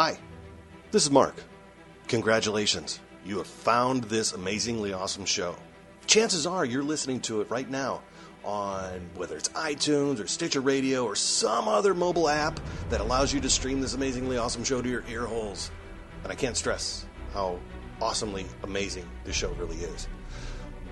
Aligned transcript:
Hi, 0.00 0.16
this 0.92 1.02
is 1.02 1.10
Mark. 1.10 1.34
Congratulations. 2.06 3.00
You 3.24 3.38
have 3.38 3.48
found 3.48 4.04
this 4.04 4.32
amazingly 4.32 4.92
awesome 4.92 5.24
show. 5.24 5.56
Chances 6.06 6.46
are 6.46 6.64
you're 6.64 6.84
listening 6.84 7.18
to 7.22 7.40
it 7.40 7.50
right 7.50 7.68
now 7.68 8.02
on 8.44 9.10
whether 9.16 9.36
it's 9.36 9.48
iTunes 9.48 10.20
or 10.22 10.28
Stitcher 10.28 10.60
Radio 10.60 11.04
or 11.04 11.16
some 11.16 11.66
other 11.66 11.94
mobile 11.94 12.28
app 12.28 12.60
that 12.90 13.00
allows 13.00 13.34
you 13.34 13.40
to 13.40 13.50
stream 13.50 13.80
this 13.80 13.94
amazingly 13.94 14.36
awesome 14.36 14.62
show 14.62 14.80
to 14.80 14.88
your 14.88 15.02
ear 15.10 15.26
holes. 15.26 15.72
And 16.22 16.30
I 16.30 16.36
can't 16.36 16.56
stress 16.56 17.04
how 17.34 17.58
awesomely 18.00 18.46
amazing 18.62 19.04
this 19.24 19.34
show 19.34 19.50
really 19.54 19.78
is. 19.78 20.06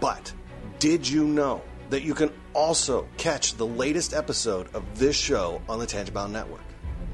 But 0.00 0.32
did 0.80 1.08
you 1.08 1.24
know 1.24 1.62
that 1.90 2.02
you 2.02 2.12
can 2.12 2.32
also 2.54 3.06
catch 3.18 3.54
the 3.54 3.68
latest 3.68 4.14
episode 4.14 4.74
of 4.74 4.98
this 4.98 5.16
show 5.16 5.62
on 5.68 5.78
the 5.78 5.86
Tangibound 5.86 6.32
Network? 6.32 6.64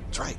That's 0.06 0.20
right. 0.20 0.38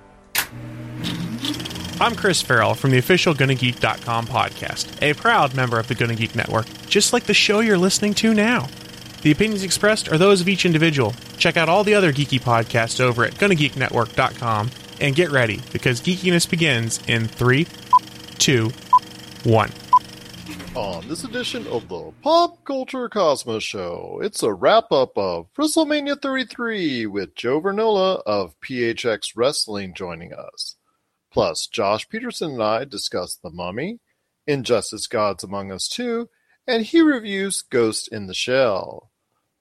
I'm 2.01 2.15
Chris 2.15 2.41
Farrell 2.41 2.73
from 2.73 2.89
the 2.89 2.97
official 2.97 3.35
GonnaGeek.com 3.35 4.25
podcast, 4.25 4.99
a 5.03 5.13
proud 5.13 5.53
member 5.53 5.77
of 5.77 5.87
the 5.87 5.93
Gonna 5.93 6.15
Geek 6.15 6.33
Network, 6.33 6.65
just 6.87 7.13
like 7.13 7.25
the 7.25 7.33
show 7.35 7.59
you're 7.59 7.77
listening 7.77 8.15
to 8.15 8.33
now. 8.33 8.67
The 9.21 9.29
opinions 9.29 9.61
expressed 9.61 10.11
are 10.11 10.17
those 10.17 10.41
of 10.41 10.49
each 10.49 10.65
individual. 10.65 11.13
Check 11.37 11.57
out 11.57 11.69
all 11.69 11.83
the 11.83 11.93
other 11.93 12.11
geeky 12.11 12.41
podcasts 12.41 12.99
over 12.99 13.23
at 13.23 13.33
GonnaGeekNetwork.com 13.33 14.71
and 14.99 15.15
get 15.15 15.29
ready 15.29 15.61
because 15.71 16.01
geekiness 16.01 16.49
begins 16.49 16.99
in 17.07 17.27
three, 17.27 17.67
two, 18.39 18.71
one. 19.43 19.69
On 20.73 21.07
this 21.07 21.23
edition 21.23 21.67
of 21.67 21.87
the 21.87 22.11
Pop 22.23 22.65
Culture 22.65 23.09
Cosmos 23.09 23.61
Show, 23.61 24.19
it's 24.23 24.41
a 24.41 24.51
wrap 24.51 24.91
up 24.91 25.15
of 25.19 25.53
WrestleMania 25.53 26.19
33 26.19 27.05
with 27.05 27.35
Joe 27.35 27.61
Vernola 27.61 28.23
of 28.25 28.59
PHX 28.59 29.33
Wrestling 29.35 29.93
joining 29.93 30.33
us. 30.33 30.77
Plus, 31.31 31.65
Josh 31.67 32.09
Peterson 32.09 32.51
and 32.51 32.63
I 32.63 32.83
discuss 32.83 33.35
The 33.35 33.49
Mummy, 33.49 33.99
Injustice 34.47 35.07
Gods 35.07 35.45
Among 35.45 35.71
Us 35.71 35.87
2, 35.87 36.27
and 36.67 36.83
he 36.83 37.01
reviews 37.01 37.61
Ghost 37.61 38.09
in 38.09 38.27
the 38.27 38.33
Shell. 38.33 39.09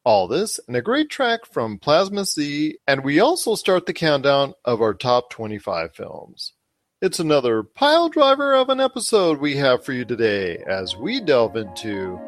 All 0.02 0.26
this 0.26 0.58
and 0.66 0.76
a 0.76 0.82
great 0.82 1.10
track 1.10 1.46
from 1.46 1.78
Plazma 1.78 2.24
Z, 2.24 2.76
and 2.88 3.04
we 3.04 3.20
also 3.20 3.54
start 3.54 3.86
the 3.86 3.92
countdown 3.92 4.54
of 4.64 4.82
our 4.82 4.94
top 4.94 5.30
25 5.30 5.94
films. 5.94 6.54
It's 7.00 7.20
another 7.20 7.62
pile 7.62 8.08
driver 8.08 8.54
of 8.54 8.68
an 8.68 8.80
episode 8.80 9.38
we 9.38 9.56
have 9.56 9.84
for 9.84 9.92
you 9.92 10.04
today 10.04 10.58
as 10.66 10.96
we 10.96 11.20
delve 11.20 11.56
into 11.56 12.18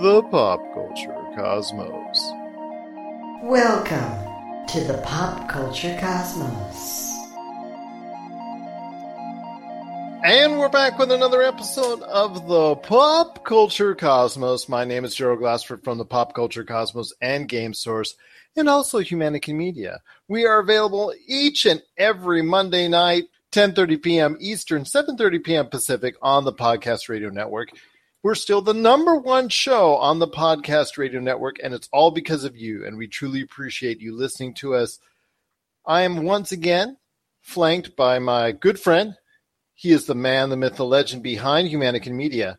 the 0.00 0.22
pop 0.30 0.60
culture 0.74 1.24
cosmos. 1.34 2.32
Welcome 3.42 4.66
to 4.68 4.80
the 4.80 5.02
Pop 5.04 5.48
Culture 5.48 5.96
Cosmos. 6.00 7.05
And 10.28 10.58
we're 10.58 10.68
back 10.68 10.98
with 10.98 11.12
another 11.12 11.40
episode 11.40 12.02
of 12.02 12.48
the 12.48 12.74
Pop 12.74 13.44
Culture 13.44 13.94
Cosmos. 13.94 14.68
My 14.68 14.84
name 14.84 15.04
is 15.04 15.14
Gerald 15.14 15.38
Glassford 15.38 15.84
from 15.84 15.98
the 15.98 16.04
Pop 16.04 16.34
Culture 16.34 16.64
Cosmos 16.64 17.12
and 17.20 17.48
Game 17.48 17.72
Source, 17.72 18.16
and 18.56 18.68
also 18.68 18.98
Humanican 18.98 19.54
Media. 19.54 20.00
We 20.26 20.44
are 20.44 20.58
available 20.58 21.14
each 21.28 21.64
and 21.64 21.80
every 21.96 22.42
Monday 22.42 22.88
night, 22.88 23.26
10:30 23.52 24.02
p.m. 24.02 24.36
Eastern, 24.40 24.82
7:30 24.82 25.44
p.m. 25.44 25.68
Pacific 25.68 26.16
on 26.20 26.44
the 26.44 26.52
Podcast 26.52 27.08
Radio 27.08 27.28
Network. 27.28 27.68
We're 28.24 28.34
still 28.34 28.62
the 28.62 28.74
number 28.74 29.14
one 29.14 29.48
show 29.48 29.94
on 29.94 30.18
the 30.18 30.26
Podcast 30.26 30.98
Radio 30.98 31.20
Network, 31.20 31.58
and 31.62 31.72
it's 31.72 31.88
all 31.92 32.10
because 32.10 32.42
of 32.42 32.56
you. 32.56 32.84
And 32.84 32.98
we 32.98 33.06
truly 33.06 33.42
appreciate 33.42 34.00
you 34.00 34.12
listening 34.12 34.54
to 34.54 34.74
us. 34.74 34.98
I 35.86 36.02
am 36.02 36.24
once 36.24 36.50
again 36.50 36.96
flanked 37.42 37.94
by 37.94 38.18
my 38.18 38.50
good 38.50 38.80
friend 38.80 39.14
he 39.76 39.92
is 39.92 40.06
the 40.06 40.14
man, 40.14 40.48
the 40.48 40.56
myth, 40.56 40.76
the 40.76 40.84
legend 40.84 41.22
behind 41.22 41.68
Humanican 41.68 42.12
Media. 42.12 42.58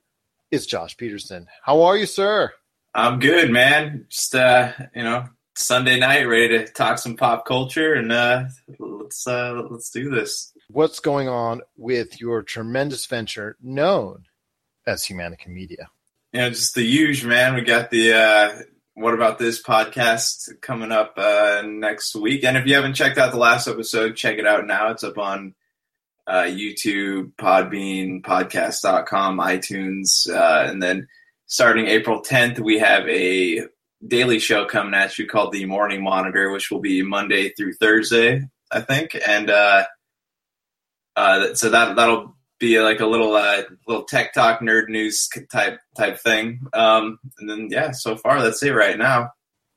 It's 0.52 0.68
Josh 0.68 0.96
Peterson. 0.96 1.48
How 1.64 1.82
are 1.82 1.98
you, 1.98 2.06
sir? 2.06 2.54
I'm 2.94 3.20
good, 3.20 3.52
man. 3.52 4.06
Just 4.08 4.36
uh, 4.36 4.72
you 4.96 5.04
know, 5.04 5.26
Sunday 5.56 6.00
night, 6.00 6.28
ready 6.28 6.50
to 6.50 6.68
talk 6.68 7.00
some 7.00 7.18
pop 7.18 7.46
culture, 7.46 7.96
and 7.96 8.12
uh, 8.12 8.46
let's 8.80 9.28
uh, 9.28 9.64
let's 9.70 9.90
do 9.90 10.12
this. 10.12 10.54
What's 10.70 11.00
going 11.00 11.28
on 11.28 11.62
with 11.76 12.22
your 12.22 12.44
tremendous 12.44 13.06
venture 13.08 13.58
known 13.62 14.26
as 14.86 15.04
Humanican 15.04 15.48
Media? 15.48 15.90
You 16.34 16.42
know, 16.42 16.50
just 16.52 16.76
the 16.76 16.84
huge 16.84 17.26
man. 17.26 17.56
We 17.56 17.62
got 17.62 17.90
the 17.90 18.14
uh, 18.14 18.60
what 18.94 19.16
about 19.16 19.40
this 19.40 19.62
podcast 19.62 20.62
coming 20.62 20.92
up 20.92 21.16
uh, 21.18 21.64
next 21.66 22.16
week, 22.16 22.44
and 22.44 22.58
if 22.58 22.68
you 22.68 22.76
haven't 22.76 22.94
checked 22.94 23.18
out 23.18 23.32
the 23.32 23.40
last 23.40 23.68
episode, 23.68 24.16
check 24.16 24.38
it 24.38 24.46
out 24.46 24.68
now. 24.68 24.92
It's 24.92 25.04
up 25.04 25.18
on 25.18 25.56
uh, 26.28 26.44
YouTube, 26.44 27.34
Podbean, 27.36 28.22
podcast.com, 28.22 29.40
iTunes. 29.40 30.30
Uh, 30.30 30.70
and 30.70 30.84
then 30.84 31.08
starting 31.46 31.88
April 31.88 32.22
10th, 32.22 32.60
we 32.60 32.80
have 32.80 33.08
a 33.08 33.62
daily 34.06 34.40
show 34.40 34.66
coming 34.66 34.94
at 34.94 35.18
you 35.18 35.26
called 35.26 35.54
The 35.54 35.66
Morning 35.66 36.04
Monitor, 36.04 36.52
which 36.52 36.70
will 36.70 36.82
be 36.82 37.02
Monday 37.02 37.50
through 37.50 37.74
Thursday, 37.74 38.48
I 38.72 38.82
think. 38.82 39.18
And 39.26 39.50
uh, 39.50 39.86
uh, 41.16 41.54
so 41.56 41.70
that, 41.70 41.96
that'll 41.96 42.36
be 42.60 42.80
like 42.80 43.00
a 43.00 43.06
little 43.06 43.34
uh, 43.36 43.64
little 43.88 44.04
tech 44.04 44.34
talk 44.34 44.62
nerd 44.62 44.90
news 44.90 45.30
type 45.52 45.80
type 45.96 46.20
thing. 46.20 46.62
Um, 46.74 47.20
and 47.40 47.50
then 47.50 47.68
yeah, 47.70 47.92
so 47.92 48.18
far 48.18 48.42
that's 48.42 48.64
it 48.64 48.72
right 48.72 48.98
now. 48.98 49.32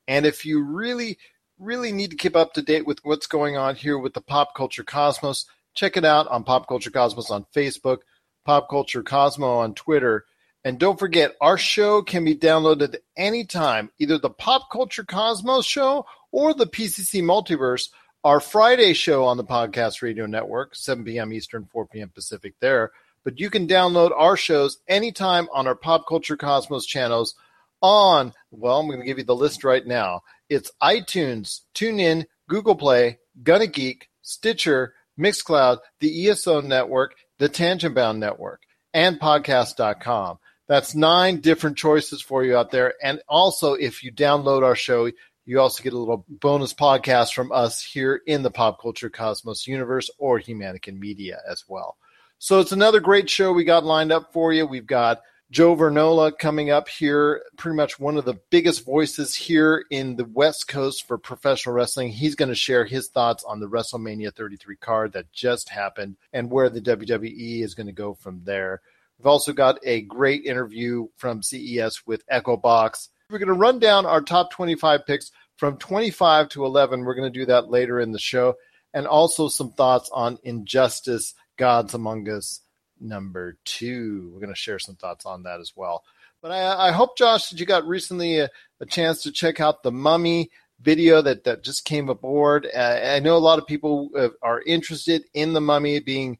And 0.07 0.25
if 0.25 0.45
you 0.45 0.63
really 0.63 1.17
really 1.59 1.91
need 1.91 2.09
to 2.09 2.17
keep 2.17 2.35
up 2.35 2.53
to 2.53 2.61
date 2.61 2.87
with 2.87 2.99
what's 3.03 3.27
going 3.27 3.55
on 3.55 3.75
here 3.75 3.97
with 3.97 4.13
the 4.13 4.21
pop 4.21 4.55
culture 4.55 4.83
cosmos, 4.83 5.45
Check 5.73 5.97
it 5.97 6.05
out 6.05 6.27
on 6.27 6.43
Pop 6.43 6.67
Culture 6.67 6.91
Cosmos 6.91 7.31
on 7.31 7.45
Facebook, 7.55 7.99
Pop 8.45 8.69
Culture 8.69 9.03
Cosmo 9.03 9.59
on 9.59 9.73
Twitter. 9.73 10.25
And 10.63 10.79
don't 10.79 10.99
forget, 10.99 11.35
our 11.41 11.57
show 11.57 12.01
can 12.01 12.23
be 12.23 12.35
downloaded 12.35 12.97
anytime, 13.17 13.89
either 13.99 14.17
the 14.17 14.29
Pop 14.29 14.69
Culture 14.71 15.03
Cosmos 15.03 15.65
show 15.65 16.05
or 16.31 16.53
the 16.53 16.67
PCC 16.67 17.23
Multiverse, 17.23 17.89
our 18.23 18.39
Friday 18.39 18.93
show 18.93 19.25
on 19.25 19.37
the 19.37 19.43
Podcast 19.43 20.01
Radio 20.01 20.27
Network, 20.27 20.75
7 20.75 21.03
p.m. 21.03 21.33
Eastern, 21.33 21.65
4 21.65 21.87
p.m. 21.87 22.09
Pacific 22.09 22.53
there. 22.59 22.91
But 23.23 23.39
you 23.39 23.49
can 23.49 23.67
download 23.67 24.11
our 24.15 24.37
shows 24.37 24.79
anytime 24.87 25.47
on 25.53 25.67
our 25.67 25.75
Pop 25.75 26.07
Culture 26.07 26.37
Cosmos 26.37 26.85
channels 26.85 27.35
on, 27.81 28.33
well, 28.51 28.79
I'm 28.79 28.87
going 28.87 28.99
to 28.99 29.05
give 29.05 29.17
you 29.17 29.23
the 29.23 29.35
list 29.35 29.63
right 29.63 29.85
now. 29.85 30.21
It's 30.49 30.71
iTunes, 30.81 31.61
TuneIn, 31.73 32.25
Google 32.47 32.75
Play, 32.75 33.19
Gonna 33.41 33.67
Geek, 33.67 34.09
Stitcher, 34.21 34.93
Mixcloud, 35.21 35.77
the 35.99 36.29
ESO 36.29 36.61
Network, 36.61 37.15
the 37.37 37.47
Tangibound 37.47 38.17
Network, 38.17 38.63
and 38.93 39.19
podcast.com. 39.19 40.39
That's 40.67 40.95
nine 40.95 41.41
different 41.41 41.77
choices 41.77 42.21
for 42.21 42.43
you 42.43 42.57
out 42.57 42.71
there. 42.71 42.93
And 43.03 43.21
also, 43.27 43.73
if 43.73 44.03
you 44.03 44.11
download 44.11 44.63
our 44.63 44.75
show, 44.75 45.11
you 45.45 45.59
also 45.59 45.83
get 45.83 45.93
a 45.93 45.97
little 45.97 46.25
bonus 46.29 46.73
podcast 46.73 47.33
from 47.33 47.51
us 47.51 47.83
here 47.83 48.21
in 48.25 48.41
the 48.41 48.51
Pop 48.51 48.81
Culture 48.81 49.09
Cosmos 49.09 49.67
universe 49.67 50.09
or 50.17 50.39
Humanican 50.39 50.97
Media 50.97 51.39
as 51.49 51.63
well. 51.67 51.97
So 52.37 52.59
it's 52.59 52.71
another 52.71 52.99
great 52.99 53.29
show 53.29 53.51
we 53.51 53.63
got 53.63 53.83
lined 53.83 54.11
up 54.11 54.33
for 54.33 54.53
you. 54.53 54.65
We've 54.65 54.87
got 54.87 55.21
Joe 55.51 55.75
Vernola 55.75 56.31
coming 56.37 56.69
up 56.69 56.87
here, 56.87 57.43
pretty 57.57 57.75
much 57.75 57.99
one 57.99 58.15
of 58.15 58.23
the 58.23 58.39
biggest 58.51 58.85
voices 58.85 59.35
here 59.35 59.83
in 59.91 60.15
the 60.15 60.23
West 60.23 60.69
Coast 60.69 61.05
for 61.05 61.17
professional 61.17 61.75
wrestling. 61.75 62.07
He's 62.07 62.35
going 62.35 62.47
to 62.47 62.55
share 62.55 62.85
his 62.85 63.09
thoughts 63.09 63.43
on 63.43 63.59
the 63.59 63.67
WrestleMania 63.67 64.33
33 64.33 64.77
card 64.77 65.11
that 65.11 65.33
just 65.33 65.67
happened 65.67 66.15
and 66.31 66.49
where 66.49 66.69
the 66.69 66.79
WWE 66.79 67.63
is 67.65 67.75
going 67.75 67.87
to 67.87 67.91
go 67.91 68.13
from 68.13 68.39
there. 68.45 68.79
We've 69.19 69.27
also 69.27 69.51
got 69.51 69.77
a 69.83 70.03
great 70.03 70.45
interview 70.45 71.09
from 71.17 71.43
CES 71.43 72.07
with 72.07 72.23
Echo 72.29 72.55
Box. 72.55 73.09
We're 73.29 73.39
going 73.39 73.47
to 73.47 73.53
run 73.53 73.79
down 73.79 74.05
our 74.05 74.21
top 74.21 74.51
25 74.51 75.05
picks 75.05 75.31
from 75.57 75.75
25 75.75 76.47
to 76.47 76.63
11. 76.63 77.03
We're 77.03 77.15
going 77.15 77.31
to 77.31 77.39
do 77.39 77.47
that 77.47 77.69
later 77.69 77.99
in 77.99 78.13
the 78.13 78.19
show. 78.19 78.55
And 78.93 79.05
also 79.05 79.49
some 79.49 79.73
thoughts 79.73 80.09
on 80.13 80.37
Injustice 80.45 81.33
Gods 81.57 81.93
Among 81.93 82.29
Us 82.29 82.61
number 83.01 83.57
two. 83.65 84.29
We're 84.33 84.39
going 84.39 84.53
to 84.53 84.59
share 84.59 84.79
some 84.79 84.95
thoughts 84.95 85.25
on 85.25 85.43
that 85.43 85.59
as 85.59 85.73
well. 85.75 86.03
But 86.41 86.51
I, 86.51 86.87
I 86.87 86.91
hope, 86.91 87.17
Josh, 87.17 87.49
that 87.49 87.59
you 87.59 87.65
got 87.65 87.85
recently 87.85 88.39
a, 88.39 88.49
a, 88.79 88.85
chance 88.85 89.23
to 89.23 89.31
check 89.31 89.59
out 89.59 89.83
the 89.83 89.91
Mummy 89.91 90.49
video 90.79 91.21
that, 91.21 91.43
that 91.43 91.63
just 91.63 91.85
came 91.85 92.09
aboard. 92.09 92.67
Uh, 92.73 92.99
I 93.03 93.19
know 93.19 93.35
a 93.35 93.39
lot 93.39 93.59
of 93.59 93.67
people 93.67 94.09
uh, 94.17 94.29
are 94.41 94.61
interested 94.61 95.23
in 95.33 95.53
the 95.53 95.61
Mummy 95.61 95.99
being 95.99 96.39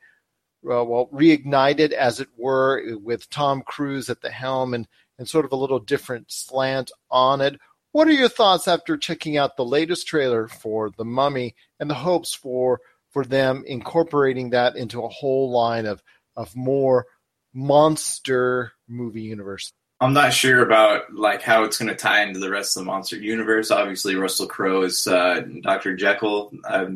uh, 0.65 0.83
well 0.83 1.09
reignited, 1.13 1.91
as 1.91 2.19
it 2.19 2.29
were, 2.37 2.97
with 2.97 3.29
Tom 3.29 3.61
Cruise 3.61 4.09
at 4.09 4.21
the 4.21 4.31
helm 4.31 4.73
and 4.73 4.87
and 5.21 5.29
sort 5.29 5.45
of 5.45 5.51
a 5.51 5.55
little 5.55 5.77
different 5.77 6.31
slant 6.31 6.91
on 7.11 7.41
it. 7.41 7.59
What 7.91 8.07
are 8.07 8.11
your 8.11 8.27
thoughts 8.27 8.67
after 8.67 8.97
checking 8.97 9.37
out 9.37 9.55
the 9.55 9.63
latest 9.63 10.07
trailer 10.07 10.47
for 10.47 10.89
The 10.89 11.05
Mummy 11.05 11.53
and 11.79 11.87
the 11.87 11.95
hopes 11.95 12.33
for 12.33 12.79
for 13.11 13.23
them 13.23 13.63
incorporating 13.67 14.49
that 14.49 14.75
into 14.75 15.03
a 15.03 15.09
whole 15.09 15.51
line 15.51 15.85
of 15.85 16.01
of 16.35 16.55
more 16.55 17.05
monster 17.53 18.73
movie 18.87 19.23
universe? 19.23 19.71
I'm 19.99 20.13
not 20.13 20.33
sure 20.33 20.63
about 20.63 21.13
like 21.13 21.41
how 21.41 21.63
it's 21.63 21.77
going 21.77 21.89
to 21.89 21.95
tie 21.95 22.23
into 22.23 22.39
the 22.39 22.49
rest 22.49 22.75
of 22.75 22.81
the 22.81 22.85
monster 22.85 23.17
universe. 23.17 23.69
Obviously, 23.69 24.15
Russell 24.15 24.47
Crowe 24.47 24.81
is 24.81 25.05
uh, 25.05 25.41
Dr. 25.61 25.95
Jekyll. 25.95 26.51
I, 26.65 26.87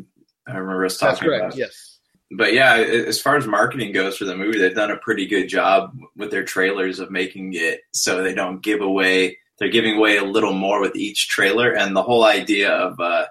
I 0.48 0.56
remember 0.56 0.84
us 0.84 0.98
talking 0.98 1.10
That's 1.10 1.20
correct, 1.20 1.44
about. 1.44 1.56
Yes 1.56 1.96
but 2.30 2.52
yeah, 2.52 2.74
as 2.76 3.20
far 3.20 3.36
as 3.36 3.46
marketing 3.46 3.92
goes 3.92 4.16
for 4.16 4.24
the 4.24 4.36
movie, 4.36 4.58
they've 4.58 4.74
done 4.74 4.90
a 4.90 4.96
pretty 4.96 5.26
good 5.26 5.46
job 5.46 5.96
with 6.16 6.30
their 6.30 6.44
trailers 6.44 6.98
of 6.98 7.10
making 7.10 7.52
it 7.54 7.80
so 7.92 8.22
they 8.22 8.34
don't 8.34 8.62
give 8.62 8.80
away. 8.80 9.38
They're 9.58 9.68
giving 9.68 9.96
away 9.96 10.16
a 10.16 10.24
little 10.24 10.52
more 10.52 10.80
with 10.80 10.96
each 10.96 11.28
trailer, 11.28 11.72
and 11.72 11.94
the 11.94 12.02
whole 12.02 12.24
idea 12.24 12.70
of 12.70 12.98
uh, 12.98 13.26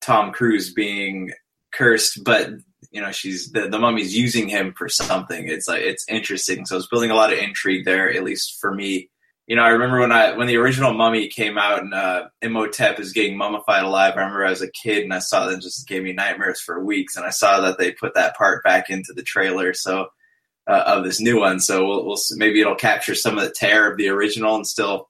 Tom 0.00 0.32
Cruise 0.32 0.72
being 0.72 1.32
cursed, 1.72 2.22
but 2.22 2.50
you 2.90 3.00
know 3.00 3.12
she's 3.12 3.50
the, 3.52 3.68
the 3.68 3.78
mummy's 3.78 4.16
using 4.16 4.48
him 4.48 4.74
for 4.76 4.88
something. 4.88 5.48
It's 5.48 5.68
like 5.68 5.82
it's 5.82 6.04
interesting. 6.08 6.66
So 6.66 6.76
it's 6.76 6.88
building 6.88 7.10
a 7.10 7.14
lot 7.14 7.32
of 7.32 7.38
intrigue 7.38 7.84
there, 7.84 8.12
at 8.12 8.24
least 8.24 8.58
for 8.60 8.74
me 8.74 9.10
you 9.48 9.56
know, 9.56 9.62
I 9.62 9.70
remember 9.70 10.00
when 10.00 10.12
I 10.12 10.36
when 10.36 10.46
the 10.46 10.58
original 10.58 10.92
Mummy 10.92 11.26
came 11.26 11.56
out 11.56 11.80
and 11.82 11.94
uh, 11.94 12.28
Imhotep 12.42 13.00
is 13.00 13.14
getting 13.14 13.38
mummified 13.38 13.82
alive. 13.82 14.12
I 14.14 14.18
remember 14.20 14.44
as 14.44 14.60
a 14.60 14.70
kid 14.70 15.04
and 15.04 15.14
I 15.14 15.20
saw 15.20 15.46
that 15.46 15.62
just 15.62 15.88
gave 15.88 16.02
me 16.02 16.12
nightmares 16.12 16.60
for 16.60 16.84
weeks. 16.84 17.16
And 17.16 17.24
I 17.24 17.30
saw 17.30 17.62
that 17.62 17.78
they 17.78 17.92
put 17.92 18.12
that 18.12 18.36
part 18.36 18.62
back 18.62 18.90
into 18.90 19.14
the 19.14 19.22
trailer, 19.22 19.72
so 19.72 20.08
uh, 20.66 20.82
of 20.86 21.02
this 21.02 21.18
new 21.18 21.40
one. 21.40 21.60
So 21.60 21.86
we'll, 21.86 22.04
we'll, 22.04 22.18
maybe 22.32 22.60
it'll 22.60 22.74
capture 22.74 23.14
some 23.14 23.38
of 23.38 23.44
the 23.44 23.50
terror 23.50 23.90
of 23.90 23.96
the 23.96 24.10
original 24.10 24.54
and 24.54 24.66
still, 24.66 25.08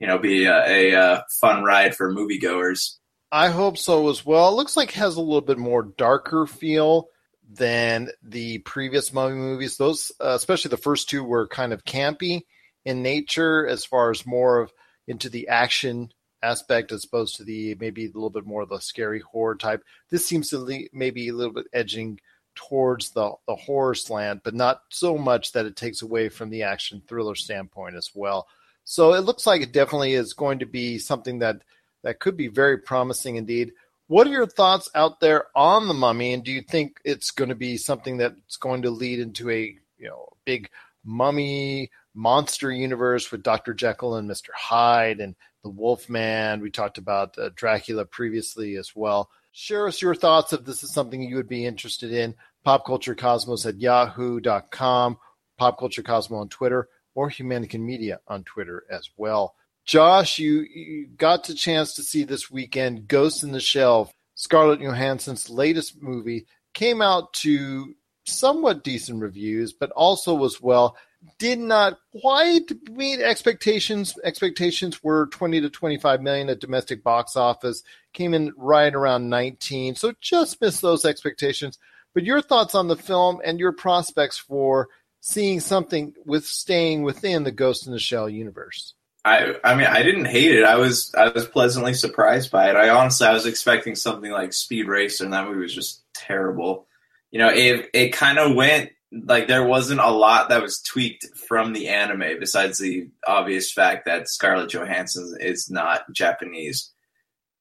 you 0.00 0.08
know, 0.08 0.18
be 0.18 0.46
a, 0.46 0.66
a, 0.66 0.90
a 0.90 1.00
uh, 1.00 1.22
fun 1.40 1.62
ride 1.62 1.94
for 1.94 2.12
moviegoers. 2.12 2.96
I 3.30 3.50
hope 3.50 3.78
so 3.78 4.10
as 4.10 4.26
well. 4.26 4.48
It 4.48 4.56
looks 4.56 4.76
like 4.76 4.88
it 4.88 4.96
has 4.96 5.14
a 5.14 5.20
little 5.20 5.40
bit 5.40 5.58
more 5.58 5.84
darker 5.96 6.48
feel 6.48 7.06
than 7.48 8.10
the 8.22 8.58
previous 8.58 9.12
Mummy 9.12 9.36
movies. 9.36 9.76
Those, 9.76 10.12
uh, 10.20 10.30
especially 10.30 10.70
the 10.70 10.76
first 10.76 11.08
two, 11.08 11.22
were 11.22 11.46
kind 11.46 11.72
of 11.72 11.84
campy 11.84 12.42
in 12.84 13.02
nature 13.02 13.66
as 13.66 13.84
far 13.84 14.10
as 14.10 14.26
more 14.26 14.60
of 14.60 14.72
into 15.06 15.28
the 15.28 15.48
action 15.48 16.12
aspect 16.42 16.92
as 16.92 17.04
opposed 17.04 17.36
to 17.36 17.44
the 17.44 17.74
maybe 17.80 18.04
a 18.04 18.08
little 18.08 18.30
bit 18.30 18.46
more 18.46 18.62
of 18.62 18.68
the 18.68 18.78
scary 18.78 19.20
horror 19.20 19.54
type. 19.54 19.82
This 20.10 20.26
seems 20.26 20.50
to 20.50 20.58
le- 20.58 20.88
maybe 20.92 21.28
a 21.28 21.34
little 21.34 21.52
bit 21.52 21.66
edging 21.72 22.20
towards 22.54 23.10
the, 23.10 23.32
the 23.46 23.54
horror 23.54 23.94
slant, 23.94 24.42
but 24.42 24.54
not 24.54 24.82
so 24.88 25.16
much 25.16 25.52
that 25.52 25.66
it 25.66 25.76
takes 25.76 26.02
away 26.02 26.28
from 26.28 26.50
the 26.50 26.62
action 26.62 27.02
thriller 27.06 27.34
standpoint 27.34 27.96
as 27.96 28.10
well. 28.14 28.48
So 28.84 29.14
it 29.14 29.20
looks 29.20 29.46
like 29.46 29.62
it 29.62 29.72
definitely 29.72 30.14
is 30.14 30.32
going 30.32 30.60
to 30.60 30.66
be 30.66 30.98
something 30.98 31.40
that 31.40 31.62
that 32.02 32.20
could 32.20 32.36
be 32.36 32.48
very 32.48 32.78
promising 32.78 33.36
indeed. 33.36 33.72
What 34.08 34.26
are 34.26 34.30
your 34.30 34.46
thoughts 34.46 34.88
out 34.94 35.20
there 35.20 35.46
on 35.56 35.88
the 35.88 35.94
mummy, 35.94 36.32
and 36.32 36.44
do 36.44 36.52
you 36.52 36.62
think 36.62 36.98
it's 37.04 37.32
going 37.32 37.48
to 37.48 37.56
be 37.56 37.76
something 37.76 38.18
that's 38.18 38.56
going 38.56 38.82
to 38.82 38.90
lead 38.90 39.18
into 39.18 39.50
a 39.50 39.76
you 39.98 40.08
know 40.08 40.28
big 40.44 40.70
mummy 41.04 41.90
monster 42.14 42.72
universe 42.72 43.30
with 43.30 43.42
Dr. 43.42 43.74
Jekyll 43.74 44.16
and 44.16 44.28
Mr. 44.28 44.48
Hyde 44.54 45.20
and 45.20 45.34
the 45.62 45.68
Wolfman. 45.68 46.60
We 46.60 46.70
talked 46.70 46.98
about 46.98 47.36
uh, 47.38 47.50
Dracula 47.54 48.04
previously 48.04 48.76
as 48.76 48.92
well. 48.94 49.30
Share 49.52 49.86
us 49.86 50.02
your 50.02 50.14
thoughts 50.14 50.52
if 50.52 50.64
this 50.64 50.82
is 50.82 50.92
something 50.92 51.22
you 51.22 51.36
would 51.36 51.48
be 51.48 51.66
interested 51.66 52.12
in. 52.12 52.34
PopCultureCosmos 52.66 53.66
at 53.66 53.80
yahoo.com, 53.80 55.18
PopCultureCosmos 55.60 56.32
on 56.32 56.48
Twitter, 56.48 56.88
or 57.14 57.30
Humanican 57.30 57.80
Media 57.80 58.20
on 58.26 58.44
Twitter 58.44 58.84
as 58.90 59.08
well. 59.16 59.54
Josh, 59.86 60.38
you, 60.40 60.62
you 60.62 61.06
got 61.16 61.44
the 61.44 61.54
chance 61.54 61.94
to 61.94 62.02
see 62.02 62.24
this 62.24 62.50
weekend 62.50 63.06
Ghost 63.06 63.44
in 63.44 63.52
the 63.52 63.60
Shell, 63.60 64.10
Scarlett 64.34 64.80
Johansson's 64.80 65.48
latest 65.48 66.02
movie, 66.02 66.46
came 66.74 67.00
out 67.00 67.32
to 67.34 67.94
somewhat 68.24 68.82
decent 68.82 69.22
reviews, 69.22 69.72
but 69.72 69.92
also 69.92 70.34
was 70.34 70.60
well 70.60 70.96
did 71.38 71.58
not 71.58 71.98
quite 72.20 72.70
meet 72.90 73.20
expectations. 73.20 74.14
Expectations 74.24 75.02
were 75.02 75.26
20 75.26 75.60
to 75.60 75.70
25 75.70 76.22
million 76.22 76.48
at 76.48 76.60
domestic 76.60 77.02
box 77.02 77.36
office, 77.36 77.82
came 78.12 78.34
in 78.34 78.52
right 78.56 78.94
around 78.94 79.28
19, 79.28 79.94
so 79.94 80.12
just 80.20 80.60
missed 80.60 80.82
those 80.82 81.04
expectations. 81.04 81.78
But 82.14 82.24
your 82.24 82.40
thoughts 82.40 82.74
on 82.74 82.88
the 82.88 82.96
film 82.96 83.40
and 83.44 83.58
your 83.58 83.72
prospects 83.72 84.38
for 84.38 84.88
seeing 85.20 85.60
something 85.60 86.14
with 86.24 86.44
staying 86.46 87.02
within 87.02 87.44
the 87.44 87.52
Ghost 87.52 87.86
in 87.86 87.92
the 87.92 87.98
Shell 87.98 88.28
universe? 88.28 88.94
I, 89.26 89.56
I 89.64 89.74
mean, 89.74 89.88
I 89.88 90.02
didn't 90.02 90.26
hate 90.26 90.52
it. 90.52 90.64
I 90.64 90.76
was, 90.76 91.12
I 91.18 91.28
was 91.28 91.46
pleasantly 91.46 91.94
surprised 91.94 92.50
by 92.50 92.70
it. 92.70 92.76
I 92.76 92.90
honestly, 92.90 93.26
I 93.26 93.32
was 93.32 93.44
expecting 93.44 93.96
something 93.96 94.30
like 94.30 94.52
Speed 94.52 94.86
Racer, 94.86 95.24
and 95.24 95.32
that 95.32 95.46
movie 95.46 95.60
was 95.60 95.74
just 95.74 96.02
terrible. 96.14 96.86
You 97.32 97.40
know, 97.40 97.48
it, 97.48 97.90
it 97.92 98.12
kind 98.12 98.38
of 98.38 98.54
went 98.54 98.90
like 99.12 99.48
there 99.48 99.66
wasn't 99.66 100.00
a 100.00 100.10
lot 100.10 100.48
that 100.48 100.62
was 100.62 100.80
tweaked 100.80 101.26
from 101.48 101.72
the 101.72 101.88
anime 101.88 102.38
besides 102.38 102.78
the 102.78 103.08
obvious 103.26 103.72
fact 103.72 104.06
that 104.06 104.28
Scarlett 104.28 104.70
Johansson 104.70 105.36
is 105.40 105.70
not 105.70 106.10
Japanese. 106.12 106.92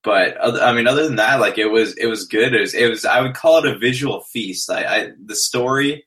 But 0.04 0.38
I 0.40 0.72
mean, 0.74 0.86
other 0.88 1.04
than 1.04 1.16
that, 1.16 1.40
like 1.40 1.58
it 1.58 1.66
was, 1.68 1.98
it 1.98 2.06
was 2.06 2.28
good. 2.28 2.54
It 2.54 2.62
was, 2.62 2.76
it 2.76 2.88
was. 2.90 3.06
I 3.06 3.22
would 3.22 3.34
call 3.34 3.58
it 3.58 3.66
a 3.66 3.78
visual 3.78 4.22
feast. 4.22 4.70
I, 4.70 4.84
I 4.84 5.10
the 5.24 5.36
story. 5.36 6.06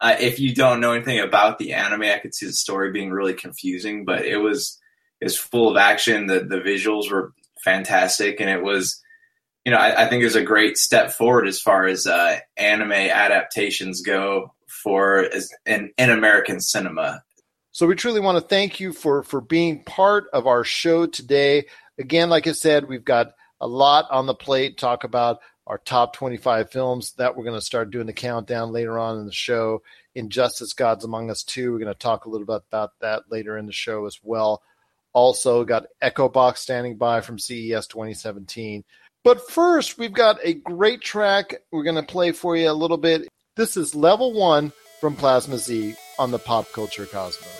Uh, 0.00 0.16
if 0.18 0.38
you 0.38 0.54
don't 0.54 0.80
know 0.80 0.92
anything 0.92 1.20
about 1.20 1.58
the 1.58 1.72
anime, 1.72 2.02
I 2.02 2.18
could 2.18 2.34
see 2.34 2.46
the 2.46 2.52
story 2.52 2.90
being 2.92 3.10
really 3.10 3.34
confusing. 3.34 4.04
But 4.04 4.24
it 4.24 4.38
was, 4.38 4.78
was 5.24 5.38
full 5.38 5.70
of 5.70 5.76
action. 5.76 6.26
The 6.26 6.40
the 6.40 6.60
visuals 6.60 7.10
were 7.10 7.32
fantastic, 7.64 8.40
and 8.40 8.50
it 8.50 8.62
was 8.62 9.02
you 9.64 9.72
know, 9.72 9.80
I, 9.80 10.04
I, 10.04 10.08
think 10.08 10.22
it 10.22 10.24
was 10.24 10.34
a 10.34 10.42
great 10.42 10.78
step 10.78 11.10
forward 11.10 11.46
as 11.46 11.60
far 11.60 11.86
as 11.86 12.06
uh, 12.06 12.38
anime 12.56 12.92
adaptations 12.92 14.00
go 14.00 14.54
for 14.66 15.18
as, 15.18 15.50
in, 15.66 15.92
in 15.98 16.08
American 16.08 16.58
cinema. 16.58 17.22
So 17.72 17.86
we 17.86 17.94
truly 17.94 18.20
want 18.20 18.38
to 18.38 18.48
thank 18.48 18.80
you 18.80 18.94
for 18.94 19.22
for 19.22 19.42
being 19.42 19.84
part 19.84 20.24
of 20.32 20.46
our 20.46 20.64
show 20.64 21.06
today. 21.06 21.66
Again, 21.98 22.30
like 22.30 22.46
I 22.46 22.52
said, 22.52 22.88
we've 22.88 23.04
got 23.04 23.32
a 23.60 23.66
lot 23.66 24.06
on 24.10 24.26
the 24.26 24.34
plate. 24.34 24.78
Talk 24.78 25.04
about 25.04 25.40
our 25.66 25.78
top 25.78 26.14
25 26.14 26.70
films 26.70 27.12
that 27.18 27.36
we're 27.36 27.44
going 27.44 27.58
to 27.58 27.60
start 27.60 27.90
doing 27.90 28.06
the 28.06 28.12
countdown 28.14 28.72
later 28.72 28.98
on 28.98 29.18
in 29.18 29.26
the 29.26 29.32
show. 29.32 29.82
Injustice 30.14 30.72
Gods 30.72 31.04
Among 31.04 31.30
Us 31.30 31.42
2. 31.42 31.72
We're 31.72 31.78
going 31.78 31.92
to 31.92 31.98
talk 31.98 32.24
a 32.24 32.30
little 32.30 32.46
bit 32.46 32.62
about 32.68 32.92
that 33.00 33.24
later 33.30 33.58
in 33.58 33.66
the 33.66 33.72
show 33.72 34.06
as 34.06 34.18
well. 34.22 34.62
Also, 35.12 35.64
got 35.64 35.86
Echo 36.00 36.28
Box 36.28 36.60
standing 36.60 36.96
by 36.96 37.20
from 37.20 37.38
CES 37.38 37.86
2017. 37.86 38.84
But 39.24 39.50
first, 39.50 39.98
we've 39.98 40.12
got 40.12 40.38
a 40.42 40.54
great 40.54 41.00
track 41.00 41.54
we're 41.72 41.82
going 41.82 41.96
to 41.96 42.02
play 42.02 42.32
for 42.32 42.56
you 42.56 42.70
a 42.70 42.72
little 42.72 42.96
bit. 42.96 43.28
This 43.56 43.76
is 43.76 43.94
level 43.94 44.32
one 44.32 44.72
from 45.00 45.16
Plazma 45.16 45.56
Z 45.56 45.94
on 46.18 46.30
the 46.30 46.38
Pop 46.38 46.70
Culture 46.72 47.06
Cosmos. 47.06 47.57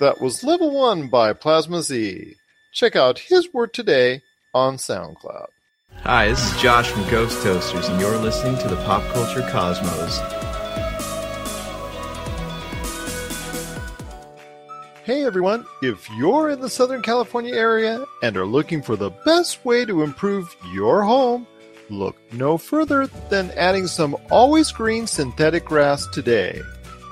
That 0.00 0.18
was 0.18 0.42
Level 0.42 0.70
1 0.70 1.08
by 1.08 1.34
Plazma 1.34 1.82
Z. 1.82 2.36
Check 2.72 2.96
out 2.96 3.18
his 3.18 3.52
work 3.52 3.74
today 3.74 4.22
on 4.54 4.78
SoundCloud. 4.78 5.48
Hi, 5.96 6.28
this 6.30 6.42
is 6.42 6.58
Josh 6.58 6.88
from 6.88 7.06
Ghost 7.10 7.42
Toasters, 7.42 7.86
and 7.86 8.00
you're 8.00 8.16
listening 8.16 8.56
to 8.62 8.68
the 8.68 8.82
Pop 8.86 9.02
Culture 9.12 9.46
Cosmos. 9.50 10.18
Hey 15.04 15.26
everyone, 15.26 15.66
if 15.82 16.08
you're 16.16 16.48
in 16.48 16.62
the 16.62 16.70
Southern 16.70 17.02
California 17.02 17.54
area 17.54 18.02
and 18.22 18.38
are 18.38 18.46
looking 18.46 18.80
for 18.80 18.96
the 18.96 19.10
best 19.26 19.62
way 19.66 19.84
to 19.84 20.02
improve 20.02 20.56
your 20.72 21.02
home, 21.02 21.46
look 21.90 22.16
no 22.32 22.56
further 22.56 23.06
than 23.28 23.50
adding 23.50 23.86
some 23.86 24.16
always 24.30 24.72
green 24.72 25.06
synthetic 25.06 25.66
grass 25.66 26.06
today. 26.06 26.62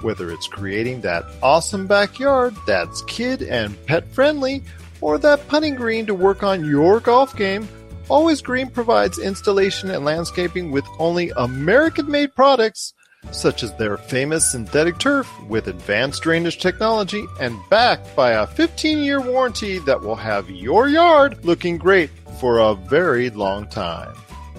Whether 0.02 0.30
it's 0.30 0.46
creating 0.46 1.00
that 1.02 1.24
awesome 1.42 1.86
backyard 1.86 2.54
that's 2.66 3.02
kid 3.02 3.42
and 3.42 3.74
pet 3.86 4.06
friendly, 4.12 4.62
or 5.00 5.18
that 5.18 5.46
putting 5.48 5.74
green 5.74 6.06
to 6.06 6.14
work 6.14 6.42
on 6.42 6.64
your 6.64 7.00
golf 7.00 7.36
game, 7.36 7.68
Always 8.08 8.40
Green 8.40 8.70
provides 8.70 9.18
installation 9.18 9.90
and 9.90 10.04
landscaping 10.04 10.70
with 10.70 10.86
only 10.98 11.30
American 11.36 12.10
made 12.10 12.34
products 12.34 12.94
such 13.32 13.62
as 13.62 13.74
their 13.74 13.96
famous 13.96 14.50
synthetic 14.50 14.98
turf 14.98 15.28
with 15.48 15.68
advanced 15.68 16.22
drainage 16.22 16.58
technology 16.58 17.26
and 17.40 17.58
backed 17.68 18.14
by 18.16 18.32
a 18.32 18.46
15 18.46 18.98
year 18.98 19.20
warranty 19.20 19.78
that 19.80 20.00
will 20.00 20.16
have 20.16 20.48
your 20.50 20.88
yard 20.88 21.44
looking 21.44 21.76
great 21.76 22.10
for 22.40 22.58
a 22.58 22.74
very 22.74 23.30
long 23.30 23.66
time. 23.66 24.14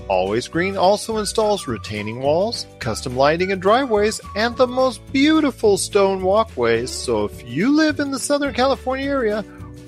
Always 0.09 0.47
Green 0.47 0.75
also 0.75 1.17
installs 1.19 1.67
retaining 1.67 2.19
walls, 2.21 2.65
custom 2.79 3.15
lighting 3.15 3.51
and 3.51 3.61
driveways, 3.61 4.19
and 4.35 4.57
the 4.57 4.65
most 4.65 5.05
beautiful 5.13 5.77
stone 5.77 6.23
walkways. 6.23 6.89
So 6.89 7.25
if 7.25 7.47
you 7.47 7.75
live 7.75 7.99
in 7.99 8.09
the 8.09 8.17
Southern 8.17 8.55
California 8.55 9.07
area, 9.07 9.43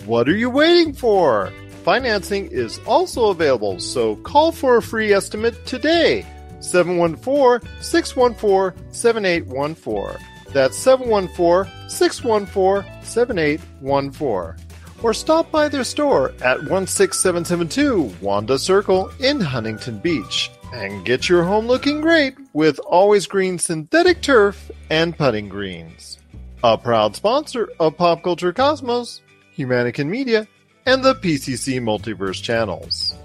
what 0.05 0.29
are 0.29 0.35
you 0.35 0.51
waiting 0.51 0.93
for? 0.93 1.51
Financing 1.83 2.51
is 2.51 2.79
also 2.85 3.31
available, 3.31 3.79
so 3.79 4.15
call 4.17 4.51
for 4.51 4.77
a 4.77 4.81
free 4.83 5.11
estimate 5.11 5.65
today. 5.65 6.23
714 6.59 7.67
614 7.81 8.93
7814. 8.93 10.23
That's 10.53 10.77
714 10.77 11.89
614 11.89 13.03
7814. 13.03 14.70
Or 15.03 15.13
stop 15.13 15.51
by 15.51 15.67
their 15.67 15.83
store 15.83 16.33
at 16.41 16.59
16772 16.59 18.15
Wanda 18.21 18.59
Circle 18.59 19.11
in 19.19 19.39
Huntington 19.39 19.99
Beach 19.99 20.51
and 20.73 21.03
get 21.03 21.27
your 21.27 21.43
home 21.43 21.67
looking 21.67 22.01
great 22.01 22.35
with 22.53 22.79
always 22.79 23.25
green 23.25 23.57
synthetic 23.57 24.21
turf 24.21 24.71
and 24.89 25.17
putting 25.17 25.49
greens. 25.49 26.19
A 26.63 26.77
proud 26.77 27.15
sponsor 27.15 27.69
of 27.79 27.97
Pop 27.97 28.21
Culture 28.21 28.53
Cosmos, 28.53 29.21
Humanican 29.57 30.07
Media, 30.07 30.47
and 30.85 31.03
the 31.03 31.15
PCC 31.15 31.79
Multiverse 31.79 32.41
channels. 32.41 33.15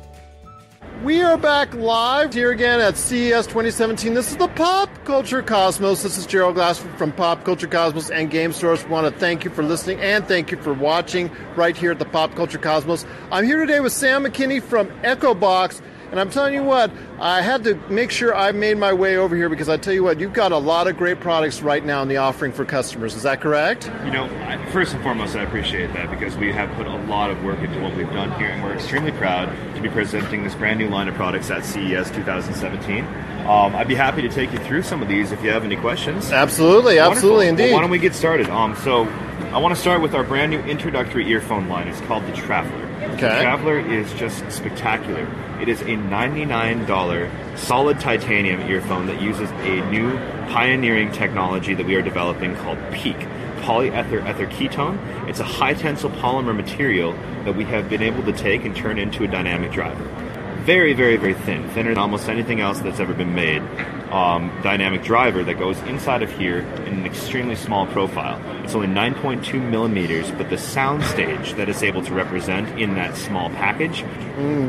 We 1.03 1.21
are 1.21 1.37
back 1.37 1.75
live 1.75 2.33
here 2.33 2.51
again 2.51 2.81
at 2.81 2.97
CES 2.97 3.47
2017. 3.47 4.15
This 4.15 4.31
is 4.31 4.39
the 4.39 4.49
Pop 4.49 4.89
Culture 5.05 5.43
Cosmos. 5.43 6.03
This 6.03 6.17
is 6.17 6.25
Gerald 6.25 6.55
Glass 6.55 6.79
from 6.97 7.13
Pop 7.13 7.45
Culture 7.45 7.67
Cosmos 7.67 8.11
and 8.11 8.31
Game 8.31 8.51
Source. 8.51 8.83
We 8.83 8.91
want 8.91 9.13
to 9.13 9.21
thank 9.21 9.45
you 9.45 9.51
for 9.51 9.63
listening 9.63 10.01
and 10.01 10.27
thank 10.27 10.51
you 10.51 10.57
for 10.57 10.73
watching 10.73 11.31
right 11.55 11.77
here 11.77 11.91
at 11.93 11.99
the 11.99 12.07
Pop 12.07 12.35
Culture 12.35 12.57
Cosmos. 12.57 13.05
I'm 13.31 13.45
here 13.45 13.61
today 13.61 13.81
with 13.81 13.93
Sam 13.93 14.25
McKinney 14.25 14.63
from 14.63 14.89
EchoBox. 15.03 15.83
And 16.13 16.21
I'm 16.21 16.31
telling 16.31 16.55
you 16.55 16.63
what, 16.63 16.91
I 17.21 17.43
had 17.43 17.65
to 17.65 17.75
make 17.91 18.11
sure 18.13 18.35
I 18.35 18.53
made 18.53 18.79
my 18.79 18.93
way 18.93 19.17
over 19.17 19.35
here 19.35 19.49
because 19.49 19.69
I 19.69 19.77
tell 19.77 19.93
you 19.93 20.05
what, 20.05 20.21
you've 20.21 20.33
got 20.33 20.53
a 20.53 20.57
lot 20.57 20.87
of 20.87 20.97
great 20.97 21.19
products 21.19 21.63
right 21.63 21.85
now 21.85 22.01
in 22.03 22.09
the 22.09 22.19
offering 22.19 22.53
for 22.53 22.65
customers. 22.65 23.15
Is 23.17 23.25
that 23.25 23.41
correct? 23.41 23.91
You 24.05 24.13
know, 24.13 24.29
first 24.71 24.95
and 24.95 25.03
foremost, 25.03 25.35
I 25.35 25.43
appreciate 25.43 25.93
that 25.95 26.09
because 26.11 26.37
we 26.37 26.53
have 26.53 26.71
put 26.77 26.87
a 26.87 26.97
lot 27.07 27.31
of 27.31 27.43
work 27.43 27.59
into 27.59 27.81
what 27.81 27.95
we've 27.97 28.11
done 28.11 28.31
here, 28.39 28.49
and 28.51 28.63
we're 28.63 28.75
extremely 28.75 29.11
proud 29.13 29.47
to 29.75 29.81
be 29.83 29.89
presenting 29.89 30.45
this 30.45 30.55
brand 30.55 30.79
new 30.79 30.89
line 30.89 31.09
of 31.09 31.15
products 31.17 31.51
at 31.51 31.65
CES 31.65 32.11
2017. 32.13 33.05
Um, 33.47 33.75
I'd 33.77 33.89
be 33.89 33.95
happy 33.95 34.23
to 34.23 34.29
take 34.29 34.53
you 34.53 34.59
through 34.59 34.83
some 34.83 35.03
of 35.03 35.09
these 35.09 35.33
if 35.33 35.43
you 35.43 35.51
have 35.51 35.65
any 35.65 35.77
questions. 35.77 36.31
Absolutely, 36.31 36.99
absolutely, 36.99 37.47
Wonderful. 37.47 37.49
indeed. 37.49 37.65
Well, 37.65 37.75
why 37.75 37.81
don't 37.81 37.91
we 37.91 37.99
get 37.99 38.15
started? 38.15 38.49
Um, 38.49 38.77
so, 38.77 39.05
I 39.53 39.59
want 39.59 39.75
to 39.75 39.81
start 39.81 40.03
with 40.03 40.15
our 40.15 40.25
brand 40.25 40.51
new 40.51 40.61
introductory 40.61 41.29
earphone 41.31 41.69
line. 41.69 41.89
It's 41.89 42.01
called 42.03 42.25
the 42.27 42.33
Traveler. 42.33 42.81
The 42.99 43.07
Okay. 43.15 43.41
Traveler 43.43 43.79
is 43.79 44.13
just 44.15 44.51
spectacular. 44.51 45.27
It 45.61 45.69
is 45.69 45.81
a 45.81 45.97
$99 45.97 47.59
solid 47.59 47.99
titanium 47.99 48.61
earphone 48.63 49.07
that 49.07 49.21
uses 49.21 49.51
a 49.51 49.91
new 49.91 50.17
pioneering 50.49 51.11
technology 51.13 51.75
that 51.75 51.87
we 51.87 51.95
are 51.95 52.03
developing 52.03 52.55
called 52.57 52.79
PEEK. 52.93 53.17
Polyether 53.63 54.23
ether 54.29 54.47
ketone. 54.47 54.99
It's 55.29 55.41
a 55.41 55.45
high 55.45 55.75
tensile 55.75 56.11
polymer 56.11 56.55
material 56.55 57.13
that 57.45 57.57
we 57.57 57.65
have 57.65 57.89
been 57.89 58.03
able 58.03 58.23
to 58.25 58.33
take 58.33 58.65
and 58.65 58.77
turn 58.77 58.99
into 58.99 59.25
a 59.25 59.27
dynamic 59.27 59.73
driver 59.73 60.26
very, 60.67 60.95
very, 60.95 61.17
very 61.17 61.35
thin, 61.35 61.69
thinner 61.71 61.91
than 61.91 61.99
almost 61.99 62.29
anything 62.29 62.61
else 62.61 62.81
that's 62.81 62.99
ever 62.99 63.15
been 63.15 63.37
made. 63.37 63.63
Um, 64.11 64.51
dynamic 64.65 65.05
driver 65.05 65.45
that 65.45 65.55
goes 65.55 65.79
inside 65.83 66.23
of 66.23 66.33
here 66.33 66.59
in 66.59 66.95
an 66.95 67.07
extremely 67.07 67.55
small 67.55 67.87
profile. 67.87 68.41
It's 68.65 68.75
only 68.75 68.89
9.2 68.89 69.63
millimeters, 69.71 70.29
but 70.33 70.51
the 70.51 70.59
sound 70.59 71.05
stage 71.05 71.53
that 71.55 71.69
it's 71.69 71.85
able 71.85 72.03
to 72.03 72.13
represent 72.13 72.81
in 72.81 72.97
that 72.97 73.17
small 73.17 73.49
package, 73.51 74.03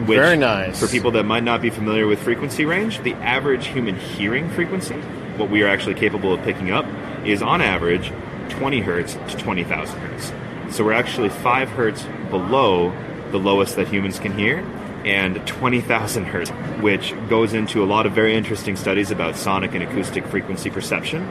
which, 0.06 0.20
very 0.20 0.38
nice. 0.38 0.80
For 0.80 0.88
people 0.88 1.10
that 1.12 1.24
might 1.24 1.44
not 1.44 1.63
be 1.63 1.72
familiar 1.72 2.06
with 2.06 2.20
frequency 2.20 2.63
range, 2.63 3.01
the 3.01 3.16
average 3.16 3.66
human 3.66 3.96
hearing 3.96 4.51
frequency, 4.51 4.96
what 5.38 5.50
we 5.50 5.63
are 5.63 5.68
actually 5.68 5.96
capable 5.96 6.32
of 6.32 6.44
picking 6.44 6.70
up, 6.70 6.86
is 7.25 7.42
on 7.42 7.60
average 7.60 8.12
20 8.50 8.82
hertz 8.82 9.16
to 9.30 9.38
20,000 9.38 10.00
hertz. 10.00 10.32
So 10.75 10.86
we're 10.86 10.94
actually 10.94 11.30
5 11.30 11.70
hertz 11.70 12.06
below 12.30 12.94
the 13.32 13.39
lowest 13.39 13.75
that 13.77 13.88
humans 13.88 14.20
can 14.20 14.38
hear 14.38 14.63
and 15.08 15.46
20,000 15.48 16.26
hertz, 16.26 16.50
which 16.82 17.14
goes 17.30 17.54
into 17.54 17.82
a 17.84 17.86
lot 17.86 18.06
of 18.06 18.12
very 18.12 18.36
interesting 18.36 18.76
studies 18.76 19.10
about 19.10 19.36
sonic 19.38 19.74
and 19.74 19.82
acoustic 19.84 20.26
frequency 20.28 20.70
perception 20.70 21.24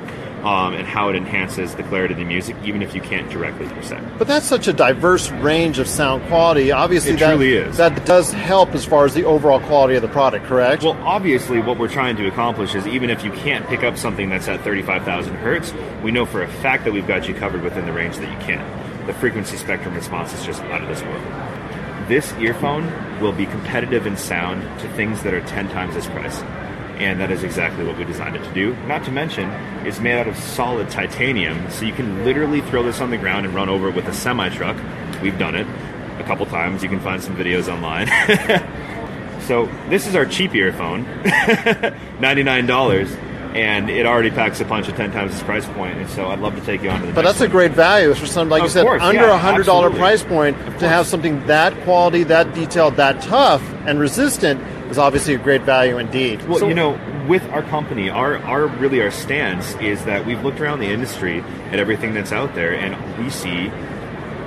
um, 0.42 0.72
and 0.74 0.86
how 0.86 1.08
it 1.10 1.16
enhances 1.16 1.74
the 1.74 1.82
clarity 1.82 2.14
of 2.14 2.18
the 2.18 2.24
music, 2.24 2.56
even 2.64 2.80
if 2.80 2.94
you 2.94 3.00
can't 3.00 3.28
directly 3.30 3.68
perceive. 3.68 4.00
But 4.18 4.28
that's 4.28 4.46
such 4.46 4.66
a 4.66 4.72
diverse 4.72 5.30
range 5.30 5.78
of 5.78 5.88
sound 5.88 6.24
quality. 6.26 6.72
Obviously, 6.72 7.12
It 7.12 7.18
that, 7.18 7.30
truly 7.30 7.54
is. 7.54 7.76
that 7.76 8.06
does 8.06 8.32
help 8.32 8.74
as 8.74 8.84
far 8.84 9.04
as 9.04 9.12
the 9.12 9.24
overall 9.24 9.60
quality 9.60 9.94
of 9.96 10.02
the 10.02 10.08
product, 10.08 10.46
correct? 10.46 10.82
Well, 10.82 10.98
obviously, 11.02 11.60
what 11.60 11.78
we're 11.78 11.88
trying 11.88 12.16
to 12.16 12.26
accomplish 12.28 12.74
is 12.74 12.86
even 12.86 13.10
if 13.10 13.24
you 13.24 13.32
can't 13.32 13.66
pick 13.66 13.82
up 13.82 13.98
something 13.98 14.30
that's 14.30 14.48
at 14.48 14.60
35,000 14.62 15.34
hertz, 15.34 15.74
we 16.02 16.12
know 16.12 16.24
for 16.24 16.42
a 16.42 16.48
fact 16.48 16.84
that 16.84 16.92
we've 16.92 17.06
got 17.06 17.28
you 17.28 17.34
covered 17.34 17.62
within 17.62 17.84
the 17.84 17.92
range 17.92 18.16
that 18.16 18.30
you 18.30 18.38
can. 18.46 18.64
The 19.06 19.14
frequency 19.14 19.56
spectrum 19.56 19.94
response 19.94 20.32
is 20.32 20.44
just 20.46 20.62
out 20.62 20.82
of 20.82 20.88
this 20.88 21.02
world. 21.02 21.22
This 22.08 22.32
earphone 22.34 23.20
will 23.20 23.32
be 23.32 23.46
competitive 23.46 24.06
in 24.06 24.16
sound 24.16 24.62
to 24.80 24.88
things 24.94 25.22
that 25.22 25.34
are 25.34 25.40
10 25.42 25.68
times 25.70 25.96
its 25.96 26.06
price. 26.06 26.40
And 26.98 27.20
that 27.20 27.30
is 27.30 27.42
exactly 27.42 27.84
what 27.84 27.98
we 27.98 28.04
designed 28.04 28.36
it 28.36 28.44
to 28.44 28.54
do. 28.54 28.74
Not 28.86 29.04
to 29.04 29.10
mention, 29.10 29.50
it's 29.86 30.00
made 30.00 30.18
out 30.18 30.28
of 30.28 30.36
solid 30.36 30.88
titanium, 30.88 31.70
so 31.70 31.84
you 31.84 31.92
can 31.92 32.24
literally 32.24 32.60
throw 32.62 32.82
this 32.82 33.00
on 33.00 33.10
the 33.10 33.18
ground 33.18 33.44
and 33.44 33.54
run 33.54 33.68
over 33.68 33.88
it 33.88 33.94
with 33.94 34.06
a 34.06 34.14
semi 34.14 34.48
truck. 34.50 34.76
We've 35.20 35.38
done 35.38 35.54
it 35.54 35.66
a 36.18 36.24
couple 36.24 36.46
times. 36.46 36.82
You 36.82 36.88
can 36.88 37.00
find 37.00 37.22
some 37.22 37.36
videos 37.36 37.68
online. 37.68 38.08
So 39.46 39.66
this 39.88 40.08
is 40.08 40.16
our 40.16 40.26
cheap 40.26 40.56
earphone, 40.56 41.04
ninety-nine 42.20 42.66
dollars, 42.66 43.08
and 43.56 43.88
it 43.88 44.04
already 44.04 44.30
packs 44.30 44.60
a 44.60 44.64
punch 44.64 44.88
at 44.88 44.96
ten 44.96 45.10
times 45.12 45.32
its 45.32 45.42
price 45.42 45.66
point. 45.66 45.96
And 45.98 46.08
so 46.10 46.28
I'd 46.28 46.40
love 46.40 46.54
to 46.56 46.60
take 46.60 46.82
you 46.82 46.90
on 46.90 47.00
to 47.00 47.06
the. 47.06 47.12
But 47.12 47.24
that's 47.24 47.40
a 47.40 47.48
great 47.48 47.72
value 47.72 48.12
for 48.14 48.26
something 48.26 48.50
like 48.50 48.62
you 48.62 48.68
said, 48.68 48.84
course, 48.84 49.02
under 49.02 49.22
yeah, 49.22 49.34
a 49.34 49.38
hundred 49.38 49.66
dollar 49.66 49.90
price 49.90 50.22
point 50.22 50.56
to 50.78 50.88
have 50.88 51.06
something 51.06 51.44
that 51.46 51.74
quality, 51.84 52.22
that 52.24 52.52
detailed, 52.54 52.96
that 52.96 53.22
tough 53.22 53.62
and 53.86 53.98
resistant 53.98 54.60
is 54.90 54.98
obviously 54.98 55.34
a 55.34 55.38
great 55.38 55.62
value 55.62 55.98
indeed. 55.98 56.46
Well, 56.46 56.58
So- 56.58 56.68
you 56.68 56.74
know, 56.74 56.98
with 57.26 57.42
our 57.50 57.62
company, 57.62 58.08
our, 58.08 58.38
our 58.38 58.66
really 58.66 59.00
our 59.02 59.10
stance 59.10 59.74
is 59.76 60.04
that 60.04 60.24
we've 60.26 60.42
looked 60.44 60.60
around 60.60 60.78
the 60.78 60.86
industry 60.86 61.42
at 61.72 61.80
everything 61.80 62.14
that's 62.14 62.30
out 62.30 62.54
there, 62.54 62.72
and 62.74 62.94
we 63.18 63.30
see 63.30 63.68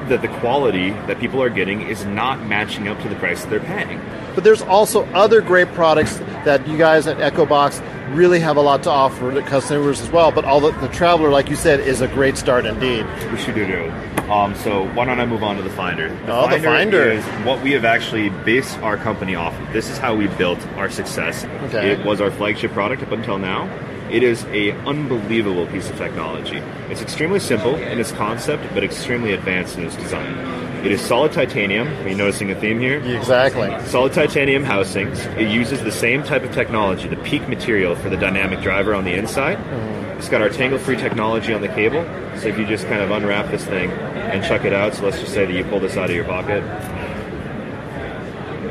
that 0.07 0.21
the 0.21 0.27
quality 0.39 0.91
that 1.07 1.19
people 1.19 1.41
are 1.43 1.49
getting 1.49 1.81
is 1.81 2.05
not 2.05 2.45
matching 2.45 2.87
up 2.87 2.99
to 3.01 3.09
the 3.09 3.15
price 3.15 3.41
that 3.43 3.49
they're 3.49 3.59
paying. 3.59 3.99
But 4.33 4.43
there's 4.43 4.61
also 4.61 5.05
other 5.07 5.41
great 5.41 5.67
products 5.73 6.17
that 6.45 6.65
you 6.67 6.77
guys 6.77 7.05
at 7.05 7.17
EchoBox 7.17 7.81
really 8.11 8.39
have 8.39 8.57
a 8.57 8.61
lot 8.61 8.83
to 8.83 8.89
offer 8.89 9.33
to 9.33 9.41
customers 9.41 10.01
as 10.01 10.09
well. 10.09 10.31
But 10.31 10.45
all 10.45 10.59
the, 10.59 10.71
the 10.79 10.87
Traveler, 10.89 11.29
like 11.29 11.49
you 11.49 11.55
said, 11.55 11.79
is 11.79 12.01
a 12.01 12.07
great 12.07 12.37
start 12.37 12.65
indeed. 12.65 13.05
We 13.31 13.37
should 13.37 13.55
do. 13.55 13.91
Um, 14.31 14.53
so 14.55 14.87
why 14.93 15.05
don't 15.05 15.19
I 15.19 15.25
move 15.25 15.43
on 15.43 15.55
to 15.55 15.61
the 15.61 15.69
Finder? 15.69 16.15
Oh, 16.27 16.49
the 16.49 16.59
Finder. 16.59 17.09
is 17.09 17.23
what 17.45 17.61
we 17.63 17.71
have 17.71 17.85
actually 17.85 18.29
based 18.29 18.77
our 18.79 18.97
company 18.97 19.35
off 19.35 19.59
of. 19.59 19.73
This 19.73 19.89
is 19.89 19.97
how 19.97 20.15
we 20.15 20.27
built 20.27 20.59
our 20.77 20.89
success. 20.89 21.45
Okay. 21.45 21.91
It 21.91 22.05
was 22.05 22.21
our 22.21 22.29
flagship 22.29 22.71
product 22.71 23.01
up 23.01 23.11
until 23.11 23.39
now. 23.39 23.65
It 24.11 24.23
is 24.23 24.43
a 24.45 24.71
unbelievable 24.85 25.67
piece 25.67 25.89
of 25.89 25.97
technology. 25.97 26.57
It's 26.89 27.01
extremely 27.01 27.39
simple 27.39 27.75
in 27.75 27.99
its 27.99 28.11
concept, 28.11 28.63
but 28.73 28.83
extremely 28.83 29.33
advanced 29.33 29.77
in 29.77 29.85
its 29.85 29.95
design. 29.95 30.35
It 30.83 30.91
is 30.91 31.01
solid 31.01 31.31
titanium. 31.33 31.87
Are 31.87 32.09
you 32.09 32.15
noticing 32.15 32.51
a 32.51 32.55
theme 32.55 32.79
here? 32.79 32.99
Exactly. 32.99 33.69
Solid 33.87 34.13
titanium 34.13 34.63
housings. 34.63 35.19
It 35.37 35.49
uses 35.49 35.81
the 35.83 35.91
same 35.91 36.23
type 36.23 36.43
of 36.43 36.53
technology, 36.53 37.07
the 37.07 37.17
PEEK 37.17 37.49
material 37.49 37.95
for 37.95 38.09
the 38.09 38.17
dynamic 38.17 38.61
driver 38.61 38.95
on 38.95 39.03
the 39.03 39.13
inside. 39.13 39.57
Mm-hmm. 39.57 40.19
It's 40.19 40.29
got 40.29 40.41
our 40.41 40.49
tangle-free 40.49 40.97
technology 40.97 41.53
on 41.53 41.61
the 41.61 41.67
cable. 41.67 42.03
So 42.37 42.47
if 42.47 42.57
you 42.57 42.65
just 42.65 42.87
kind 42.87 43.01
of 43.01 43.11
unwrap 43.11 43.51
this 43.51 43.65
thing, 43.65 43.91
and 44.29 44.43
check 44.43 44.63
it 44.63 44.73
out. 44.73 44.93
So 44.93 45.05
let's 45.05 45.19
just 45.19 45.33
say 45.33 45.45
that 45.45 45.53
you 45.53 45.63
pull 45.65 45.79
this 45.79 45.97
out 45.97 46.09
of 46.09 46.15
your 46.15 46.25
pocket. 46.25 46.63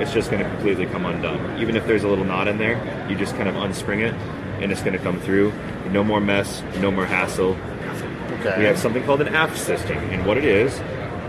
It's 0.01 0.13
just 0.13 0.31
going 0.31 0.43
to 0.43 0.49
completely 0.49 0.87
come 0.87 1.05
undone. 1.05 1.61
Even 1.61 1.77
if 1.77 1.87
there's 1.87 2.05
a 2.05 2.09
little 2.09 2.25
knot 2.25 2.47
in 2.49 2.59
there, 2.59 2.77
you 3.11 3.17
just 3.17 3.35
kind 3.35 3.49
of 3.49 3.57
unspring 3.57 4.01
it 4.01 4.15
and 4.63 4.71
it's 4.73 4.81
going 4.83 4.93
to 4.93 4.99
come 4.99 5.21
through. 5.21 5.53
No 5.91 6.05
more 6.05 6.21
mess, 6.21 6.63
no 6.79 6.91
more 6.91 7.07
hassle. 7.07 7.57
Okay. 8.41 8.59
We 8.59 8.65
have 8.65 8.79
something 8.79 9.05
called 9.05 9.21
an 9.21 9.35
aft 9.35 9.59
system, 9.59 9.99
and 9.99 10.25
what 10.25 10.37
it 10.37 10.45
is 10.45 10.79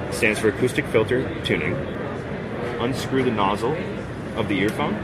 it 0.09 0.13
stands 0.13 0.39
for 0.39 0.49
acoustic 0.49 0.85
filter 0.87 1.43
tuning. 1.43 1.75
Unscrew 2.79 3.23
the 3.23 3.31
nozzle 3.31 3.77
of 4.35 4.49
the 4.49 4.59
earphone 4.59 4.95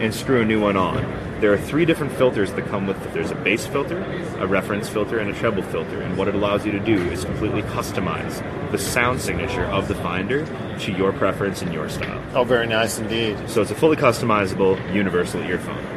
and 0.00 0.14
screw 0.14 0.40
a 0.40 0.44
new 0.44 0.60
one 0.60 0.76
on. 0.76 1.02
There 1.40 1.52
are 1.52 1.58
three 1.58 1.84
different 1.84 2.12
filters 2.12 2.52
that 2.54 2.66
come 2.66 2.86
with 2.86 3.04
it. 3.04 3.12
There's 3.12 3.30
a 3.30 3.34
bass 3.34 3.66
filter, 3.66 3.98
a 4.38 4.46
reference 4.46 4.88
filter, 4.88 5.18
and 5.18 5.28
a 5.28 5.34
treble 5.34 5.62
filter. 5.62 6.00
And 6.00 6.16
what 6.16 6.28
it 6.28 6.34
allows 6.34 6.64
you 6.64 6.72
to 6.72 6.80
do 6.80 6.96
is 7.10 7.24
completely 7.24 7.62
customize 7.62 8.40
the 8.70 8.78
sound 8.78 9.20
signature 9.20 9.66
of 9.66 9.86
the 9.88 9.94
Finder 9.96 10.46
to 10.78 10.92
your 10.92 11.12
preference 11.12 11.60
and 11.60 11.72
your 11.72 11.88
style. 11.88 12.22
Oh, 12.34 12.44
very 12.44 12.66
nice 12.66 12.98
indeed. 12.98 13.36
So 13.50 13.60
it's 13.60 13.70
a 13.70 13.74
fully 13.74 13.96
customizable 13.96 14.94
universal 14.94 15.42
earphone. 15.42 15.93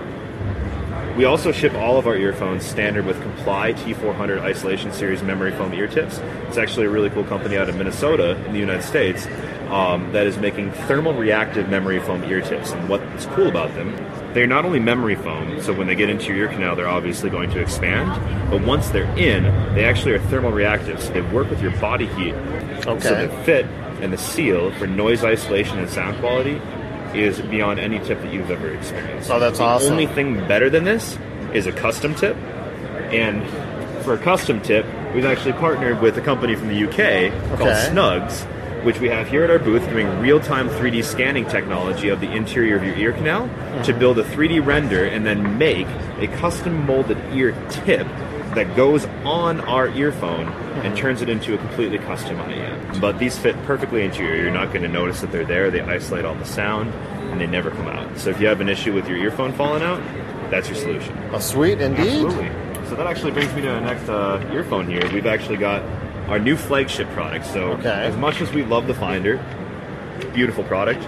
We 1.17 1.25
also 1.25 1.51
ship 1.51 1.73
all 1.73 1.97
of 1.97 2.05
our 2.05 2.15
earphones 2.15 2.63
standard 2.63 3.07
with 3.07 3.19
Comply 3.23 3.73
T400 3.73 4.39
Isolation 4.39 4.93
Series 4.93 5.23
memory 5.23 5.51
foam 5.51 5.73
ear 5.73 5.87
tips. 5.87 6.19
It's 6.47 6.59
actually 6.59 6.85
a 6.85 6.91
really 6.91 7.09
cool 7.09 7.23
company 7.23 7.57
out 7.57 7.67
of 7.67 7.75
Minnesota 7.75 8.35
in 8.45 8.53
the 8.53 8.59
United 8.59 8.83
States 8.83 9.25
um, 9.69 10.11
that 10.11 10.27
is 10.27 10.37
making 10.37 10.71
thermal 10.71 11.15
reactive 11.15 11.69
memory 11.69 11.99
foam 12.01 12.23
ear 12.25 12.41
tips. 12.41 12.69
And 12.69 12.87
what's 12.87 13.25
cool 13.27 13.47
about 13.47 13.73
them, 13.73 13.95
they're 14.35 14.45
not 14.45 14.63
only 14.63 14.79
memory 14.79 15.15
foam, 15.15 15.59
so 15.63 15.73
when 15.73 15.87
they 15.87 15.95
get 15.95 16.11
into 16.11 16.27
your 16.27 16.37
ear 16.37 16.47
canal, 16.49 16.75
they're 16.75 16.87
obviously 16.87 17.31
going 17.31 17.49
to 17.49 17.59
expand, 17.59 18.11
but 18.51 18.61
once 18.61 18.89
they're 18.89 19.11
in, 19.17 19.43
they 19.73 19.85
actually 19.85 20.11
are 20.11 20.19
thermal 20.19 20.51
reactive. 20.51 21.01
So 21.01 21.13
they 21.13 21.21
work 21.21 21.49
with 21.49 21.63
your 21.63 21.75
body 21.79 22.05
heat. 22.05 22.35
Okay. 22.85 22.99
So 22.99 23.25
the 23.25 23.43
fit 23.43 23.65
and 24.01 24.13
the 24.13 24.19
seal 24.19 24.71
for 24.73 24.85
noise 24.85 25.23
isolation 25.23 25.79
and 25.79 25.89
sound 25.89 26.19
quality 26.19 26.61
is 27.15 27.39
beyond 27.41 27.79
any 27.79 27.99
tip 27.99 28.21
that 28.21 28.33
you've 28.33 28.49
ever 28.51 28.69
experienced. 28.73 29.29
Oh, 29.29 29.39
that's 29.39 29.57
the 29.59 29.63
awesome. 29.63 29.91
only 29.93 30.07
thing 30.07 30.35
better 30.47 30.69
than 30.69 30.83
this 30.83 31.17
is 31.53 31.65
a 31.67 31.71
custom 31.71 32.13
tip. 32.15 32.35
And 33.11 33.43
for 34.03 34.13
a 34.13 34.17
custom 34.17 34.61
tip, 34.61 34.85
we've 35.13 35.25
actually 35.25 35.53
partnered 35.53 36.01
with 36.01 36.17
a 36.17 36.21
company 36.21 36.55
from 36.55 36.67
the 36.67 36.83
UK 36.85 37.31
called 37.57 37.69
Snugs, 37.71 38.43
which 38.83 38.99
we 38.99 39.09
have 39.09 39.27
here 39.27 39.43
at 39.43 39.49
our 39.49 39.59
booth 39.59 39.87
doing 39.89 40.07
real-time 40.19 40.69
3D 40.69 41.03
scanning 41.03 41.45
technology 41.45 42.09
of 42.09 42.19
the 42.21 42.31
interior 42.31 42.75
of 42.77 42.83
your 42.83 42.95
ear 42.95 43.11
canal 43.13 43.47
to 43.47 43.53
Mm-hmm. 43.53 43.99
build 43.99 44.17
a 44.19 44.23
3D 44.23 44.65
render 44.65 45.05
and 45.05 45.25
then 45.25 45.57
make 45.57 45.87
a 46.19 46.27
custom 46.37 46.85
molded 46.85 47.17
ear 47.33 47.51
tip 47.69 48.07
that 48.55 48.75
goes 48.75 49.05
on 49.23 49.59
our 49.61 49.89
earphone 49.89 50.47
and 50.83 50.95
turns 50.97 51.21
it 51.21 51.29
into 51.29 51.53
a 51.53 51.57
completely 51.57 51.97
custom 51.99 52.37
IEM. 52.37 52.99
But 53.01 53.19
these 53.19 53.37
fit 53.37 53.55
perfectly 53.63 54.03
into 54.03 54.23
your 54.23 54.33
ear. 54.35 54.43
You're 54.43 54.51
not 54.51 54.69
going 54.69 54.81
to 54.83 54.87
notice 54.87 55.21
that 55.21 55.31
they're 55.31 55.45
there. 55.45 55.69
They 55.71 55.81
isolate 55.81 56.25
all 56.25 56.35
the 56.35 56.45
sound 56.45 56.93
and 57.31 57.39
they 57.41 57.47
never 57.47 57.69
come 57.71 57.87
out. 57.87 58.17
So 58.17 58.29
if 58.29 58.39
you 58.39 58.47
have 58.47 58.61
an 58.61 58.69
issue 58.69 58.93
with 58.93 59.07
your 59.07 59.17
earphone 59.17 59.53
falling 59.53 59.83
out, 59.83 60.01
that's 60.49 60.67
your 60.69 60.77
solution. 60.77 61.17
Oh, 61.33 61.39
sweet 61.39 61.81
indeed. 61.81 62.23
Absolutely. 62.25 62.49
So 62.87 62.95
that 62.95 63.05
actually 63.07 63.31
brings 63.31 63.53
me 63.53 63.61
to 63.63 63.67
the 63.67 63.79
next 63.81 64.07
uh, 64.07 64.49
earphone 64.53 64.87
here. 64.87 65.01
We've 65.13 65.25
actually 65.27 65.57
got 65.57 65.81
our 66.29 66.39
new 66.39 66.55
flagship 66.55 67.07
product. 67.09 67.45
So 67.45 67.71
Okay. 67.73 67.89
as 67.89 68.15
much 68.15 68.41
as 68.41 68.51
we 68.53 68.63
love 68.63 68.87
the 68.87 68.93
Finder, 68.93 69.43
beautiful 70.33 70.63
product, 70.63 71.01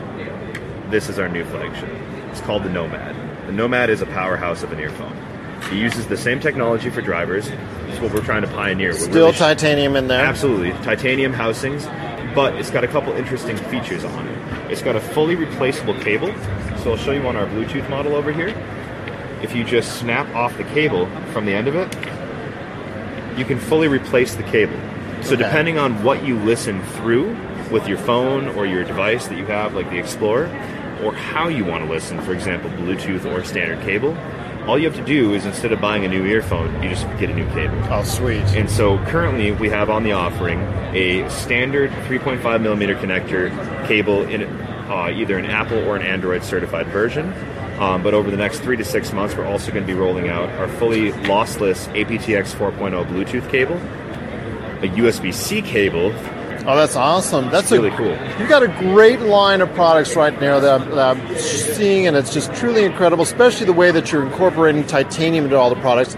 this 0.91 1.07
is 1.09 1.19
our 1.19 1.29
new 1.29 1.45
flagship. 1.45 1.89
It's 2.31 2.41
called 2.41 2.63
the 2.63 2.69
Nomad. 2.69 3.15
The 3.47 3.53
Nomad 3.53 3.89
is 3.89 4.01
a 4.01 4.05
powerhouse 4.07 4.61
of 4.61 4.71
an 4.73 4.79
earphone. 4.79 5.15
It 5.71 5.73
uses 5.73 6.07
the 6.07 6.17
same 6.17 6.39
technology 6.39 6.89
for 6.89 7.01
drivers. 7.01 7.47
It's 7.87 7.99
what 7.99 8.13
we're 8.13 8.23
trying 8.23 8.41
to 8.41 8.47
pioneer. 8.47 8.91
We're 8.91 8.97
Still 8.97 9.25
really 9.27 9.37
titanium 9.37 9.95
in 9.95 10.07
there. 10.07 10.25
Absolutely, 10.25 10.71
titanium 10.83 11.33
housings, 11.33 11.85
but 12.33 12.55
it's 12.55 12.71
got 12.71 12.83
a 12.83 12.87
couple 12.87 13.13
interesting 13.13 13.55
features 13.57 14.03
on 14.03 14.27
it. 14.27 14.71
It's 14.71 14.81
got 14.81 14.95
a 14.95 15.01
fully 15.01 15.35
replaceable 15.35 15.93
cable, 15.95 16.33
so 16.83 16.91
I'll 16.91 16.97
show 16.97 17.11
you 17.11 17.21
on 17.27 17.35
our 17.35 17.45
Bluetooth 17.47 17.87
model 17.89 18.15
over 18.15 18.31
here. 18.31 18.49
If 19.43 19.55
you 19.55 19.63
just 19.63 19.99
snap 19.99 20.27
off 20.35 20.57
the 20.57 20.63
cable 20.65 21.07
from 21.33 21.45
the 21.45 21.53
end 21.53 21.67
of 21.67 21.75
it, 21.75 21.95
you 23.37 23.45
can 23.45 23.59
fully 23.59 23.87
replace 23.87 24.35
the 24.35 24.43
cable. 24.43 24.77
So 25.21 25.33
Okay. 25.33 25.43
depending 25.43 25.77
on 25.77 26.03
what 26.03 26.23
you 26.25 26.37
listen 26.39 26.81
through 26.97 27.35
with 27.71 27.87
your 27.87 27.97
phone 27.99 28.47
or 28.49 28.65
your 28.65 28.83
device 28.83 29.27
that 29.27 29.37
you 29.37 29.45
have, 29.45 29.75
like 29.75 29.89
the 29.91 29.97
Explorer, 29.97 30.49
or 31.03 31.13
how 31.13 31.47
you 31.47 31.63
want 31.63 31.85
to 31.85 31.89
listen, 31.89 32.19
for 32.21 32.33
example, 32.33 32.69
Bluetooth 32.71 33.25
or 33.25 33.43
standard 33.43 33.81
cable, 33.81 34.15
all 34.69 34.77
you 34.77 34.87
have 34.87 34.95
to 34.95 35.03
do 35.03 35.33
is 35.33 35.47
instead 35.47 35.71
of 35.71 35.81
buying 35.81 36.05
a 36.05 36.07
new 36.07 36.23
earphone, 36.27 36.83
you 36.83 36.89
just 36.89 37.07
get 37.17 37.27
a 37.27 37.33
new 37.33 37.47
cable. 37.49 37.75
Oh, 37.91 38.03
sweet. 38.03 38.43
And 38.55 38.69
so 38.69 38.99
currently 39.05 39.51
we 39.51 39.67
have 39.69 39.89
on 39.89 40.03
the 40.03 40.11
offering 40.11 40.59
a 40.93 41.27
standard 41.27 41.89
3.5 41.89 42.61
millimeter 42.61 42.93
connector 42.93 43.49
cable 43.87 44.21
in 44.27 44.43
uh, 44.43 45.09
either 45.09 45.39
an 45.39 45.45
Apple 45.45 45.79
or 45.87 45.95
an 45.95 46.03
Android 46.03 46.43
certified 46.43 46.85
version. 46.87 47.33
Um, 47.79 48.03
but 48.03 48.13
over 48.13 48.29
the 48.29 48.37
next 48.37 48.59
three 48.59 48.77
to 48.77 48.85
six 48.85 49.11
months, 49.11 49.35
we're 49.35 49.47
also 49.47 49.71
going 49.71 49.87
to 49.87 49.91
be 49.91 49.97
rolling 49.97 50.29
out 50.29 50.49
our 50.59 50.67
fully 50.67 51.13
lossless 51.13 51.87
aptX 51.95 52.53
4.0 52.53 53.07
Bluetooth 53.07 53.49
cable, 53.49 53.77
a 53.77 54.89
USB 54.97 55.33
C 55.33 55.63
cable. 55.63 56.11
Oh, 56.65 56.75
that's 56.75 56.95
awesome. 56.95 57.49
That's 57.49 57.71
really 57.71 57.89
a, 57.89 57.97
cool. 57.97 58.17
You've 58.39 58.49
got 58.49 58.63
a 58.63 58.67
great 58.67 59.21
line 59.21 59.61
of 59.61 59.73
products 59.73 60.15
right 60.15 60.39
now 60.41 60.59
that 60.59 60.89
that 60.91 61.17
I'm 61.17 61.37
seeing, 61.37 62.05
and 62.05 62.17
it's 62.17 62.33
just 62.33 62.53
truly 62.53 62.83
incredible, 62.83 63.23
especially 63.23 63.65
the 63.65 63.73
way 63.73 63.91
that 63.91 64.11
you're 64.11 64.23
incorporating 64.23 64.85
titanium 64.85 65.45
into 65.45 65.57
all 65.57 65.69
the 65.69 65.79
products. 65.81 66.17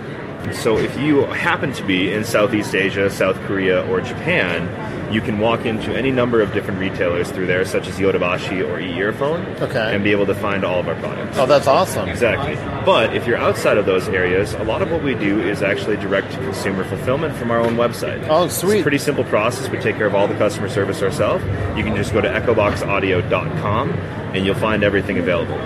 So 0.64 0.78
if 0.78 1.00
you 1.00 1.24
happen 1.26 1.72
to 1.74 1.84
be 1.86 2.12
in 2.12 2.26
Southeast 2.26 2.74
Asia, 2.74 3.10
South 3.10 3.38
Korea, 3.42 3.88
or 3.88 4.02
Japan, 4.02 4.68
you 5.14 5.22
can 5.22 5.40
walk 5.40 5.66
into 5.66 5.96
any 5.96 6.12
number 6.12 6.42
of 6.42 6.54
different 6.54 6.80
retailers 6.80 7.30
through 7.32 7.48
there, 7.48 7.66
such 7.66 7.88
as 7.88 7.98
Yodobashi 8.00 8.68
or 8.68 8.80
e-earphone, 8.80 9.46
Okay. 9.62 9.94
and 9.94 10.04
be 10.04 10.12
able 10.12 10.26
to 10.26 10.36
find 10.36 10.64
all 10.64 10.80
of 10.80 10.88
our 10.88 10.96
products. 10.96 11.38
Oh, 11.38 11.46
that's 11.46 11.68
awesome. 11.68 12.08
Exactly. 12.10 12.56
But 12.86 13.16
if 13.16 13.28
you're 13.28 13.38
outside 13.38 13.78
of 13.78 13.86
those 13.86 14.08
areas, 14.10 14.54
a 14.54 14.64
lot 14.64 14.82
of 14.82 14.92
what 14.92 15.04
we 15.04 15.14
do 15.16 15.40
is 15.42 15.62
actually 15.64 15.98
direct 15.98 16.32
to 16.34 16.38
consumer 16.38 16.84
fulfillment 16.84 17.36
from 17.36 17.52
our 17.52 17.60
own 17.60 17.76
website. 17.76 18.26
Oh, 18.30 18.46
It's 18.46 18.58
sweet. 18.58 18.80
a 18.80 18.82
pretty 18.84 18.98
simple 18.98 19.24
process. 19.26 19.70
We 19.70 19.78
take 19.80 19.98
care 19.98 20.08
of 20.08 20.16
all 20.16 20.28
the 20.28 20.36
customer 20.36 20.70
service 20.70 21.02
ourselves. 21.04 21.44
You 21.78 21.84
can 21.84 21.96
just 21.96 22.14
go 22.14 22.22
to 22.22 22.30
echoboxaudio.com 22.30 23.90
and 24.34 24.46
you'll 24.46 24.56
find 24.56 24.84
everything 24.84 25.18
available. 25.18 25.60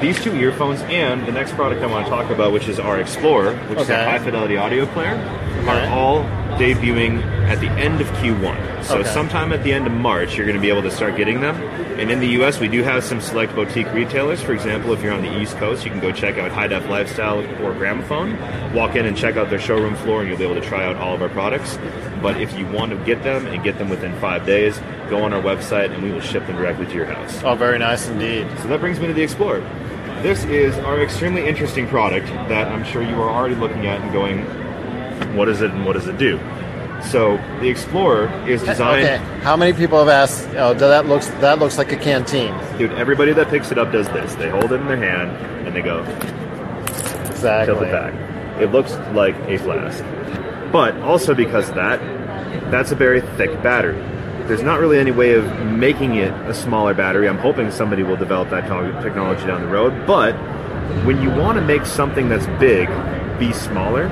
These 0.00 0.20
two 0.22 0.34
earphones 0.34 0.80
and 0.82 1.24
the 1.26 1.32
next 1.32 1.52
product 1.54 1.80
I 1.82 1.86
want 1.86 2.06
to 2.06 2.10
talk 2.10 2.28
about, 2.30 2.52
which 2.52 2.66
is 2.68 2.80
our 2.80 2.98
Explorer, 3.00 3.54
which 3.68 3.78
is 3.78 3.88
a 3.88 4.04
high 4.04 4.18
fidelity 4.18 4.56
audio 4.56 4.84
player, 4.86 5.14
Okay. 5.62 5.86
are 5.86 5.88
all 5.92 6.26
debuting 6.62 7.20
at 7.48 7.58
the 7.58 7.68
end 7.70 8.00
of 8.00 8.06
Q1. 8.18 8.84
So 8.84 8.98
Okay. 8.98 9.08
sometime 9.08 9.52
at 9.52 9.64
the 9.64 9.72
end 9.72 9.88
of 9.88 9.92
March, 9.92 10.36
you're 10.36 10.46
going 10.46 10.56
to 10.56 10.62
be 10.62 10.68
able 10.68 10.82
to 10.82 10.92
start 10.92 11.16
getting 11.16 11.40
them. 11.40 11.56
And 11.98 12.08
in 12.08 12.20
the 12.20 12.28
U.S., 12.38 12.60
we 12.60 12.68
do 12.68 12.84
have 12.84 13.02
some 13.02 13.20
select 13.20 13.52
boutique 13.56 13.92
retailers. 13.92 14.40
For 14.40 14.52
example, 14.52 14.92
if 14.92 15.02
you're 15.02 15.12
on 15.12 15.22
the 15.22 15.40
East 15.40 15.56
Coast, 15.56 15.84
you 15.84 15.90
can 15.90 15.98
go 15.98 16.12
check 16.12 16.38
out 16.38 16.52
High 16.52 16.68
Def 16.68 16.88
Lifestyle 16.88 17.40
or 17.64 17.74
Gramophone. 17.74 18.38
Walk 18.72 18.94
in 18.94 19.06
and 19.06 19.16
check 19.16 19.36
out 19.36 19.50
their 19.50 19.58
showroom 19.58 19.96
floor, 19.96 20.20
and 20.20 20.28
you'll 20.28 20.38
be 20.38 20.44
able 20.44 20.54
to 20.54 20.60
try 20.60 20.84
out 20.84 20.94
all 20.96 21.14
of 21.16 21.20
our 21.20 21.28
products. 21.30 21.78
But 22.22 22.40
if 22.40 22.56
you 22.56 22.64
want 22.66 22.92
to 22.92 22.96
get 22.98 23.24
them 23.24 23.46
and 23.46 23.64
get 23.64 23.78
them 23.78 23.88
within 23.88 24.14
five 24.20 24.46
days, 24.46 24.80
go 25.10 25.24
on 25.24 25.32
our 25.32 25.42
website, 25.42 25.90
and 25.92 26.00
we 26.00 26.12
will 26.12 26.20
ship 26.20 26.46
them 26.46 26.56
directly 26.56 26.86
to 26.86 26.94
your 26.94 27.06
house. 27.06 27.42
Oh, 27.42 27.56
very 27.56 27.78
nice 27.80 28.06
indeed. 28.08 28.46
So 28.60 28.68
that 28.68 28.78
brings 28.78 29.00
me 29.00 29.08
to 29.08 29.12
the 29.12 29.22
Explorer. 29.22 29.60
This 30.22 30.44
is 30.44 30.78
our 30.78 31.02
extremely 31.02 31.44
interesting 31.48 31.88
product 31.88 32.28
that 32.48 32.68
I'm 32.68 32.84
sure 32.84 33.02
you 33.02 33.16
are 33.20 33.28
already 33.28 33.56
looking 33.56 33.86
at 33.86 34.00
and 34.00 34.12
going, 34.12 34.46
what 35.34 35.48
is 35.48 35.60
it 35.62 35.70
and 35.70 35.84
what 35.84 35.94
does 35.94 36.06
it 36.08 36.18
do? 36.18 36.38
So 37.10 37.36
the 37.60 37.68
Explorer 37.68 38.28
is 38.48 38.62
eh, 38.62 38.66
designed. 38.66 39.04
Okay. 39.04 39.16
How 39.42 39.56
many 39.56 39.72
people 39.72 39.98
have 39.98 40.08
asked? 40.08 40.48
Oh, 40.56 40.72
that 40.74 41.06
looks 41.06 41.26
that 41.40 41.58
looks 41.58 41.78
like 41.78 41.92
a 41.92 41.96
canteen. 41.96 42.54
Dude, 42.78 42.92
everybody 42.92 43.32
that 43.32 43.48
picks 43.48 43.72
it 43.72 43.78
up 43.78 43.90
does 43.92 44.06
this. 44.08 44.34
They 44.36 44.48
hold 44.48 44.72
it 44.72 44.80
in 44.80 44.86
their 44.86 44.96
hand 44.96 45.30
and 45.66 45.74
they 45.74 45.82
go 45.82 46.00
Exactly. 47.26 47.74
tilt 47.74 47.82
it 47.82 47.92
back. 47.92 48.14
It 48.60 48.70
looks 48.70 48.92
like 49.14 49.34
a 49.48 49.58
flask. 49.58 50.04
But 50.72 50.96
also 50.98 51.34
because 51.34 51.68
of 51.68 51.74
that, 51.74 52.00
that's 52.70 52.92
a 52.92 52.94
very 52.94 53.20
thick 53.20 53.62
battery. 53.62 54.00
There's 54.46 54.62
not 54.62 54.80
really 54.80 54.98
any 54.98 55.10
way 55.10 55.32
of 55.34 55.44
making 55.66 56.14
it 56.16 56.32
a 56.48 56.54
smaller 56.54 56.94
battery. 56.94 57.28
I'm 57.28 57.38
hoping 57.38 57.70
somebody 57.70 58.02
will 58.02 58.16
develop 58.16 58.50
that 58.50 58.62
technology 59.02 59.46
down 59.46 59.62
the 59.62 59.68
road. 59.68 60.06
But 60.06 60.34
when 61.04 61.20
you 61.20 61.30
want 61.30 61.56
to 61.58 61.64
make 61.64 61.84
something 61.86 62.28
that's 62.28 62.46
big 62.60 62.88
be 63.38 63.52
smaller, 63.52 64.08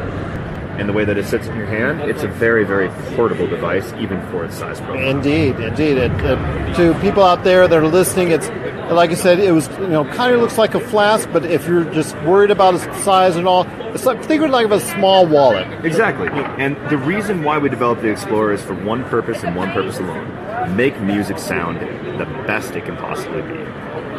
and 0.81 0.88
the 0.88 0.93
way 0.95 1.05
that 1.05 1.19
it 1.19 1.27
sits 1.27 1.47
in 1.47 1.57
your 1.57 1.66
hand, 1.66 2.01
it's 2.11 2.23
a 2.23 2.29
very, 2.29 2.64
very 2.64 2.88
portable 3.14 3.47
device, 3.47 3.93
even 3.99 4.21
for 4.31 4.47
its 4.47 4.57
size 4.57 4.81
profile. 4.81 4.97
Indeed, 4.97 5.61
indeed. 5.61 5.99
It, 5.99 6.11
it, 6.12 6.77
to 6.77 6.99
people 7.01 7.23
out 7.23 7.45
there 7.45 7.69
that 7.69 7.79
are 7.79 7.87
listening, 7.87 8.31
it's 8.31 8.49
like 8.90 9.11
I 9.11 9.14
said, 9.14 9.38
it 9.38 9.53
was 9.53 9.69
you 9.79 9.88
know 9.88 10.05
kind 10.05 10.35
of 10.35 10.40
looks 10.40 10.59
like 10.59 10.75
a 10.75 10.81
flask, 10.81 11.29
but 11.33 11.45
if 11.45 11.69
you're 11.69 11.85
just 11.85 12.16
worried 12.23 12.51
about 12.51 12.75
its 12.75 12.85
size 13.05 13.37
and 13.37 13.47
all, 13.47 13.66
it's 13.95 14.07
like 14.07 14.25
think 14.25 14.43
of 14.43 14.49
it 14.49 14.53
like 14.53 14.71
a 14.71 14.81
small 14.81 15.27
wallet. 15.27 15.69
Exactly. 15.85 16.29
And 16.29 16.77
the 16.90 16.97
reason 16.97 17.45
why 17.45 17.59
we 17.59 17.69
developed 17.69 18.03
the 18.03 18.09
Explorer 18.09 18.55
is 18.55 18.62
for 18.62 18.75
one 18.75 19.05
purpose 19.05 19.45
and 19.45 19.55
one 19.55 19.71
purpose 19.73 19.99
alone 19.99 20.77
make 20.77 21.01
music 21.01 21.38
sound 21.38 21.81
the 22.19 22.25
best 22.47 22.75
it 22.75 22.85
can 22.85 22.97
possibly 22.97 23.43
be. 23.43 23.59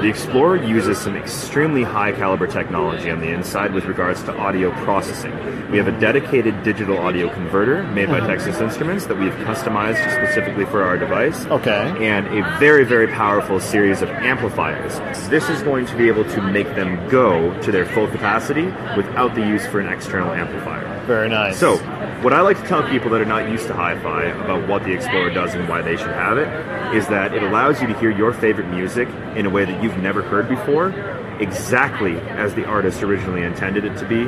The 0.02 0.10
Explorer 0.10 0.64
uses 0.64 0.98
some 0.98 1.16
extremely 1.16 1.84
high 1.84 2.12
caliber 2.12 2.48
technology 2.48 3.12
on 3.12 3.20
the 3.20 3.28
inside 3.28 3.72
with 3.72 3.86
regards 3.86 4.24
to 4.24 4.36
audio 4.36 4.72
processing. 4.84 5.32
We 5.70 5.78
have 5.78 5.88
a 5.88 6.00
dedicated 6.00 6.64
digital 6.64 6.98
audio 6.98 7.32
converter 7.32 7.84
made 7.84 8.08
by 8.08 8.18
uh-huh. 8.18 8.26
Texas 8.26 8.60
Instruments 8.60 9.06
that 9.06 9.20
we've 9.20 9.32
customized 9.46 10.02
specifically 10.16 10.66
for 10.66 10.82
our 10.82 10.98
device. 10.98 11.46
Okay. 11.46 11.96
And 12.00 12.26
a 12.30 12.58
very, 12.58 12.84
very 12.84 13.10
powerful 13.10 13.60
series 13.60 14.02
of 14.02 14.10
amplifiers. 14.10 14.98
This 15.30 15.48
is 15.50 15.62
going 15.62 15.86
to 15.86 15.96
be 15.96 16.08
able 16.08 16.26
to 16.32 16.42
make 16.42 16.70
them 16.70 17.08
go 17.08 17.56
to 17.62 17.72
their 17.72 17.86
full 17.86 18.08
capacity 18.08 18.66
without 18.98 19.36
the 19.36 19.42
use 19.42 19.68
for 19.68 19.80
an 19.80 19.88
external 19.88 20.32
amplifier. 20.32 20.91
Very 21.12 21.28
nice. 21.28 21.60
So, 21.60 21.76
what 22.24 22.32
I 22.32 22.40
like 22.40 22.58
to 22.62 22.66
tell 22.68 22.88
people 22.88 23.10
that 23.10 23.20
are 23.20 23.26
not 23.26 23.50
used 23.50 23.68
to 23.68 23.74
hi-fi 23.74 24.28
about 24.28 24.66
what 24.70 24.86
the 24.86 24.94
Explorer 24.94 25.30
does 25.30 25.54
and 25.54 25.68
why 25.68 25.82
they 25.82 25.98
should 25.98 26.08
have 26.08 26.38
it 26.38 26.48
is 26.96 27.06
that 27.10 27.34
it 27.34 27.44
allows 27.44 27.82
you 27.82 27.88
to 27.88 28.00
hear 28.00 28.10
your 28.10 28.32
favorite 28.32 28.68
music 28.68 29.10
in 29.36 29.46
a 29.46 29.50
way 29.50 29.66
that 29.66 29.84
you've 29.84 29.98
never 29.98 30.22
heard 30.22 30.48
before, 30.48 30.92
exactly 31.42 32.18
as 32.18 32.56
the 32.56 32.64
artist 32.64 33.04
originally 33.04 33.44
intended 33.44 33.84
it 33.84 33.98
to 33.98 34.08
be 34.08 34.24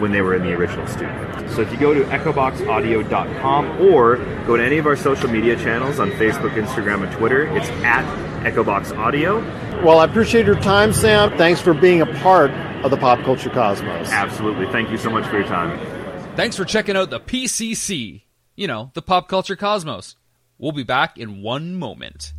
when 0.00 0.12
they 0.12 0.20
were 0.20 0.36
in 0.36 0.44
the 0.44 0.52
original 0.52 0.86
studio. 0.86 1.48
So 1.48 1.62
if 1.62 1.72
you 1.72 1.76
go 1.76 1.92
to 1.92 2.04
echoboxaudio.com 2.04 3.80
or 3.80 4.18
go 4.46 4.56
to 4.56 4.64
any 4.64 4.78
of 4.78 4.86
our 4.86 4.94
social 4.94 5.28
media 5.28 5.56
channels 5.56 5.98
on 5.98 6.12
Facebook, 6.12 6.50
Instagram, 6.50 7.02
and 7.02 7.12
Twitter, 7.16 7.48
it's 7.56 7.68
at 7.82 8.04
Echobox 8.44 8.96
Audio. 8.96 9.40
Well, 9.82 9.98
I 9.98 10.04
appreciate 10.04 10.46
your 10.46 10.60
time, 10.60 10.92
Sam. 10.92 11.36
Thanks 11.36 11.60
for 11.60 11.74
being 11.74 12.00
a 12.00 12.06
part 12.20 12.52
of 12.84 12.92
the 12.92 12.96
pop 12.96 13.24
culture 13.24 13.50
cosmos. 13.50 14.08
Absolutely. 14.12 14.66
Thank 14.70 14.90
you 14.90 14.98
so 14.98 15.10
much 15.10 15.26
for 15.26 15.36
your 15.36 15.48
time. 15.48 15.97
Thanks 16.38 16.54
for 16.54 16.64
checking 16.64 16.96
out 16.96 17.10
the 17.10 17.18
PCC, 17.18 18.22
you 18.54 18.68
know, 18.68 18.92
the 18.94 19.02
pop 19.02 19.26
culture 19.26 19.56
cosmos. 19.56 20.14
We'll 20.56 20.70
be 20.70 20.84
back 20.84 21.18
in 21.18 21.42
one 21.42 21.74
moment. 21.74 22.32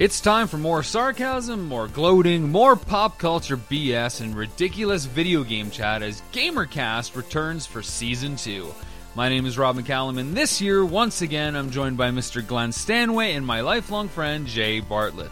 It's 0.00 0.20
time 0.20 0.48
for 0.48 0.58
more 0.58 0.82
sarcasm, 0.82 1.68
more 1.68 1.86
gloating, 1.86 2.50
more 2.50 2.74
pop 2.74 3.16
culture 3.16 3.56
BS, 3.56 4.22
and 4.22 4.34
ridiculous 4.34 5.04
video 5.04 5.44
game 5.44 5.70
chat 5.70 6.02
as 6.02 6.20
GamerCast 6.32 7.14
returns 7.14 7.64
for 7.64 7.80
season 7.80 8.34
2. 8.34 8.74
My 9.14 9.28
name 9.28 9.46
is 9.46 9.56
Rob 9.56 9.76
McCallum, 9.76 10.18
and 10.18 10.36
this 10.36 10.60
year, 10.60 10.84
once 10.84 11.22
again, 11.22 11.54
I'm 11.54 11.70
joined 11.70 11.96
by 11.96 12.10
Mr. 12.10 12.44
Glenn 12.44 12.72
Stanway 12.72 13.34
and 13.34 13.46
my 13.46 13.60
lifelong 13.60 14.08
friend, 14.08 14.48
Jay 14.48 14.80
Bartlett. 14.80 15.30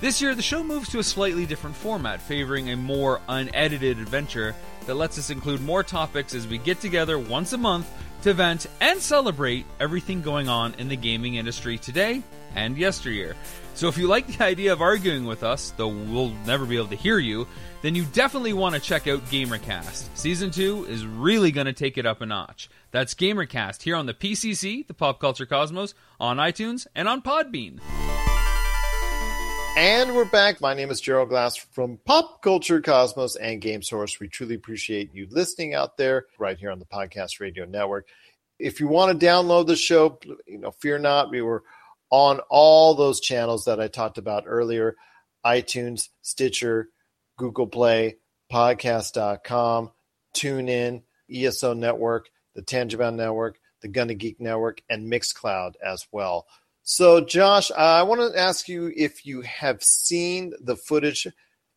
This 0.00 0.20
year, 0.20 0.34
the 0.34 0.42
show 0.42 0.62
moves 0.62 0.88
to 0.90 0.98
a 0.98 1.04
slightly 1.04 1.46
different 1.46 1.76
format, 1.76 2.20
favoring 2.20 2.70
a 2.70 2.76
more 2.76 3.20
unedited 3.28 3.98
adventure 3.98 4.54
that 4.86 4.96
lets 4.96 5.18
us 5.18 5.30
include 5.30 5.62
more 5.62 5.82
topics 5.82 6.34
as 6.34 6.46
we 6.46 6.58
get 6.58 6.80
together 6.80 7.18
once 7.18 7.52
a 7.52 7.58
month 7.58 7.90
to 8.22 8.34
vent 8.34 8.66
and 8.80 9.00
celebrate 9.00 9.64
everything 9.80 10.20
going 10.20 10.48
on 10.48 10.74
in 10.74 10.88
the 10.88 10.96
gaming 10.96 11.36
industry 11.36 11.78
today 11.78 12.22
and 12.54 12.76
yesteryear. 12.76 13.36
So 13.74 13.88
if 13.88 13.96
you 13.96 14.06
like 14.06 14.26
the 14.26 14.44
idea 14.44 14.72
of 14.72 14.80
arguing 14.80 15.26
with 15.26 15.42
us, 15.42 15.72
though 15.76 15.88
we'll 15.88 16.32
never 16.46 16.66
be 16.66 16.76
able 16.76 16.88
to 16.88 16.96
hear 16.96 17.18
you, 17.18 17.46
then 17.82 17.94
you 17.94 18.04
definitely 18.06 18.52
want 18.52 18.74
to 18.74 18.80
check 18.80 19.06
out 19.06 19.24
GamerCast. 19.26 20.08
Season 20.14 20.50
2 20.50 20.86
is 20.86 21.06
really 21.06 21.50
going 21.50 21.66
to 21.66 21.72
take 21.72 21.98
it 21.98 22.06
up 22.06 22.20
a 22.20 22.26
notch. 22.26 22.68
That's 22.90 23.14
GamerCast 23.14 23.82
here 23.82 23.96
on 23.96 24.06
the 24.06 24.14
PCC, 24.14 24.86
the 24.86 24.94
Pop 24.94 25.20
Culture 25.20 25.46
Cosmos, 25.46 25.94
on 26.18 26.38
iTunes, 26.38 26.86
and 26.94 27.08
on 27.08 27.22
Podbean. 27.22 27.80
And 29.76 30.14
we're 30.14 30.24
back. 30.24 30.60
My 30.60 30.72
name 30.72 30.90
is 30.90 31.00
Gerald 31.00 31.30
Glass 31.30 31.56
from 31.56 31.98
Pop 32.04 32.42
Culture 32.42 32.80
Cosmos 32.80 33.34
and 33.34 33.60
Game 33.60 33.82
Source. 33.82 34.20
We 34.20 34.28
truly 34.28 34.54
appreciate 34.54 35.12
you 35.12 35.26
listening 35.28 35.74
out 35.74 35.96
there 35.96 36.26
right 36.38 36.56
here 36.56 36.70
on 36.70 36.78
the 36.78 36.84
Podcast 36.84 37.40
Radio 37.40 37.64
Network. 37.64 38.06
If 38.60 38.78
you 38.78 38.86
want 38.86 39.18
to 39.18 39.26
download 39.26 39.66
the 39.66 39.74
show, 39.74 40.20
you 40.46 40.58
know, 40.58 40.70
fear 40.70 40.98
not. 40.98 41.32
We 41.32 41.42
were 41.42 41.64
on 42.10 42.38
all 42.48 42.94
those 42.94 43.18
channels 43.18 43.64
that 43.64 43.80
I 43.80 43.88
talked 43.88 44.16
about 44.16 44.44
earlier 44.46 44.94
iTunes, 45.44 46.08
Stitcher, 46.22 46.90
Google 47.36 47.66
Play, 47.66 48.18
podcast.com, 48.52 49.90
TuneIn, 50.36 51.02
ESO 51.28 51.74
Network, 51.74 52.30
the 52.54 52.62
Tangibound 52.62 53.16
Network, 53.16 53.58
the 53.82 53.88
Gonna 53.88 54.14
Geek 54.14 54.40
Network, 54.40 54.82
and 54.88 55.10
Mixcloud 55.12 55.72
as 55.84 56.06
well. 56.12 56.46
So, 56.86 57.22
Josh, 57.22 57.70
I 57.70 58.02
want 58.02 58.20
to 58.20 58.38
ask 58.38 58.68
you 58.68 58.92
if 58.94 59.24
you 59.24 59.40
have 59.40 59.82
seen 59.82 60.52
the 60.60 60.76
footage 60.76 61.26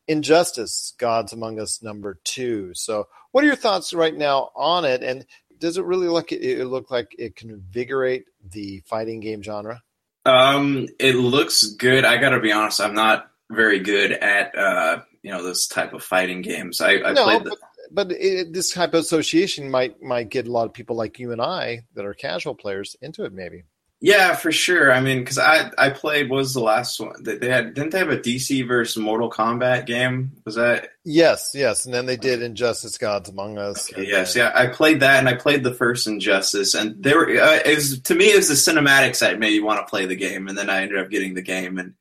Injustice 0.05 0.93
Gods 0.97 1.31
Among 1.31 1.61
Us 1.61 1.81
number 1.81 2.19
two. 2.25 2.73
So, 2.73 3.07
what 3.31 3.41
are 3.43 3.47
your 3.47 3.55
thoughts 3.55 3.93
right 3.93 4.15
now 4.15 4.51
on 4.53 4.83
it? 4.83 5.03
And 5.03 5.25
does 5.59 5.77
it 5.77 5.85
really 5.85 6.09
look 6.09 6.33
it 6.33 6.65
look 6.65 6.91
like 6.91 7.15
it 7.17 7.37
can 7.37 7.49
invigorate 7.49 8.25
the 8.51 8.81
fighting 8.85 9.21
game 9.21 9.41
genre? 9.41 9.81
Um, 10.25 10.87
it 10.99 11.15
looks 11.15 11.63
good. 11.63 12.03
I 12.03 12.17
got 12.17 12.31
to 12.31 12.41
be 12.41 12.51
honest. 12.51 12.81
I'm 12.81 12.93
not 12.93 13.31
very 13.49 13.79
good 13.79 14.11
at 14.11 14.57
uh, 14.57 15.03
you 15.23 15.31
know 15.31 15.41
this 15.41 15.67
type 15.67 15.93
of 15.93 16.03
fighting 16.03 16.41
games. 16.41 16.81
I, 16.81 16.95
I 16.95 17.13
no, 17.13 17.23
played 17.23 17.43
the, 17.45 17.49
but, 17.91 18.09
but 18.09 18.11
it, 18.11 18.51
this 18.51 18.73
type 18.73 18.93
of 18.93 18.99
association 18.99 19.71
might 19.71 20.01
might 20.01 20.27
get 20.27 20.47
a 20.47 20.51
lot 20.51 20.65
of 20.65 20.73
people 20.73 20.97
like 20.97 21.17
you 21.17 21.31
and 21.31 21.41
I 21.41 21.83
that 21.95 22.05
are 22.05 22.13
casual 22.13 22.55
players 22.55 22.97
into 23.01 23.23
it. 23.23 23.31
Maybe. 23.31 23.63
Yeah, 23.99 24.35
for 24.35 24.51
sure. 24.51 24.91
I 24.91 24.99
mean, 25.01 25.19
because 25.19 25.39
I 25.39 25.71
I 25.75 25.89
played 25.89 26.29
what 26.29 26.37
was 26.37 26.53
the 26.53 26.59
last 26.59 26.99
one 26.99 27.15
they, 27.23 27.37
they 27.37 27.49
had 27.49 27.73
didn't 27.73 27.91
they 27.91 27.97
have 27.97 28.09
a 28.09 28.17
DC 28.17 28.67
versus 28.67 28.97
Mortal 28.97 29.29
Kombat 29.29 29.87
game? 29.87 30.33
Was 30.45 30.55
that 30.55 30.89
Yes, 31.03 31.51
yes, 31.55 31.85
and 31.85 31.93
then 31.93 32.05
they 32.05 32.17
did 32.17 32.43
Injustice 32.43 32.99
Gods 32.99 33.29
Among 33.29 33.57
Us. 33.57 33.91
Okay, 33.91 34.07
yes, 34.07 34.35
yeah, 34.35 34.51
I 34.53 34.67
played 34.67 34.99
that, 34.99 35.17
and 35.17 35.27
I 35.27 35.33
played 35.33 35.63
the 35.63 35.73
first 35.73 36.05
Injustice, 36.05 36.75
and 36.75 37.01
there 37.03 37.17
were 37.17 37.41
uh, 37.41 37.59
it 37.65 37.75
was 37.75 37.99
to 38.01 38.13
me 38.13 38.25
it 38.25 38.35
was 38.35 38.49
the 38.49 38.71
cinematics 38.71 39.19
that 39.19 39.39
made 39.39 39.53
me 39.53 39.61
want 39.61 39.79
to 39.79 39.89
play 39.89 40.05
the 40.05 40.15
game, 40.15 40.47
and 40.47 40.55
then 40.55 40.69
I 40.69 40.83
ended 40.83 40.99
up 40.99 41.09
getting 41.09 41.33
the 41.33 41.41
game, 41.41 41.79
and 41.79 41.95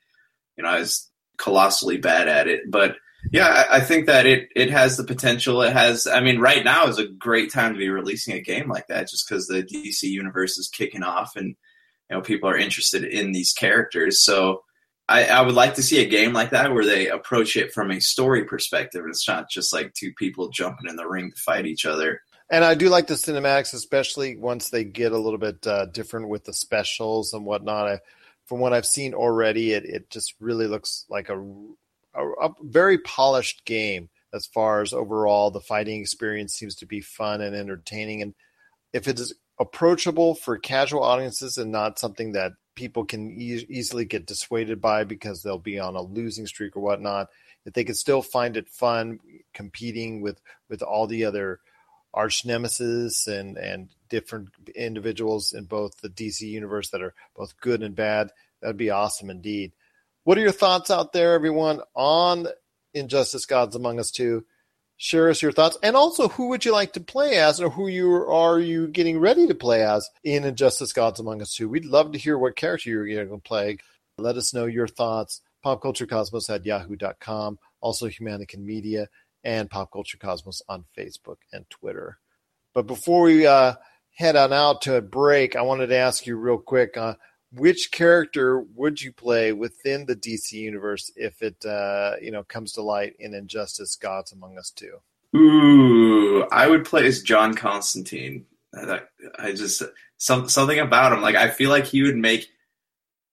you 0.59 0.65
know 0.65 0.71
I 0.71 0.81
was 0.81 1.11
colossally 1.39 1.97
bad 1.97 2.29
at 2.29 2.47
it, 2.47 2.71
but 2.71 2.97
yeah, 3.31 3.67
I, 3.71 3.77
I 3.77 3.81
think 3.81 4.07
that 4.07 4.27
it 4.27 4.51
it 4.55 4.71
has 4.71 4.99
the 4.99 5.05
potential. 5.05 5.63
It 5.63 5.73
has, 5.73 6.07
I 6.07 6.21
mean, 6.21 6.41
right 6.41 6.65
now 6.65 6.87
is 6.89 6.99
a 6.99 7.09
great 7.09 7.51
time 7.51 7.73
to 7.73 7.79
be 7.79 7.89
releasing 7.89 8.35
a 8.35 8.41
game 8.41 8.69
like 8.69 8.87
that, 8.89 9.09
just 9.09 9.27
because 9.27 9.47
the 9.47 9.63
DC 9.63 10.03
universe 10.03 10.59
is 10.59 10.69
kicking 10.69 11.03
off, 11.03 11.37
and 11.37 11.57
you 12.11 12.17
know 12.17 12.23
people 12.23 12.49
are 12.49 12.57
interested 12.57 13.05
in 13.05 13.33
these 13.33 13.53
characters, 13.53 14.23
so. 14.23 14.63
I, 15.09 15.27
I 15.27 15.43
would 15.43 15.55
like 15.55 15.75
to 15.75 15.85
see 15.85 16.03
a 16.03 16.09
game 16.09 16.33
like 16.33 16.51
that 16.51 16.75
where 16.75 16.85
they 16.85 17.07
approach 17.07 17.57
it 17.57 17.73
from 17.73 17.93
a 17.93 18.01
story 18.01 18.45
perspective. 18.45 19.05
It's 19.09 19.29
not 19.29 19.49
just 19.49 19.73
like 19.73 19.95
two 19.95 20.13
people 20.15 20.49
jumping 20.49 20.91
in 20.91 20.97
the 20.97 21.07
ring 21.07 21.31
to 21.31 21.37
fight 21.37 21.65
each 21.65 21.87
other. 21.87 22.23
And 22.51 22.65
I 22.65 22.75
do 22.75 22.89
like 22.89 23.07
the 23.07 23.15
cinematics, 23.15 23.75
especially 23.75 24.37
once 24.37 24.71
they 24.71 24.83
get 24.83 25.13
a 25.13 25.19
little 25.19 25.39
bit 25.39 25.65
uh, 25.67 25.87
different 25.87 26.29
with 26.29 26.45
the 26.45 26.53
specials 26.53 27.33
and 27.33 27.45
whatnot. 27.45 27.87
I, 27.87 28.01
from 28.47 28.61
what 28.61 28.73
I've 28.73 28.87
seen 28.87 29.15
already, 29.15 29.73
it, 29.73 29.85
it 29.85 30.11
just 30.11 30.35
really 30.39 30.69
looks 30.69 31.05
like 31.09 31.29
a, 31.29 31.41
a, 32.15 32.29
a 32.43 32.51
very 32.63 32.99
polished 32.99 33.65
game 33.65 34.09
as 34.33 34.47
far 34.47 34.83
as 34.83 34.93
overall 34.93 35.51
the 35.51 35.61
fighting 35.61 36.01
experience 36.01 36.55
seems 36.55 36.77
to 36.77 36.87
be 36.87 37.01
fun 37.01 37.41
and 37.41 37.57
entertaining. 37.57 38.23
And 38.23 38.35
if 38.93 39.09
it 39.09 39.19
is 39.19 39.35
approachable 39.59 40.35
for 40.35 40.59
casual 40.59 41.03
audiences 41.03 41.59
and 41.59 41.73
not 41.73 41.99
something 41.99 42.33
that 42.33 42.53
people 42.75 43.05
can 43.05 43.31
e- 43.41 43.67
easily 43.69 44.05
get 44.05 44.27
dissuaded 44.27 44.81
by 44.81 45.05
because 45.05 45.43
they'll 45.43 45.59
be 45.59 45.79
on 45.79 45.97
a 45.97 46.03
losing 46.03 46.47
streak 46.47 46.77
or 46.77 46.81
whatnot, 46.81 47.29
if 47.65 47.73
they 47.73 47.85
could 47.85 47.97
still 47.97 48.23
find 48.23 48.57
it 48.57 48.69
fun 48.69 49.19
competing 49.53 50.21
with 50.21 50.41
with 50.69 50.83
all 50.83 51.07
the 51.07 51.25
other 51.25 51.61
arch 52.15 52.45
nemesis 52.45 53.27
and 53.27 53.57
and 53.57 53.89
different 54.09 54.49
individuals 54.75 55.53
in 55.53 55.65
both 55.65 55.97
the 55.99 56.09
DC 56.09 56.43
universe 56.43 56.91
that 56.91 57.03
are 57.03 57.15
both 57.35 57.59
good 57.61 57.83
and 57.83 57.97
bad, 57.97 58.31
that'd 58.61 58.77
be 58.77 58.91
awesome 58.91 59.31
indeed. 59.31 59.73
What 60.25 60.39
are 60.39 60.43
your 60.43 60.53
thoughts 60.53 60.91
out 60.91 61.13
there, 61.13 61.35
everyone, 61.35 61.81
on 61.95 62.49
Injustice 62.95 63.47
Gods 63.47 63.77
Among 63.77 63.99
Us 64.01 64.11
2? 64.11 64.45
Share 64.99 65.29
us 65.29 65.43
your 65.43 65.53
thoughts, 65.53 65.77
and 65.83 65.95
also 65.95 66.29
who 66.29 66.49
would 66.49 66.65
you 66.65 66.73
like 66.73 66.95
to 66.95 67.01
play 67.01 67.37
as, 67.37 67.61
or 67.61 67.69
who 67.69 67.87
you 67.87 68.11
are 68.15 68.59
you 68.59 68.89
getting 68.89 69.19
ready 69.19 69.47
to 69.47 69.55
play 69.55 69.85
as 69.85 70.09
in 70.25 70.45
Injustice 70.45 70.95
Gods 70.95 71.21
Among 71.21 71.43
Us 71.43 71.55
2? 71.55 71.69
We'd 71.69 71.85
love 71.85 72.13
to 72.13 72.19
hear 72.19 72.39
what 72.39 72.57
character 72.57 72.89
you're 72.89 73.27
going 73.27 73.29
to 73.29 73.49
play. 73.49 73.77
Let 74.17 74.37
us 74.37 74.55
know 74.55 74.65
your 74.65 74.89
thoughts. 74.89 75.43
Popculturecosmos 75.65 76.49
at 76.49 76.65
yahoo.com, 76.65 77.59
also 77.81 78.09
Humanican 78.09 78.61
Media, 78.61 79.09
and 79.45 79.69
Pop 79.69 79.93
Culture 79.93 80.17
Cosmos 80.17 80.63
on 80.69 80.85
Facebook 80.97 81.39
and 81.53 81.69
Twitter. 81.69 82.19
But 82.73 82.87
before 82.87 83.23
we 83.23 83.47
uh, 83.47 83.75
head 84.15 84.37
on 84.37 84.53
out 84.53 84.83
to 84.83 84.97
a 84.97 85.03
break, 85.03 85.57
I 85.57 85.63
wanted 85.63 85.89
to 85.89 85.97
ask 85.97 86.27
you 86.27 86.37
real 86.37 86.59
quick 86.59 86.97
uh, 86.97 87.15
which 87.57 87.91
character 87.91 88.61
would 88.75 89.01
you 89.01 89.13
play 89.13 89.53
within 89.53 90.07
the 90.07 90.17
DC 90.17 90.53
universe 90.53 91.11
if 91.17 91.43
it 91.43 91.65
uh, 91.65 92.15
you 92.21 92.31
know 92.31 92.45
comes 92.45 92.73
to 92.73 92.83
light 92.83 93.15
in 93.19 93.35
Injustice: 93.35 93.97
Gods 93.97 94.33
Among 94.33 94.59
Us 94.59 94.71
Two? 94.71 94.99
Ooh, 95.37 96.47
I 96.51 96.69
would 96.69 96.85
play 96.85 97.07
as 97.07 97.23
John 97.23 97.55
Constantine. 97.55 98.47
I, 99.39 99.53
just 99.53 99.83
some, 100.19 100.49
something 100.49 100.79
about 100.79 101.13
him. 101.13 101.23
Like 101.23 101.35
I 101.35 101.49
feel 101.49 101.71
like 101.71 101.87
he 101.87 102.03
would 102.03 102.17
make. 102.17 102.49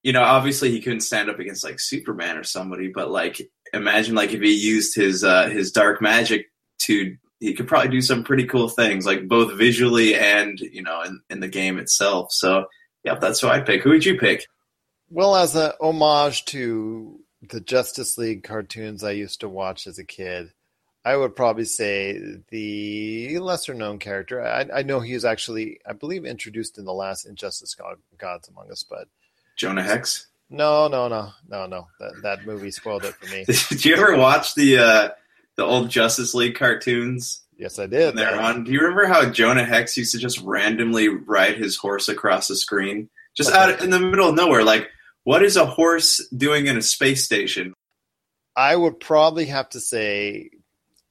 You 0.03 0.11
know, 0.11 0.23
obviously 0.23 0.69
he 0.69 0.81
couldn't 0.81 1.01
stand 1.01 1.29
up 1.29 1.39
against 1.39 1.63
like 1.63 1.79
Superman 1.79 2.37
or 2.37 2.43
somebody, 2.43 2.89
but 2.89 3.09
like 3.09 3.49
imagine 3.73 4.15
like 4.15 4.31
if 4.31 4.41
he 4.41 4.53
used 4.53 4.95
his 4.95 5.23
uh, 5.23 5.47
his 5.49 5.71
dark 5.71 6.01
magic 6.01 6.47
to 6.83 7.15
he 7.39 7.53
could 7.53 7.67
probably 7.67 7.89
do 7.89 8.01
some 8.01 8.23
pretty 8.23 8.45
cool 8.45 8.69
things, 8.69 9.05
like 9.05 9.27
both 9.27 9.57
visually 9.57 10.15
and 10.15 10.59
you 10.59 10.81
know 10.81 11.01
in, 11.01 11.21
in 11.29 11.39
the 11.39 11.47
game 11.47 11.77
itself. 11.77 12.31
So 12.31 12.65
Yep, 13.03 13.19
that's 13.21 13.41
who 13.41 13.47
I 13.47 13.59
pick. 13.59 13.83
Who 13.83 13.89
would 13.89 14.05
you 14.05 14.17
pick? 14.17 14.47
Well, 15.09 15.35
as 15.35 15.55
a 15.55 15.75
homage 15.79 16.45
to 16.45 17.19
the 17.41 17.59
Justice 17.59 18.17
League 18.17 18.43
cartoons 18.43 19.03
I 19.03 19.11
used 19.11 19.41
to 19.41 19.49
watch 19.49 19.85
as 19.85 19.99
a 19.99 20.03
kid, 20.03 20.53
I 21.05 21.17
would 21.17 21.35
probably 21.35 21.65
say 21.65 22.17
the 22.49 23.37
lesser 23.39 23.73
known 23.73 23.99
character. 23.99 24.41
I, 24.41 24.65
I 24.73 24.83
know 24.83 25.01
he 25.01 25.13
was 25.13 25.25
actually, 25.25 25.79
I 25.85 25.93
believe, 25.93 26.25
introduced 26.25 26.77
in 26.77 26.85
the 26.85 26.93
last 26.93 27.25
Injustice 27.25 27.75
God, 27.75 27.97
Gods 28.17 28.47
Among 28.47 28.71
Us, 28.71 28.83
but 28.89 29.07
Jonah 29.57 29.83
Hex. 29.83 30.27
no, 30.49 30.87
no, 30.87 31.09
no, 31.09 31.31
no, 31.49 31.65
no. 31.67 31.87
That 31.99 32.13
that 32.23 32.45
movie 32.45 32.71
spoiled 32.71 33.03
it 33.03 33.15
for 33.15 33.25
me. 33.27 33.43
Did 33.69 33.83
you 33.83 33.95
ever 33.95 34.17
watch 34.17 34.55
the 34.55 34.77
uh, 34.77 35.09
the 35.57 35.65
old 35.65 35.89
Justice 35.89 36.33
League 36.33 36.55
cartoons? 36.55 37.42
Yes, 37.57 37.79
I 37.79 37.87
did. 37.87 38.15
They're 38.15 38.39
on. 38.39 38.63
Do 38.63 38.71
you 38.71 38.79
remember 38.79 39.05
how 39.05 39.29
Jonah 39.29 39.65
Hex 39.65 39.95
used 39.95 40.11
to 40.13 40.17
just 40.17 40.41
randomly 40.41 41.07
ride 41.07 41.57
his 41.57 41.77
horse 41.77 42.09
across 42.09 42.47
the 42.47 42.55
screen, 42.55 43.09
just 43.35 43.51
out 43.51 43.81
in 43.81 43.89
the 43.89 43.99
middle 43.99 44.29
of 44.29 44.35
nowhere? 44.35 44.63
Like, 44.63 44.89
what 45.23 45.43
is 45.43 45.55
a 45.55 45.65
horse 45.65 46.25
doing 46.35 46.67
in 46.67 46.77
a 46.77 46.81
space 46.81 47.23
station? 47.23 47.73
I 48.55 48.75
would 48.75 48.99
probably 48.99 49.45
have 49.45 49.69
to 49.69 49.79
say, 49.79 50.49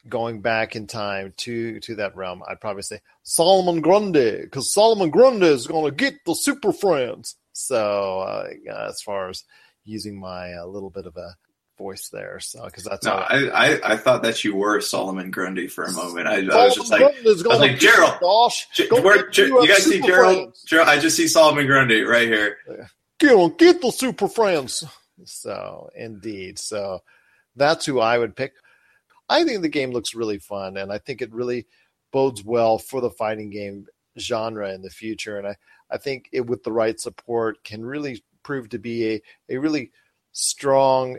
going 0.08 0.40
back 0.40 0.76
in 0.76 0.86
time 0.86 1.32
to 1.38 1.80
to 1.80 1.96
that 1.96 2.16
realm, 2.16 2.42
I'd 2.46 2.60
probably 2.60 2.82
say 2.82 3.00
Solomon 3.22 3.80
Grundy 3.80 4.42
because 4.42 4.72
Solomon 4.72 5.10
Grundy 5.10 5.46
is 5.46 5.66
going 5.66 5.84
to 5.84 5.96
get 5.96 6.24
the 6.26 6.34
Super 6.34 6.72
Friends. 6.72 7.36
So 7.52 8.20
uh, 8.20 8.48
as 8.88 9.00
far 9.02 9.28
as 9.28 9.44
using 9.84 10.18
my 10.18 10.54
uh, 10.54 10.66
little 10.66 10.90
bit 10.90 11.06
of 11.06 11.16
a 11.16 11.36
voice 11.78 12.08
there, 12.10 12.38
so 12.40 12.64
because 12.64 12.84
that's 12.84 13.04
No. 13.04 13.12
I, 13.12 13.48
I 13.74 13.92
I 13.92 13.96
thought 13.96 14.22
that 14.24 14.44
you 14.44 14.54
were 14.54 14.80
Solomon 14.80 15.30
Grundy 15.30 15.66
for 15.68 15.84
a 15.84 15.92
moment. 15.92 16.28
I, 16.28 16.36
I 16.40 16.64
was 16.66 16.74
just 16.76 16.90
like, 16.90 17.00
Grundy 17.00 17.20
I 17.20 17.32
was 17.32 17.44
like 17.44 17.78
Gerald. 17.78 18.14
Gosh, 18.20 18.68
Ger- 18.74 18.86
Go 18.90 19.02
where- 19.02 19.22
get 19.24 19.32
Ger- 19.32 19.46
you 19.48 19.66
guys 19.68 19.78
uh, 19.78 19.80
see 19.80 19.92
Super 19.96 20.06
Gerald? 20.06 20.34
Friends. 20.36 20.62
Gerald? 20.66 20.88
I 20.88 20.98
just 20.98 21.16
see 21.16 21.28
Solomon 21.28 21.66
Grundy 21.66 22.02
right 22.02 22.28
here. 22.28 22.58
Get 23.18 23.32
on, 23.34 23.54
get 23.56 23.80
the 23.80 23.90
Super 23.90 24.28
Friends. 24.28 24.84
So 25.24 25.88
indeed, 25.94 26.58
so 26.58 27.00
that's 27.56 27.86
who 27.86 28.00
I 28.00 28.18
would 28.18 28.34
pick. 28.36 28.52
I 29.28 29.44
think 29.44 29.62
the 29.62 29.68
game 29.68 29.90
looks 29.92 30.14
really 30.14 30.38
fun, 30.38 30.76
and 30.76 30.92
I 30.92 30.98
think 30.98 31.22
it 31.22 31.32
really 31.32 31.66
bodes 32.12 32.44
well 32.44 32.78
for 32.78 33.00
the 33.00 33.10
fighting 33.10 33.50
game 33.50 33.86
genre 34.18 34.72
in 34.74 34.82
the 34.82 34.90
future. 34.90 35.38
And 35.38 35.46
I, 35.46 35.56
I 35.90 35.96
think 35.96 36.28
it, 36.32 36.46
with 36.46 36.64
the 36.64 36.72
right 36.72 36.98
support, 37.00 37.62
can 37.64 37.84
really 37.84 38.22
prove 38.42 38.68
to 38.70 38.78
be 38.78 39.14
a, 39.14 39.22
a 39.50 39.56
really 39.58 39.92
strong 40.32 41.18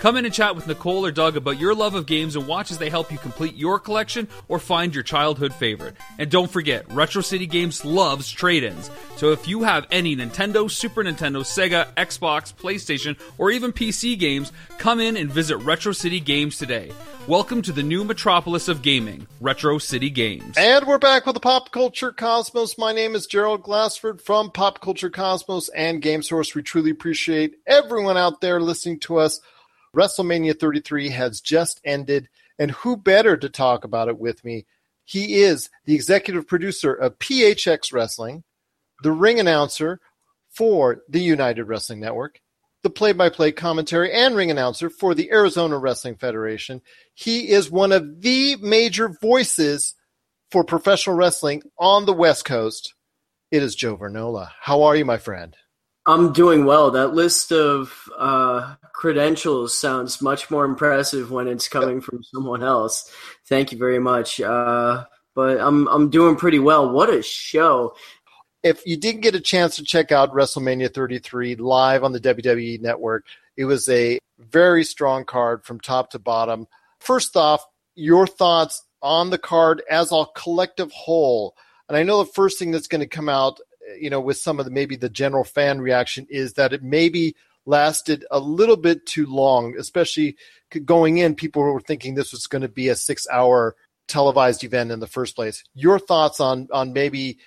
Come 0.00 0.16
in 0.16 0.24
and 0.24 0.32
chat 0.32 0.56
with 0.56 0.66
Nicole 0.66 1.04
or 1.04 1.10
Doug 1.10 1.36
about 1.36 1.60
your 1.60 1.74
love 1.74 1.94
of 1.94 2.06
games 2.06 2.34
and 2.34 2.46
watch 2.46 2.70
as 2.70 2.78
they 2.78 2.88
help 2.88 3.12
you 3.12 3.18
complete 3.18 3.54
your 3.54 3.78
collection 3.78 4.28
or 4.48 4.58
find 4.58 4.94
your 4.94 5.04
childhood 5.04 5.52
favorite. 5.52 5.94
And 6.18 6.30
don't 6.30 6.50
forget, 6.50 6.90
Retro 6.90 7.20
City 7.20 7.46
Games 7.46 7.84
loves 7.84 8.30
trade 8.30 8.62
ins. 8.62 8.90
So 9.16 9.32
if 9.32 9.46
you 9.46 9.62
have 9.62 9.86
any 9.90 10.16
Nintendo, 10.16 10.70
Super 10.70 11.04
Nintendo, 11.04 11.42
Sega, 11.42 11.92
Xbox, 11.96 12.50
PlayStation, 12.54 13.14
or 13.36 13.50
even 13.50 13.74
PC 13.74 14.18
games, 14.18 14.52
come 14.78 15.00
in 15.00 15.18
and 15.18 15.30
visit 15.30 15.58
Retro 15.58 15.92
City 15.92 16.18
Games 16.18 16.56
today. 16.56 16.92
Welcome 17.26 17.60
to 17.60 17.70
the 17.70 17.82
new 17.82 18.02
metropolis 18.02 18.68
of 18.68 18.80
gaming, 18.80 19.26
Retro 19.38 19.76
City 19.76 20.08
Games. 20.08 20.56
And 20.56 20.86
we're 20.86 20.96
back 20.96 21.26
with 21.26 21.34
the 21.34 21.40
Pop 21.40 21.72
Culture 21.72 22.10
Cosmos. 22.10 22.78
My 22.78 22.94
name 22.94 23.14
is 23.14 23.26
Gerald 23.26 23.62
Glassford 23.62 24.22
from 24.22 24.50
Pop 24.50 24.80
Culture 24.80 25.10
Cosmos 25.10 25.68
and 25.76 26.00
Game 26.00 26.22
Source. 26.22 26.54
We 26.54 26.62
truly 26.62 26.90
appreciate 26.90 27.56
everyone 27.66 28.16
out 28.16 28.40
there 28.40 28.62
listening 28.62 28.98
to 29.00 29.18
us. 29.18 29.40
WrestleMania 29.94 30.58
33 30.58 31.10
has 31.10 31.40
just 31.40 31.80
ended, 31.84 32.28
and 32.58 32.70
who 32.70 32.96
better 32.96 33.36
to 33.36 33.48
talk 33.48 33.84
about 33.84 34.08
it 34.08 34.18
with 34.18 34.44
me? 34.44 34.66
He 35.04 35.42
is 35.42 35.70
the 35.86 35.94
executive 35.94 36.46
producer 36.46 36.92
of 36.92 37.18
PHX 37.18 37.92
Wrestling, 37.92 38.44
the 39.02 39.12
ring 39.12 39.40
announcer 39.40 40.00
for 40.48 41.02
the 41.08 41.20
United 41.20 41.64
Wrestling 41.64 42.00
Network, 42.00 42.40
the 42.82 42.90
play 42.90 43.12
by 43.12 43.28
play 43.28 43.50
commentary 43.50 44.12
and 44.12 44.36
ring 44.36 44.50
announcer 44.50 44.88
for 44.88 45.14
the 45.14 45.30
Arizona 45.32 45.78
Wrestling 45.78 46.16
Federation. 46.16 46.80
He 47.14 47.48
is 47.50 47.70
one 47.70 47.92
of 47.92 48.20
the 48.22 48.56
major 48.56 49.08
voices 49.08 49.94
for 50.50 50.64
professional 50.64 51.16
wrestling 51.16 51.62
on 51.78 52.06
the 52.06 52.12
West 52.12 52.44
Coast. 52.44 52.94
It 53.50 53.62
is 53.62 53.74
Joe 53.74 53.96
Vernola. 53.96 54.50
How 54.60 54.82
are 54.82 54.94
you, 54.94 55.04
my 55.04 55.18
friend? 55.18 55.56
I'm 56.10 56.32
doing 56.32 56.64
well. 56.64 56.90
That 56.90 57.14
list 57.14 57.52
of 57.52 58.10
uh, 58.18 58.74
credentials 58.92 59.78
sounds 59.78 60.20
much 60.20 60.50
more 60.50 60.64
impressive 60.64 61.30
when 61.30 61.46
it's 61.46 61.68
coming 61.68 62.00
from 62.00 62.24
someone 62.24 62.64
else. 62.64 63.10
Thank 63.46 63.70
you 63.70 63.78
very 63.78 64.00
much. 64.00 64.40
Uh, 64.40 65.04
but 65.36 65.60
I'm 65.60 65.86
I'm 65.86 66.10
doing 66.10 66.34
pretty 66.34 66.58
well. 66.58 66.90
What 66.90 67.10
a 67.10 67.22
show! 67.22 67.94
If 68.64 68.84
you 68.86 68.96
didn't 68.96 69.20
get 69.22 69.36
a 69.36 69.40
chance 69.40 69.76
to 69.76 69.84
check 69.84 70.10
out 70.10 70.34
WrestleMania 70.34 70.92
33 70.92 71.54
live 71.54 72.02
on 72.02 72.12
the 72.12 72.20
WWE 72.20 72.80
network, 72.80 73.24
it 73.56 73.64
was 73.64 73.88
a 73.88 74.18
very 74.38 74.82
strong 74.82 75.24
card 75.24 75.64
from 75.64 75.78
top 75.78 76.10
to 76.10 76.18
bottom. 76.18 76.66
First 76.98 77.36
off, 77.36 77.64
your 77.94 78.26
thoughts 78.26 78.82
on 79.00 79.30
the 79.30 79.38
card 79.38 79.82
as 79.88 80.10
a 80.12 80.24
collective 80.34 80.90
whole. 80.92 81.54
And 81.88 81.96
I 81.96 82.02
know 82.02 82.18
the 82.18 82.32
first 82.32 82.58
thing 82.58 82.70
that's 82.70 82.88
going 82.88 83.00
to 83.00 83.06
come 83.06 83.28
out, 83.28 83.60
you 83.98 84.10
know, 84.10 84.20
with 84.20 84.36
some 84.36 84.58
of 84.58 84.64
the 84.64 84.70
maybe 84.70 84.96
the 84.96 85.08
general 85.08 85.44
fan 85.44 85.80
reaction 85.80 86.26
is 86.30 86.54
that 86.54 86.72
it 86.72 86.82
maybe 86.82 87.34
lasted 87.66 88.24
a 88.30 88.38
little 88.38 88.76
bit 88.76 89.06
too 89.06 89.26
long, 89.26 89.74
especially 89.78 90.36
going 90.84 91.18
in. 91.18 91.34
People 91.34 91.62
were 91.62 91.80
thinking 91.80 92.14
this 92.14 92.32
was 92.32 92.46
going 92.46 92.62
to 92.62 92.68
be 92.68 92.88
a 92.88 92.96
six 92.96 93.26
hour 93.30 93.76
televised 94.08 94.64
event 94.64 94.90
in 94.90 95.00
the 95.00 95.06
first 95.06 95.36
place. 95.36 95.64
Your 95.74 95.98
thoughts 95.98 96.40
on 96.40 96.68
on 96.72 96.92
maybe 96.92 97.38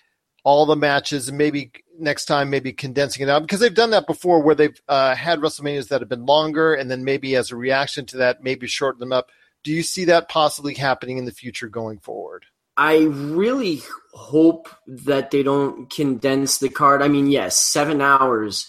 all 0.43 0.65
the 0.65 0.75
matches 0.75 1.29
and 1.29 1.37
maybe 1.37 1.71
next 1.97 2.25
time 2.25 2.49
maybe 2.49 2.73
condensing 2.73 3.23
it 3.23 3.29
out 3.29 3.41
because 3.41 3.59
they've 3.59 3.73
done 3.73 3.91
that 3.91 4.07
before 4.07 4.41
where 4.41 4.55
they've 4.55 4.81
uh, 4.89 5.15
had 5.15 5.39
WrestleManias 5.39 5.87
that 5.87 6.01
have 6.01 6.09
been 6.09 6.25
longer 6.25 6.73
and 6.73 6.91
then 6.91 7.03
maybe 7.03 7.35
as 7.35 7.51
a 7.51 7.55
reaction 7.55 8.05
to 8.05 8.17
that 8.17 8.43
maybe 8.43 8.67
shorten 8.67 8.99
them 8.99 9.13
up. 9.13 9.29
Do 9.63 9.71
you 9.71 9.83
see 9.83 10.05
that 10.05 10.27
possibly 10.27 10.73
happening 10.73 11.17
in 11.17 11.25
the 11.25 11.31
future 11.31 11.69
going 11.69 11.99
forward? 11.99 12.45
I 12.77 13.03
really 13.03 13.81
hope 14.13 14.69
that 14.87 15.31
they 15.31 15.43
don't 15.43 15.89
condense 15.89 16.57
the 16.57 16.69
card. 16.69 17.01
I 17.01 17.07
mean, 17.07 17.27
yes, 17.27 17.57
seven 17.57 18.01
hours 18.01 18.67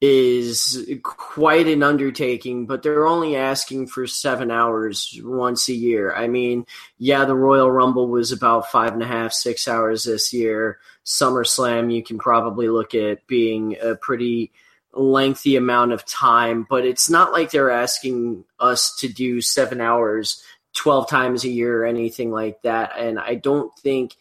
is 0.00 0.88
quite 1.02 1.66
an 1.66 1.82
undertaking, 1.82 2.66
but 2.66 2.82
they're 2.82 3.06
only 3.06 3.36
asking 3.36 3.86
for 3.86 4.06
seven 4.06 4.50
hours 4.50 5.18
once 5.22 5.68
a 5.68 5.74
year. 5.74 6.14
I 6.14 6.26
mean, 6.26 6.64
yeah, 6.98 7.26
the 7.26 7.34
Royal 7.34 7.70
Rumble 7.70 8.08
was 8.08 8.32
about 8.32 8.70
five 8.70 8.94
and 8.94 9.02
a 9.02 9.06
half, 9.06 9.32
six 9.32 9.68
hours 9.68 10.04
this 10.04 10.32
year. 10.32 10.78
SummerSlam, 11.04 11.92
you 11.94 12.02
can 12.02 12.18
probably 12.18 12.68
look 12.68 12.94
at 12.94 13.26
being 13.26 13.76
a 13.82 13.94
pretty 13.94 14.52
lengthy 14.94 15.56
amount 15.56 15.92
of 15.92 16.06
time, 16.06 16.66
but 16.68 16.86
it's 16.86 17.10
not 17.10 17.32
like 17.32 17.50
they're 17.50 17.70
asking 17.70 18.44
us 18.58 18.96
to 18.96 19.08
do 19.08 19.40
seven 19.40 19.80
hours 19.80 20.42
12 20.74 21.08
times 21.08 21.44
a 21.44 21.48
year 21.48 21.82
or 21.82 21.86
anything 21.86 22.30
like 22.30 22.62
that. 22.62 22.98
And 22.98 23.18
I 23.18 23.34
don't 23.34 23.76
think 23.78 24.16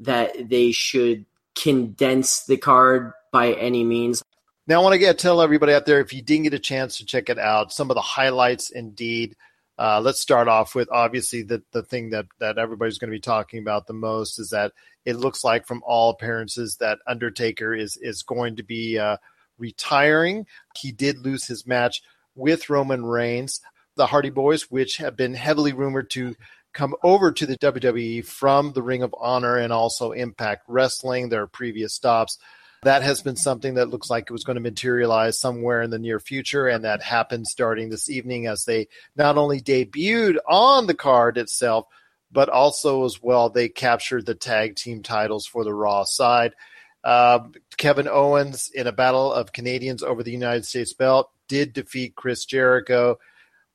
that 0.00 0.48
they 0.48 0.72
should 0.72 1.24
condense 1.54 2.44
the 2.44 2.56
card 2.56 3.12
by 3.32 3.52
any 3.52 3.84
means. 3.84 4.22
Now, 4.66 4.80
I 4.80 4.82
want 4.82 4.94
to 4.94 4.98
get 4.98 5.18
tell 5.18 5.42
everybody 5.42 5.72
out 5.74 5.86
there 5.86 6.00
if 6.00 6.12
you 6.12 6.22
didn't 6.22 6.44
get 6.44 6.54
a 6.54 6.58
chance 6.58 6.98
to 6.98 7.06
check 7.06 7.28
it 7.28 7.38
out, 7.38 7.72
some 7.72 7.90
of 7.90 7.94
the 7.94 8.00
highlights 8.00 8.70
indeed. 8.70 9.36
Uh, 9.76 10.00
let's 10.00 10.20
start 10.20 10.46
off 10.46 10.74
with 10.74 10.88
obviously 10.90 11.42
the, 11.42 11.62
the 11.72 11.82
thing 11.82 12.10
that, 12.10 12.26
that 12.38 12.58
everybody's 12.58 12.96
going 12.96 13.10
to 13.10 13.16
be 13.16 13.20
talking 13.20 13.58
about 13.58 13.86
the 13.86 13.92
most 13.92 14.38
is 14.38 14.50
that 14.50 14.72
it 15.04 15.16
looks 15.16 15.42
like 15.42 15.66
from 15.66 15.82
all 15.84 16.10
appearances 16.10 16.76
that 16.76 17.00
Undertaker 17.06 17.74
is 17.74 17.96
is 17.98 18.22
going 18.22 18.56
to 18.56 18.62
be 18.62 18.98
uh, 18.98 19.16
retiring. 19.58 20.46
He 20.76 20.92
did 20.92 21.18
lose 21.18 21.44
his 21.44 21.66
match 21.66 22.02
with 22.34 22.70
Roman 22.70 23.04
Reigns. 23.04 23.60
The 23.96 24.06
Hardy 24.06 24.30
Boys, 24.30 24.70
which 24.70 24.96
have 24.98 25.16
been 25.16 25.34
heavily 25.34 25.72
rumored 25.72 26.10
to 26.10 26.34
come 26.72 26.94
over 27.02 27.30
to 27.32 27.46
the 27.46 27.56
WWE 27.58 28.24
from 28.24 28.72
the 28.72 28.82
Ring 28.82 29.02
of 29.02 29.14
Honor 29.18 29.56
and 29.56 29.72
also 29.72 30.12
Impact 30.12 30.64
Wrestling, 30.68 31.28
their 31.28 31.46
previous 31.46 31.94
stops. 31.94 32.38
That 32.82 33.02
has 33.02 33.22
been 33.22 33.36
something 33.36 33.74
that 33.74 33.88
looks 33.88 34.10
like 34.10 34.24
it 34.24 34.32
was 34.32 34.44
going 34.44 34.56
to 34.56 34.60
materialize 34.60 35.38
somewhere 35.38 35.80
in 35.80 35.90
the 35.90 35.98
near 35.98 36.20
future, 36.20 36.66
and 36.66 36.84
that 36.84 37.02
happened 37.02 37.46
starting 37.46 37.88
this 37.88 38.10
evening 38.10 38.46
as 38.46 38.64
they 38.64 38.88
not 39.16 39.38
only 39.38 39.60
debuted 39.60 40.36
on 40.46 40.86
the 40.86 40.94
card 40.94 41.38
itself, 41.38 41.86
but 42.30 42.50
also 42.50 43.04
as 43.04 43.22
well 43.22 43.48
they 43.48 43.68
captured 43.68 44.26
the 44.26 44.34
tag 44.34 44.76
team 44.76 45.02
titles 45.02 45.46
for 45.46 45.64
the 45.64 45.72
Raw 45.72 46.04
side. 46.04 46.54
Uh, 47.02 47.40
Kevin 47.76 48.08
Owens 48.08 48.70
in 48.74 48.86
a 48.86 48.92
battle 48.92 49.32
of 49.32 49.52
Canadians 49.52 50.02
over 50.02 50.22
the 50.22 50.32
United 50.32 50.66
States 50.66 50.92
belt 50.92 51.30
did 51.48 51.72
defeat 51.72 52.16
Chris 52.16 52.44
Jericho. 52.44 53.18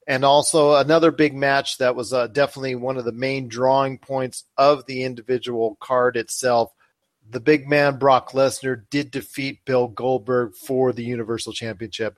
And 0.09 0.25
also 0.25 0.73
another 0.73 1.11
big 1.11 1.35
match 1.35 1.77
that 1.77 1.95
was 1.95 2.11
uh, 2.13 2.25
definitely 2.25 2.73
one 2.73 2.97
of 2.97 3.05
the 3.05 3.11
main 3.11 3.47
drawing 3.47 3.99
points 3.99 4.43
of 4.57 4.87
the 4.87 5.03
individual 5.03 5.77
card 5.79 6.17
itself. 6.17 6.73
the 7.29 7.39
big 7.39 7.69
man 7.69 7.99
Brock 7.99 8.31
Lesnar 8.31 8.85
did 8.89 9.11
defeat 9.11 9.63
Bill 9.63 9.87
Goldberg 9.87 10.55
for 10.55 10.91
the 10.91 11.03
Universal 11.03 11.53
Championship. 11.53 12.17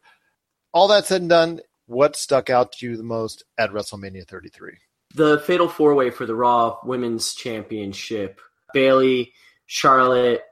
All 0.71 0.87
that 0.87 1.05
said 1.05 1.19
and 1.19 1.29
done, 1.29 1.59
what 1.85 2.15
stuck 2.15 2.49
out 2.49 2.71
to 2.71 2.85
you 2.85 2.95
the 2.95 3.03
most 3.03 3.43
at 3.57 3.71
WrestleMania 3.71 4.25
33? 4.25 4.77
The 5.13 5.39
Fatal 5.39 5.67
Four 5.67 5.93
Way 5.93 6.11
for 6.11 6.25
the 6.25 6.33
Raw 6.33 6.77
Women's 6.85 7.33
Championship. 7.33 8.39
Bayley, 8.73 9.33
Charlotte, 9.65 10.43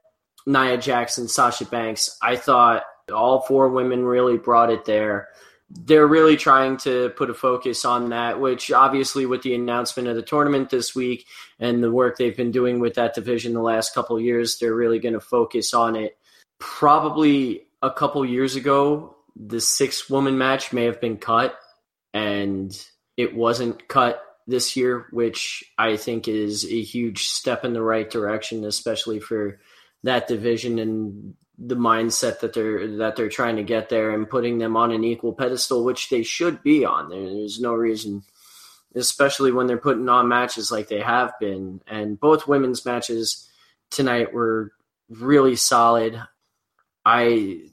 Nia 0.46 0.78
Jax, 0.78 1.16
Sasha 1.32 1.64
Banks. 1.64 2.18
I 2.22 2.36
thought 2.36 2.84
all 3.10 3.40
four 3.44 3.70
women 3.70 4.04
really 4.04 4.38
brought 4.38 4.70
it 4.72 4.84
there. 4.84 5.30
They're 5.72 6.08
really 6.08 6.36
trying 6.36 6.78
to 6.78 7.10
put 7.12 7.30
a 7.30 7.34
focus 7.34 7.86
on 7.86 8.10
that, 8.10 8.40
which 8.40 8.72
obviously, 8.72 9.26
with 9.26 9.44
the 9.44 9.54
announcement 9.54 10.08
of 10.08 10.16
the 10.16 10.24
tournament 10.24 10.70
this 10.72 10.96
week 10.96 11.28
and 11.60 11.84
the 11.84 11.92
work 11.92 12.18
they've 12.18 12.36
been 12.36 12.52
doing 12.52 12.80
with 12.80 12.96
that 12.96 13.14
division 13.14 13.54
the 13.54 13.62
last 13.62 13.94
couple 13.94 14.20
years, 14.20 14.58
they're 14.58 14.74
really 14.74 15.00
going 15.00 15.14
to 15.14 15.20
focus 15.20 15.74
on 15.74 15.96
it. 15.96 16.18
Probably 16.60 17.68
a 17.84 17.92
couple 17.92 18.26
years 18.26 18.56
ago, 18.56 19.16
the 19.36 19.62
six 19.62 20.10
woman 20.10 20.38
match 20.38 20.74
may 20.74 20.86
have 20.86 21.00
been 21.00 21.18
cut, 21.18 21.58
and 22.14 22.76
it 23.16 23.36
wasn't 23.36 23.88
cut 23.88 24.24
this 24.48 24.76
year, 24.76 25.06
which 25.12 25.64
I 25.78 25.96
think 25.98 26.28
is 26.28 26.66
a 26.66 26.82
huge 26.82 27.26
step 27.26 27.64
in 27.64 27.74
the 27.74 27.82
right 27.84 28.10
direction, 28.10 28.66
especially 28.66 29.20
for 29.20 29.60
that 30.04 30.28
division 30.28 30.80
and 30.80 31.36
the 31.60 31.76
mindset 31.76 32.40
that 32.40 32.54
they're 32.54 32.98
that 32.98 33.16
they're 33.16 33.30
trying 33.30 33.58
to 33.58 33.64
get 33.64 33.90
there 33.90 34.12
and 34.12 34.30
putting 34.30 34.58
them 34.58 34.78
on 34.78 34.92
an 34.92 35.04
equal 35.04 35.34
pedestal, 35.34 35.84
which 35.84 36.10
they 36.10 36.24
should 36.24 36.64
be 36.64 36.86
on. 36.86 37.10
There's 37.10 37.60
no 37.60 37.74
reason, 37.74 38.24
especially 38.96 39.52
when 39.52 39.68
they're 39.68 39.78
putting 39.78 40.08
on 40.08 40.30
matches 40.30 40.72
like 40.72 40.88
they 40.88 41.02
have 41.02 41.34
been. 41.40 41.82
And 41.86 42.20
both 42.20 42.48
women's 42.48 42.86
matches 42.86 43.50
tonight 43.92 44.34
were 44.34 44.72
really 45.10 45.58
solid. 45.58 46.22
I 47.06 47.64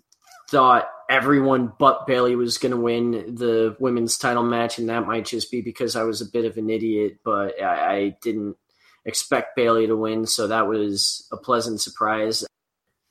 thought 0.51 0.88
everyone 1.09 1.72
but 1.79 2.07
Bayley 2.07 2.35
was 2.35 2.59
going 2.59 2.72
to 2.72 2.81
win 2.81 3.37
the 3.37 3.77
women's 3.79 4.18
title 4.18 4.42
match, 4.42 4.79
and 4.79 4.88
that 4.88 5.07
might 5.07 5.27
just 5.27 5.51
be 5.51 5.61
because 5.61 5.94
I 5.94 6.03
was 6.03 6.20
a 6.20 6.31
bit 6.31 6.44
of 6.44 6.57
an 6.57 6.70
idiot, 6.70 7.18
but 7.25 7.61
I, 7.62 7.94
I 7.96 8.16
didn't 8.20 8.57
expect 9.05 9.55
Bayley 9.55 9.87
to 9.87 9.96
win, 9.96 10.27
so 10.27 10.49
that 10.49 10.66
was 10.66 11.29
a 11.31 11.37
pleasant 11.37 11.81
surprise 11.81 12.44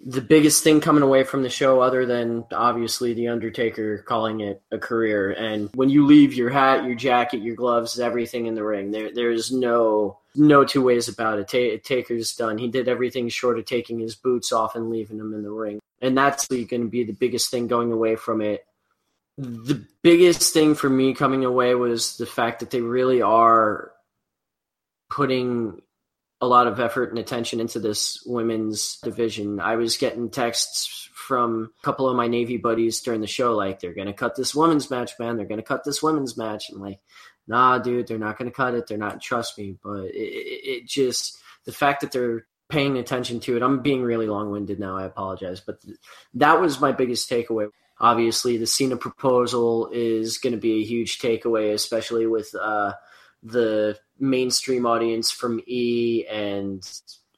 the 0.06 0.22
biggest 0.22 0.64
thing 0.64 0.82
coming 0.82 1.02
away 1.02 1.24
from 1.24 1.42
the 1.42 1.50
show, 1.50 1.82
other 1.82 2.06
than 2.06 2.46
obviously 2.52 3.14
the 3.14 3.28
Undertaker 3.28 3.98
calling 3.98 4.42
it 4.42 4.62
a 4.72 4.78
career, 4.78 5.32
and 5.32 5.72
when 5.74 5.90
you 5.90 6.06
leave 6.06 6.36
your 6.36 6.52
hat, 6.52 6.86
your 6.86 6.94
jacket, 6.94 7.42
your 7.42 7.56
gloves, 7.56 8.00
everything 8.00 8.46
in 8.46 8.54
the 8.54 8.64
ring, 8.64 8.92
there 8.92 9.12
there's 9.12 9.52
no 9.52 10.20
no 10.36 10.64
two 10.64 10.84
ways 10.84 11.08
about 11.08 11.40
it. 11.40 11.48
Ta- 11.48 11.82
Taker's 11.84 12.36
done. 12.36 12.60
He 12.60 12.68
did 12.68 12.88
everything 12.88 13.30
short 13.30 13.58
of 13.58 13.66
taking 13.66 13.98
his 13.98 14.16
boots 14.16 14.52
off 14.52 14.76
and 14.76 14.92
leaving 14.92 15.18
them 15.18 15.34
in 15.34 15.42
the 15.42 15.50
ring, 15.50 15.80
and 16.02 16.16
that's 16.16 16.48
going 16.48 16.68
to 16.68 16.88
be 16.88 17.04
the 17.04 17.14
biggest 17.14 17.50
thing 17.50 17.68
going 17.68 17.92
away 17.92 18.16
from 18.16 18.42
it. 18.42 18.64
The 19.40 19.84
biggest 20.04 20.54
thing 20.54 20.76
for 20.76 20.90
me 20.90 21.16
coming 21.16 21.44
away 21.44 21.74
was 21.74 22.18
the 22.18 22.28
fact 22.28 22.60
that 22.60 22.70
they 22.70 22.82
really 22.82 23.24
are 23.24 23.92
putting 25.10 25.82
a 26.42 26.48
lot 26.48 26.68
of 26.68 26.80
effort 26.80 27.10
and 27.10 27.20
attention 27.20 27.60
into 27.60 27.80
this 27.80 28.22
women's 28.26 29.00
division. 29.02 29.60
I 29.60 29.76
was 29.78 29.98
getting 29.98 30.30
texts 30.30 31.10
from 31.14 31.72
a 31.80 31.84
couple 31.84 32.10
of 32.10 32.16
my 32.16 32.28
Navy 32.28 32.58
buddies 32.58 33.02
during 33.02 33.22
the 33.22 33.28
show, 33.28 33.56
like, 33.56 33.80
they're 33.80 33.94
going 33.94 34.08
to 34.08 34.14
cut 34.14 34.36
this 34.36 34.54
women's 34.54 34.92
match, 34.92 35.14
man. 35.18 35.38
They're 35.38 35.48
going 35.48 35.62
to 35.62 35.64
cut 35.64 35.84
this 35.84 36.04
women's 36.04 36.38
match. 36.38 36.70
I'm 36.70 36.80
like, 36.80 37.00
nah, 37.48 37.80
dude, 37.80 38.08
they're 38.08 38.20
not 38.20 38.38
going 38.38 38.52
to 38.52 38.56
cut 38.56 38.76
it. 38.76 38.86
They're 38.88 38.98
not, 38.98 39.22
trust 39.22 39.58
me. 39.58 39.78
But 39.84 40.06
it, 40.06 40.12
it, 40.14 40.88
just, 40.88 41.40
the 41.66 41.72
fact 41.72 42.02
that 42.02 42.12
they're 42.12 42.46
paying 42.70 42.98
attention 42.98 43.40
to 43.40 43.56
it, 43.56 43.64
I'm 43.64 43.82
being 43.82 44.04
really 44.04 44.28
long 44.28 44.52
winded 44.52 44.80
now. 44.80 44.98
I 44.98 45.06
apologize. 45.06 45.62
But 45.62 45.82
th- 45.82 45.98
that 46.36 46.62
was 46.62 46.82
my 46.82 46.92
biggest 46.92 47.30
takeaway. 47.30 47.70
Obviously, 48.00 48.58
the 48.58 48.68
Cena 48.68 48.98
proposal 48.98 49.90
is 49.92 50.38
going 50.38 50.54
to 50.54 50.60
be 50.60 50.82
a 50.82 50.86
huge 50.86 51.18
takeaway, 51.18 51.74
especially 51.74 52.28
with, 52.28 52.54
uh, 52.62 52.94
the 53.42 53.98
mainstream 54.20 54.86
audience 54.86 55.32
from 55.32 55.62
E 55.68 56.26
and 56.30 56.88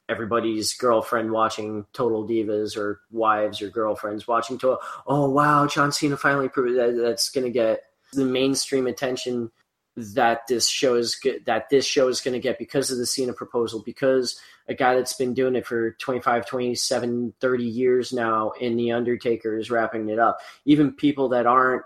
everybody's 0.09 0.73
girlfriend 0.73 1.31
watching 1.31 1.85
Total 1.93 2.27
Divas 2.27 2.77
or 2.77 3.01
wives 3.11 3.61
or 3.61 3.69
girlfriends 3.69 4.27
watching 4.27 4.57
Total. 4.57 4.79
Oh 5.05 5.29
wow, 5.29 5.67
John 5.67 5.91
Cena 5.91 6.17
finally 6.17 6.49
proved 6.49 6.77
that 6.77 6.95
that's 6.95 7.29
going 7.29 7.45
to 7.45 7.51
get 7.51 7.83
the 8.13 8.25
mainstream 8.25 8.87
attention 8.87 9.51
that 9.97 10.45
this 10.47 10.67
show 10.67 10.95
is 10.95 11.19
that 11.45 11.69
this 11.69 11.85
show 11.85 12.07
is 12.07 12.21
going 12.21 12.33
to 12.33 12.39
get 12.39 12.59
because 12.59 12.91
of 12.91 12.99
the 12.99 13.05
Cena 13.05 13.33
proposal 13.33 13.81
because 13.83 14.39
a 14.67 14.75
guy 14.75 14.95
that's 14.95 15.13
been 15.13 15.33
doing 15.33 15.55
it 15.55 15.65
for 15.65 15.91
25 15.93 16.45
27 16.45 17.33
30 17.41 17.63
years 17.63 18.13
now 18.13 18.51
in 18.51 18.77
the 18.77 18.91
Undertaker 18.91 19.57
is 19.57 19.71
wrapping 19.71 20.07
it 20.09 20.19
up 20.19 20.37
even 20.65 20.91
people 20.91 21.29
that 21.29 21.47
aren't 21.47 21.83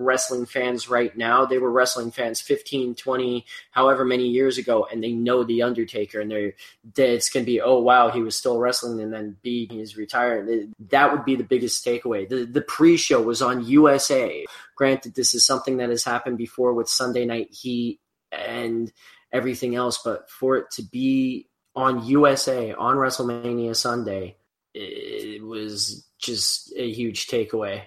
wrestling 0.00 0.46
fans 0.46 0.88
right 0.88 1.16
now. 1.16 1.44
They 1.44 1.58
were 1.58 1.70
wrestling 1.70 2.10
fans 2.10 2.40
15, 2.40 2.94
20, 2.94 3.44
however 3.70 4.04
many 4.04 4.26
years 4.26 4.58
ago, 4.58 4.88
and 4.90 5.04
they 5.04 5.12
know 5.12 5.44
The 5.44 5.62
Undertaker, 5.62 6.20
and 6.20 6.30
they're, 6.30 6.54
it's 6.96 7.28
going 7.28 7.44
to 7.44 7.50
be, 7.50 7.60
oh, 7.60 7.78
wow, 7.78 8.10
he 8.10 8.22
was 8.22 8.36
still 8.36 8.58
wrestling, 8.58 9.00
and 9.00 9.12
then 9.12 9.36
B, 9.42 9.68
he's 9.70 9.96
retired. 9.96 10.72
That 10.88 11.12
would 11.12 11.24
be 11.24 11.36
the 11.36 11.44
biggest 11.44 11.84
takeaway. 11.84 12.28
The, 12.28 12.44
the 12.44 12.62
pre 12.62 12.96
show 12.96 13.20
was 13.20 13.42
on 13.42 13.66
USA. 13.66 14.44
Granted, 14.74 15.14
this 15.14 15.34
is 15.34 15.44
something 15.44 15.76
that 15.76 15.90
has 15.90 16.02
happened 16.02 16.38
before 16.38 16.72
with 16.72 16.88
Sunday 16.88 17.26
Night 17.26 17.52
Heat 17.52 18.00
and 18.32 18.90
everything 19.32 19.76
else, 19.76 20.00
but 20.02 20.28
for 20.30 20.56
it 20.56 20.70
to 20.72 20.82
be 20.82 21.48
on 21.76 22.04
USA 22.06 22.72
on 22.72 22.96
WrestleMania 22.96 23.76
Sunday, 23.76 24.36
it 24.74 25.42
was 25.42 26.06
just 26.18 26.72
a 26.76 26.90
huge 26.90 27.26
takeaway 27.26 27.82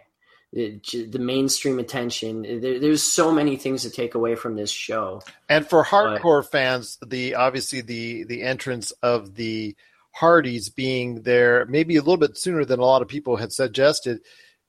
the 0.53 1.19
mainstream 1.19 1.79
attention. 1.79 2.43
There, 2.43 2.79
there's 2.79 3.01
so 3.03 3.31
many 3.31 3.57
things 3.57 3.81
to 3.81 3.89
take 3.89 4.15
away 4.15 4.35
from 4.35 4.55
this 4.55 4.69
show. 4.69 5.21
And 5.49 5.67
for 5.67 5.83
hardcore 5.83 6.41
but, 6.41 6.51
fans, 6.51 6.99
the 7.05 7.35
obviously 7.35 7.81
the 7.81 8.23
the 8.25 8.43
entrance 8.43 8.91
of 9.01 9.35
the 9.35 9.75
Hardys 10.11 10.69
being 10.69 11.23
there 11.23 11.65
maybe 11.65 11.95
a 11.95 12.01
little 12.01 12.17
bit 12.17 12.37
sooner 12.37 12.65
than 12.65 12.79
a 12.79 12.85
lot 12.85 13.01
of 13.01 13.07
people 13.07 13.35
had 13.35 13.51
suggested, 13.51 14.21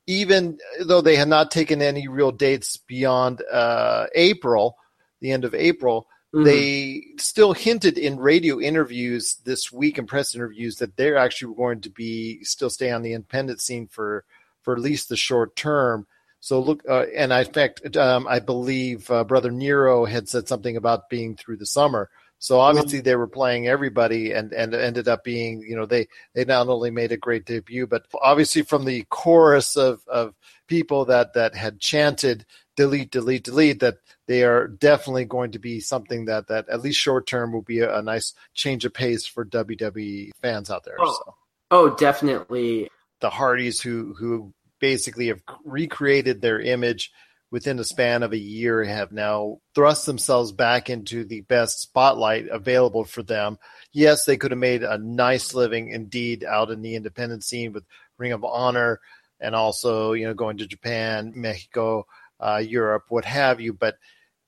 even 0.06 0.58
though 0.86 1.02
they 1.02 1.16
had 1.16 1.28
not 1.28 1.50
taken 1.50 1.82
any 1.82 2.08
real 2.08 2.32
dates 2.32 2.78
beyond 2.78 3.42
uh, 3.52 4.06
April, 4.14 4.78
the 5.20 5.32
end 5.32 5.44
of 5.44 5.54
April. 5.54 6.08
Mm-hmm. 6.34 6.44
They 6.44 7.02
still 7.18 7.52
hinted 7.52 7.98
in 7.98 8.16
radio 8.18 8.58
interviews 8.58 9.36
this 9.44 9.70
week 9.70 9.98
and 9.98 10.08
press 10.08 10.34
interviews 10.34 10.76
that 10.76 10.96
they're 10.96 11.18
actually 11.18 11.54
going 11.54 11.82
to 11.82 11.90
be 11.90 12.42
still 12.42 12.70
stay 12.70 12.90
on 12.90 13.02
the 13.02 13.12
independent 13.12 13.60
scene 13.60 13.86
for 13.86 14.24
for 14.64 14.74
at 14.74 14.80
least 14.80 15.08
the 15.08 15.16
short 15.16 15.54
term. 15.54 16.06
So 16.40 16.60
look, 16.60 16.82
uh, 16.88 17.06
and 17.14 17.32
I, 17.32 17.42
in 17.42 17.52
fact, 17.52 17.96
um, 17.96 18.26
I 18.26 18.40
believe 18.40 19.10
uh, 19.10 19.24
Brother 19.24 19.50
Nero 19.50 20.04
had 20.04 20.28
said 20.28 20.48
something 20.48 20.76
about 20.76 21.08
being 21.08 21.36
through 21.36 21.58
the 21.58 21.66
summer. 21.66 22.10
So 22.38 22.60
obviously 22.60 23.00
they 23.00 23.16
were 23.16 23.26
playing 23.26 23.68
everybody, 23.68 24.32
and 24.32 24.52
and 24.52 24.74
ended 24.74 25.08
up 25.08 25.24
being, 25.24 25.62
you 25.62 25.76
know, 25.76 25.86
they 25.86 26.08
they 26.34 26.44
not 26.44 26.68
only 26.68 26.90
made 26.90 27.12
a 27.12 27.16
great 27.16 27.46
debut, 27.46 27.86
but 27.86 28.06
obviously 28.20 28.60
from 28.60 28.84
the 28.84 29.06
chorus 29.08 29.76
of 29.76 30.06
of 30.06 30.34
people 30.66 31.06
that 31.06 31.32
that 31.32 31.54
had 31.54 31.80
chanted 31.80 32.44
delete, 32.76 33.10
delete, 33.10 33.44
delete, 33.44 33.80
that 33.80 33.96
they 34.26 34.42
are 34.42 34.68
definitely 34.68 35.24
going 35.24 35.52
to 35.52 35.58
be 35.58 35.80
something 35.80 36.26
that 36.26 36.48
that 36.48 36.68
at 36.68 36.82
least 36.82 37.00
short 37.00 37.26
term 37.26 37.52
will 37.52 37.62
be 37.62 37.80
a, 37.80 37.98
a 37.98 38.02
nice 38.02 38.34
change 38.52 38.84
of 38.84 38.92
pace 38.92 39.24
for 39.24 39.44
WWE 39.44 40.30
fans 40.42 40.70
out 40.70 40.84
there. 40.84 40.96
Oh, 41.00 41.12
so. 41.24 41.34
oh 41.70 41.96
definitely 41.96 42.90
the 43.24 43.30
Hardys 43.30 43.80
who 43.80 44.12
who 44.18 44.52
basically 44.80 45.28
have 45.28 45.40
recreated 45.64 46.42
their 46.42 46.60
image 46.60 47.10
within 47.50 47.78
the 47.78 47.84
span 47.84 48.22
of 48.22 48.34
a 48.34 48.38
year 48.38 48.84
have 48.84 49.12
now 49.12 49.56
thrust 49.74 50.04
themselves 50.04 50.52
back 50.52 50.90
into 50.90 51.24
the 51.24 51.40
best 51.40 51.80
spotlight 51.80 52.48
available 52.48 53.02
for 53.02 53.22
them. 53.22 53.56
Yes, 53.94 54.26
they 54.26 54.36
could 54.36 54.50
have 54.50 54.60
made 54.60 54.82
a 54.82 54.98
nice 54.98 55.54
living 55.54 55.88
indeed 55.88 56.44
out 56.44 56.70
in 56.70 56.82
the 56.82 56.96
independent 56.96 57.44
scene 57.44 57.72
with 57.72 57.84
Ring 58.18 58.32
of 58.32 58.44
Honor 58.44 59.00
and 59.40 59.54
also, 59.54 60.12
you 60.12 60.26
know, 60.26 60.34
going 60.34 60.58
to 60.58 60.66
Japan, 60.66 61.32
Mexico, 61.34 62.06
uh, 62.38 62.58
Europe, 62.62 63.04
what 63.08 63.24
have 63.24 63.58
you. 63.58 63.72
But 63.72 63.96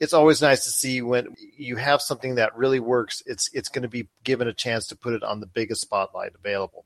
it's 0.01 0.13
always 0.13 0.43
nice 0.43 0.65
to 0.65 0.71
see 0.71 1.01
when 1.01 1.29
you 1.57 1.77
have 1.77 2.03
something 2.03 2.35
that 2.35 2.55
really 2.55 2.81
works. 2.81 3.23
It's 3.25 3.49
it's 3.55 3.71
going 3.71 3.85
to 3.85 3.89
be 3.89 4.11
given 4.23 4.49
a 4.49 4.53
chance 4.53 4.89
to 4.89 4.97
put 4.97 5.15
it 5.15 5.23
on 5.23 5.41
the 5.41 5.47
biggest 5.47 5.81
spotlight 5.81 6.33
available. 6.35 6.85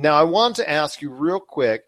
Now, 0.00 0.14
I 0.14 0.22
want 0.22 0.54
to 0.56 0.70
ask 0.70 1.02
you 1.02 1.10
real 1.10 1.40
quick 1.40 1.82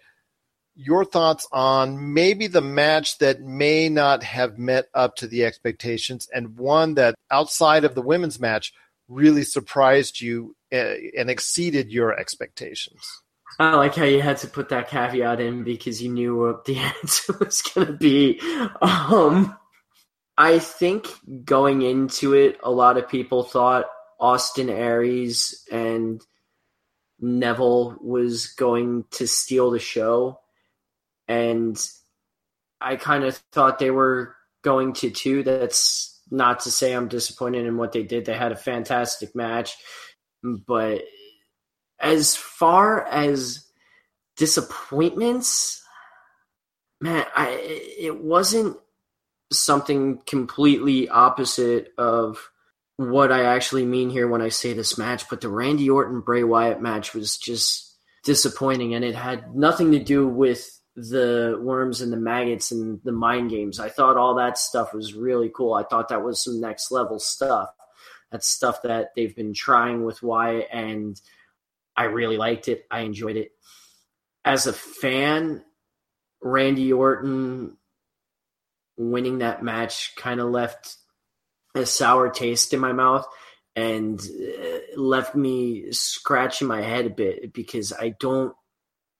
your 0.74 1.04
thoughts 1.04 1.46
on 1.52 2.12
maybe 2.12 2.48
the 2.48 2.60
match 2.60 3.18
that 3.18 3.40
may 3.40 3.88
not 3.88 4.24
have 4.24 4.58
met 4.58 4.86
up 4.94 5.14
to 5.14 5.28
the 5.28 5.44
expectations 5.44 6.28
and 6.34 6.58
one 6.58 6.94
that 6.94 7.14
outside 7.30 7.84
of 7.84 7.94
the 7.94 8.02
women's 8.02 8.40
match 8.40 8.72
really 9.06 9.44
surprised 9.44 10.20
you 10.20 10.56
eh, 10.72 10.96
and 11.16 11.30
exceeded 11.30 11.92
your 11.92 12.18
expectations. 12.18 13.00
I 13.60 13.76
like 13.76 13.94
how 13.94 14.06
you 14.06 14.20
had 14.20 14.38
to 14.38 14.48
put 14.48 14.70
that 14.70 14.88
caveat 14.88 15.38
in 15.38 15.62
because 15.62 16.02
you 16.02 16.10
knew 16.10 16.36
what 16.36 16.64
the 16.64 16.78
answer 17.02 17.36
was 17.38 17.62
going 17.62 17.86
to 17.86 17.92
be. 17.92 18.40
Um, 18.82 19.56
I 20.36 20.58
think 20.58 21.06
going 21.44 21.82
into 21.82 22.34
it, 22.34 22.58
a 22.64 22.72
lot 22.72 22.96
of 22.96 23.08
people 23.08 23.44
thought 23.44 23.84
Austin 24.18 24.68
Aries 24.68 25.64
and 25.70 26.20
Neville 27.20 27.96
was 28.00 28.48
going 28.48 29.04
to 29.12 29.26
steal 29.26 29.70
the 29.70 29.78
show. 29.78 30.40
And 31.28 31.80
I 32.80 32.96
kind 32.96 33.24
of 33.24 33.36
thought 33.52 33.78
they 33.78 33.90
were 33.90 34.34
going 34.62 34.94
to 34.94 35.10
too. 35.10 35.42
That's 35.42 36.20
not 36.30 36.60
to 36.60 36.70
say 36.70 36.92
I'm 36.92 37.08
disappointed 37.08 37.66
in 37.66 37.76
what 37.76 37.92
they 37.92 38.02
did. 38.02 38.24
They 38.24 38.34
had 38.34 38.52
a 38.52 38.56
fantastic 38.56 39.34
match. 39.34 39.76
But 40.42 41.02
as 41.98 42.36
far 42.36 43.06
as 43.06 43.66
disappointments, 44.36 45.82
man, 47.00 47.26
I 47.36 47.48
it 47.98 48.22
wasn't 48.22 48.78
something 49.52 50.22
completely 50.26 51.08
opposite 51.08 51.92
of 51.98 52.50
what 53.00 53.32
I 53.32 53.44
actually 53.44 53.86
mean 53.86 54.10
here 54.10 54.28
when 54.28 54.42
I 54.42 54.50
say 54.50 54.74
this 54.74 54.98
match, 54.98 55.26
but 55.30 55.40
the 55.40 55.48
Randy 55.48 55.88
Orton 55.88 56.20
Bray 56.20 56.44
Wyatt 56.44 56.82
match 56.82 57.14
was 57.14 57.38
just 57.38 57.96
disappointing, 58.24 58.94
and 58.94 59.02
it 59.02 59.14
had 59.14 59.56
nothing 59.56 59.92
to 59.92 59.98
do 59.98 60.28
with 60.28 60.78
the 60.94 61.58
worms 61.62 62.02
and 62.02 62.12
the 62.12 62.18
maggots 62.18 62.72
and 62.72 63.00
the 63.02 63.12
mind 63.12 63.48
games. 63.48 63.80
I 63.80 63.88
thought 63.88 64.18
all 64.18 64.34
that 64.34 64.58
stuff 64.58 64.92
was 64.92 65.14
really 65.14 65.50
cool. 65.54 65.72
I 65.72 65.84
thought 65.84 66.10
that 66.10 66.22
was 66.22 66.44
some 66.44 66.60
next 66.60 66.90
level 66.90 67.18
stuff. 67.18 67.70
That's 68.30 68.46
stuff 68.46 68.82
that 68.82 69.12
they've 69.16 69.34
been 69.34 69.54
trying 69.54 70.04
with 70.04 70.22
Wyatt, 70.22 70.68
and 70.70 71.18
I 71.96 72.04
really 72.04 72.36
liked 72.36 72.68
it. 72.68 72.84
I 72.90 73.00
enjoyed 73.00 73.36
it. 73.36 73.52
As 74.44 74.66
a 74.66 74.74
fan, 74.74 75.64
Randy 76.42 76.92
Orton 76.92 77.78
winning 78.98 79.38
that 79.38 79.62
match 79.62 80.14
kind 80.16 80.38
of 80.38 80.50
left 80.50 80.96
a 81.74 81.86
sour 81.86 82.30
taste 82.30 82.74
in 82.74 82.80
my 82.80 82.92
mouth 82.92 83.26
and 83.76 84.20
uh, 84.20 85.00
left 85.00 85.34
me 85.34 85.92
scratching 85.92 86.68
my 86.68 86.82
head 86.82 87.06
a 87.06 87.10
bit 87.10 87.52
because 87.52 87.92
I 87.92 88.14
don't 88.20 88.54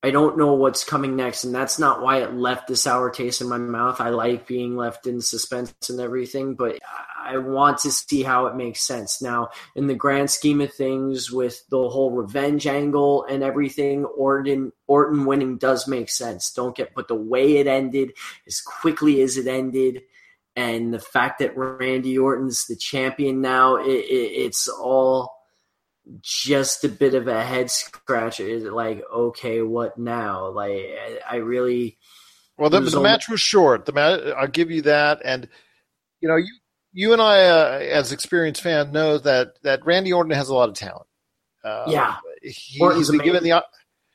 I 0.03 0.11
don't 0.11 0.39
know 0.39 0.55
what's 0.55 0.83
coming 0.83 1.15
next 1.15 1.45
and 1.45 1.55
that's 1.55 1.79
not 1.79 2.01
why 2.01 2.23
it 2.23 2.35
left 2.35 2.69
the 2.69 2.77
sour 2.77 3.11
taste 3.11 3.43
in 3.43 3.49
my 3.51 3.59
mouth. 3.59 4.01
I 4.01 4.09
like 4.09 4.47
being 4.47 4.75
left 4.75 5.07
in 5.07 5.21
suspense 5.21 5.75
and 5.91 6.01
everything, 6.01 6.55
but 6.55 6.79
I 7.23 7.37
want 7.37 7.79
to 7.79 7.93
see 7.93 8.23
how 8.23 8.47
it 8.47 8.57
makes 8.57 8.81
sense. 8.81 9.21
Now, 9.21 9.51
in 9.77 9.87
the 9.87 9.95
grand 9.95 10.31
scheme 10.31 10.63
of 10.63 10.73
things 10.73 11.31
with 11.31 11.63
the 11.69 11.89
whole 11.89 12.13
revenge 12.13 12.67
angle 12.67 13.25
and 13.25 13.43
everything, 13.43 14.07
Orton 14.07 14.73
Orton 14.89 15.27
winning 15.27 15.59
does 15.59 15.87
make 15.87 16.09
sense. 16.09 16.51
Don't 16.51 16.75
get 16.75 16.95
but 16.95 17.07
the 17.07 17.15
way 17.15 17.59
it 17.59 17.67
ended 17.67 18.15
as 18.47 18.61
quickly 18.61 19.21
as 19.21 19.37
it 19.37 19.47
ended 19.47 20.03
and 20.61 20.93
the 20.93 20.99
fact 20.99 21.39
that 21.39 21.57
Randy 21.57 22.19
Orton's 22.19 22.67
the 22.67 22.77
champion 22.77 23.41
now, 23.41 23.77
it, 23.77 23.89
it, 23.89 24.33
it's 24.45 24.69
all 24.69 25.35
just 26.21 26.85
a 26.85 26.89
bit 26.89 27.15
of 27.15 27.29
a 27.29 27.43
head 27.43 27.71
scratcher. 27.71 28.47
Is 28.47 28.65
it 28.65 28.73
like, 28.73 29.03
okay, 29.11 29.63
what 29.63 29.97
now? 29.97 30.49
Like, 30.49 30.73
I, 30.73 31.19
I 31.31 31.37
really. 31.37 31.97
Well, 32.59 32.69
the, 32.69 32.81
the 32.81 33.01
match 33.01 33.29
was 33.29 33.41
short. 33.41 33.87
The 33.87 33.93
match, 33.93 34.21
I'll 34.37 34.49
give 34.49 34.71
you 34.71 34.83
that, 34.83 35.23
and 35.25 35.49
you 36.21 36.29
know, 36.29 36.37
you 36.37 36.55
you 36.93 37.15
and 37.15 37.23
I, 37.23 37.45
uh, 37.47 37.79
as 37.79 38.13
experienced 38.13 38.61
fans, 38.61 38.93
know 38.93 39.17
that 39.17 39.55
that 39.63 39.87
Randy 39.87 40.13
Orton 40.13 40.33
has 40.33 40.51
a 40.51 40.55
lot 40.55 40.69
of 40.69 40.75
talent. 40.75 41.07
Uh, 41.65 41.85
yeah, 41.89 42.17
he, 42.43 42.87
he's 42.97 43.11
given 43.11 43.43
the. 43.43 43.65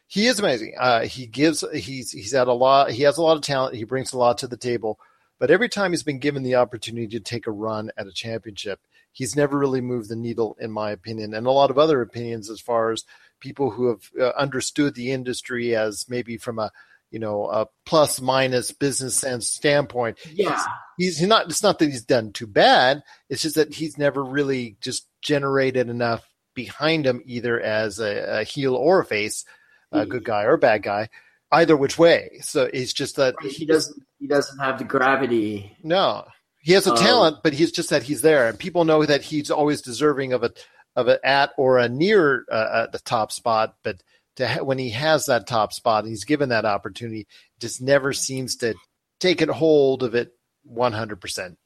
He 0.07 0.27
is 0.27 0.39
amazing. 0.39 0.75
Uh, 0.79 1.01
he 1.01 1.25
gives. 1.25 1.63
He's 1.73 2.11
he's 2.11 2.33
had 2.33 2.47
a 2.47 2.53
lot. 2.53 2.91
He 2.91 3.01
has 3.01 3.17
a 3.17 3.23
lot 3.23 3.35
of 3.35 3.41
talent. 3.41 3.75
He 3.75 3.83
brings 3.83 4.13
a 4.13 4.17
lot 4.19 4.37
to 4.39 4.47
the 4.47 4.57
table. 4.57 4.99
But 5.39 5.51
every 5.51 5.69
time 5.69 5.91
he's 5.91 6.03
been 6.03 6.19
given 6.19 6.43
the 6.43 6.55
opportunity 6.55 7.07
to 7.07 7.19
take 7.19 7.47
a 7.47 7.51
run 7.51 7.91
at 7.97 8.07
a 8.07 8.11
championship, 8.13 8.79
he's 9.11 9.35
never 9.35 9.57
really 9.57 9.81
moved 9.81 10.09
the 10.09 10.15
needle, 10.15 10.55
in 10.59 10.71
my 10.71 10.91
opinion, 10.91 11.33
and 11.33 11.45
a 11.45 11.51
lot 11.51 11.71
of 11.71 11.77
other 11.77 12.01
opinions 12.01 12.49
as 12.49 12.61
far 12.61 12.91
as 12.91 13.03
people 13.39 13.71
who 13.71 13.89
have 13.89 14.09
uh, 14.19 14.31
understood 14.37 14.95
the 14.95 15.11
industry 15.11 15.75
as 15.75 16.05
maybe 16.07 16.37
from 16.37 16.59
a 16.59 16.71
you 17.11 17.19
know 17.19 17.45
a 17.45 17.67
plus 17.85 18.19
minus 18.19 18.71
business 18.71 19.15
sense 19.15 19.49
standpoint. 19.49 20.17
Yeah, 20.33 20.61
he's, 20.97 21.17
he's 21.17 21.27
not. 21.27 21.47
It's 21.47 21.63
not 21.63 21.79
that 21.79 21.89
he's 21.89 22.05
done 22.05 22.31
too 22.31 22.47
bad. 22.47 23.03
It's 23.29 23.41
just 23.41 23.55
that 23.55 23.73
he's 23.73 23.97
never 23.97 24.23
really 24.23 24.77
just 24.81 25.07
generated 25.21 25.89
enough 25.89 26.27
behind 26.53 27.05
him, 27.05 27.21
either 27.25 27.59
as 27.59 27.99
a, 27.99 28.39
a 28.39 28.43
heel 28.43 28.75
or 28.75 29.01
a 29.01 29.05
face, 29.05 29.45
a 29.91 30.05
good 30.05 30.23
guy 30.23 30.43
or 30.43 30.53
a 30.53 30.57
bad 30.57 30.83
guy, 30.83 31.09
either 31.55 31.77
which 31.77 31.97
way. 31.97 32.39
So 32.41 32.69
it's 32.71 32.93
just 32.93 33.15
that 33.15 33.35
he 33.41 33.65
doesn't 33.65 34.01
he 34.19 34.27
doesn't 34.27 34.59
have 34.59 34.77
the 34.77 34.83
gravity. 34.83 35.75
No, 35.83 36.25
he 36.61 36.73
has 36.73 36.87
a 36.87 36.91
um, 36.91 36.97
talent, 36.97 37.37
but 37.43 37.53
he's 37.53 37.71
just 37.71 37.89
that 37.89 38.03
he's 38.03 38.21
there, 38.21 38.47
and 38.47 38.59
people 38.59 38.85
know 38.85 39.05
that 39.05 39.21
he's 39.21 39.51
always 39.51 39.81
deserving 39.81 40.33
of 40.33 40.43
a 40.43 40.51
of 40.95 41.07
an 41.07 41.17
at 41.23 41.51
or 41.57 41.77
a 41.77 41.89
near 41.89 42.45
uh, 42.51 42.87
the 42.91 42.99
top 42.99 43.31
spot. 43.31 43.75
But 43.83 44.01
to 44.37 44.47
ha- 44.47 44.63
when 44.63 44.77
he 44.77 44.89
has 44.91 45.27
that 45.27 45.47
top 45.47 45.73
spot 45.73 46.03
and 46.03 46.11
he's 46.11 46.25
given 46.25 46.49
that 46.49 46.65
opportunity, 46.65 47.27
just 47.59 47.81
never 47.81 48.13
seems 48.13 48.57
to 48.57 48.75
take 49.19 49.41
it 49.41 49.49
hold 49.49 50.03
of 50.03 50.15
it 50.15 50.31
one 50.63 50.93
hundred 50.93 51.21
percent. 51.21 51.57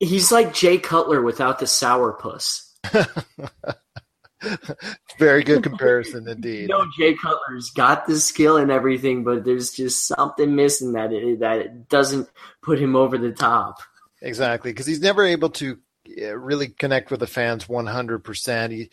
He's 0.00 0.30
like 0.30 0.54
Jay 0.54 0.78
Cutler 0.78 1.22
without 1.22 1.58
the 1.58 1.66
sourpuss. 1.66 2.64
Very 5.18 5.42
good 5.42 5.62
comparison 5.62 6.28
indeed. 6.28 6.62
you 6.62 6.68
know, 6.68 6.86
Jay 6.96 7.14
Cutler's 7.14 7.70
got 7.70 8.06
the 8.06 8.18
skill 8.20 8.56
and 8.56 8.70
everything, 8.70 9.24
but 9.24 9.44
there's 9.44 9.72
just 9.72 10.06
something 10.06 10.54
missing 10.54 10.92
that 10.92 11.12
it, 11.12 11.40
that 11.40 11.58
it 11.58 11.88
doesn't 11.88 12.28
put 12.62 12.78
him 12.78 12.94
over 12.94 13.18
the 13.18 13.32
top. 13.32 13.78
Exactly, 14.22 14.72
because 14.72 14.86
he's 14.86 15.00
never 15.00 15.24
able 15.24 15.50
to 15.50 15.78
really 16.34 16.68
connect 16.68 17.10
with 17.10 17.20
the 17.20 17.26
fans 17.26 17.66
100%. 17.66 18.70
He 18.70 18.90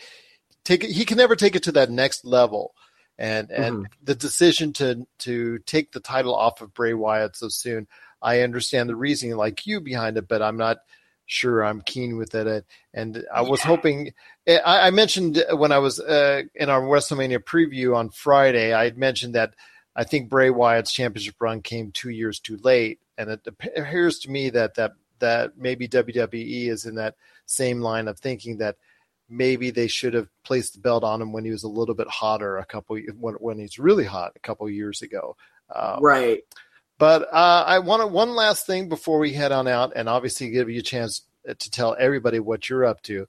take 0.64 0.84
he 0.84 1.06
can 1.06 1.18
never 1.18 1.36
take 1.36 1.56
it 1.56 1.64
to 1.64 1.72
that 1.74 1.90
next 1.90 2.26
level. 2.26 2.74
And 3.18 3.50
and 3.50 3.76
mm-hmm. 3.76 3.94
the 4.04 4.16
decision 4.16 4.74
to 4.74 5.08
to 5.20 5.60
take 5.60 5.94
the 5.94 6.02
title 6.02 6.36
off 6.36 6.62
of 6.62 6.74
Bray 6.74 6.94
Wyatt 6.94 7.38
so 7.38 7.48
soon, 7.48 7.88
I 8.22 8.42
understand 8.42 8.90
the 8.90 8.96
reasoning 8.96 9.38
like 9.38 9.66
you 9.66 9.80
behind 9.80 10.18
it, 10.18 10.28
but 10.28 10.42
I'm 10.42 10.58
not 10.58 10.80
sure 11.26 11.64
I'm 11.64 11.82
keen 11.82 12.18
with 12.18 12.36
it. 12.36 12.66
And 12.94 13.26
I 13.34 13.42
was 13.42 13.60
yeah. 13.62 13.68
hoping, 13.68 14.14
I, 14.48 14.88
I, 14.88 14.90
mentioned 14.92 15.44
when 15.54 15.72
I 15.72 15.80
was 15.80 16.00
uh, 16.00 16.44
in 16.54 16.70
our 16.70 16.82
WrestleMania 16.82 17.40
preview 17.40 17.96
on 17.96 18.10
Friday, 18.10 18.74
I 18.74 18.84
had 18.84 18.98
mentioned 18.98 19.36
that 19.36 19.54
I 19.96 20.04
think 20.04 20.30
Bray 20.30 20.50
Wyatt's 20.50 20.92
championship 20.92 21.36
run 21.40 21.62
came 21.62 21.92
two 21.92 22.10
years 22.10 22.40
too 22.40 22.58
late. 22.64 23.00
And 23.18 23.30
it 23.30 23.48
appears 23.76 24.20
to 24.20 24.30
me 24.30 24.50
that, 24.52 24.76
that, 24.76 24.94
that 25.20 25.58
maybe 25.58 25.88
WWE 25.88 26.68
is 26.68 26.86
in 26.86 26.96
that 26.96 27.16
same 27.46 27.82
line 27.82 28.08
of 28.08 28.20
thinking 28.20 28.58
that 28.58 28.76
maybe 29.30 29.72
they 29.72 29.88
should 29.88 30.14
have 30.14 30.28
placed 30.44 30.74
the 30.74 30.80
belt 30.80 31.04
on 31.04 31.22
him 31.22 31.32
when 31.32 31.46
he 31.46 31.52
was 31.52 31.64
a 31.64 31.70
little 31.70 31.96
bit 31.96 32.08
hotter 32.08 32.58
a 32.58 32.66
couple 32.66 32.98
when 33.20 33.34
when 33.36 33.58
he's 33.58 33.80
really 33.80 34.04
hot 34.04 34.34
a 34.36 34.40
couple 34.40 34.70
years 34.70 35.02
ago. 35.02 35.36
Um, 35.74 36.04
right. 36.04 36.44
But 36.98 37.24
uh, 37.34 37.64
I 37.68 37.80
want 37.80 38.10
one 38.12 38.36
last 38.36 38.66
thing 38.66 38.88
before 38.88 39.20
we 39.20 39.34
head 39.34 39.52
on 39.52 39.68
out, 39.68 39.94
and 39.96 40.08
obviously 40.08 40.50
give 40.50 40.70
you 40.70 40.80
a 40.80 40.84
chance 40.84 41.24
to 41.48 41.70
tell 41.70 41.96
everybody 42.00 42.40
what 42.40 42.70
you're 42.70 42.86
up 42.86 43.02
to. 43.04 43.28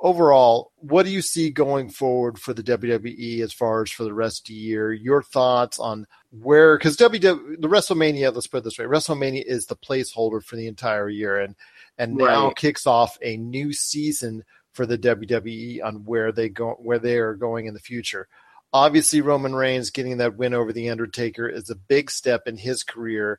Overall, 0.00 0.70
what 0.76 1.04
do 1.04 1.10
you 1.10 1.22
see 1.22 1.50
going 1.50 1.90
forward 1.90 2.38
for 2.38 2.54
the 2.54 2.62
WWE 2.62 3.40
as 3.40 3.52
far 3.52 3.82
as 3.82 3.90
for 3.90 4.04
the 4.04 4.14
rest 4.14 4.42
of 4.42 4.46
the 4.48 4.54
year? 4.54 4.92
Your 4.92 5.22
thoughts 5.22 5.80
on 5.80 6.06
where, 6.30 6.78
because 6.78 6.96
WWE, 6.96 7.60
the 7.60 7.68
WrestleMania, 7.68 8.32
let's 8.32 8.46
put 8.46 8.58
it 8.58 8.64
this 8.64 8.78
way, 8.78 8.84
WrestleMania 8.84 9.42
is 9.44 9.66
the 9.66 9.74
placeholder 9.74 10.42
for 10.42 10.54
the 10.54 10.68
entire 10.68 11.08
year, 11.08 11.38
and 11.40 11.56
and 11.96 12.16
right. 12.16 12.26
now 12.26 12.50
kicks 12.50 12.86
off 12.86 13.18
a 13.22 13.36
new 13.38 13.72
season 13.72 14.44
for 14.72 14.86
the 14.86 14.98
WWE 14.98 15.82
on 15.82 16.04
where 16.04 16.30
they 16.30 16.48
go, 16.48 16.76
where 16.78 17.00
they 17.00 17.18
are 17.18 17.34
going 17.34 17.66
in 17.66 17.74
the 17.74 17.80
future. 17.80 18.28
Obviously, 18.72 19.20
Roman 19.20 19.54
Reigns 19.54 19.90
getting 19.90 20.18
that 20.18 20.36
win 20.36 20.54
over 20.54 20.72
The 20.72 20.90
Undertaker 20.90 21.48
is 21.48 21.70
a 21.70 21.74
big 21.74 22.10
step 22.10 22.42
in 22.46 22.56
his 22.56 22.82
career. 22.82 23.38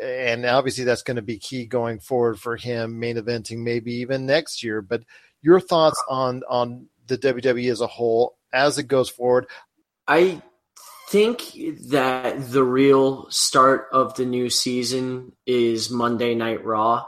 And 0.00 0.44
obviously, 0.46 0.84
that's 0.84 1.02
going 1.02 1.16
to 1.16 1.22
be 1.22 1.38
key 1.38 1.66
going 1.66 2.00
forward 2.00 2.38
for 2.38 2.56
him, 2.56 2.98
main 2.98 3.16
eventing 3.16 3.58
maybe 3.58 3.94
even 3.94 4.26
next 4.26 4.62
year. 4.62 4.82
But 4.82 5.02
your 5.42 5.60
thoughts 5.60 6.02
on, 6.08 6.42
on 6.48 6.86
the 7.06 7.18
WWE 7.18 7.70
as 7.70 7.80
a 7.80 7.86
whole 7.86 8.36
as 8.52 8.78
it 8.78 8.84
goes 8.84 9.08
forward? 9.10 9.46
I 10.08 10.42
think 11.08 11.42
that 11.90 12.50
the 12.50 12.64
real 12.64 13.30
start 13.30 13.88
of 13.92 14.14
the 14.14 14.24
new 14.24 14.48
season 14.48 15.32
is 15.46 15.90
Monday 15.90 16.34
Night 16.34 16.64
Raw, 16.64 17.06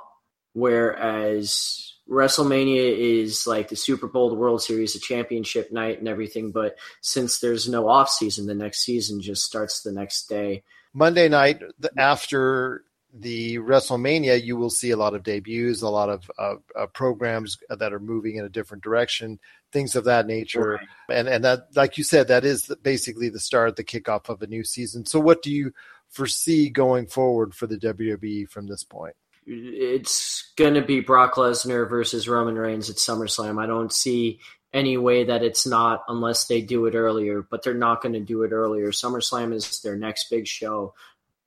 whereas 0.53 1.92
WrestleMania 2.09 2.97
is 3.23 3.47
like 3.47 3.69
the 3.69 3.77
Super 3.77 4.07
Bowl, 4.07 4.29
the 4.29 4.35
World 4.35 4.63
Series, 4.63 4.93
the 4.93 4.99
championship 4.99 5.73
night, 5.73 5.99
and 5.99 6.09
everything. 6.09 6.51
But 6.51 6.77
since 7.01 7.39
there's 7.39 7.69
no 7.69 7.89
off 7.89 8.11
season, 8.11 8.47
the 8.47 8.55
next 8.55 8.81
season 8.85 9.21
just 9.21 9.45
starts 9.45 9.83
the 9.83 9.93
next 9.93 10.29
day. 10.29 10.63
Monday 10.93 11.29
night 11.29 11.63
after 11.97 12.85
the 13.15 13.59
WrestleMania, 13.59 14.43
you 14.43 14.57
will 14.57 14.71
see 14.71 14.91
a 14.91 14.97
lot 14.97 15.15
of 15.15 15.23
debuts, 15.23 15.83
a 15.83 15.89
lot 15.89 16.09
of 16.09 16.31
uh, 16.39 16.55
uh, 16.79 16.87
programs 16.87 17.59
that 17.69 17.93
are 17.93 18.01
moving 18.01 18.37
in 18.37 18.45
a 18.45 18.49
different 18.49 18.83
direction, 18.83 19.39
things 19.71 19.95
of 19.97 20.05
that 20.05 20.27
nature. 20.27 20.81
Right. 21.09 21.19
And 21.19 21.29
and 21.29 21.45
that, 21.45 21.69
like 21.77 21.99
you 21.99 22.05
said, 22.05 22.29
that 22.29 22.45
is 22.45 22.73
basically 22.83 23.29
the 23.29 23.41
start, 23.41 23.77
the 23.77 23.85
kickoff 23.85 24.29
of 24.29 24.43
a 24.43 24.47
new 24.47 24.65
season. 24.65 25.05
So, 25.05 25.21
what 25.21 25.43
do 25.43 25.51
you 25.51 25.73
foresee 26.09 26.69
going 26.69 27.07
forward 27.07 27.55
for 27.55 27.67
the 27.67 27.77
WWE 27.77 28.49
from 28.49 28.67
this 28.67 28.83
point? 28.83 29.15
It's 29.47 30.53
going 30.57 30.75
to 30.75 30.83
be 30.83 31.01
Brock 31.01 31.35
Lesnar 31.35 31.89
versus 31.89 32.29
Roman 32.29 32.57
Reigns 32.57 32.91
at 32.91 32.97
SummerSlam. 32.97 33.63
I 33.63 33.67
don't 33.67 33.93
see 33.93 34.41
any 34.73 34.97
way 34.97 35.25
that 35.25 35.43
it's 35.43 35.67
not 35.67 36.03
unless 36.09 36.47
they 36.47 36.63
do 36.63 36.87
it 36.87 36.95
earlier, 36.95 37.43
but 37.43 37.63
they're 37.63 37.75
not 37.75 38.03
going 38.03 38.15
to 38.15 38.21
do 38.21 38.43
it 38.43 38.53
earlier. 38.53 38.91
SummerSlam 38.91 39.53
is 39.53 39.81
their 39.81 39.97
next 39.97 40.31
big 40.31 40.47
show. 40.47 40.95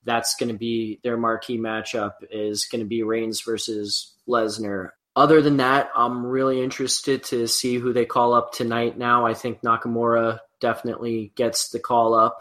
That's 0.04 0.36
going 0.36 0.50
to 0.50 0.58
be 0.58 1.00
their 1.04 1.18
marquee 1.18 1.58
matchup 1.58 2.14
is 2.30 2.66
going 2.66 2.82
to 2.82 2.88
be 2.88 3.02
Reigns 3.02 3.41
versus 3.41 4.14
Lesnar. 4.28 4.91
Other 5.16 5.41
than 5.41 5.58
that, 5.58 5.89
I'm 5.96 6.26
really 6.26 6.62
interested 6.62 7.24
to 7.26 7.48
see 7.48 7.78
who 7.78 7.93
they 7.93 8.06
call 8.06 8.34
up 8.34 8.52
tonight 8.52 8.98
now. 8.98 9.26
I 9.26 9.34
think 9.34 9.62
Nakamura 9.62 10.39
definitely 10.60 11.32
gets 11.36 11.70
the 11.70 11.80
call 11.80 12.14
up. 12.14 12.38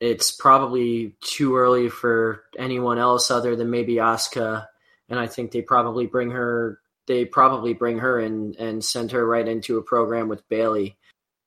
It's 0.00 0.30
probably 0.30 1.16
too 1.20 1.56
early 1.56 1.88
for 1.88 2.44
anyone 2.56 2.98
else 2.98 3.30
other 3.30 3.56
than 3.56 3.70
maybe 3.70 3.96
Asuka, 3.96 4.66
and 5.12 5.20
I 5.20 5.26
think 5.26 5.52
they 5.52 5.60
probably 5.60 6.06
bring 6.06 6.30
her 6.30 6.80
they 7.06 7.24
probably 7.24 7.74
bring 7.74 7.98
her 7.98 8.18
in 8.18 8.54
and 8.58 8.82
send 8.82 9.12
her 9.12 9.26
right 9.26 9.46
into 9.46 9.76
a 9.76 9.82
program 9.82 10.28
with 10.28 10.48
Bayley. 10.48 10.96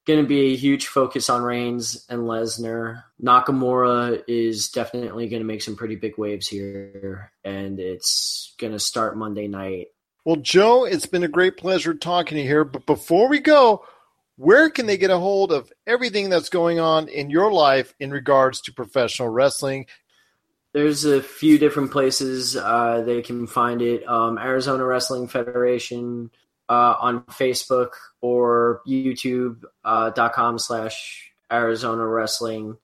Going 0.06 0.22
to 0.22 0.28
be 0.28 0.54
a 0.54 0.56
huge 0.56 0.86
focus 0.86 1.32
on 1.32 1.42
Reigns 1.42 2.06
and 2.10 2.24
Lesnar. 2.24 3.04
Nakamura 3.24 4.22
is 4.28 4.70
definitely 4.70 5.28
going 5.30 5.42
to 5.42 5.48
make 5.48 5.64
some 5.64 5.76
pretty 5.76 5.96
big 5.96 6.18
waves 6.20 6.48
here, 6.48 7.32
and 7.44 7.80
it's 7.80 8.54
going 8.60 8.74
to 8.74 8.80
start 8.80 9.18
Monday 9.18 9.48
night. 9.48 9.88
Well, 10.26 10.36
Joe, 10.36 10.86
it's 10.86 11.08
been 11.08 11.24
a 11.24 11.28
great 11.28 11.58
pleasure 11.58 11.96
talking 11.96 12.36
to 12.36 12.44
you 12.44 12.48
here. 12.48 12.66
But 12.66 12.86
before 12.86 13.30
we 13.30 13.40
go, 13.40 13.84
where 14.36 14.70
can 14.70 14.86
they 14.86 14.98
get 14.98 15.10
a 15.10 15.18
hold 15.18 15.52
of 15.52 15.72
everything 15.88 16.30
that's 16.30 16.50
going 16.50 16.80
on 16.80 17.08
in 17.08 17.32
your 17.32 17.52
life 17.52 17.96
in 18.00 18.12
regards 18.12 18.62
to 18.62 18.74
professional 18.74 19.30
wrestling? 19.30 19.88
There's 20.76 21.06
a 21.06 21.24
few 21.24 21.58
different 21.58 21.92
places 21.92 22.58
uh, 22.58 23.02
they 23.06 23.22
can 23.22 23.48
find 23.48 23.82
it. 23.82 24.06
Um, 24.10 24.38
Arizona 24.38 24.84
Wrestling 24.84 25.30
Federation 25.30 26.30
uh, 26.68 26.96
on 27.00 27.24
Facebook 27.28 27.92
or 28.20 28.82
YouTube.com 28.86 30.56
uh, 30.56 30.58
slash 30.58 31.32
Arizona 31.50 32.06
Wrestling. 32.06 32.76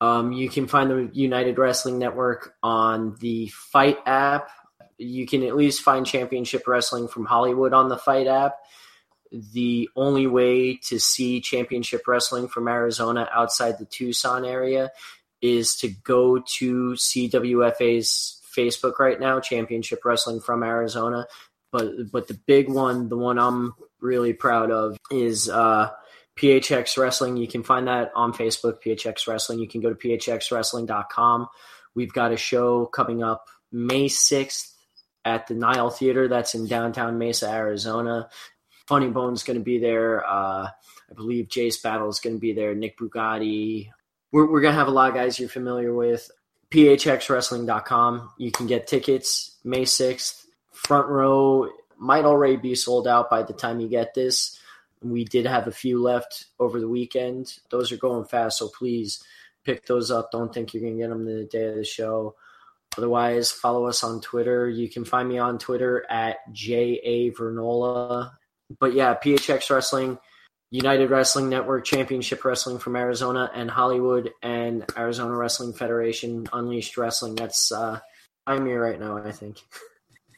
Um, 0.00 0.32
you 0.32 0.48
can 0.48 0.66
find 0.66 0.90
the 0.90 1.10
United 1.12 1.58
Wrestling 1.58 1.98
Network 1.98 2.54
on 2.62 3.14
the 3.20 3.48
FITE 3.48 3.98
app. 4.06 4.48
You 4.96 5.26
can 5.26 5.42
at 5.42 5.54
least 5.54 5.82
find 5.82 6.06
Championship 6.06 6.66
Wrestling 6.66 7.08
from 7.08 7.26
Hollywood 7.26 7.74
on 7.74 7.90
the 7.90 7.98
FITE 7.98 8.26
app. 8.26 8.54
The 9.52 9.90
only 9.96 10.26
way 10.26 10.76
to 10.84 10.98
see 10.98 11.42
Championship 11.42 12.08
Wrestling 12.08 12.48
from 12.48 12.68
Arizona 12.68 13.28
outside 13.30 13.78
the 13.78 13.84
Tucson 13.84 14.46
area 14.46 14.92
is 15.44 15.76
to 15.76 15.88
go 15.88 16.38
to 16.38 16.92
CWFA's 16.92 18.40
Facebook 18.56 18.98
right 18.98 19.20
now, 19.20 19.40
Championship 19.40 20.02
Wrestling 20.02 20.40
from 20.40 20.62
Arizona. 20.62 21.26
But 21.70 22.10
but 22.10 22.28
the 22.28 22.40
big 22.46 22.70
one, 22.70 23.10
the 23.10 23.18
one 23.18 23.38
I'm 23.38 23.74
really 24.00 24.32
proud 24.32 24.70
of, 24.70 24.96
is 25.10 25.50
uh, 25.50 25.90
PHX 26.38 26.96
Wrestling. 26.96 27.36
You 27.36 27.46
can 27.46 27.62
find 27.62 27.88
that 27.88 28.10
on 28.16 28.32
Facebook, 28.32 28.78
PHX 28.82 29.28
Wrestling. 29.28 29.58
You 29.58 29.68
can 29.68 29.82
go 29.82 29.92
to 29.92 29.94
phxwrestling.com. 29.94 31.48
We've 31.94 32.12
got 32.12 32.32
a 32.32 32.38
show 32.38 32.86
coming 32.86 33.22
up 33.22 33.46
May 33.70 34.06
6th 34.06 34.72
at 35.26 35.46
the 35.46 35.54
Nile 35.54 35.90
Theater. 35.90 36.26
That's 36.26 36.54
in 36.54 36.66
downtown 36.66 37.18
Mesa, 37.18 37.50
Arizona. 37.50 38.30
Funny 38.86 39.08
Bone's 39.08 39.42
going 39.42 39.58
to 39.58 39.64
be 39.64 39.78
there. 39.78 40.24
Uh, 40.24 40.68
I 40.68 41.14
believe 41.14 41.48
Jace 41.48 41.82
Battle 41.82 42.08
is 42.08 42.20
going 42.20 42.36
to 42.36 42.40
be 42.40 42.52
there. 42.52 42.74
Nick 42.74 42.98
Bugatti, 42.98 43.90
we're, 44.34 44.50
we're 44.50 44.60
going 44.60 44.72
to 44.72 44.78
have 44.78 44.88
a 44.88 44.90
lot 44.90 45.08
of 45.08 45.14
guys 45.14 45.38
you're 45.38 45.48
familiar 45.48 45.94
with. 45.94 46.28
PHXWrestling.com. 46.72 48.32
You 48.36 48.50
can 48.50 48.66
get 48.66 48.88
tickets 48.88 49.58
May 49.62 49.82
6th. 49.82 50.46
Front 50.72 51.08
row 51.08 51.70
might 51.98 52.24
already 52.24 52.56
be 52.56 52.74
sold 52.74 53.06
out 53.06 53.30
by 53.30 53.44
the 53.44 53.52
time 53.52 53.78
you 53.78 53.86
get 53.86 54.12
this. 54.12 54.58
We 55.00 55.24
did 55.24 55.46
have 55.46 55.68
a 55.68 55.72
few 55.72 56.02
left 56.02 56.46
over 56.58 56.80
the 56.80 56.88
weekend. 56.88 57.60
Those 57.70 57.92
are 57.92 57.96
going 57.96 58.24
fast, 58.24 58.58
so 58.58 58.68
please 58.76 59.22
pick 59.62 59.86
those 59.86 60.10
up. 60.10 60.32
Don't 60.32 60.52
think 60.52 60.74
you're 60.74 60.82
going 60.82 60.96
to 60.96 61.02
get 61.04 61.10
them 61.10 61.24
the 61.24 61.44
day 61.44 61.66
of 61.66 61.76
the 61.76 61.84
show. 61.84 62.34
Otherwise, 62.98 63.52
follow 63.52 63.86
us 63.86 64.02
on 64.02 64.20
Twitter. 64.20 64.68
You 64.68 64.88
can 64.88 65.04
find 65.04 65.28
me 65.28 65.38
on 65.38 65.58
Twitter 65.58 66.04
at 66.10 66.38
JA 66.52 67.30
Vernola. 67.30 68.32
But 68.80 68.94
yeah, 68.94 69.14
PHX 69.14 69.70
Wrestling 69.70 70.18
United 70.74 71.08
Wrestling 71.08 71.48
Network 71.48 71.84
Championship 71.84 72.44
Wrestling 72.44 72.80
from 72.80 72.96
Arizona 72.96 73.48
and 73.54 73.70
Hollywood 73.70 74.32
and 74.42 74.84
Arizona 74.96 75.36
Wrestling 75.36 75.72
Federation 75.72 76.48
Unleashed 76.52 76.96
Wrestling. 76.96 77.36
That's 77.36 77.70
uh, 77.70 78.00
I'm 78.44 78.66
here 78.66 78.82
right 78.82 78.98
now, 78.98 79.16
I 79.18 79.30
think. 79.30 79.58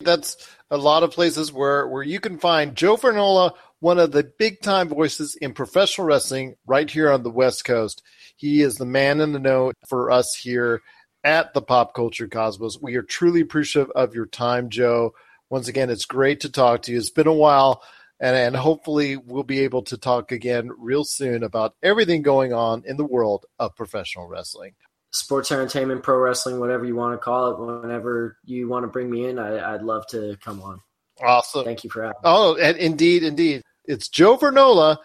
That's 0.02 0.36
a 0.70 0.76
lot 0.76 1.04
of 1.04 1.12
places 1.12 1.54
where, 1.54 1.88
where 1.88 2.02
you 2.02 2.20
can 2.20 2.36
find 2.36 2.76
Joe 2.76 2.98
Vernola, 2.98 3.52
one 3.80 3.98
of 3.98 4.12
the 4.12 4.30
big 4.38 4.60
time 4.60 4.90
voices 4.90 5.36
in 5.36 5.54
professional 5.54 6.06
wrestling 6.06 6.56
right 6.66 6.90
here 6.90 7.10
on 7.10 7.22
the 7.22 7.30
West 7.30 7.64
Coast. 7.64 8.02
He 8.36 8.60
is 8.60 8.74
the 8.74 8.84
man 8.84 9.22
in 9.22 9.32
the 9.32 9.38
know 9.38 9.72
for 9.88 10.10
us 10.10 10.34
here 10.34 10.82
at 11.24 11.54
the 11.54 11.62
Pop 11.62 11.94
Culture 11.94 12.28
Cosmos. 12.28 12.78
We 12.78 12.96
are 12.96 13.02
truly 13.02 13.40
appreciative 13.40 13.90
of 13.92 14.14
your 14.14 14.26
time, 14.26 14.68
Joe. 14.68 15.14
Once 15.48 15.68
again, 15.68 15.88
it's 15.88 16.04
great 16.04 16.40
to 16.40 16.52
talk 16.52 16.82
to 16.82 16.92
you. 16.92 16.98
It's 16.98 17.08
been 17.08 17.26
a 17.26 17.32
while 17.32 17.80
and, 18.20 18.36
and 18.36 18.56
hopefully 18.56 19.16
we'll 19.16 19.42
be 19.42 19.60
able 19.60 19.82
to 19.82 19.96
talk 19.96 20.32
again 20.32 20.70
real 20.78 21.04
soon 21.04 21.42
about 21.42 21.74
everything 21.82 22.22
going 22.22 22.52
on 22.52 22.82
in 22.86 22.96
the 22.96 23.04
world 23.04 23.46
of 23.58 23.76
professional 23.76 24.26
wrestling. 24.26 24.72
Sports 25.12 25.52
entertainment 25.52 26.02
pro 26.02 26.18
wrestling 26.18 26.60
whatever 26.60 26.84
you 26.84 26.94
want 26.94 27.14
to 27.14 27.18
call 27.18 27.50
it 27.50 27.82
whenever 27.82 28.36
you 28.44 28.68
want 28.68 28.84
to 28.84 28.88
bring 28.88 29.10
me 29.10 29.26
in 29.26 29.38
I, 29.38 29.72
would 29.72 29.82
love 29.82 30.06
to 30.08 30.36
come 30.42 30.60
on. 30.62 30.80
Awesome. 31.22 31.64
Thank 31.64 31.84
you 31.84 31.90
for 31.90 32.02
having 32.02 32.16
me. 32.16 32.20
oh 32.24 32.56
and 32.56 32.76
indeed 32.76 33.22
indeed. 33.22 33.62
It's 33.84 34.08
joe 34.08 34.36
vernola 34.36 34.98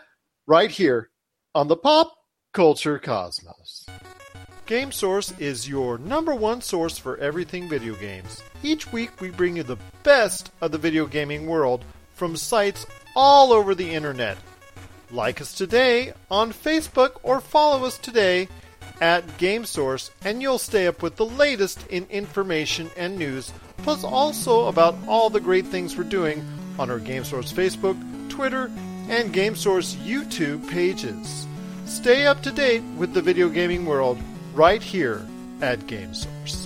right 0.47 0.71
here 0.71 1.09
on 1.55 1.67
the 1.67 1.77
pop 1.77 2.13
culture 2.53 2.99
cosmos. 2.99 3.85
Game 4.65 4.91
source 4.91 5.37
is 5.39 5.67
your 5.67 5.97
number 5.97 6.33
one 6.33 6.61
source 6.61 6.97
for 6.97 7.17
everything 7.17 7.69
video 7.69 7.93
games. 7.95 8.41
Each 8.63 8.91
week 8.91 9.21
we 9.21 9.29
bring 9.29 9.57
you 9.57 9.63
the 9.63 9.77
best 10.03 10.51
of 10.61 10.71
the 10.71 10.77
video 10.77 11.05
gaming 11.05 11.45
world 11.47 11.83
from 12.13 12.35
sites 12.35 12.85
all 13.15 13.53
over 13.53 13.75
the 13.75 13.91
internet. 13.91 14.37
Like 15.11 15.41
us 15.41 15.53
today 15.53 16.13
on 16.29 16.53
Facebook 16.53 17.19
or 17.23 17.41
follow 17.41 17.85
us 17.85 17.97
today 17.97 18.47
at 19.01 19.25
GameSource, 19.37 20.11
and 20.23 20.41
you'll 20.41 20.59
stay 20.59 20.87
up 20.87 21.01
with 21.01 21.15
the 21.15 21.25
latest 21.25 21.85
in 21.87 22.05
information 22.09 22.89
and 22.95 23.17
news, 23.17 23.51
plus 23.77 24.03
also 24.03 24.67
about 24.67 24.95
all 25.07 25.29
the 25.29 25.39
great 25.39 25.65
things 25.65 25.97
we're 25.97 26.03
doing 26.03 26.45
on 26.77 26.89
our 26.89 26.99
GameSource 26.99 27.51
Facebook, 27.51 27.97
Twitter, 28.29 28.71
and 29.09 29.33
GameSource 29.33 29.95
YouTube 30.05 30.69
pages. 30.69 31.47
Stay 31.85 32.25
up 32.25 32.41
to 32.43 32.51
date 32.51 32.83
with 32.95 33.13
the 33.13 33.21
video 33.21 33.49
gaming 33.49 33.85
world 33.85 34.17
right 34.53 34.81
here 34.81 35.25
at 35.61 35.79
GameSource. 35.81 36.60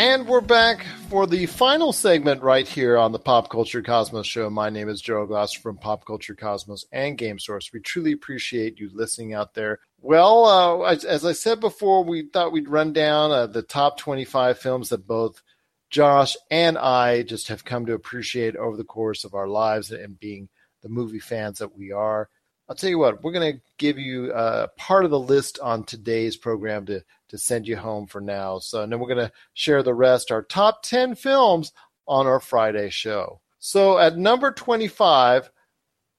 And 0.00 0.26
we're 0.26 0.40
back 0.40 0.86
for 1.10 1.26
the 1.26 1.44
final 1.44 1.92
segment 1.92 2.42
right 2.42 2.66
here 2.66 2.96
on 2.96 3.12
the 3.12 3.18
Pop 3.18 3.50
Culture 3.50 3.82
Cosmos 3.82 4.26
show. 4.26 4.48
My 4.48 4.70
name 4.70 4.88
is 4.88 5.02
Joe 5.02 5.26
Glass 5.26 5.52
from 5.52 5.76
Pop 5.76 6.06
Culture 6.06 6.34
Cosmos 6.34 6.86
and 6.90 7.18
Game 7.18 7.38
Source. 7.38 7.70
We 7.70 7.80
truly 7.80 8.12
appreciate 8.12 8.80
you 8.80 8.88
listening 8.94 9.34
out 9.34 9.52
there. 9.52 9.78
Well, 10.00 10.46
uh, 10.46 10.90
as, 10.90 11.04
as, 11.04 11.26
I 11.26 11.32
said 11.32 11.60
before, 11.60 12.02
we 12.02 12.30
thought 12.32 12.50
we'd 12.50 12.66
run 12.66 12.94
down 12.94 13.30
uh, 13.30 13.46
the 13.46 13.60
top 13.60 13.98
25 13.98 14.58
films 14.58 14.88
that 14.88 15.06
both 15.06 15.42
Josh 15.90 16.34
and 16.50 16.78
I 16.78 17.22
just 17.22 17.48
have 17.48 17.66
come 17.66 17.84
to 17.84 17.92
appreciate 17.92 18.56
over 18.56 18.78
the 18.78 18.84
course 18.84 19.24
of 19.24 19.34
our 19.34 19.48
lives 19.48 19.90
and 19.90 20.18
being 20.18 20.48
the 20.80 20.88
movie 20.88 21.18
fans 21.18 21.58
that 21.58 21.76
we 21.76 21.92
are. 21.92 22.30
I'll 22.70 22.76
tell 22.76 22.88
you 22.88 22.98
what, 22.98 23.24
we're 23.24 23.32
going 23.32 23.54
to 23.54 23.60
give 23.78 23.98
you 23.98 24.30
uh, 24.32 24.68
part 24.76 25.04
of 25.04 25.10
the 25.10 25.18
list 25.18 25.58
on 25.58 25.82
today's 25.82 26.36
program 26.36 26.86
to 26.86 27.02
to 27.30 27.38
send 27.38 27.66
you 27.66 27.76
home 27.76 28.06
for 28.06 28.20
now. 28.20 28.60
So, 28.60 28.82
and 28.82 28.92
then 28.92 29.00
we're 29.00 29.12
going 29.12 29.26
to 29.26 29.32
share 29.54 29.82
the 29.82 29.94
rest, 29.94 30.30
our 30.30 30.42
top 30.42 30.82
10 30.82 31.16
films 31.16 31.72
on 32.06 32.26
our 32.26 32.40
Friday 32.40 32.90
show. 32.90 33.40
So, 33.58 33.98
at 33.98 34.18
number 34.18 34.52
25, 34.52 35.50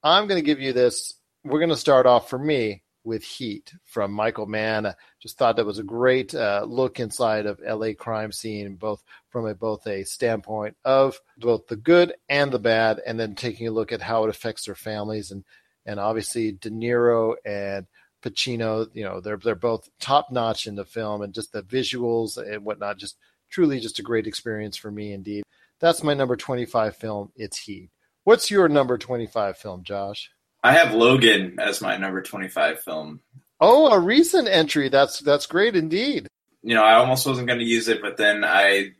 I'm 0.03 0.27
going 0.27 0.41
to 0.41 0.45
give 0.45 0.59
you 0.59 0.73
this. 0.73 1.13
We're 1.45 1.59
going 1.59 1.69
to 1.69 1.77
start 1.77 2.05
off 2.05 2.29
for 2.29 2.37
me 2.37 2.83
with 3.03 3.23
Heat 3.23 3.73
from 3.85 4.11
Michael 4.11 4.45
Mann. 4.45 4.85
I 4.85 4.93
just 5.21 5.37
thought 5.37 5.55
that 5.55 5.65
was 5.65 5.79
a 5.79 5.83
great 5.83 6.35
uh, 6.35 6.65
look 6.67 6.99
inside 6.99 7.45
of 7.45 7.61
LA 7.65 7.93
crime 7.97 8.31
scene, 8.31 8.75
both 8.75 9.03
from 9.29 9.47
a 9.47 9.55
both 9.55 9.87
a 9.87 10.03
standpoint 10.03 10.75
of 10.83 11.19
both 11.37 11.67
the 11.67 11.77
good 11.77 12.13
and 12.29 12.51
the 12.51 12.59
bad, 12.59 13.01
and 13.05 13.17
then 13.19 13.35
taking 13.35 13.67
a 13.67 13.71
look 13.71 13.91
at 13.91 14.01
how 14.01 14.25
it 14.25 14.29
affects 14.29 14.65
their 14.65 14.75
families 14.75 15.31
and 15.31 15.43
and 15.85 15.99
obviously 15.99 16.51
De 16.51 16.69
Niro 16.69 17.35
and 17.45 17.87
Pacino, 18.21 18.87
you 18.93 19.03
know, 19.03 19.19
they're 19.19 19.37
they're 19.37 19.55
both 19.55 19.89
top 19.99 20.31
notch 20.31 20.67
in 20.67 20.75
the 20.75 20.85
film, 20.85 21.21
and 21.21 21.33
just 21.33 21.51
the 21.51 21.63
visuals 21.63 22.37
and 22.37 22.63
whatnot, 22.63 22.97
just 22.97 23.17
truly 23.49 23.79
just 23.79 23.99
a 23.99 24.03
great 24.03 24.27
experience 24.27 24.77
for 24.77 24.91
me 24.91 25.13
indeed. 25.13 25.43
That's 25.79 26.03
my 26.03 26.13
number 26.13 26.35
twenty 26.35 26.65
five 26.65 26.95
film. 26.95 27.31
It's 27.35 27.57
Heat. 27.57 27.89
What's 28.23 28.51
your 28.51 28.69
number 28.69 28.97
twenty 28.97 29.27
five 29.27 29.57
film, 29.57 29.83
Josh? 29.83 30.29
I 30.63 30.73
have 30.73 30.93
Logan 30.93 31.57
as 31.59 31.81
my 31.81 31.97
number 31.97 32.21
twenty 32.21 32.47
five 32.47 32.79
film. 32.81 33.21
Oh, 33.59 33.91
a 33.91 33.99
recent 33.99 34.47
entry. 34.47 34.89
That's 34.89 35.19
that's 35.19 35.45
great 35.47 35.75
indeed. 35.75 36.27
You 36.63 36.75
know, 36.75 36.83
I 36.83 36.93
almost 36.95 37.25
wasn't 37.25 37.47
going 37.47 37.59
to 37.59 37.65
use 37.65 37.87
it, 37.87 38.03
but 38.03 38.17
then 38.17 38.43
I, 38.43 38.91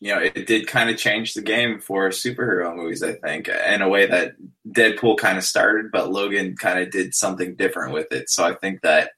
you 0.00 0.14
know, 0.14 0.20
it 0.20 0.46
did 0.46 0.66
kind 0.66 0.90
of 0.90 0.96
change 0.96 1.34
the 1.34 1.42
game 1.42 1.80
for 1.80 2.08
superhero 2.10 2.74
movies. 2.74 3.02
I 3.02 3.12
think 3.12 3.48
in 3.48 3.80
a 3.80 3.88
way 3.88 4.06
that 4.06 4.34
Deadpool 4.68 5.18
kind 5.18 5.38
of 5.38 5.44
started, 5.44 5.90
but 5.92 6.10
Logan 6.10 6.56
kind 6.56 6.80
of 6.80 6.90
did 6.90 7.14
something 7.14 7.54
different 7.54 7.94
with 7.94 8.12
it. 8.12 8.28
So 8.28 8.44
I 8.44 8.54
think 8.54 8.82
that 8.82 9.12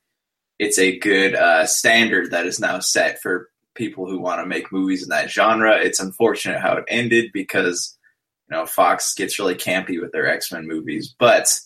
it's 0.58 0.78
a 0.78 0.98
good 0.98 1.34
uh, 1.34 1.66
standard 1.66 2.30
that 2.30 2.46
is 2.46 2.60
now 2.60 2.78
set 2.78 3.20
for 3.20 3.50
people 3.74 4.08
who 4.08 4.18
want 4.18 4.40
to 4.40 4.46
make 4.46 4.72
movies 4.72 5.02
in 5.02 5.08
that 5.10 5.30
genre. 5.30 5.76
It's 5.76 6.00
unfortunate 6.00 6.60
how 6.60 6.76
it 6.76 6.84
ended 6.88 7.30
because 7.32 7.96
you 8.50 8.56
know 8.56 8.66
Fox 8.66 9.14
gets 9.14 9.38
really 9.38 9.54
campy 9.54 10.00
with 10.00 10.12
their 10.12 10.28
X 10.28 10.52
Men 10.52 10.66
movies, 10.66 11.14
but 11.18 11.58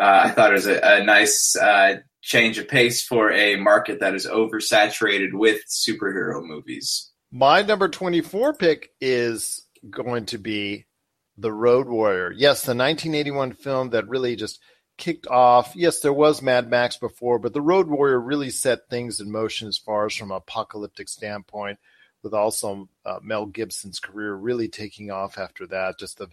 uh, 0.00 0.22
I 0.24 0.30
thought 0.30 0.50
it 0.50 0.54
was 0.54 0.66
a, 0.66 0.80
a 0.82 1.04
nice 1.04 1.56
uh, 1.56 1.96
change 2.22 2.58
of 2.58 2.68
pace 2.68 3.02
for 3.02 3.32
a 3.32 3.56
market 3.56 4.00
that 4.00 4.14
is 4.14 4.26
oversaturated 4.26 5.32
with 5.32 5.62
superhero 5.66 6.44
movies. 6.44 7.07
My 7.30 7.60
number 7.62 7.88
24 7.88 8.54
pick 8.54 8.90
is 9.00 9.66
going 9.90 10.26
to 10.26 10.38
be 10.38 10.86
The 11.36 11.52
Road 11.52 11.86
Warrior. 11.86 12.32
Yes, 12.32 12.62
the 12.62 12.70
1981 12.70 13.52
film 13.52 13.90
that 13.90 14.08
really 14.08 14.34
just 14.34 14.60
kicked 14.96 15.26
off. 15.26 15.74
Yes, 15.76 16.00
there 16.00 16.12
was 16.12 16.40
Mad 16.40 16.70
Max 16.70 16.96
before, 16.96 17.38
but 17.38 17.52
The 17.52 17.60
Road 17.60 17.86
Warrior 17.86 18.18
really 18.18 18.48
set 18.48 18.88
things 18.88 19.20
in 19.20 19.30
motion 19.30 19.68
as 19.68 19.76
far 19.76 20.06
as 20.06 20.14
from 20.14 20.30
apocalyptic 20.30 21.08
standpoint, 21.10 21.78
with 22.22 22.32
also 22.32 22.88
uh, 23.04 23.18
Mel 23.22 23.44
Gibson's 23.44 24.00
career 24.00 24.34
really 24.34 24.68
taking 24.68 25.10
off 25.10 25.36
after 25.36 25.66
that. 25.66 25.98
Just 25.98 26.18
the 26.18 26.28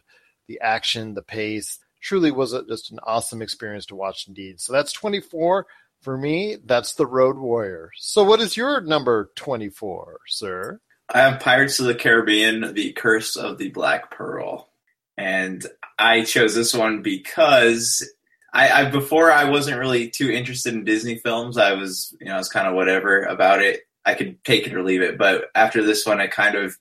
the 0.47 0.61
action, 0.61 1.15
the 1.15 1.23
pace, 1.23 1.79
truly 1.99 2.31
was 2.31 2.53
a, 2.53 2.63
just 2.65 2.91
an 2.91 2.99
awesome 3.03 3.41
experience 3.41 3.87
to 3.87 3.95
watch 3.95 4.27
indeed. 4.27 4.61
So 4.61 4.71
that's 4.71 4.93
24 4.93 5.65
for 6.05 6.17
me. 6.17 6.55
That's 6.63 6.93
The 6.93 7.07
Road 7.07 7.37
Warrior. 7.37 7.89
So 7.97 8.23
what 8.23 8.39
is 8.39 8.55
your 8.55 8.79
number 8.79 9.31
24, 9.35 10.19
sir? 10.27 10.79
I 11.09 11.21
have 11.21 11.41
Pirates 11.41 11.79
of 11.79 11.87
the 11.87 11.95
Caribbean: 11.95 12.73
The 12.73 12.93
Curse 12.93 13.35
of 13.35 13.57
the 13.57 13.69
Black 13.69 14.11
Pearl, 14.11 14.69
and 15.17 15.65
I 15.99 16.23
chose 16.23 16.55
this 16.55 16.73
one 16.73 17.01
because 17.01 18.07
I, 18.53 18.69
I, 18.69 18.89
before 18.89 19.31
I 19.31 19.45
wasn't 19.45 19.79
really 19.79 20.09
too 20.09 20.29
interested 20.29 20.73
in 20.73 20.85
Disney 20.85 21.17
films. 21.17 21.57
I 21.57 21.73
was, 21.73 22.15
you 22.21 22.27
know, 22.27 22.35
I 22.35 22.37
was 22.37 22.49
kind 22.49 22.67
of 22.67 22.75
whatever 22.75 23.23
about 23.23 23.61
it. 23.61 23.81
I 24.05 24.13
could 24.13 24.43
take 24.43 24.67
it 24.67 24.73
or 24.73 24.83
leave 24.83 25.01
it. 25.01 25.17
But 25.17 25.45
after 25.55 25.83
this 25.83 26.05
one, 26.05 26.21
I 26.21 26.27
kind 26.27 26.55
of, 26.55 26.77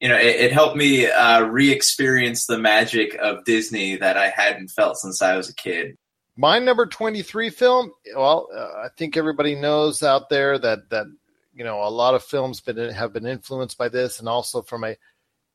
you 0.00 0.08
know, 0.08 0.16
it, 0.16 0.36
it 0.36 0.52
helped 0.52 0.76
me 0.76 1.10
uh, 1.10 1.42
re-experience 1.42 2.46
the 2.46 2.58
magic 2.58 3.16
of 3.16 3.44
Disney 3.44 3.96
that 3.96 4.16
I 4.16 4.30
hadn't 4.30 4.68
felt 4.68 4.96
since 4.96 5.20
I 5.20 5.36
was 5.36 5.48
a 5.48 5.54
kid. 5.54 5.96
My 6.40 6.60
number 6.60 6.86
twenty-three 6.86 7.50
film. 7.50 7.90
Well, 8.14 8.48
uh, 8.54 8.84
I 8.84 8.88
think 8.96 9.16
everybody 9.16 9.56
knows 9.56 10.04
out 10.04 10.28
there 10.28 10.56
that 10.56 10.88
that 10.90 11.06
you 11.52 11.64
know 11.64 11.82
a 11.82 11.90
lot 11.90 12.14
of 12.14 12.22
films 12.22 12.60
been 12.60 12.92
have 12.92 13.12
been 13.12 13.26
influenced 13.26 13.76
by 13.76 13.88
this, 13.88 14.20
and 14.20 14.28
also 14.28 14.62
from 14.62 14.84
a 14.84 14.96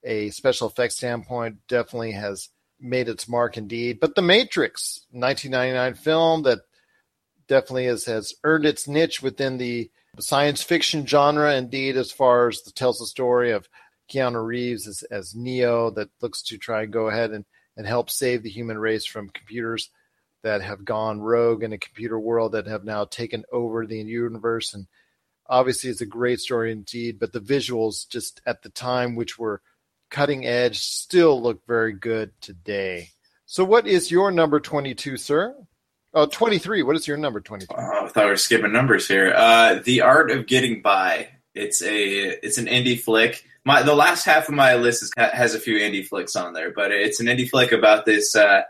a 0.04 0.30
special 0.32 0.68
effects 0.68 0.98
standpoint, 0.98 1.56
definitely 1.70 2.12
has 2.12 2.50
made 2.82 3.08
its 3.08 3.30
mark 3.30 3.56
indeed. 3.56 4.02
But 4.02 4.16
The 4.16 4.22
Matrix, 4.22 5.06
1999 5.12 5.94
film 6.04 6.44
that 6.44 6.60
definitely 7.48 7.86
has, 7.86 8.04
has 8.06 8.34
earned 8.44 8.66
its 8.66 8.86
niche 8.86 9.22
within 9.22 9.58
the 9.58 9.90
science 10.20 10.62
fiction 10.62 11.08
genre, 11.08 11.56
indeed, 11.56 11.96
as 11.96 12.12
far 12.12 12.50
as 12.50 12.62
the, 12.64 12.72
tells 12.72 13.00
the 13.00 13.06
story 13.06 13.52
of 13.52 13.70
Keanu 14.12 14.46
Reeves 14.46 14.86
as, 14.86 15.04
as 15.04 15.34
Neo 15.34 15.90
that 15.92 16.10
looks 16.22 16.42
to 16.44 16.58
try 16.58 16.84
and 16.84 16.92
go 16.92 17.08
ahead 17.08 17.32
and, 17.32 17.46
and 17.78 17.88
help 17.88 18.10
save 18.10 18.44
the 18.44 18.50
human 18.50 18.78
race 18.78 19.06
from 19.06 19.30
computers 19.30 19.90
that 20.44 20.62
have 20.62 20.86
gone 20.86 21.22
rogue 21.22 21.64
in 21.64 21.74
a 21.74 21.78
computer 21.78 22.20
world 22.20 22.52
that 22.52 22.68
have 22.68 22.84
now 22.84 23.06
taken 23.06 23.44
over 23.52 23.86
the 23.86 23.98
universe. 23.98 24.74
And 24.74 24.88
obviously, 25.48 25.90
it's 25.90 26.02
a 26.02 26.06
great 26.06 26.40
story 26.40 26.72
indeed, 26.72 27.20
but 27.20 27.34
the 27.34 27.40
visuals 27.40 28.08
just 28.08 28.42
at 28.46 28.62
the 28.62 28.70
time, 28.70 29.16
which 29.16 29.40
were– 29.40 29.62
cutting 30.14 30.46
edge, 30.46 30.80
still 30.80 31.42
look 31.42 31.66
very 31.68 31.92
good 31.92 32.32
today. 32.40 33.10
So, 33.46 33.66
what 33.66 33.86
is 33.86 34.10
your 34.10 34.32
number 34.32 34.62
22, 34.62 35.18
sir? 35.18 35.56
Oh, 36.14 36.28
23. 36.28 36.84
What 36.84 36.96
is 36.96 37.08
your 37.08 37.18
number 37.18 37.42
23? 37.42 37.76
Oh, 37.78 38.06
I 38.06 38.08
thought 38.08 38.24
we 38.24 38.30
were 38.30 38.38
skipping 38.38 38.72
numbers 38.72 39.08
here. 39.08 39.34
Uh, 39.36 39.80
the 39.84 40.02
Art 40.02 40.32
of 40.32 40.48
Getting 40.48 40.82
By. 40.82 41.28
It's 41.54 41.84
a 41.84 42.46
it's 42.46 42.58
an 42.58 42.68
indie 42.68 43.00
flick. 43.00 43.44
My 43.66 43.84
the 43.84 43.96
last 43.96 44.26
half 44.26 44.48
of 44.48 44.56
my 44.56 44.76
list 44.76 45.04
is, 45.04 45.12
has 45.18 45.54
a 45.54 45.60
few 45.60 45.78
indie 45.78 46.06
flicks 46.08 46.36
on 46.36 46.54
there, 46.54 46.72
but 46.72 46.92
it's 46.92 47.20
an 47.20 47.28
indie 47.28 47.50
flick 47.50 47.72
about 47.72 48.06
this. 48.06 48.36
Uh, 48.36 48.62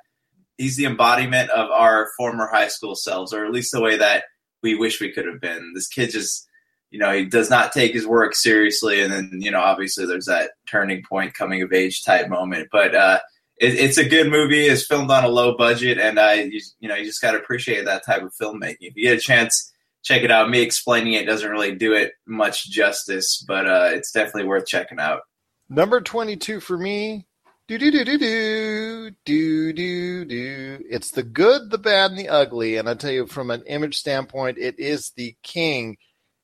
he's 0.58 0.78
the 0.78 0.86
embodiment 0.86 1.50
of 1.50 1.70
our 1.72 2.10
former 2.18 2.48
high 2.48 2.68
school 2.68 2.96
selves, 2.96 3.34
or 3.34 3.46
at 3.46 3.52
least 3.52 3.72
the 3.72 3.82
way 3.82 3.98
that 3.98 4.26
we 4.62 4.76
wish 4.76 5.02
we 5.02 5.12
could 5.12 5.26
have 5.26 5.42
been. 5.42 5.74
This 5.74 5.88
kid 5.88 6.12
just 6.12 6.48
you 6.94 7.00
know, 7.00 7.12
he 7.12 7.26
does 7.26 7.50
not 7.50 7.74
take 7.74 7.92
his 7.92 8.06
work 8.06 8.36
seriously. 8.36 9.02
And 9.02 9.12
then, 9.12 9.32
you 9.34 9.50
know, 9.50 9.62
obviously 9.62 10.06
there's 10.06 10.28
that 10.28 10.52
turning 10.70 11.02
point 11.10 11.34
coming 11.34 11.64
of 11.64 11.74
age 11.74 12.04
type 12.04 12.30
moment. 12.30 12.70
But 12.72 12.94
uh, 12.94 13.20
it, 13.60 13.74
it's 13.74 13.98
a 13.98 14.08
good 14.08 14.30
movie. 14.30 14.68
It's 14.68 14.86
filmed 14.86 15.10
on 15.10 15.24
a 15.24 15.28
low 15.28 15.58
budget. 15.58 15.98
And 15.98 16.20
I, 16.20 16.44
you, 16.44 16.62
you 16.80 16.88
know, 16.88 16.94
you 16.94 17.04
just 17.04 17.20
got 17.20 17.32
to 17.32 17.40
appreciate 17.40 17.86
that 17.86 18.06
type 18.06 18.22
of 18.22 18.32
filmmaking. 18.40 18.78
If 18.82 18.96
you 18.96 19.10
get 19.10 19.18
a 19.18 19.20
chance, 19.20 19.74
check 20.04 20.22
it 20.22 20.30
out. 20.30 20.52
Me 20.52 20.62
explaining 20.62 21.14
it 21.14 21.26
doesn't 21.26 21.50
really 21.50 21.74
do 21.74 21.94
it 21.94 22.12
much 22.28 22.70
justice, 22.70 23.44
but 23.48 23.68
uh, 23.68 23.90
it's 23.92 24.12
definitely 24.12 24.46
worth 24.46 24.68
checking 24.68 25.00
out. 25.00 25.22
Number 25.70 26.00
22 26.00 26.60
for 26.60 26.78
me. 26.78 27.26
Do 27.68 27.78
do 27.78 27.92
do 27.92 28.04
do 28.04 28.18
do 28.18 29.12
do 29.26 29.74
do 29.74 30.26
do. 30.26 30.84
It's 30.90 31.12
the 31.12 31.24
good, 31.24 31.70
the 31.70 31.78
bad, 31.78 32.12
and 32.12 32.20
the 32.20 32.30
ugly. 32.30 32.76
And 32.76 32.90
I 32.90 32.94
tell 32.96 33.12
you, 33.12 33.26
from 33.26 33.52
an 33.52 33.64
image 33.68 33.98
standpoint, 33.98 34.58
it 34.58 34.80
is 34.80 35.12
the 35.16 35.36
king 35.44 35.98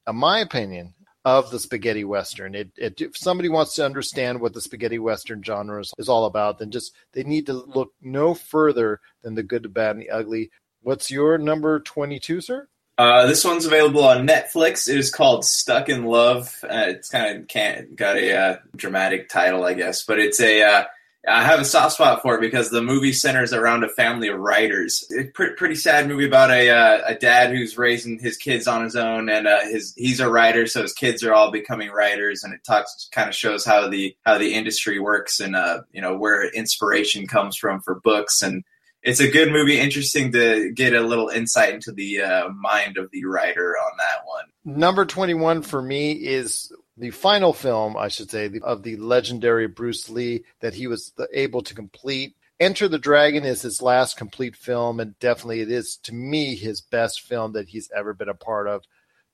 in 0.09 0.15
my 0.15 0.39
opinion, 0.39 0.93
of 1.25 1.51
the 1.51 1.59
spaghetti 1.59 2.03
western. 2.03 2.55
It, 2.55 2.71
it, 2.77 3.01
if 3.01 3.17
somebody 3.17 3.49
wants 3.49 3.75
to 3.75 3.85
understand 3.85 4.39
what 4.39 4.53
the 4.53 4.61
spaghetti 4.61 4.99
western 4.99 5.43
genre 5.43 5.81
is, 5.81 5.93
is 5.97 6.09
all 6.09 6.25
about, 6.25 6.59
then 6.59 6.71
just 6.71 6.95
they 7.13 7.23
need 7.23 7.45
to 7.47 7.53
look 7.53 7.91
no 8.01 8.33
further 8.33 8.99
than 9.21 9.35
the 9.35 9.43
good, 9.43 9.63
the 9.63 9.69
bad, 9.69 9.95
and 9.95 10.01
the 10.01 10.09
ugly. 10.09 10.49
What's 10.81 11.11
your 11.11 11.37
number 11.37 11.81
twenty-two, 11.81 12.41
sir? 12.41 12.67
Uh, 12.97 13.25
this 13.27 13.45
one's 13.45 13.65
available 13.65 14.03
on 14.03 14.27
Netflix. 14.27 14.89
It 14.89 14.97
is 14.97 15.11
called 15.11 15.45
Stuck 15.45 15.89
in 15.89 16.05
Love. 16.05 16.53
Uh, 16.63 16.85
it's 16.87 17.09
kind 17.09 17.37
of 17.37 17.95
got 17.95 18.17
a 18.17 18.37
uh, 18.37 18.57
dramatic 18.75 19.29
title, 19.29 19.63
I 19.65 19.73
guess, 19.73 20.03
but 20.03 20.19
it's 20.19 20.39
a 20.39 20.63
uh, 20.63 20.83
I 21.27 21.43
have 21.43 21.59
a 21.59 21.65
soft 21.65 21.95
spot 21.95 22.21
for 22.21 22.35
it 22.35 22.41
because 22.41 22.69
the 22.69 22.81
movie 22.81 23.11
centers 23.11 23.51
around 23.51 23.83
a 23.83 23.89
family 23.89 24.29
of 24.29 24.39
writers. 24.39 25.03
Pretty, 25.33 25.55
pretty 25.55 25.75
sad 25.75 26.07
movie 26.07 26.25
about 26.25 26.49
a 26.49 26.69
uh, 26.69 27.01
a 27.07 27.15
dad 27.15 27.51
who's 27.51 27.77
raising 27.77 28.19
his 28.19 28.37
kids 28.37 28.67
on 28.67 28.83
his 28.83 28.95
own, 28.95 29.27
and 29.29 29.45
uh, 29.45 29.59
his 29.61 29.93
he's 29.97 30.21
a 30.21 30.29
writer, 30.29 30.65
so 30.65 30.81
his 30.81 30.93
kids 30.93 31.23
are 31.23 31.33
all 31.33 31.51
becoming 31.51 31.89
writers, 31.89 32.43
and 32.43 32.53
it 32.53 32.63
talks 32.65 33.09
kind 33.11 33.27
of 33.27 33.35
shows 33.35 33.65
how 33.65 33.89
the 33.89 34.15
how 34.25 34.37
the 34.37 34.53
industry 34.53 34.97
works 34.97 35.41
and 35.41 35.55
uh, 35.55 35.81
you 35.91 36.01
know 36.01 36.17
where 36.17 36.47
inspiration 36.49 37.27
comes 37.27 37.57
from 37.57 37.81
for 37.81 37.99
books, 37.99 38.41
and 38.41 38.63
it's 39.03 39.19
a 39.19 39.29
good 39.29 39.51
movie. 39.51 39.77
Interesting 39.77 40.31
to 40.31 40.71
get 40.71 40.93
a 40.93 41.01
little 41.01 41.27
insight 41.27 41.73
into 41.73 41.91
the 41.91 42.21
uh, 42.21 42.49
mind 42.49 42.97
of 42.97 43.11
the 43.11 43.25
writer 43.25 43.75
on 43.75 43.91
that 43.97 44.25
one. 44.25 44.77
Number 44.79 45.05
twenty 45.05 45.33
one 45.33 45.63
for 45.63 45.81
me 45.81 46.13
is 46.13 46.71
the 46.99 47.11
final 47.11 47.53
film, 47.53 47.95
I 47.97 48.09
should 48.09 48.29
say, 48.29 48.51
of 48.61 48.83
the 48.83 48.97
legendary 48.97 49.67
Bruce 49.67 50.09
Lee 50.09 50.43
that 50.59 50.73
he 50.73 50.85
was 50.85 51.13
able 51.33 51.61
to 51.63 51.73
complete. 51.73 52.35
Enter 52.59 52.89
the 52.89 52.99
Dragon 52.99 53.45
is 53.45 53.61
his 53.61 53.81
last 53.81 54.17
complete 54.17 54.55
film, 54.55 54.99
and 54.99 55.17
definitely 55.19 55.61
it 55.61 55.71
is 55.71 55.95
to 56.03 56.13
me 56.13 56.55
his 56.55 56.81
best 56.81 57.21
film 57.21 57.53
that 57.53 57.69
he's 57.69 57.89
ever 57.95 58.13
been 58.13 58.27
a 58.27 58.33
part 58.33 58.67
of. 58.67 58.83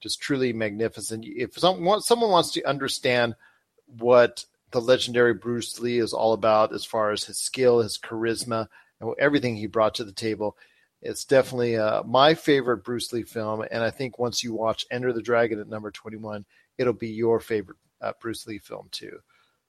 Just 0.00 0.20
truly 0.20 0.52
magnificent. 0.52 1.24
If 1.26 1.58
someone 1.58 2.02
someone 2.02 2.30
wants 2.30 2.52
to 2.52 2.64
understand 2.64 3.34
what 3.98 4.44
the 4.70 4.80
legendary 4.80 5.34
Bruce 5.34 5.80
Lee 5.80 5.98
is 5.98 6.12
all 6.12 6.34
about, 6.34 6.72
as 6.72 6.84
far 6.84 7.10
as 7.10 7.24
his 7.24 7.38
skill, 7.38 7.80
his 7.80 7.98
charisma, 7.98 8.68
and 9.00 9.14
everything 9.18 9.56
he 9.56 9.66
brought 9.66 9.94
to 9.96 10.04
the 10.04 10.12
table, 10.12 10.56
it's 11.02 11.24
definitely 11.24 11.76
uh, 11.76 12.02
my 12.04 12.34
favorite 12.34 12.84
Bruce 12.84 13.12
Lee 13.12 13.22
film. 13.22 13.64
And 13.70 13.82
I 13.82 13.90
think 13.90 14.18
once 14.18 14.44
you 14.44 14.52
watch 14.54 14.86
Enter 14.90 15.12
the 15.12 15.22
Dragon 15.22 15.58
at 15.58 15.68
number 15.68 15.90
twenty-one, 15.90 16.44
it'll 16.78 16.92
be 16.92 17.08
your 17.08 17.40
favorite 17.40 17.78
uh, 18.00 18.12
Bruce 18.20 18.46
Lee 18.46 18.58
film 18.58 18.88
too. 18.90 19.18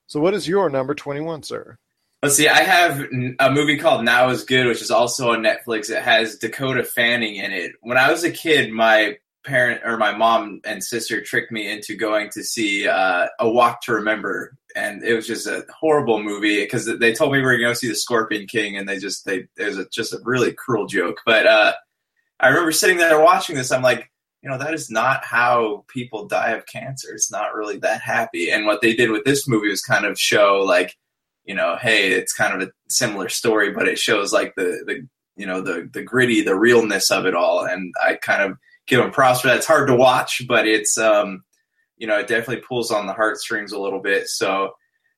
So, 0.08 0.20
what 0.20 0.34
is 0.34 0.48
your 0.48 0.70
number 0.70 0.96
21, 0.96 1.44
sir? 1.44 1.78
Let's 2.24 2.36
see. 2.36 2.48
I 2.48 2.62
have 2.62 3.06
a 3.40 3.52
movie 3.52 3.78
called 3.78 4.04
Now 4.04 4.30
Is 4.30 4.44
Good, 4.44 4.66
which 4.66 4.82
is 4.82 4.90
also 4.90 5.34
on 5.34 5.44
Netflix. 5.44 5.90
It 5.92 6.02
has 6.02 6.38
Dakota 6.38 6.84
Fanning 6.84 7.36
in 7.36 7.52
it. 7.52 7.74
When 7.82 7.98
I 7.98 8.10
was 8.10 8.24
a 8.24 8.32
kid, 8.32 8.72
my 8.72 9.18
parent 9.46 9.82
or 9.86 9.98
my 9.98 10.16
mom 10.16 10.60
and 10.66 10.84
sister 10.84 11.22
tricked 11.22 11.52
me 11.52 11.72
into 11.72 11.96
going 11.96 12.30
to 12.32 12.44
see 12.44 12.88
uh, 12.88 13.28
A 13.40 13.50
Walk 13.50 13.82
to 13.84 13.94
Remember, 13.94 14.58
and 14.76 15.04
it 15.04 15.14
was 15.14 15.28
just 15.28 15.46
a 15.46 15.66
horrible 15.80 16.22
movie 16.22 16.64
because 16.64 16.86
they 17.00 17.14
told 17.14 17.32
me 17.32 17.40
we 17.40 17.46
were 17.46 17.58
going 17.58 17.74
to 17.74 17.80
see 17.80 17.88
the 17.88 17.96
Scorpion 17.96 18.48
King, 18.48 18.78
and 18.78 18.90
they 18.90 18.98
just 18.98 19.26
they 19.26 19.48
it 19.58 19.66
was 19.66 19.78
a, 19.78 19.88
just 19.90 20.14
a 20.14 20.20
really 20.24 20.54
cruel 20.54 20.88
joke. 20.88 21.22
But 21.26 21.46
uh, 21.46 21.74
I 22.40 22.48
remember 22.48 22.72
sitting 22.72 22.98
there 22.98 23.24
watching 23.24 23.56
this. 23.56 23.72
I'm 23.72 23.82
like, 23.82 24.12
you 24.48 24.54
know 24.54 24.60
that 24.60 24.74
is 24.74 24.90
not 24.90 25.26
how 25.26 25.84
people 25.90 26.26
die 26.26 26.52
of 26.52 26.66
cancer 26.68 27.10
it's 27.14 27.30
not 27.30 27.54
really 27.54 27.78
that 27.78 28.00
happy 28.00 28.50
and 28.50 28.66
what 28.66 28.80
they 28.80 28.96
did 28.96 29.12
with 29.12 29.26
this 29.26 29.46
movie 29.46 29.68
was 29.68 29.82
kind 29.82 30.06
of 30.06 30.18
show 30.18 30.64
like 30.66 30.96
you 31.44 31.54
know 31.54 31.76
hey 31.82 32.14
it's 32.14 32.32
kind 32.32 32.54
of 32.54 32.66
a 32.66 32.72
similar 32.88 33.28
story 33.28 33.74
but 33.74 33.90
it 33.90 34.00
shows 34.00 34.32
like 34.32 34.54
the 34.56 34.82
the 34.88 35.06
you 35.36 35.46
know 35.46 35.60
the 35.60 35.90
the 35.92 36.02
gritty 36.02 36.42
the 36.42 36.56
realness 36.56 37.12
of 37.12 37.26
it 37.26 37.36
all 37.36 37.66
and 37.66 37.94
i 38.02 38.16
kind 38.16 38.42
of 38.42 38.58
give 38.88 39.02
them 39.02 39.12
props 39.12 39.42
for 39.42 39.48
that 39.48 39.58
it's 39.58 39.68
hard 39.68 39.86
to 39.86 39.96
watch 39.96 40.42
but 40.48 40.66
it's 40.66 40.98
um 40.98 41.44
you 41.98 42.08
know 42.08 42.18
it 42.18 42.28
definitely 42.28 42.64
pulls 42.66 42.90
on 42.90 43.06
the 43.06 43.14
heartstrings 43.14 43.74
a 43.74 43.80
little 43.80 44.02
bit 44.02 44.30
so 44.30 44.72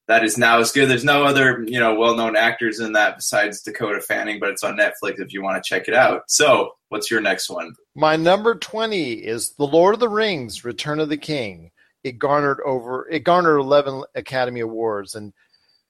that 0.09 0.25
is 0.25 0.39
now 0.39 0.57
as 0.57 0.71
good. 0.71 0.89
There's 0.89 1.05
no 1.05 1.23
other, 1.23 1.63
you 1.67 1.79
know, 1.79 1.93
well-known 1.93 2.35
actors 2.35 2.79
in 2.79 2.93
that 2.93 3.15
besides 3.17 3.61
Dakota 3.61 4.01
Fanning, 4.01 4.39
but 4.39 4.49
it's 4.49 4.63
on 4.63 4.75
Netflix 4.75 5.19
if 5.19 5.31
you 5.31 5.43
want 5.43 5.63
to 5.63 5.67
check 5.67 5.87
it 5.87 5.93
out. 5.93 6.23
So, 6.27 6.71
what's 6.89 7.11
your 7.11 7.21
next 7.21 7.47
one? 7.47 7.75
My 7.99 8.15
number 8.15 8.55
20 8.55 9.11
is 9.11 9.55
The 9.55 9.67
Lord 9.67 9.93
of 9.93 9.99
the 9.99 10.07
Rings: 10.07 10.63
Return 10.63 11.01
of 11.01 11.09
the 11.09 11.17
King. 11.17 11.71
It 12.01 12.17
garnered 12.17 12.61
over 12.65 13.05
it 13.09 13.25
garnered 13.25 13.59
11 13.59 14.03
Academy 14.15 14.61
Awards 14.61 15.15
and 15.15 15.33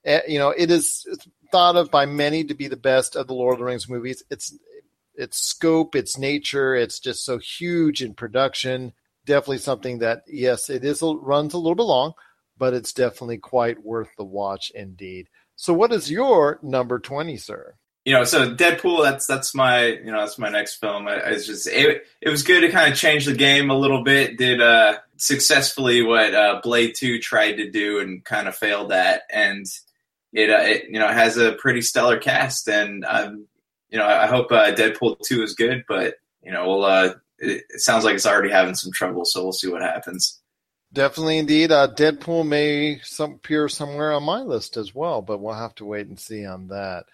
uh, 0.04 0.18
you 0.26 0.40
know, 0.40 0.50
it 0.50 0.72
is 0.72 1.06
thought 1.52 1.76
of 1.76 1.88
by 1.92 2.06
many 2.06 2.42
to 2.42 2.54
be 2.54 2.66
the 2.66 2.76
best 2.76 3.14
of 3.14 3.28
the 3.28 3.34
Lord 3.34 3.52
of 3.52 3.58
the 3.60 3.64
Rings 3.64 3.88
movies. 3.88 4.24
It's 4.28 4.52
its 5.14 5.38
scope, 5.38 5.94
its 5.94 6.18
nature, 6.18 6.74
it's 6.74 6.98
just 6.98 7.24
so 7.24 7.38
huge 7.38 8.02
in 8.02 8.14
production. 8.14 8.92
Definitely 9.24 9.58
something 9.58 10.00
that 10.00 10.24
yes, 10.26 10.68
it 10.68 10.84
is 10.84 11.02
runs 11.02 11.54
a 11.54 11.58
little 11.58 11.76
bit 11.76 11.84
long, 11.84 12.14
but 12.58 12.74
it's 12.74 12.92
definitely 12.92 13.38
quite 13.38 13.84
worth 13.84 14.10
the 14.18 14.24
watch 14.24 14.72
indeed. 14.74 15.28
So, 15.54 15.72
what 15.72 15.92
is 15.92 16.10
your 16.10 16.58
number 16.60 16.98
twenty, 16.98 17.36
sir? 17.36 17.76
You 18.04 18.14
know, 18.14 18.24
so 18.24 18.54
Deadpool. 18.54 19.02
That's 19.02 19.26
that's 19.26 19.54
my 19.54 19.86
you 19.86 20.10
know 20.10 20.20
that's 20.20 20.38
my 20.38 20.48
next 20.48 20.76
film. 20.76 21.06
I, 21.06 21.32
just 21.34 21.66
it, 21.66 22.06
it 22.20 22.30
was 22.30 22.42
good 22.42 22.62
to 22.62 22.70
kind 22.70 22.90
of 22.90 22.98
change 22.98 23.26
the 23.26 23.34
game 23.34 23.70
a 23.70 23.76
little 23.76 24.02
bit. 24.02 24.38
Did 24.38 24.60
uh 24.62 24.98
successfully 25.20 26.02
what 26.02 26.34
uh, 26.34 26.60
Blade 26.62 26.94
Two 26.96 27.18
tried 27.18 27.56
to 27.56 27.70
do 27.70 28.00
and 28.00 28.24
kind 28.24 28.48
of 28.48 28.56
failed 28.56 28.90
at, 28.90 29.22
and 29.30 29.66
it, 30.32 30.50
uh, 30.50 30.62
it 30.62 30.84
you 30.88 30.98
know 30.98 31.08
has 31.08 31.36
a 31.36 31.52
pretty 31.52 31.82
stellar 31.82 32.18
cast. 32.18 32.68
And 32.68 33.04
um, 33.04 33.46
you 33.90 33.98
know 33.98 34.06
I 34.06 34.26
hope 34.26 34.50
uh, 34.50 34.72
Deadpool 34.72 35.18
Two 35.24 35.42
is 35.42 35.54
good, 35.54 35.84
but 35.86 36.14
you 36.42 36.52
know 36.52 36.66
we'll 36.66 36.84
uh, 36.84 37.14
it, 37.38 37.64
it 37.68 37.80
sounds 37.80 38.04
like 38.04 38.14
it's 38.14 38.26
already 38.26 38.50
having 38.50 38.74
some 38.74 38.92
trouble, 38.92 39.24
so 39.24 39.42
we'll 39.42 39.52
see 39.52 39.68
what 39.68 39.82
happens. 39.82 40.40
Definitely, 40.92 41.38
indeed. 41.38 41.70
Uh, 41.70 41.88
Deadpool 41.94 42.46
may 42.46 42.98
some, 43.04 43.34
appear 43.34 43.68
somewhere 43.68 44.12
on 44.12 44.24
my 44.24 44.40
list 44.40 44.76
as 44.76 44.92
well, 44.92 45.22
but 45.22 45.38
we'll 45.38 45.54
have 45.54 45.74
to 45.76 45.84
wait 45.84 46.08
and 46.08 46.18
see 46.18 46.44
on 46.44 46.66
that. 46.68 47.04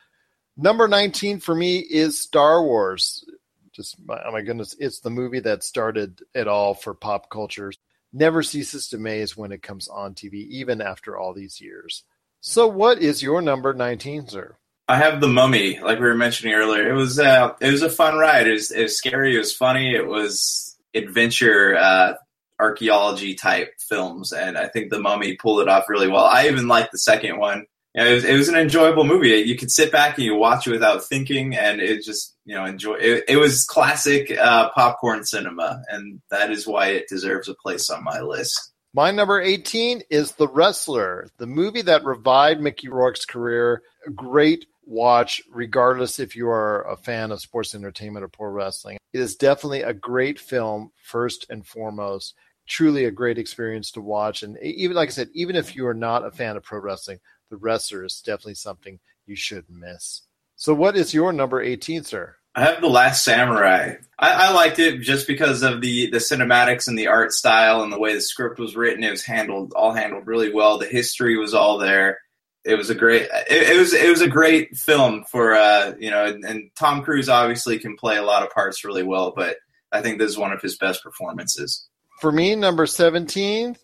Number 0.56 0.88
19 0.88 1.40
for 1.40 1.54
me 1.54 1.78
is 1.78 2.20
Star 2.20 2.62
Wars. 2.62 3.24
Just, 3.72 3.96
oh 4.08 4.32
my 4.32 4.40
goodness, 4.40 4.74
it's 4.78 5.00
the 5.00 5.10
movie 5.10 5.40
that 5.40 5.62
started 5.62 6.22
it 6.34 6.48
all 6.48 6.74
for 6.74 6.94
pop 6.94 7.28
culture. 7.28 7.72
Never 8.12 8.42
ceases 8.42 8.88
to 8.88 8.96
amaze 8.96 9.36
when 9.36 9.52
it 9.52 9.62
comes 9.62 9.88
on 9.88 10.14
TV, 10.14 10.46
even 10.48 10.80
after 10.80 11.18
all 11.18 11.34
these 11.34 11.60
years. 11.60 12.04
So, 12.40 12.66
what 12.66 12.98
is 12.98 13.22
your 13.22 13.42
number 13.42 13.74
19, 13.74 14.28
sir? 14.28 14.56
I 14.88 14.96
have 14.96 15.20
the 15.20 15.28
Mummy, 15.28 15.78
like 15.80 15.98
we 15.98 16.06
were 16.06 16.14
mentioning 16.14 16.54
earlier. 16.54 16.88
It 16.88 16.94
was 16.94 17.18
uh, 17.18 17.54
it 17.60 17.70
was 17.70 17.82
a 17.82 17.90
fun 17.90 18.16
ride. 18.16 18.46
It 18.46 18.52
was, 18.52 18.70
it 18.70 18.82
was 18.82 18.96
scary. 18.96 19.34
It 19.34 19.38
was 19.38 19.52
funny. 19.52 19.94
It 19.94 20.06
was 20.06 20.76
adventure. 20.94 21.76
Uh, 21.76 22.14
archaeology 22.58 23.34
type 23.34 23.74
films, 23.78 24.32
and 24.32 24.56
I 24.56 24.68
think 24.68 24.90
The 24.90 24.98
Mummy 24.98 25.36
pulled 25.36 25.60
it 25.60 25.68
off 25.68 25.88
really 25.88 26.08
well. 26.08 26.24
I 26.24 26.46
even 26.46 26.68
liked 26.68 26.92
the 26.92 26.98
second 26.98 27.38
one. 27.38 27.66
It, 27.96 28.12
was, 28.12 28.24
it, 28.24 28.36
was, 28.36 28.48
an 28.50 28.56
enjoyable 28.56 29.04
movie. 29.04 29.30
You 29.30 29.56
could 29.56 29.70
sit 29.70 29.90
back 29.90 30.16
and 30.16 30.24
you 30.24 30.36
watch 30.36 30.66
it 30.66 30.72
without 30.72 31.04
thinking, 31.04 31.56
and 31.56 31.80
it 31.80 32.04
just 32.04 32.36
you 32.44 32.54
know 32.54 32.66
enjoy. 32.66 32.94
It, 32.96 33.24
it 33.26 33.36
was 33.38 33.64
classic 33.64 34.30
uh, 34.30 34.68
popcorn 34.70 35.24
cinema, 35.24 35.82
and 35.88 36.20
that 36.30 36.50
is 36.50 36.66
why 36.66 36.88
it 36.88 37.08
deserves 37.08 37.48
a 37.48 37.54
place 37.54 37.88
on 37.88 38.04
my 38.04 38.20
list. 38.20 38.72
My 38.92 39.10
number 39.10 39.40
18 39.40 40.02
is 40.10 40.32
The 40.32 40.48
Wrestler, 40.48 41.28
the 41.38 41.46
movie 41.46 41.82
that 41.82 42.04
revived 42.04 42.60
Mickey 42.60 42.88
Rourke's 42.88 43.24
career. 43.24 43.82
A 44.06 44.10
great 44.10 44.66
watch, 44.84 45.42
regardless 45.50 46.18
if 46.18 46.36
you 46.36 46.48
are 46.48 46.86
a 46.90 46.96
fan 46.96 47.32
of 47.32 47.40
sports 47.40 47.74
entertainment 47.74 48.24
or 48.24 48.28
pro 48.28 48.48
wrestling. 48.48 48.98
It 49.14 49.20
is 49.20 49.36
definitely 49.36 49.82
a 49.82 49.94
great 49.94 50.38
film, 50.38 50.92
first 51.02 51.46
and 51.48 51.66
foremost 51.66 52.34
truly 52.66 53.04
a 53.04 53.10
great 53.10 53.38
experience 53.38 53.92
to 53.92 54.00
watch. 54.00 54.42
And 54.42 54.58
even 54.62 54.96
like 54.96 55.08
I 55.08 55.12
said, 55.12 55.28
even 55.34 55.56
if 55.56 55.76
you 55.76 55.86
are 55.86 55.94
not 55.94 56.26
a 56.26 56.30
fan 56.30 56.56
of 56.56 56.62
pro 56.62 56.80
wrestling, 56.80 57.18
the 57.50 57.56
wrestler 57.56 58.04
is 58.04 58.20
definitely 58.20 58.54
something 58.54 58.98
you 59.26 59.36
should 59.36 59.64
miss. 59.68 60.22
So, 60.56 60.74
what 60.74 60.96
is 60.96 61.14
your 61.14 61.32
number 61.32 61.60
18, 61.60 62.04
sir? 62.04 62.36
I 62.54 62.62
have 62.62 62.80
the 62.80 62.88
Last 62.88 63.22
Samurai. 63.22 63.96
I, 64.18 64.48
I, 64.48 64.52
liked 64.52 64.78
it 64.78 65.00
just 65.00 65.26
because 65.26 65.62
of 65.62 65.82
the 65.82 66.10
the 66.10 66.18
cinematics 66.18 66.88
and 66.88 66.98
the 66.98 67.08
art 67.08 67.32
style 67.32 67.82
and 67.82 67.92
the 67.92 67.98
way 67.98 68.14
the 68.14 68.20
script 68.20 68.58
was 68.58 68.74
written. 68.74 69.04
It 69.04 69.10
was 69.10 69.24
handled 69.24 69.74
all 69.74 69.92
handled 69.92 70.26
really 70.26 70.52
well. 70.52 70.78
The 70.78 70.86
history 70.86 71.36
was 71.36 71.52
all 71.52 71.76
there. 71.76 72.20
It 72.64 72.76
was 72.76 72.88
a 72.88 72.94
great. 72.94 73.28
It, 73.50 73.76
it 73.76 73.78
was 73.78 73.92
it 73.92 74.08
was 74.08 74.22
a 74.22 74.28
great 74.28 74.74
film 74.74 75.24
for 75.24 75.54
uh 75.54 75.94
you 75.98 76.10
know 76.10 76.24
and, 76.24 76.44
and 76.44 76.70
Tom 76.78 77.02
Cruise 77.02 77.28
obviously 77.28 77.78
can 77.78 77.96
play 77.96 78.16
a 78.16 78.22
lot 78.22 78.42
of 78.42 78.50
parts 78.50 78.84
really 78.84 79.02
well, 79.02 79.34
but 79.36 79.56
I 79.92 80.00
think 80.00 80.18
this 80.18 80.30
is 80.30 80.38
one 80.38 80.52
of 80.52 80.62
his 80.62 80.78
best 80.78 81.02
performances 81.02 81.86
for 82.18 82.32
me, 82.32 82.54
number 82.56 82.86
17, 82.86 83.76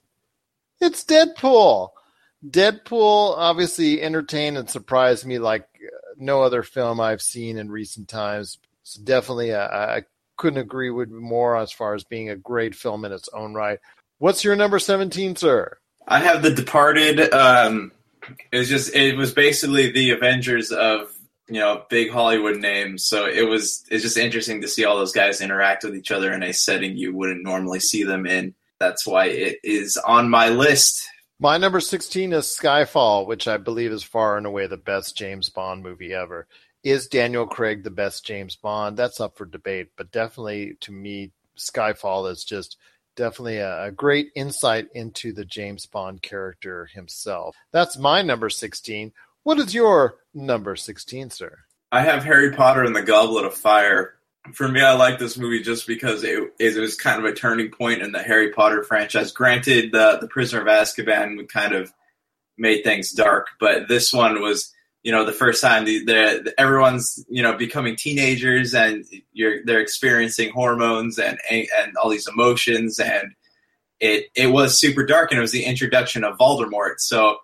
it's 0.81 1.05
Deadpool. 1.05 1.91
Deadpool 2.47 3.35
obviously 3.37 4.03
entertained 4.03 4.59
and 4.59 4.69
surprised 4.69 5.25
me 5.25 5.39
like 5.39 5.67
no 6.17 6.43
other 6.43 6.63
film 6.63 7.01
I've 7.01 7.23
seen 7.23 7.59
in 7.59 7.71
recent 7.71 8.09
times. 8.09 8.59
It's 8.83 8.95
definitely, 8.95 9.51
a, 9.51 9.63
I 9.63 10.03
couldn't 10.37 10.61
agree 10.61 10.91
with 10.91 11.11
more 11.11 11.57
as 11.57 11.73
far 11.73 11.95
as 11.95 12.05
being 12.05 12.31
a 12.31 12.37
great 12.37 12.75
film 12.75 13.05
in 13.05 13.13
its 13.13 13.29
own 13.33 13.55
right. 13.55 13.79
What's 14.19 14.45
your 14.45 14.57
number 14.57 14.79
17, 14.79 15.37
sir? 15.37 15.79
I 16.07 16.19
have 16.19 16.43
The 16.43 16.51
Departed. 16.51 17.33
Um, 17.33 17.93
it 18.51 18.59
was 18.59 18.69
just, 18.69 18.95
it 18.95 19.17
was 19.17 19.33
basically 19.33 19.91
the 19.91 20.11
Avengers 20.11 20.73
of 20.73 21.13
you 21.49 21.61
know 21.61 21.85
big 21.91 22.11
Hollywood 22.11 22.59
names. 22.59 23.05
So 23.05 23.27
it 23.27 23.43
was 23.43 23.85
it's 23.91 24.03
just 24.03 24.17
interesting 24.17 24.63
to 24.63 24.69
see 24.69 24.85
all 24.85 24.97
those 24.97 25.13
guys 25.13 25.41
interact 25.41 25.85
with 25.85 25.95
each 25.95 26.11
other 26.11 26.33
in 26.33 26.43
a 26.43 26.53
setting 26.53 26.97
you 26.97 27.15
wouldn't 27.15 27.43
normally 27.43 27.81
see 27.81 28.05
them 28.05 28.27
in. 28.27 28.55
That's 28.81 29.07
why 29.07 29.27
it 29.27 29.59
is 29.63 29.97
on 29.99 30.31
my 30.31 30.49
list. 30.49 31.07
My 31.43 31.59
number 31.59 31.81
16 31.81 32.35
is 32.35 32.45
Skyfall, 32.45 33.27
which 33.27 33.49
I 33.49 33.57
believe 33.57 33.91
is 33.91 34.05
far 34.05 34.37
and 34.37 34.47
away 34.47 34.69
the 34.69 34.77
best 34.77 35.17
James 35.17 35.49
Bond 35.49 35.83
movie 35.83 36.15
ever. 36.15 36.47
Is 36.85 37.09
Daniel 37.09 37.49
Craig 37.49 37.83
the 37.83 37.91
best 37.91 38.25
James 38.25 38.55
Bond? 38.55 38.97
That's 38.97 39.21
up 39.21 39.37
for 39.37 39.45
debate, 39.45 39.89
but 39.97 40.13
definitely 40.13 40.77
to 40.83 40.93
me, 40.93 41.33
Skyfall 41.59 42.31
is 42.31 42.45
just 42.45 42.77
definitely 43.17 43.57
a, 43.57 43.87
a, 43.87 43.91
great 43.91 44.29
insight 44.37 44.87
into 44.95 45.33
the 45.33 45.45
James 45.45 45.85
Bond 45.85 46.23
character 46.23 46.89
himself. 46.95 47.57
That's 47.73 47.99
my 47.99 48.23
number 48.23 48.49
16. 48.49 49.13
What 49.43 49.59
is 49.59 49.75
your 49.75 50.19
number 50.33 50.77
16, 50.77 51.31
sir? 51.31 51.59
I 51.91 52.03
have 52.03 52.23
Harry 52.23 52.53
Potter 52.53 52.85
and 52.85 52.95
the 52.95 53.03
Goblet 53.03 53.47
of 53.47 53.55
Fire. 53.55 54.15
For 54.55 54.69
me, 54.69 54.81
I 54.81 54.93
like 54.95 55.19
this 55.19 55.39
movie 55.39 55.63
just 55.63 55.87
because 55.87 56.25
it, 56.25 56.53
it 56.59 56.77
was 56.77 56.97
kind 56.97 57.19
of 57.19 57.25
a 57.25 57.35
turning 57.35 57.71
point 57.71 58.03
in 58.03 58.11
the 58.11 58.23
Harry 58.23 58.51
Potter 58.51 58.83
franchise. 58.83 59.31
Granted, 59.31 59.93
the, 59.93 60.19
the 60.21 60.27
Prisoner 60.27 60.63
of 60.63 60.67
Azkaban 60.67 61.49
kind 61.49 61.73
of 61.75 61.93
made 62.59 62.83
things 62.83 63.13
dark, 63.13 63.49
but 63.61 63.87
this 63.89 64.13
one 64.13 64.43
was, 64.43 64.73
you 65.05 65.13
know, 65.13 65.25
the 65.25 65.33
first 65.33 65.63
time 65.63 65.85
the, 65.85 66.05
the, 66.05 66.55
everyone's, 66.59 67.25
you 67.29 67.43
know, 67.43 67.57
becoming 67.57 67.95
teenagers 67.95 68.75
and 68.75 69.05
you're 69.33 69.65
they're 69.65 69.81
experiencing 69.81 70.51
hormones 70.51 71.19
and 71.19 71.39
and 71.51 71.97
all 71.97 72.11
these 72.11 72.29
emotions 72.29 72.99
and 72.99 73.33
it 74.01 74.27
it 74.35 74.49
was 74.49 74.79
super 74.79 75.07
dark 75.07 75.31
and 75.31 75.39
it 75.39 75.43
was 75.43 75.53
the 75.53 75.65
introduction 75.65 76.25
of 76.25 76.37
Voldemort. 76.37 76.99
So 76.99 77.39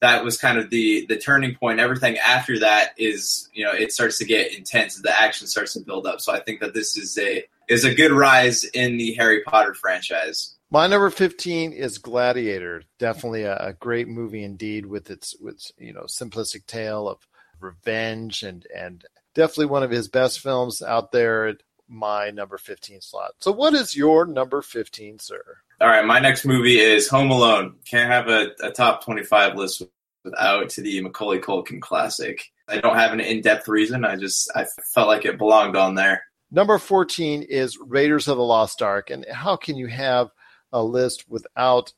that 0.00 0.24
was 0.24 0.38
kind 0.38 0.58
of 0.58 0.70
the 0.70 1.06
the 1.06 1.16
turning 1.16 1.54
point. 1.54 1.80
Everything 1.80 2.16
after 2.18 2.58
that 2.60 2.92
is, 2.96 3.48
you 3.52 3.64
know, 3.64 3.72
it 3.72 3.92
starts 3.92 4.18
to 4.18 4.24
get 4.24 4.56
intense. 4.56 5.00
The 5.00 5.20
action 5.20 5.46
starts 5.46 5.72
to 5.74 5.80
build 5.80 6.06
up. 6.06 6.20
So 6.20 6.32
I 6.32 6.40
think 6.40 6.60
that 6.60 6.74
this 6.74 6.96
is 6.96 7.18
a 7.18 7.44
is 7.68 7.84
a 7.84 7.94
good 7.94 8.12
rise 8.12 8.64
in 8.64 8.96
the 8.96 9.14
Harry 9.14 9.42
Potter 9.42 9.74
franchise. 9.74 10.54
My 10.70 10.86
number 10.86 11.10
fifteen 11.10 11.72
is 11.72 11.98
Gladiator. 11.98 12.82
Definitely 12.98 13.44
a, 13.44 13.56
a 13.56 13.72
great 13.72 14.08
movie 14.08 14.44
indeed, 14.44 14.86
with 14.86 15.10
its 15.10 15.34
with 15.40 15.70
you 15.78 15.92
know 15.92 16.02
simplistic 16.02 16.66
tale 16.66 17.08
of 17.08 17.26
revenge 17.60 18.42
and 18.42 18.66
and 18.76 19.04
definitely 19.34 19.66
one 19.66 19.82
of 19.82 19.90
his 19.90 20.08
best 20.08 20.40
films 20.40 20.82
out 20.82 21.10
there. 21.12 21.56
My 21.88 22.30
number 22.30 22.58
fifteen 22.58 23.00
slot. 23.00 23.32
So, 23.38 23.50
what 23.50 23.74
is 23.74 23.96
your 23.96 24.26
number 24.26 24.62
fifteen, 24.62 25.18
sir? 25.18 25.42
All 25.80 25.88
right, 25.88 26.04
my 26.04 26.18
next 26.18 26.44
movie 26.44 26.78
is 26.80 27.08
Home 27.08 27.30
Alone. 27.30 27.76
Can't 27.84 28.10
have 28.10 28.28
a, 28.28 28.48
a 28.64 28.72
top 28.72 29.04
25 29.04 29.54
list 29.54 29.82
without 30.24 30.68
to 30.70 30.82
the 30.82 31.00
Macaulay 31.00 31.38
Culkin 31.38 31.80
classic. 31.80 32.44
I 32.66 32.80
don't 32.80 32.96
have 32.96 33.12
an 33.12 33.20
in-depth 33.20 33.68
reason. 33.68 34.04
I 34.04 34.16
just 34.16 34.50
I 34.56 34.66
felt 34.92 35.06
like 35.06 35.24
it 35.24 35.38
belonged 35.38 35.76
on 35.76 35.94
there. 35.94 36.24
Number 36.50 36.78
14 36.78 37.42
is 37.42 37.78
Raiders 37.78 38.26
of 38.26 38.38
the 38.38 38.42
Lost 38.42 38.82
Ark. 38.82 39.10
And 39.10 39.24
how 39.30 39.54
can 39.54 39.76
you 39.76 39.86
have 39.86 40.30
a 40.72 40.82
list 40.82 41.28
without 41.28 41.92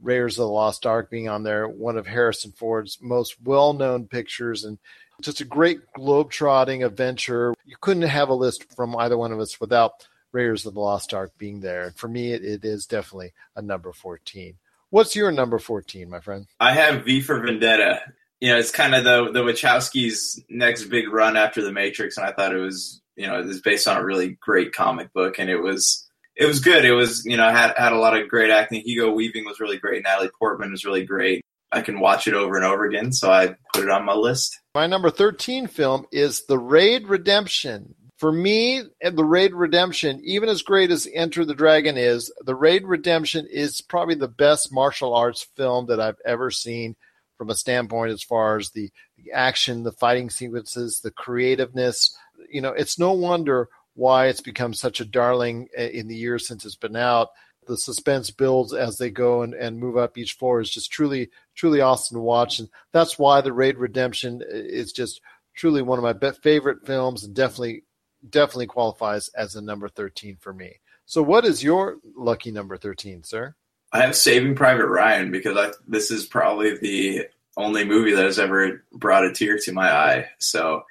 Raiders 0.00 0.38
of 0.38 0.46
the 0.46 0.52
Lost 0.52 0.86
Ark 0.86 1.10
being 1.10 1.28
on 1.28 1.42
there? 1.42 1.68
One 1.68 1.98
of 1.98 2.06
Harrison 2.06 2.52
Ford's 2.52 2.98
most 3.00 3.36
well-known 3.42 4.06
pictures 4.06 4.64
and 4.64 4.78
just 5.20 5.40
a 5.40 5.44
great 5.44 5.80
globe-trotting 5.94 6.84
adventure. 6.84 7.54
You 7.64 7.76
couldn't 7.80 8.02
have 8.02 8.28
a 8.28 8.34
list 8.34 8.72
from 8.74 8.96
either 8.96 9.18
one 9.18 9.32
of 9.32 9.40
us 9.40 9.60
without 9.60 10.06
Raiders 10.32 10.66
of 10.66 10.74
the 10.74 10.80
Lost 10.80 11.14
Ark 11.14 11.32
being 11.38 11.60
there. 11.60 11.84
And 11.84 11.96
For 11.96 12.08
me, 12.08 12.32
it, 12.32 12.44
it 12.44 12.64
is 12.64 12.86
definitely 12.86 13.32
a 13.56 13.62
number 13.62 13.92
14. 13.92 14.54
What's 14.90 15.16
your 15.16 15.30
number 15.32 15.58
14, 15.58 16.08
my 16.08 16.20
friend? 16.20 16.46
I 16.60 16.72
have 16.72 17.04
V 17.04 17.20
for 17.20 17.40
Vendetta. 17.40 18.00
You 18.40 18.52
know, 18.52 18.58
it's 18.58 18.70
kind 18.70 18.94
of 18.94 19.04
the 19.04 19.32
the 19.32 19.42
Wachowskis' 19.42 20.44
next 20.48 20.84
big 20.84 21.08
run 21.08 21.36
after 21.36 21.60
The 21.60 21.72
Matrix, 21.72 22.16
and 22.16 22.24
I 22.24 22.32
thought 22.32 22.54
it 22.54 22.60
was, 22.60 23.02
you 23.16 23.26
know, 23.26 23.40
it 23.40 23.46
was 23.46 23.60
based 23.60 23.88
on 23.88 23.96
a 23.96 24.04
really 24.04 24.38
great 24.40 24.72
comic 24.72 25.12
book, 25.12 25.38
and 25.38 25.50
it 25.50 25.60
was 25.60 26.08
it 26.36 26.46
was 26.46 26.60
good. 26.60 26.84
It 26.84 26.92
was, 26.92 27.26
you 27.26 27.36
know, 27.36 27.50
had 27.50 27.74
had 27.76 27.92
a 27.92 27.98
lot 27.98 28.16
of 28.16 28.28
great 28.28 28.50
acting. 28.50 28.82
Hugo 28.82 29.12
Weaving 29.12 29.44
was 29.44 29.58
really 29.58 29.76
great. 29.76 30.04
Natalie 30.04 30.30
Portman 30.38 30.70
was 30.70 30.84
really 30.84 31.04
great. 31.04 31.42
I 31.70 31.82
can 31.82 32.00
watch 32.00 32.26
it 32.26 32.34
over 32.34 32.56
and 32.56 32.64
over 32.64 32.84
again. 32.86 33.12
So 33.12 33.30
I 33.30 33.54
put 33.74 33.84
it 33.84 33.90
on 33.90 34.04
my 34.04 34.14
list. 34.14 34.58
My 34.74 34.86
number 34.86 35.10
13 35.10 35.66
film 35.66 36.06
is 36.10 36.46
The 36.46 36.58
Raid 36.58 37.08
Redemption. 37.08 37.94
For 38.16 38.32
me, 38.32 38.82
The 39.00 39.24
Raid 39.24 39.54
Redemption, 39.54 40.20
even 40.24 40.48
as 40.48 40.62
great 40.62 40.90
as 40.90 41.08
Enter 41.12 41.44
the 41.44 41.54
Dragon 41.54 41.96
is, 41.96 42.32
The 42.44 42.54
Raid 42.54 42.84
Redemption 42.84 43.46
is 43.50 43.80
probably 43.80 44.16
the 44.16 44.28
best 44.28 44.72
martial 44.72 45.14
arts 45.14 45.46
film 45.56 45.86
that 45.86 46.00
I've 46.00 46.20
ever 46.24 46.50
seen 46.50 46.96
from 47.36 47.50
a 47.50 47.54
standpoint 47.54 48.10
as 48.10 48.22
far 48.22 48.58
as 48.58 48.70
the, 48.70 48.90
the 49.16 49.32
action, 49.32 49.84
the 49.84 49.92
fighting 49.92 50.28
sequences, 50.28 51.00
the 51.00 51.12
creativeness. 51.12 52.16
You 52.50 52.60
know, 52.60 52.70
it's 52.72 52.98
no 52.98 53.12
wonder 53.12 53.68
why 53.94 54.26
it's 54.26 54.40
become 54.40 54.74
such 54.74 55.00
a 55.00 55.04
darling 55.04 55.68
in 55.76 56.08
the 56.08 56.16
years 56.16 56.46
since 56.46 56.64
it's 56.64 56.76
been 56.76 56.96
out. 56.96 57.28
The 57.66 57.76
suspense 57.76 58.30
builds 58.30 58.72
as 58.72 58.98
they 58.98 59.10
go 59.10 59.42
and, 59.42 59.54
and 59.54 59.78
move 59.78 59.96
up 59.96 60.18
each 60.18 60.32
floor 60.32 60.60
is 60.60 60.70
just 60.70 60.90
truly, 60.90 61.30
truly 61.58 61.80
awesome 61.80 62.16
to 62.16 62.20
watch. 62.20 62.60
And 62.60 62.68
that's 62.92 63.18
why 63.18 63.40
The 63.40 63.52
Raid 63.52 63.76
Redemption 63.76 64.42
is 64.48 64.92
just 64.92 65.20
truly 65.54 65.82
one 65.82 65.98
of 65.98 66.04
my 66.04 66.30
favorite 66.30 66.86
films 66.86 67.24
and 67.24 67.34
definitely, 67.34 67.82
definitely 68.30 68.68
qualifies 68.68 69.28
as 69.36 69.56
a 69.56 69.60
number 69.60 69.88
13 69.88 70.36
for 70.40 70.52
me. 70.52 70.76
So, 71.04 71.22
what 71.22 71.44
is 71.44 71.64
your 71.64 71.96
lucky 72.16 72.50
number 72.50 72.76
13, 72.76 73.24
sir? 73.24 73.54
I 73.92 74.02
have 74.02 74.14
Saving 74.14 74.54
Private 74.54 74.86
Ryan 74.86 75.30
because 75.30 75.56
I, 75.56 75.72
this 75.86 76.10
is 76.10 76.26
probably 76.26 76.78
the 76.78 77.26
only 77.56 77.84
movie 77.84 78.14
that 78.14 78.24
has 78.24 78.38
ever 78.38 78.84
brought 78.92 79.24
a 79.24 79.32
tear 79.32 79.58
to 79.58 79.72
my 79.72 79.90
eye. 79.90 80.26
So, 80.38 80.84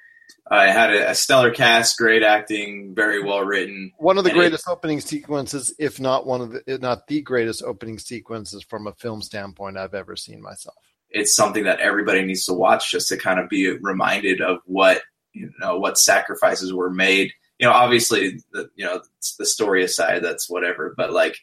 I 0.50 0.70
had 0.70 0.94
a, 0.94 1.10
a, 1.10 1.14
stellar 1.14 1.50
cast, 1.50 1.98
great 1.98 2.22
acting, 2.22 2.94
very 2.94 3.22
well 3.22 3.40
written. 3.40 3.92
One 3.98 4.18
of 4.18 4.24
the 4.24 4.30
greatest 4.30 4.66
it, 4.66 4.70
opening 4.70 5.00
sequences, 5.00 5.74
if 5.78 6.00
not 6.00 6.26
one 6.26 6.40
of 6.40 6.52
the, 6.52 6.78
not 6.78 7.06
the 7.06 7.20
greatest 7.20 7.62
opening 7.62 7.98
sequences 7.98 8.62
from 8.62 8.86
a 8.86 8.92
film 8.92 9.20
standpoint 9.20 9.76
I've 9.76 9.94
ever 9.94 10.16
seen 10.16 10.40
myself. 10.40 10.76
It's 11.10 11.34
something 11.34 11.64
that 11.64 11.80
everybody 11.80 12.22
needs 12.24 12.46
to 12.46 12.54
watch 12.54 12.90
just 12.90 13.08
to 13.08 13.16
kind 13.16 13.40
of 13.40 13.48
be 13.48 13.70
reminded 13.78 14.40
of 14.40 14.58
what 14.64 15.02
you 15.32 15.50
know 15.58 15.78
what 15.78 15.98
sacrifices 15.98 16.72
were 16.72 16.90
made. 16.90 17.32
You 17.58 17.66
know, 17.66 17.72
obviously, 17.72 18.40
the, 18.52 18.70
you 18.74 18.84
know 18.84 19.02
the 19.38 19.46
story 19.46 19.84
aside, 19.84 20.22
that's 20.22 20.48
whatever. 20.48 20.94
But 20.96 21.12
like, 21.12 21.38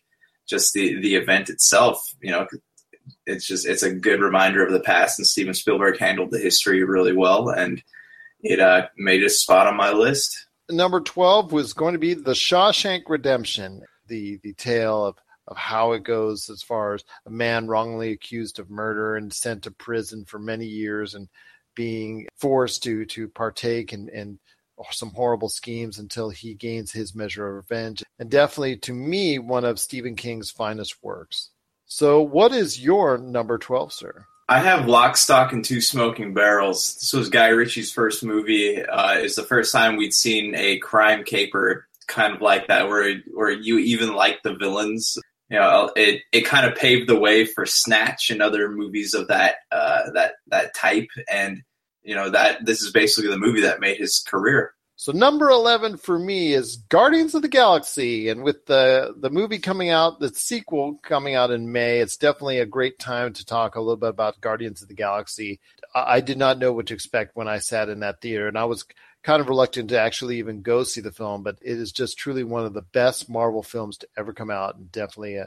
just 0.47 0.73
the 0.73 0.99
the 1.01 1.15
event 1.15 1.49
itself, 1.49 2.15
you 2.21 2.31
know, 2.31 2.47
it's 3.25 3.45
just 3.45 3.67
it's 3.67 3.83
a 3.83 3.93
good 3.93 4.21
reminder 4.21 4.65
of 4.65 4.71
the 4.71 4.79
past. 4.79 5.19
And 5.19 5.27
Steven 5.27 5.53
Spielberg 5.53 5.99
handled 5.99 6.31
the 6.31 6.39
history 6.39 6.83
really 6.83 7.13
well, 7.15 7.49
and 7.49 7.83
it 8.45 8.59
uh, 8.59 8.87
made 8.95 9.23
a 9.23 9.29
spot 9.29 9.67
on 9.67 9.75
my 9.75 9.91
list. 9.91 10.47
Number 10.69 11.01
12 11.01 11.51
was 11.51 11.73
going 11.73 11.93
to 11.93 11.99
be 11.99 12.13
The 12.13 12.33
Shawshank 12.33 13.03
Redemption, 13.07 13.81
the, 14.07 14.39
the 14.43 14.53
tale 14.53 15.03
of, 15.03 15.17
of 15.47 15.57
how 15.57 15.93
it 15.93 16.03
goes 16.03 16.49
as 16.49 16.61
far 16.61 16.93
as 16.93 17.03
a 17.25 17.31
man 17.31 17.67
wrongly 17.67 18.11
accused 18.11 18.59
of 18.59 18.69
murder 18.69 19.15
and 19.15 19.33
sent 19.33 19.63
to 19.63 19.71
prison 19.71 20.25
for 20.25 20.39
many 20.39 20.65
years 20.65 21.15
and 21.15 21.27
being 21.75 22.27
forced 22.37 22.83
to, 22.83 23.05
to 23.05 23.27
partake 23.29 23.93
in, 23.93 24.09
in 24.09 24.39
some 24.91 25.09
horrible 25.09 25.49
schemes 25.49 25.97
until 25.97 26.29
he 26.29 26.53
gains 26.53 26.91
his 26.91 27.15
measure 27.15 27.47
of 27.47 27.55
revenge. 27.55 28.03
And 28.19 28.29
definitely, 28.29 28.77
to 28.77 28.93
me, 28.93 29.39
one 29.39 29.65
of 29.65 29.79
Stephen 29.79 30.15
King's 30.15 30.51
finest 30.51 31.03
works. 31.03 31.49
So, 31.87 32.21
what 32.21 32.51
is 32.51 32.79
your 32.79 33.17
number 33.17 33.57
12, 33.57 33.93
sir? 33.93 34.25
I 34.47 34.59
have 34.59 34.87
Lock, 34.87 35.17
Stock, 35.17 35.53
and 35.53 35.65
Two 35.65 35.81
Smoking 35.81 36.33
Barrels. 36.33 36.95
This 36.95 37.13
was 37.13 37.29
Guy 37.29 37.47
Ritchie's 37.47 37.91
first 37.91 38.23
movie. 38.23 38.79
Uh, 38.83 39.15
it's 39.15 39.35
the 39.35 39.43
first 39.43 39.71
time 39.71 39.95
we'd 39.95 40.13
seen 40.13 40.53
a 40.53 40.77
crime 40.79 41.23
caper 41.23 41.87
kind 42.07 42.35
of 42.35 42.41
like 42.41 42.67
that, 42.67 42.87
where 42.87 43.21
where 43.33 43.49
you 43.49 43.79
even 43.79 44.13
like 44.13 44.43
the 44.43 44.53
villains. 44.53 45.17
You 45.49 45.57
know, 45.57 45.91
it 45.95 46.21
it 46.31 46.41
kind 46.41 46.67
of 46.67 46.77
paved 46.77 47.09
the 47.09 47.19
way 47.19 47.45
for 47.45 47.65
Snatch 47.65 48.29
and 48.29 48.41
other 48.41 48.69
movies 48.69 49.15
of 49.15 49.29
that 49.29 49.55
uh, 49.71 50.11
that 50.13 50.33
that 50.47 50.75
type. 50.75 51.09
And 51.27 51.63
you 52.03 52.13
know 52.13 52.29
that 52.29 52.65
this 52.65 52.83
is 52.83 52.91
basically 52.91 53.31
the 53.31 53.39
movie 53.39 53.61
that 53.61 53.79
made 53.79 53.97
his 53.97 54.23
career. 54.27 54.74
So 55.05 55.11
number 55.11 55.51
eleven 55.51 55.97
for 55.97 56.17
me 56.17 56.53
is 56.53 56.77
Guardians 56.77 57.35
of 57.35 57.43
the 57.43 57.47
Galaxy, 57.47 58.27
and 58.29 58.41
with 58.41 58.65
the 58.65 59.13
the 59.15 59.29
movie 59.29 59.59
coming 59.59 59.91
out, 59.91 60.19
the 60.19 60.29
sequel 60.29 60.97
coming 61.03 61.35
out 61.35 61.51
in 61.51 61.71
May, 61.71 61.99
it's 61.99 62.17
definitely 62.17 62.57
a 62.57 62.65
great 62.65 62.97
time 62.97 63.31
to 63.33 63.45
talk 63.45 63.75
a 63.75 63.79
little 63.79 63.97
bit 63.97 64.09
about 64.09 64.41
Guardians 64.41 64.81
of 64.81 64.87
the 64.87 64.95
Galaxy. 64.95 65.59
I, 65.93 66.15
I 66.15 66.21
did 66.21 66.39
not 66.39 66.57
know 66.57 66.73
what 66.73 66.87
to 66.87 66.95
expect 66.95 67.35
when 67.35 67.47
I 67.47 67.59
sat 67.59 67.87
in 67.87 67.99
that 67.99 68.19
theater, 68.19 68.47
and 68.47 68.57
I 68.57 68.65
was 68.65 68.83
kind 69.21 69.41
of 69.41 69.47
reluctant 69.47 69.89
to 69.89 69.99
actually 69.99 70.39
even 70.39 70.63
go 70.63 70.81
see 70.81 71.01
the 71.01 71.11
film, 71.11 71.43
but 71.43 71.59
it 71.61 71.77
is 71.77 71.91
just 71.91 72.17
truly 72.17 72.43
one 72.43 72.65
of 72.65 72.73
the 72.73 72.81
best 72.81 73.29
Marvel 73.29 73.61
films 73.61 73.99
to 73.99 74.07
ever 74.17 74.33
come 74.33 74.49
out, 74.49 74.75
and 74.75 74.91
definitely 74.91 75.39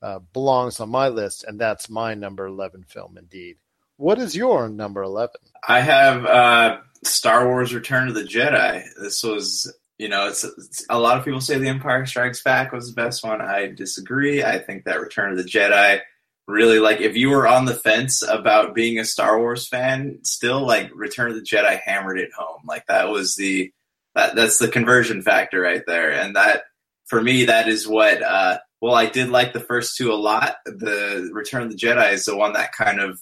uh, 0.00 0.20
belongs 0.32 0.78
on 0.78 0.88
my 0.88 1.08
list, 1.08 1.42
and 1.42 1.58
that's 1.58 1.90
my 1.90 2.14
number 2.14 2.46
eleven 2.46 2.84
film 2.84 3.18
indeed. 3.18 3.56
What 4.00 4.18
is 4.18 4.34
your 4.34 4.70
number 4.70 5.02
eleven? 5.02 5.40
I 5.68 5.80
have. 5.80 6.24
Uh 6.24 6.78
Star 7.04 7.46
Wars: 7.46 7.74
Return 7.74 8.08
of 8.08 8.14
the 8.14 8.24
Jedi. 8.24 8.82
This 8.98 9.22
was, 9.22 9.74
you 9.98 10.08
know, 10.08 10.28
it's, 10.28 10.42
it's, 10.42 10.84
a 10.88 10.98
lot 10.98 11.18
of 11.18 11.24
people 11.24 11.40
say 11.42 11.58
The 11.58 11.68
Empire 11.68 12.06
Strikes 12.06 12.42
Back 12.42 12.72
was 12.72 12.88
the 12.88 12.94
best 12.94 13.22
one. 13.22 13.42
I 13.42 13.66
disagree. 13.66 14.42
I 14.42 14.58
think 14.58 14.84
that 14.84 15.00
Return 15.00 15.32
of 15.32 15.36
the 15.36 15.44
Jedi 15.44 16.00
really 16.48 16.78
like 16.78 17.00
if 17.00 17.14
you 17.14 17.28
were 17.28 17.46
on 17.46 17.66
the 17.66 17.74
fence 17.74 18.22
about 18.22 18.74
being 18.74 18.98
a 18.98 19.04
Star 19.04 19.38
Wars 19.38 19.68
fan, 19.68 20.18
still 20.22 20.66
like 20.66 20.90
Return 20.94 21.30
of 21.30 21.36
the 21.36 21.42
Jedi 21.42 21.78
hammered 21.84 22.18
it 22.18 22.32
home. 22.34 22.62
Like 22.66 22.86
that 22.86 23.10
was 23.10 23.36
the 23.36 23.70
that 24.14 24.34
that's 24.34 24.58
the 24.58 24.68
conversion 24.68 25.20
factor 25.20 25.60
right 25.60 25.82
there, 25.86 26.10
and 26.10 26.36
that 26.36 26.62
for 27.06 27.20
me 27.20 27.44
that 27.44 27.68
is 27.68 27.86
what. 27.86 28.22
uh 28.22 28.58
well, 28.82 28.94
I 28.94 29.04
did 29.04 29.28
like 29.28 29.52
the 29.52 29.60
first 29.60 29.98
two 29.98 30.10
a 30.10 30.14
lot. 30.14 30.56
The 30.64 31.28
Return 31.34 31.64
of 31.64 31.70
the 31.70 31.76
Jedi 31.76 32.14
is 32.14 32.24
the 32.24 32.34
one 32.34 32.54
that 32.54 32.72
kind 32.72 32.98
of 32.98 33.20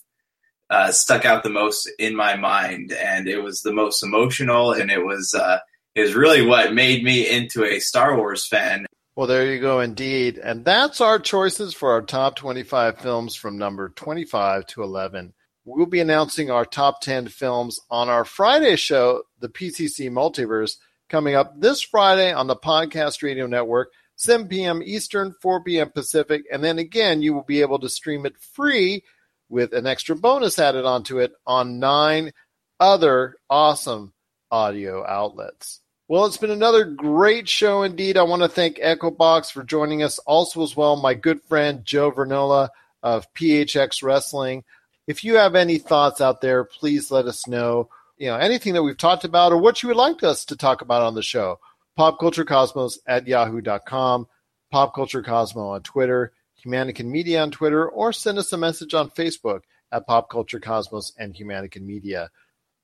uh, 0.70 0.92
stuck 0.92 1.24
out 1.24 1.42
the 1.42 1.50
most 1.50 1.90
in 1.98 2.14
my 2.14 2.36
mind, 2.36 2.92
and 2.92 3.26
it 3.26 3.38
was 3.38 3.62
the 3.62 3.72
most 3.72 4.02
emotional, 4.02 4.72
and 4.72 4.90
it 4.90 5.04
was 5.04 5.34
uh, 5.34 5.58
is 5.94 6.14
really 6.14 6.44
what 6.44 6.74
made 6.74 7.02
me 7.02 7.28
into 7.28 7.64
a 7.64 7.78
Star 7.80 8.16
Wars 8.16 8.46
fan. 8.46 8.86
Well, 9.16 9.26
there 9.26 9.52
you 9.52 9.60
go, 9.60 9.80
indeed, 9.80 10.38
and 10.38 10.64
that's 10.64 11.00
our 11.00 11.18
choices 11.18 11.74
for 11.74 11.92
our 11.92 12.02
top 12.02 12.36
twenty-five 12.36 12.98
films 12.98 13.34
from 13.34 13.58
number 13.58 13.88
twenty-five 13.90 14.66
to 14.66 14.82
eleven. 14.82 15.32
We'll 15.64 15.86
be 15.86 16.00
announcing 16.00 16.50
our 16.50 16.64
top 16.64 17.00
ten 17.00 17.28
films 17.28 17.80
on 17.90 18.08
our 18.08 18.24
Friday 18.24 18.76
show, 18.76 19.22
the 19.40 19.48
PCC 19.48 20.10
Multiverse, 20.10 20.76
coming 21.08 21.34
up 21.34 21.60
this 21.60 21.82
Friday 21.82 22.32
on 22.32 22.46
the 22.46 22.56
Podcast 22.56 23.22
Radio 23.22 23.46
Network. 23.46 23.92
7 24.20 24.48
p.m. 24.48 24.82
Eastern, 24.84 25.32
4 25.40 25.62
p.m. 25.62 25.90
Pacific, 25.90 26.42
and 26.50 26.64
then 26.64 26.80
again, 26.80 27.22
you 27.22 27.32
will 27.32 27.44
be 27.44 27.60
able 27.60 27.78
to 27.78 27.88
stream 27.88 28.26
it 28.26 28.36
free 28.36 29.04
with 29.48 29.72
an 29.72 29.86
extra 29.86 30.16
bonus 30.16 30.58
added 30.58 30.84
onto 30.84 31.18
it 31.18 31.32
on 31.46 31.78
nine 31.78 32.32
other 32.80 33.36
awesome 33.48 34.12
audio 34.50 35.06
outlets. 35.06 35.80
Well, 36.08 36.24
it's 36.24 36.38
been 36.38 36.50
another 36.50 36.84
great 36.84 37.48
show 37.48 37.82
indeed. 37.82 38.16
I 38.16 38.22
want 38.22 38.42
to 38.42 38.48
thank 38.48 38.78
EchoBox 38.78 39.52
for 39.52 39.62
joining 39.62 40.02
us. 40.02 40.18
Also, 40.20 40.62
as 40.62 40.74
well, 40.74 40.96
my 40.96 41.12
good 41.12 41.42
friend 41.42 41.84
Joe 41.84 42.10
Vernola 42.10 42.70
of 43.02 43.32
PHX 43.34 44.02
Wrestling. 44.02 44.64
If 45.06 45.22
you 45.22 45.36
have 45.36 45.54
any 45.54 45.78
thoughts 45.78 46.20
out 46.20 46.40
there, 46.40 46.64
please 46.64 47.10
let 47.10 47.26
us 47.26 47.46
know. 47.46 47.90
You 48.16 48.28
know, 48.28 48.36
anything 48.36 48.74
that 48.74 48.82
we've 48.82 48.96
talked 48.96 49.24
about 49.24 49.52
or 49.52 49.58
what 49.58 49.82
you 49.82 49.88
would 49.88 49.96
like 49.96 50.22
us 50.22 50.46
to 50.46 50.56
talk 50.56 50.80
about 50.80 51.02
on 51.02 51.14
the 51.14 51.22
show. 51.22 51.60
PopCultureCosmos 51.98 52.98
at 53.06 53.26
yahoo.com, 53.26 54.28
PopCultureCosmo 54.72 55.74
on 55.74 55.82
Twitter, 55.82 56.32
Humanican 56.64 57.06
Media 57.06 57.42
on 57.42 57.50
Twitter, 57.50 57.88
or 57.88 58.12
send 58.12 58.38
us 58.38 58.52
a 58.52 58.58
message 58.58 58.94
on 58.94 59.10
Facebook 59.10 59.60
at 59.92 60.06
Pop 60.06 60.30
Culture 60.30 60.60
Cosmos 60.60 61.12
and 61.18 61.34
Humanican 61.34 61.82
Media. 61.82 62.30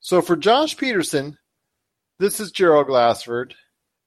So 0.00 0.22
for 0.22 0.36
Josh 0.36 0.76
Peterson, 0.76 1.38
this 2.18 2.40
is 2.40 2.52
Gerald 2.52 2.86
Glassford. 2.86 3.54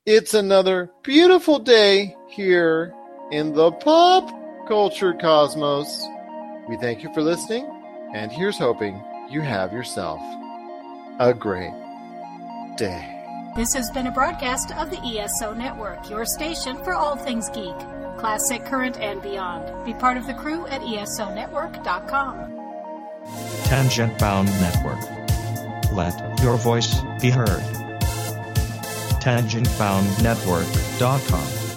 It's 0.05 0.33
another 0.33 0.91
beautiful 1.03 1.59
day 1.59 2.15
here 2.29 2.93
in 3.31 3.53
the 3.53 3.71
Pop 3.71 4.29
Culture 4.67 5.13
Cosmos. 5.13 6.05
We 6.69 6.77
thank 6.77 7.03
you 7.03 7.13
for 7.13 7.21
listening, 7.21 7.65
and 8.13 8.31
here's 8.31 8.57
hoping 8.57 9.03
you 9.29 9.41
have 9.41 9.73
yourself 9.73 10.21
a 11.19 11.33
great 11.33 11.73
day. 12.77 13.13
This 13.55 13.73
has 13.73 13.89
been 13.91 14.07
a 14.07 14.11
broadcast 14.11 14.71
of 14.73 14.91
the 14.91 14.99
ESO 14.99 15.53
Network, 15.53 16.09
your 16.09 16.25
station 16.25 16.77
for 16.83 16.93
all 16.93 17.15
things 17.15 17.49
geek 17.49 17.75
classic, 18.17 18.65
current, 18.65 18.99
and 18.99 19.21
beyond. 19.21 19.85
Be 19.85 19.93
part 19.93 20.17
of 20.17 20.27
the 20.27 20.33
crew 20.33 20.67
at 20.67 20.81
ESONetwork.com. 20.81 22.35
Tangibound 23.63 24.47
Network. 24.61 24.99
Let 25.91 26.39
your 26.41 26.57
voice 26.57 26.99
be 27.21 27.29
heard. 27.29 27.63
TangiboundNetwork.com. 29.21 31.67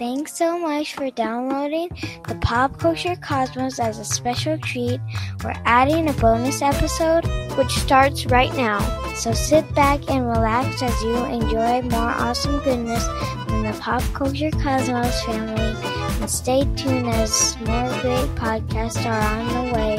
Thanks 0.00 0.32
so 0.32 0.58
much 0.58 0.94
for 0.94 1.10
downloading 1.10 1.90
the 2.26 2.34
Pop 2.36 2.78
Culture 2.78 3.16
Cosmos 3.16 3.78
as 3.78 3.98
a 3.98 4.04
special 4.04 4.56
treat. 4.56 4.98
We're 5.44 5.52
adding 5.66 6.08
a 6.08 6.14
bonus 6.14 6.62
episode 6.62 7.26
which 7.58 7.70
starts 7.70 8.24
right 8.24 8.50
now. 8.56 8.80
So 9.14 9.34
sit 9.34 9.74
back 9.74 10.10
and 10.10 10.26
relax 10.26 10.82
as 10.82 11.02
you 11.02 11.16
enjoy 11.26 11.82
more 11.82 12.00
awesome 12.00 12.64
goodness 12.64 13.06
from 13.44 13.59
the 13.70 13.78
Pop 13.78 14.02
Culture 14.14 14.50
Cosmos 14.50 15.22
family. 15.24 15.76
And 16.20 16.28
stay 16.28 16.62
tuned 16.74 17.08
as 17.08 17.56
more 17.60 17.88
great 18.00 18.28
podcasts 18.34 19.04
are 19.06 19.20
on 19.20 19.46
the 19.46 19.72
way. 19.72 19.96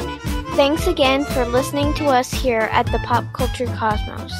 Thanks 0.57 0.88
again 0.88 1.24
for 1.24 1.45
listening 1.45 1.93
to 1.93 2.07
us 2.07 2.34
here 2.34 2.67
at 2.74 2.86
the 2.88 2.99
Pop 2.99 3.24
Culture 3.32 3.67
Cosmos. 3.67 4.34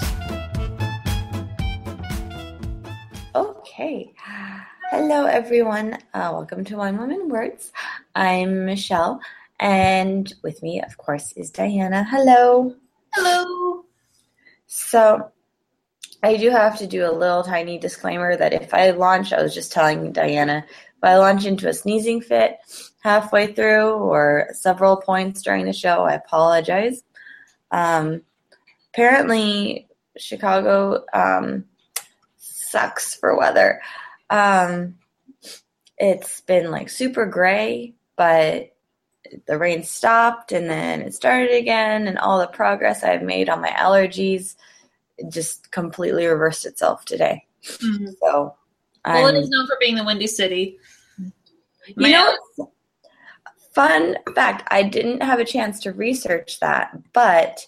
Okay. 3.34 4.14
Hello, 4.90 5.26
everyone. 5.26 5.94
Uh, 6.14 6.32
welcome 6.34 6.66
to 6.66 6.76
Wine 6.76 6.98
Women 6.98 7.30
Words. 7.30 7.72
I'm 8.14 8.66
Michelle, 8.66 9.22
and 9.62 10.34
with 10.44 10.62
me, 10.62 10.82
of 10.82 10.98
course, 10.98 11.32
is 11.38 11.52
Diana. 11.52 12.04
Hello. 12.04 12.76
Hello. 13.14 13.86
So, 14.68 15.32
I 16.24 16.38
do 16.38 16.52
have 16.52 16.78
to 16.78 16.88
do 16.88 17.06
a 17.06 17.12
little 17.12 17.44
tiny 17.44 17.80
disclaimer 17.80 18.36
that 18.38 18.54
if 18.54 18.74
I 18.74 18.92
launch, 18.92 19.34
I 19.34 19.42
was 19.42 19.54
just 19.54 19.72
telling 19.72 20.12
Diana, 20.12 20.64
if 20.68 21.04
I 21.04 21.18
launch 21.18 21.46
into 21.46 21.68
a 21.68 21.74
sneezing 21.74 22.22
fit 22.22 22.58
halfway 23.00 23.54
through 23.54 23.94
or 23.94 24.50
several 24.54 24.98
points 24.98 25.42
during 25.42 25.66
the 25.66 25.74
show, 25.74 26.04
I 26.04 26.14
apologize. 26.14 27.02
Um, 27.72 28.22
apparently, 28.94 29.88
Chicago 30.16 31.04
um, 31.12 31.66
sucks 32.38 33.16
for 33.16 33.36
weather. 33.36 33.82
Um, 34.30 34.96
it's 35.98 36.42
been 36.42 36.70
like 36.70 36.90
super 36.90 37.26
gray, 37.26 37.96
but 38.16 38.74
the 39.48 39.58
rain 39.58 39.84
stopped 39.84 40.52
and 40.52 40.70
then 40.70 41.02
it 41.02 41.16
started 41.16 41.56
again, 41.56 42.08
and 42.08 42.20
all 42.20 42.40
the 42.40 42.48
progress 42.48 43.04
I've 43.04 43.24
made 43.24 43.50
on 43.50 43.62
my 43.62 43.70
allergies 43.70 44.56
just 45.30 45.72
completely 45.72 46.26
reversed 46.26 46.66
itself 46.66 47.06
today. 47.06 47.46
Mm-hmm. 47.64 48.08
So, 48.22 48.56
well, 49.06 49.26
I'm- 49.26 49.36
it 49.36 49.40
is 49.40 49.50
known 49.50 49.68
for 49.68 49.78
being 49.80 49.96
the 49.96 50.04
Windy 50.04 50.28
City. 50.28 50.78
You 51.98 52.12
know, 52.12 52.38
fun 53.74 54.18
fact, 54.36 54.68
I 54.70 54.84
didn't 54.84 55.24
have 55.24 55.40
a 55.40 55.46
chance 55.46 55.80
to 55.82 55.92
research 55.92 56.60
that, 56.60 56.92
but 57.14 57.66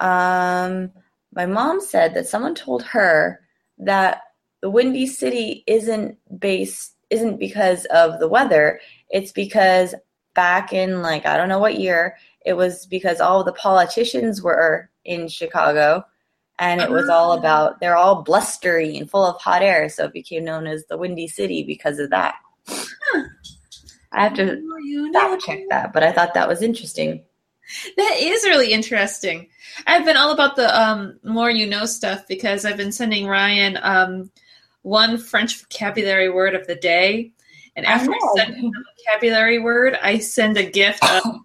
um, 0.00 0.90
my 1.32 1.46
mom 1.46 1.80
said 1.80 2.14
that 2.14 2.26
someone 2.26 2.54
told 2.54 2.82
her 2.82 3.40
that 3.78 4.22
the 4.62 4.70
Windy 4.70 5.06
City 5.06 5.62
isn't 5.66 6.18
based 6.40 6.94
isn't 7.08 7.38
because 7.38 7.84
of 7.86 8.18
the 8.18 8.28
weather. 8.28 8.80
It's 9.10 9.30
because 9.30 9.94
back 10.34 10.72
in 10.72 11.02
like 11.02 11.24
I 11.24 11.36
don't 11.36 11.48
know 11.48 11.60
what 11.60 11.78
year, 11.78 12.16
it 12.44 12.54
was 12.54 12.86
because 12.86 13.20
all 13.20 13.44
the 13.44 13.52
politicians 13.52 14.42
were 14.42 14.90
in 15.04 15.28
Chicago 15.28 16.04
and 16.58 16.80
it 16.80 16.90
was 16.90 17.08
all 17.08 17.32
about 17.32 17.80
they're 17.80 17.96
all 17.96 18.22
blustery 18.22 18.96
and 18.96 19.10
full 19.10 19.24
of 19.24 19.40
hot 19.40 19.62
air, 19.62 19.88
so 19.88 20.04
it 20.04 20.12
became 20.12 20.44
known 20.44 20.66
as 20.66 20.86
the 20.86 20.96
Windy 20.96 21.28
City 21.28 21.62
because 21.62 21.98
of 21.98 22.10
that. 22.10 22.36
I 24.12 24.22
have 24.24 24.34
to 24.34 24.62
fact 25.12 25.42
check 25.42 25.60
that, 25.68 25.92
but 25.92 26.02
I 26.02 26.12
thought 26.12 26.34
that 26.34 26.48
was 26.48 26.62
interesting. 26.62 27.22
That 27.96 28.16
is 28.18 28.44
really 28.44 28.72
interesting. 28.72 29.48
I've 29.86 30.04
been 30.04 30.16
all 30.16 30.32
about 30.32 30.56
the 30.56 30.80
um, 30.80 31.18
more 31.24 31.50
you 31.50 31.66
know 31.66 31.84
stuff 31.84 32.26
because 32.28 32.64
I've 32.64 32.76
been 32.76 32.92
sending 32.92 33.26
Ryan 33.26 33.78
um, 33.82 34.30
one 34.82 35.18
French 35.18 35.60
vocabulary 35.60 36.30
word 36.30 36.54
of 36.54 36.66
the 36.66 36.76
day, 36.76 37.32
and 37.74 37.84
after 37.84 38.10
I, 38.10 38.18
send 38.36 38.54
him 38.54 38.70
the 38.70 38.84
vocabulary 39.04 39.58
word, 39.58 39.98
I 40.02 40.18
send 40.18 40.56
a 40.56 40.68
gift 40.70 41.04
of, 41.04 41.24
um, 41.24 41.42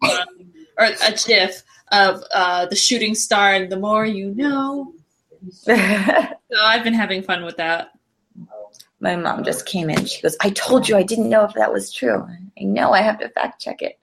or 0.77 0.85
a 0.85 1.11
GIF 1.11 1.63
of 1.91 2.23
uh, 2.33 2.65
the 2.67 2.75
shooting 2.75 3.15
star 3.15 3.53
and 3.53 3.71
the 3.71 3.79
more 3.79 4.05
you 4.05 4.33
know. 4.35 4.93
so 5.49 5.73
I've 5.73 6.83
been 6.83 6.93
having 6.93 7.23
fun 7.23 7.43
with 7.43 7.57
that. 7.57 7.91
My 8.99 9.15
mom 9.15 9.43
just 9.43 9.65
came 9.65 9.89
in. 9.89 10.05
She 10.05 10.21
goes, 10.21 10.37
I 10.41 10.51
told 10.51 10.87
you 10.87 10.95
I 10.95 11.03
didn't 11.03 11.29
know 11.29 11.43
if 11.43 11.53
that 11.53 11.73
was 11.73 11.91
true. 11.91 12.27
I 12.59 12.63
know 12.63 12.91
I 12.91 13.01
have 13.01 13.19
to 13.19 13.29
fact 13.29 13.59
check 13.59 13.81
it. 13.81 13.99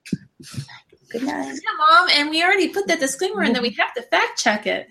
Good 1.11 1.23
night. 1.23 1.47
Yeah, 1.47 1.87
mom, 1.91 2.09
and 2.15 2.31
we 2.31 2.43
already 2.43 2.69
put 2.69 2.89
that 2.89 2.99
disclaimer 2.99 3.45
in 3.45 3.53
that 3.53 3.63
we 3.63 3.71
have 3.71 3.95
to 3.95 4.03
fact 4.03 4.39
check 4.39 4.67
it. 4.67 4.89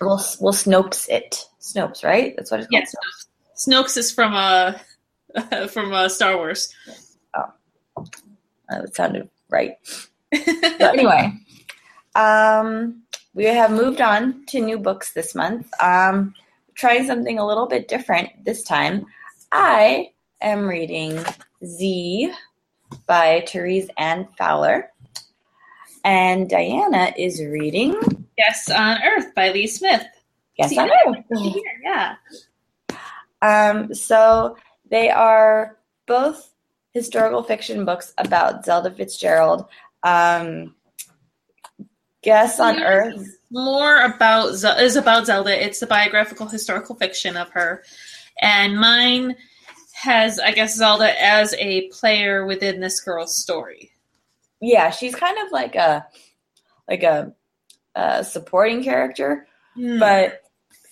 We'll, 0.00 0.20
we'll 0.40 0.52
Snopes 0.52 1.08
it. 1.08 1.46
Snopes, 1.60 2.04
right? 2.04 2.34
That's 2.36 2.50
what 2.50 2.60
it's 2.60 2.68
called. 2.68 2.84
Yes, 2.84 3.66
Snopes 3.66 3.96
is 3.96 4.12
from 4.12 4.34
uh 4.34 4.74
from 5.68 5.92
uh, 5.92 6.08
Star 6.08 6.36
Wars. 6.36 6.72
Oh, 7.34 8.04
that 8.68 8.94
sounded 8.94 9.28
right. 9.48 9.76
anyway, 10.80 11.32
um, 12.14 13.02
we 13.38 13.44
have 13.44 13.70
moved 13.70 14.00
on 14.00 14.44
to 14.46 14.60
new 14.60 14.76
books 14.76 15.12
this 15.12 15.32
month. 15.32 15.68
Um, 15.80 16.34
trying 16.74 17.06
something 17.06 17.38
a 17.38 17.46
little 17.46 17.66
bit 17.68 17.86
different 17.86 18.30
this 18.44 18.64
time. 18.64 19.06
I 19.52 20.10
am 20.40 20.66
reading 20.66 21.24
Z 21.64 22.32
by 23.06 23.44
Therese 23.46 23.88
Anne 23.96 24.26
Fowler, 24.36 24.90
and 26.02 26.50
Diana 26.50 27.14
is 27.16 27.40
reading 27.40 27.94
Guests 28.36 28.70
on 28.72 28.98
Earth 29.04 29.32
by 29.36 29.52
Lee 29.52 29.68
Smith. 29.68 30.04
Yes 30.56 30.70
See, 30.70 30.78
on 30.80 30.90
I- 30.90 31.04
Earth. 31.06 31.40
Here, 31.40 31.80
yeah. 31.84 32.16
Um, 33.40 33.94
so 33.94 34.56
they 34.90 35.10
are 35.10 35.78
both 36.06 36.50
historical 36.90 37.44
fiction 37.44 37.84
books 37.84 38.14
about 38.18 38.64
Zelda 38.64 38.90
Fitzgerald. 38.90 39.66
Um, 40.02 40.74
Guests 42.28 42.60
on 42.60 42.82
Earth. 42.82 43.38
More 43.50 44.02
about 44.02 44.54
Ze- 44.54 44.82
is 44.84 44.96
about 44.96 45.24
Zelda. 45.26 45.64
It's 45.64 45.80
the 45.80 45.86
biographical 45.86 46.46
historical 46.46 46.94
fiction 46.94 47.36
of 47.38 47.48
her, 47.50 47.82
and 48.42 48.78
mine 48.78 49.34
has, 49.94 50.38
I 50.38 50.52
guess, 50.52 50.76
Zelda 50.76 51.10
as 51.22 51.54
a 51.54 51.88
player 51.88 52.44
within 52.44 52.80
this 52.80 53.00
girl's 53.00 53.34
story. 53.36 53.90
Yeah, 54.60 54.90
she's 54.90 55.14
kind 55.14 55.38
of 55.44 55.50
like 55.52 55.74
a 55.74 56.06
like 56.88 57.02
a, 57.02 57.32
a 57.94 58.22
supporting 58.24 58.82
character, 58.84 59.46
Hmm. 59.74 59.98
but 59.98 60.42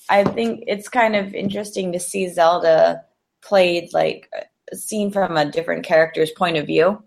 I 0.08 0.24
think 0.24 0.64
it's 0.66 0.88
kind 0.88 1.16
of 1.16 1.34
interesting 1.34 1.92
to 1.92 2.00
see 2.00 2.28
Zelda 2.28 3.04
played 3.42 3.92
like 3.92 4.30
seen 4.72 5.10
from 5.10 5.36
a 5.36 5.50
different 5.50 5.84
character's 5.84 6.30
point 6.30 6.56
of 6.56 6.66
view. 6.66 7.02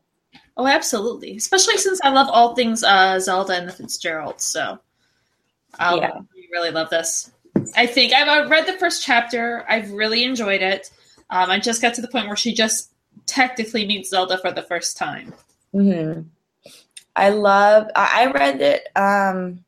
Oh, 0.59 0.67
absolutely. 0.67 1.37
Especially 1.37 1.77
since 1.77 2.01
I 2.03 2.09
love 2.09 2.27
all 2.29 2.53
things 2.53 2.83
uh, 2.83 3.17
Zelda 3.17 3.53
and 3.53 3.65
the 3.65 3.71
Fitzgeralds. 3.71 4.43
So 4.43 4.77
I'll 5.79 5.99
Yeah. 5.99 6.19
really 6.51 6.69
love 6.69 6.89
this. 6.89 7.31
I 7.77 7.85
think 7.85 8.11
I've 8.11 8.49
read 8.49 8.67
the 8.67 8.73
first 8.73 9.01
chapter. 9.01 9.63
I've 9.69 9.89
really 9.91 10.25
enjoyed 10.25 10.61
it. 10.61 10.91
Um, 11.29 11.49
I 11.49 11.59
just 11.59 11.81
got 11.81 11.93
to 11.93 12.01
the 12.01 12.09
point 12.09 12.27
where 12.27 12.35
she 12.35 12.53
just 12.53 12.91
technically 13.25 13.85
meets 13.85 14.09
Zelda 14.09 14.37
for 14.37 14.51
the 14.51 14.63
first 14.63 14.97
time. 14.97 15.33
hmm 15.71 16.21
I 17.15 17.29
love. 17.29 17.87
I 17.95 18.23
I 18.23 18.31
read 18.31 18.59
it 18.61 18.87
um, 18.97 19.63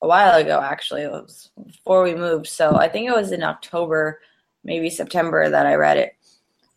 a 0.00 0.06
while 0.06 0.36
ago. 0.36 0.60
Actually, 0.60 1.02
it 1.02 1.10
was 1.10 1.50
before 1.66 2.04
we 2.04 2.14
moved, 2.14 2.46
so 2.46 2.76
I 2.76 2.88
think 2.88 3.08
it 3.08 3.14
was 3.14 3.32
in 3.32 3.42
October, 3.42 4.20
maybe 4.62 4.90
September 4.90 5.48
that 5.50 5.66
I 5.66 5.74
read 5.74 5.96
it. 5.98 6.16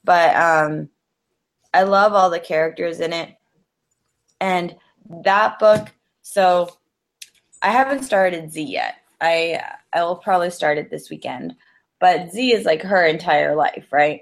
But 0.04 0.36
um, 0.36 0.90
I 1.74 1.84
love 1.84 2.14
all 2.14 2.30
the 2.30 2.40
characters 2.40 3.00
in 3.00 3.14
it, 3.14 3.36
and 4.44 4.76
that 5.24 5.58
book. 5.58 5.88
So 6.22 6.70
I 7.62 7.72
haven't 7.72 8.04
started 8.04 8.52
Z 8.52 8.62
yet. 8.62 8.96
I 9.22 9.62
I 9.94 10.04
will 10.04 10.18
probably 10.18 10.50
start 10.50 10.78
it 10.78 10.90
this 10.90 11.10
weekend. 11.10 11.56
But 12.00 12.32
Z 12.32 12.54
is 12.54 12.66
like 12.66 12.82
her 12.82 13.06
entire 13.06 13.56
life, 13.56 13.88
right? 13.92 14.20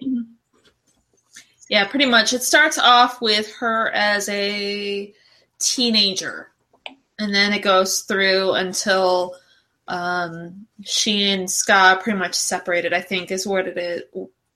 Yeah, 1.70 1.88
pretty 1.88 2.06
much. 2.06 2.34
It 2.34 2.44
starts 2.44 2.78
off 2.78 3.20
with 3.20 3.52
her 3.56 3.90
as 3.92 4.30
a 4.30 5.12
teenager, 5.58 6.52
and 7.18 7.34
then 7.34 7.52
it 7.54 7.64
goes 7.64 8.02
through 8.02 8.54
until 8.54 9.36
um, 9.88 10.68
she 10.84 11.32
and 11.32 11.50
Scott 11.50 12.04
pretty 12.04 12.20
much 12.20 12.36
separated. 12.36 12.94
I 12.94 13.02
think 13.02 13.32
is 13.32 13.48
where 13.48 13.66
it 13.66 13.78
is, 13.78 14.04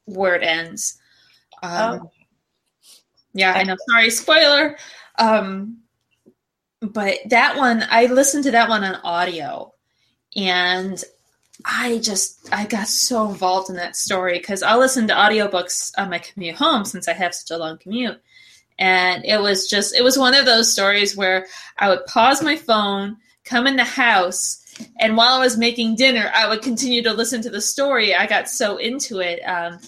where 0.05 0.35
it 0.35 0.43
ends. 0.43 0.99
Um, 1.63 2.09
Yeah, 3.33 3.53
I 3.53 3.63
know. 3.63 3.75
Sorry, 3.89 4.09
spoiler. 4.11 4.77
Um, 5.17 5.79
but 6.81 7.17
that 7.29 7.57
one, 7.57 7.83
I 7.89 8.05
listened 8.07 8.43
to 8.45 8.51
that 8.51 8.69
one 8.69 8.83
on 8.83 8.95
audio, 8.95 9.73
and 10.35 11.03
I 11.63 11.99
just 11.99 12.49
I 12.51 12.65
got 12.65 12.87
so 12.87 13.29
involved 13.29 13.69
in 13.69 13.77
that 13.77 13.95
story 13.95 14.37
because 14.37 14.61
I 14.61 14.75
listen 14.75 15.07
to 15.07 15.13
audiobooks 15.13 15.91
on 15.97 16.09
my 16.09 16.19
commute 16.19 16.55
home 16.55 16.85
since 16.85 17.07
I 17.07 17.13
have 17.13 17.33
such 17.33 17.55
a 17.55 17.59
long 17.59 17.77
commute. 17.77 18.21
And 18.77 19.23
it 19.23 19.39
was 19.39 19.69
just 19.69 19.95
it 19.95 20.03
was 20.03 20.17
one 20.17 20.35
of 20.35 20.45
those 20.45 20.71
stories 20.71 21.15
where 21.15 21.47
I 21.77 21.89
would 21.89 22.05
pause 22.07 22.43
my 22.43 22.57
phone, 22.57 23.17
come 23.45 23.67
in 23.67 23.77
the 23.77 23.85
house, 23.85 24.61
and 24.99 25.15
while 25.15 25.35
I 25.35 25.39
was 25.39 25.57
making 25.57 25.95
dinner, 25.95 26.29
I 26.35 26.47
would 26.49 26.61
continue 26.61 27.01
to 27.03 27.13
listen 27.13 27.41
to 27.43 27.49
the 27.49 27.61
story. 27.61 28.13
I 28.13 28.27
got 28.27 28.49
so 28.49 28.77
into 28.77 29.19
it. 29.19 29.39
Um, 29.41 29.79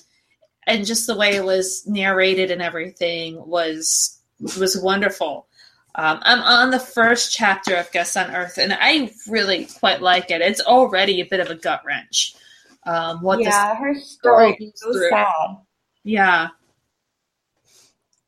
and 0.66 0.86
just 0.86 1.08
the 1.08 1.16
way 1.16 1.36
it 1.36 1.44
was 1.44 1.86
narrated 1.88 2.52
and 2.52 2.62
everything 2.62 3.46
was 3.46 4.17
was 4.40 4.78
wonderful. 4.82 5.48
Um, 5.96 6.20
I'm 6.22 6.42
on 6.42 6.70
the 6.70 6.80
first 6.80 7.34
chapter 7.34 7.76
of 7.76 7.92
Guests 7.92 8.16
on 8.18 8.34
Earth, 8.36 8.58
and 8.60 8.78
I 8.80 9.12
really 9.28 9.66
quite 9.80 10.02
like 10.02 10.30
it. 10.30 10.42
It's 10.42 10.62
already 10.62 11.22
a 11.22 11.26
bit 11.26 11.40
of 11.40 11.50
a 11.50 11.56
gut 11.56 11.82
wrench. 11.86 12.36
Um, 12.86 13.22
what 13.22 13.42
yeah, 13.42 13.76
her 13.76 13.96
story 13.96 14.54
is 14.60 14.74
so 14.76 14.92
through. 14.94 15.10
sad. 15.10 15.58
Yeah, 16.04 16.48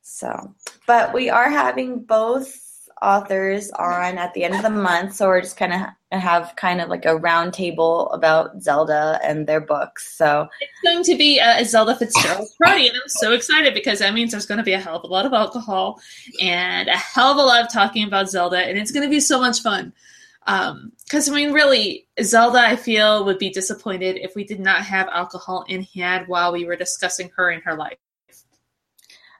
So, 0.02 0.54
but 0.86 1.14
we 1.14 1.30
are 1.30 1.50
having 1.50 2.00
both 2.00 2.90
authors 3.02 3.72
on 3.72 4.18
at 4.18 4.34
the 4.34 4.44
end 4.44 4.56
of 4.56 4.64
the 4.64 4.70
month, 4.70 5.14
so 5.14 5.28
we're 5.28 5.40
just 5.40 5.56
kind 5.56 5.72
of 5.72 5.82
have 6.12 6.56
kind 6.56 6.82
of 6.82 6.90
like 6.90 7.06
a 7.06 7.16
round 7.16 7.54
table 7.54 8.10
about 8.10 8.62
Zelda 8.62 9.20
and 9.24 9.46
their 9.46 9.62
books. 9.62 10.16
So 10.18 10.48
it's 10.60 10.82
going 10.84 11.04
to 11.04 11.16
be 11.16 11.40
a 11.40 11.64
Zelda 11.64 11.96
Fitzgerald 11.96 12.48
party, 12.64 12.88
and 12.88 12.96
I'm 12.96 13.08
so 13.08 13.34
excited 13.34 13.74
because 13.76 14.00
that 14.00 14.14
means 14.14 14.32
there's 14.32 14.48
going 14.48 14.58
to 14.58 14.64
be 14.64 14.74
a 14.74 14.80
hell 14.80 14.96
of 14.96 15.04
a 15.04 15.08
lot 15.08 15.28
of 15.28 15.34
alcohol 15.34 16.02
and 16.42 16.90
a 16.90 16.98
hell 16.98 17.32
of 17.32 17.38
a 17.38 17.42
lot 17.42 17.64
of 17.64 17.72
talking 17.72 18.08
about 18.08 18.30
Zelda, 18.30 18.58
and 18.58 18.78
it's 18.78 18.92
going 18.92 19.06
to 19.06 19.10
be 19.10 19.20
so 19.20 19.40
much 19.40 19.62
fun. 19.62 19.94
Because 20.46 21.28
um, 21.28 21.34
I 21.34 21.36
mean, 21.36 21.54
really, 21.54 22.08
Zelda, 22.24 22.60
I 22.60 22.76
feel 22.76 23.24
would 23.26 23.38
be 23.38 23.52
disappointed 23.52 24.18
if 24.18 24.34
we 24.36 24.44
did 24.44 24.60
not 24.60 24.84
have 24.84 25.08
alcohol 25.10 25.64
in 25.68 25.84
hand 25.84 26.28
while 26.28 26.52
we 26.52 26.66
were 26.66 26.76
discussing 26.76 27.30
her 27.36 27.52
and 27.52 27.62
her 27.64 27.76
life. 27.76 27.98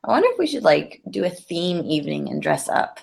I 0.04 0.12
wonder 0.12 0.28
if 0.32 0.38
we 0.38 0.46
should 0.46 0.64
like 0.64 1.02
do 1.10 1.26
a 1.26 1.30
theme 1.30 1.84
evening 1.84 2.30
and 2.30 2.42
dress 2.42 2.70
up. 2.70 3.00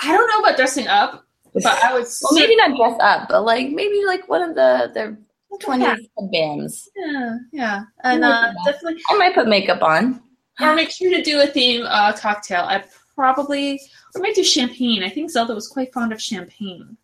I 0.00 0.12
don't 0.16 0.28
know 0.28 0.40
about 0.40 0.56
dressing 0.56 0.86
up, 0.86 1.25
but 1.64 1.84
I 1.84 1.94
would. 1.94 2.06
well, 2.22 2.32
maybe 2.32 2.56
not 2.56 2.76
dress 2.76 2.96
up, 3.00 3.28
but 3.28 3.42
like 3.42 3.70
maybe 3.70 4.04
like 4.06 4.28
one 4.28 4.42
of 4.42 4.54
the 4.54 4.90
the 4.94 5.16
twentieth 5.58 6.06
bands. 6.32 6.88
Yeah, 6.96 7.36
yeah, 7.52 7.82
and 8.04 8.24
uh, 8.24 8.52
definitely. 8.64 9.00
I 9.10 9.16
might 9.16 9.34
put 9.34 9.48
makeup 9.48 9.82
on. 9.82 10.22
Or 10.58 10.74
make 10.74 10.90
sure 10.90 11.10
to 11.10 11.22
do 11.22 11.40
a 11.40 11.46
theme 11.46 11.84
uh, 11.86 12.14
cocktail. 12.14 12.62
I 12.62 12.82
probably 13.14 13.80
or 14.14 14.22
might 14.22 14.34
do 14.34 14.42
champagne. 14.42 15.02
I 15.02 15.10
think 15.10 15.30
Zelda 15.30 15.54
was 15.54 15.68
quite 15.68 15.92
fond 15.92 16.12
of 16.12 16.20
champagne 16.20 16.96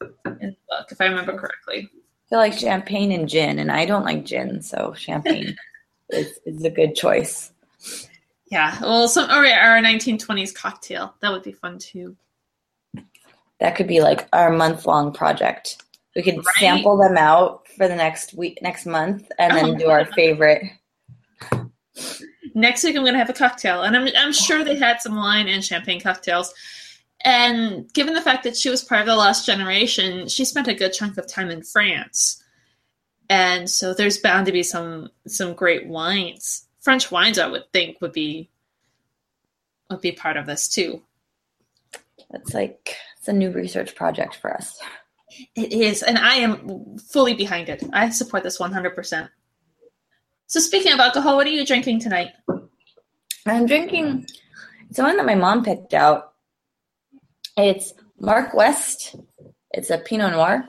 in 0.00 0.10
the 0.24 0.56
book, 0.68 0.88
if 0.90 1.00
I 1.00 1.06
remember 1.06 1.38
correctly. 1.38 1.88
I 1.92 2.28
feel 2.28 2.38
like 2.38 2.52
champagne 2.52 3.12
and 3.12 3.28
gin, 3.28 3.58
and 3.58 3.72
I 3.72 3.86
don't 3.86 4.04
like 4.04 4.24
gin, 4.24 4.60
so 4.60 4.92
champagne 4.94 5.56
is, 6.10 6.38
is 6.44 6.64
a 6.64 6.70
good 6.70 6.94
choice. 6.94 7.52
Yeah, 8.50 8.78
well, 8.80 9.08
some 9.08 9.30
or 9.30 9.46
our 9.46 9.80
1920s 9.80 10.54
cocktail 10.54 11.14
that 11.20 11.32
would 11.32 11.42
be 11.42 11.52
fun 11.52 11.78
too. 11.78 12.16
That 13.60 13.76
could 13.76 13.88
be 13.88 14.00
like 14.00 14.28
our 14.32 14.50
month 14.50 14.86
long 14.86 15.12
project. 15.12 15.82
We 16.14 16.22
could 16.22 16.36
right. 16.36 16.44
sample 16.58 16.96
them 16.96 17.16
out 17.16 17.66
for 17.76 17.88
the 17.88 17.96
next 17.96 18.34
week, 18.34 18.58
next 18.62 18.86
month, 18.86 19.30
and 19.38 19.56
then 19.56 19.64
oh, 19.70 19.74
do 19.76 19.88
our 19.88 20.04
favorite. 20.04 20.64
Next 22.54 22.82
week, 22.82 22.96
I'm 22.96 23.02
going 23.02 23.14
to 23.14 23.18
have 23.18 23.30
a 23.30 23.34
cocktail, 23.34 23.82
and 23.82 23.96
I'm 23.96 24.08
I'm 24.16 24.32
sure 24.32 24.64
they 24.64 24.76
had 24.76 25.00
some 25.00 25.16
wine 25.16 25.48
and 25.48 25.64
champagne 25.64 26.00
cocktails. 26.00 26.52
And 27.24 27.92
given 27.92 28.14
the 28.14 28.22
fact 28.22 28.44
that 28.44 28.56
she 28.56 28.70
was 28.70 28.84
part 28.84 29.00
of 29.00 29.06
the 29.06 29.16
last 29.16 29.44
generation, 29.44 30.28
she 30.28 30.44
spent 30.44 30.68
a 30.68 30.74
good 30.74 30.92
chunk 30.92 31.18
of 31.18 31.26
time 31.26 31.50
in 31.50 31.62
France, 31.62 32.42
and 33.28 33.68
so 33.68 33.92
there's 33.92 34.18
bound 34.18 34.46
to 34.46 34.52
be 34.52 34.62
some 34.62 35.10
some 35.26 35.54
great 35.54 35.86
wines. 35.86 36.66
French 36.80 37.10
wines, 37.10 37.38
I 37.38 37.48
would 37.48 37.70
think, 37.72 38.00
would 38.00 38.12
be 38.12 38.50
would 39.90 40.00
be 40.00 40.12
part 40.12 40.36
of 40.36 40.46
this 40.46 40.68
too. 40.68 41.02
It's 42.30 42.54
like 42.54 42.96
it's 43.28 43.34
a 43.34 43.38
new 43.38 43.50
research 43.50 43.94
project 43.94 44.36
for 44.36 44.54
us. 44.54 44.80
It 45.54 45.72
is, 45.72 46.02
and 46.02 46.16
I 46.16 46.36
am 46.36 46.96
fully 46.96 47.34
behind 47.34 47.68
it. 47.68 47.84
I 47.92 48.08
support 48.08 48.42
this 48.42 48.58
100%. 48.58 49.28
So, 50.46 50.60
speaking 50.60 50.92
of 50.92 50.98
alcohol, 50.98 51.36
what 51.36 51.46
are 51.46 51.50
you 51.50 51.66
drinking 51.66 52.00
tonight? 52.00 52.30
I'm 53.46 53.66
drinking. 53.66 54.26
It's 54.88 54.98
one 54.98 55.18
that 55.18 55.26
my 55.26 55.34
mom 55.34 55.62
picked 55.62 55.92
out. 55.92 56.32
It's 57.58 57.92
Mark 58.18 58.54
West. 58.54 59.14
It's 59.72 59.90
a 59.90 59.98
Pinot 59.98 60.32
Noir. 60.32 60.66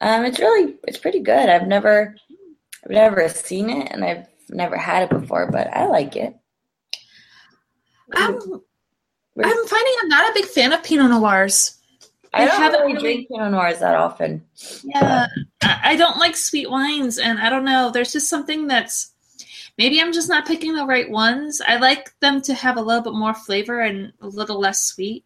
Um, 0.00 0.24
it's 0.24 0.38
really, 0.38 0.76
it's 0.88 0.98
pretty 0.98 1.20
good. 1.20 1.50
I've 1.50 1.68
never, 1.68 2.16
I've 2.82 2.90
never 2.90 3.28
seen 3.28 3.68
it, 3.68 3.92
and 3.92 4.02
I've 4.02 4.26
never 4.48 4.78
had 4.78 5.02
it 5.02 5.10
before, 5.10 5.50
but 5.52 5.66
I 5.68 5.86
like 5.86 6.16
it. 6.16 6.34
I'm, 8.14 8.34
I'm 8.34 9.66
finding 9.66 9.94
I'm 10.00 10.08
not 10.08 10.30
a 10.30 10.34
big 10.34 10.46
fan 10.46 10.72
of 10.72 10.82
Pinot 10.82 11.10
Noirs. 11.10 11.76
I, 12.32 12.42
I 12.42 12.46
haven't 12.46 12.82
really 12.82 13.00
drink 13.00 13.28
Pinot 13.28 13.52
Noirs 13.52 13.80
that 13.80 13.96
often. 13.96 14.44
Yeah, 14.84 15.26
I 15.62 15.96
don't 15.96 16.18
like 16.18 16.36
sweet 16.36 16.70
wines, 16.70 17.18
and 17.18 17.38
I 17.40 17.50
don't 17.50 17.64
know. 17.64 17.90
There's 17.90 18.12
just 18.12 18.28
something 18.28 18.66
that's 18.68 19.12
maybe 19.78 20.00
I'm 20.00 20.12
just 20.12 20.28
not 20.28 20.46
picking 20.46 20.74
the 20.74 20.86
right 20.86 21.10
ones. 21.10 21.60
I 21.66 21.76
like 21.76 22.12
them 22.20 22.40
to 22.42 22.54
have 22.54 22.76
a 22.76 22.82
little 22.82 23.02
bit 23.02 23.14
more 23.14 23.34
flavor 23.34 23.80
and 23.80 24.12
a 24.20 24.28
little 24.28 24.60
less 24.60 24.84
sweet. 24.84 25.24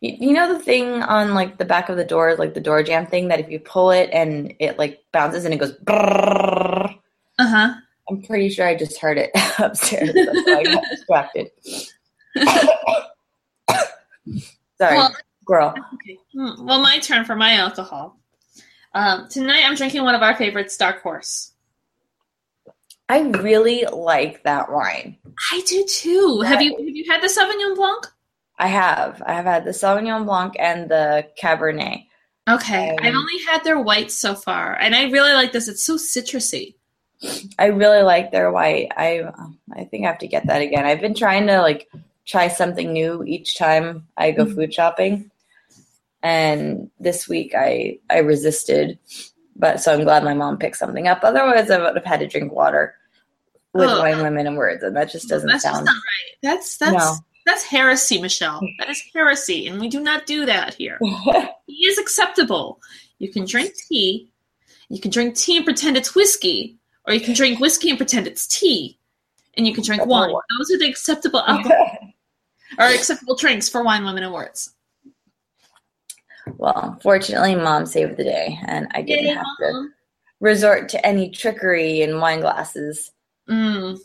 You 0.00 0.34
know 0.34 0.52
the 0.52 0.58
thing 0.58 1.02
on 1.02 1.32
like 1.32 1.56
the 1.56 1.64
back 1.64 1.88
of 1.88 1.96
the 1.96 2.04
door, 2.04 2.36
like 2.36 2.52
the 2.52 2.60
door 2.60 2.82
jam 2.82 3.06
thing, 3.06 3.28
that 3.28 3.40
if 3.40 3.48
you 3.48 3.58
pull 3.58 3.90
it 3.90 4.10
and 4.12 4.52
it 4.58 4.78
like 4.78 5.02
bounces 5.12 5.46
and 5.46 5.54
it 5.54 5.56
goes. 5.56 5.74
Uh 5.88 6.88
huh. 7.38 7.74
I'm 8.10 8.20
pretty 8.20 8.50
sure 8.50 8.66
I 8.66 8.74
just 8.74 8.98
heard 8.98 9.16
it 9.16 9.30
upstairs. 9.58 10.12
That's 10.12 10.46
why 10.46 10.58
I 10.58 10.64
got 10.64 10.84
distracted. 10.90 11.50
Sorry, 14.78 14.96
well, 14.96 15.14
girl. 15.44 15.74
Okay. 15.94 16.18
Hmm, 16.32 16.66
well, 16.66 16.80
my 16.80 16.98
turn 16.98 17.24
for 17.24 17.36
my 17.36 17.54
alcohol. 17.54 18.18
Um, 18.94 19.28
tonight 19.28 19.64
I'm 19.64 19.74
drinking 19.74 20.04
one 20.04 20.14
of 20.14 20.22
our 20.22 20.36
favorites, 20.36 20.76
Dark 20.76 21.02
Horse. 21.02 21.52
I 23.08 23.20
really 23.20 23.84
like 23.92 24.42
that 24.44 24.70
wine. 24.72 25.18
I 25.52 25.62
do 25.66 25.84
too. 25.84 26.40
Have 26.40 26.62
you 26.62 26.74
have 26.76 26.96
you 26.96 27.04
had 27.10 27.20
the 27.22 27.26
Sauvignon 27.26 27.76
Blanc? 27.76 28.06
I 28.58 28.68
have. 28.68 29.22
I 29.26 29.34
have 29.34 29.44
had 29.44 29.64
the 29.64 29.72
Sauvignon 29.72 30.24
Blanc 30.24 30.54
and 30.58 30.90
the 30.90 31.26
Cabernet. 31.40 32.06
Okay. 32.48 32.90
Um, 32.90 32.96
I've 33.00 33.14
only 33.14 33.38
had 33.46 33.64
their 33.64 33.80
white 33.80 34.10
so 34.10 34.34
far, 34.34 34.74
and 34.74 34.94
I 34.94 35.10
really 35.10 35.32
like 35.32 35.52
this. 35.52 35.68
It's 35.68 35.84
so 35.84 35.96
citrusy. 35.96 36.76
I 37.58 37.66
really 37.66 38.02
like 38.02 38.32
their 38.32 38.50
white. 38.50 38.88
I 38.96 39.24
I 39.74 39.84
think 39.84 40.04
I 40.04 40.08
have 40.08 40.18
to 40.18 40.28
get 40.28 40.46
that 40.46 40.62
again. 40.62 40.84
I've 40.86 41.00
been 41.00 41.14
trying 41.14 41.46
to 41.48 41.60
like 41.60 41.88
try 42.26 42.48
something 42.48 42.92
new 42.92 43.22
each 43.24 43.56
time 43.56 44.06
I 44.16 44.30
go 44.30 44.44
mm-hmm. 44.44 44.54
food 44.54 44.74
shopping. 44.74 45.30
And 46.22 46.90
this 46.98 47.28
week 47.28 47.54
I 47.54 47.98
I 48.08 48.18
resisted, 48.18 48.98
but 49.56 49.80
so 49.80 49.92
I'm 49.92 50.04
glad 50.04 50.24
my 50.24 50.32
mom 50.32 50.56
picked 50.56 50.76
something 50.76 51.06
up. 51.06 51.20
Otherwise, 51.22 51.70
I 51.70 51.78
would 51.78 51.96
have 51.96 52.04
had 52.04 52.20
to 52.20 52.26
drink 52.26 52.50
water 52.50 52.94
with 53.74 53.90
oh, 53.90 54.00
wine, 54.00 54.22
women, 54.22 54.46
and 54.46 54.56
words, 54.56 54.82
and 54.82 54.96
that 54.96 55.10
just 55.10 55.28
doesn't 55.28 55.50
that's 55.50 55.64
sound 55.64 55.86
just 55.86 55.96
right. 55.96 56.36
That's 56.42 56.76
that's 56.78 56.92
no. 56.94 57.16
That's 57.44 57.62
heresy, 57.62 58.22
Michelle. 58.22 58.60
That 58.78 58.88
is 58.88 59.02
heresy, 59.12 59.66
and 59.68 59.78
we 59.78 59.88
do 59.88 60.00
not 60.00 60.24
do 60.24 60.46
that 60.46 60.72
here. 60.72 60.98
tea 61.66 61.86
is 61.86 61.98
acceptable. 61.98 62.80
You 63.18 63.30
can 63.30 63.44
drink 63.44 63.74
tea. 63.88 64.30
You 64.88 64.98
can 64.98 65.10
drink 65.10 65.36
tea 65.36 65.56
and 65.58 65.64
pretend 65.66 65.98
it's 65.98 66.14
whiskey, 66.14 66.78
or 67.06 67.12
you 67.12 67.20
can 67.20 67.34
drink 67.34 67.60
whiskey 67.60 67.90
and 67.90 67.98
pretend 67.98 68.26
it's 68.26 68.46
tea, 68.46 68.98
and 69.58 69.66
you 69.66 69.74
can 69.74 69.84
drink 69.84 70.06
wine. 70.06 70.32
Those 70.58 70.70
are 70.70 70.78
the 70.78 70.88
acceptable 70.88 71.40
alcohol 71.46 72.03
or 72.78 72.86
acceptable 72.86 73.36
drinks 73.36 73.68
for 73.68 73.82
wine, 73.84 74.04
women, 74.04 74.22
Awards? 74.22 74.70
Well, 76.58 76.98
fortunately, 77.02 77.54
mom 77.54 77.86
saved 77.86 78.16
the 78.16 78.24
day, 78.24 78.58
and 78.66 78.88
I 78.92 79.02
didn't 79.02 79.26
Yay, 79.26 79.34
have 79.34 79.46
mom. 79.46 79.56
to 79.60 79.88
resort 80.40 80.88
to 80.90 81.06
any 81.06 81.30
trickery 81.30 82.02
in 82.02 82.20
wine 82.20 82.40
glasses. 82.40 83.10
Mm. 83.48 83.98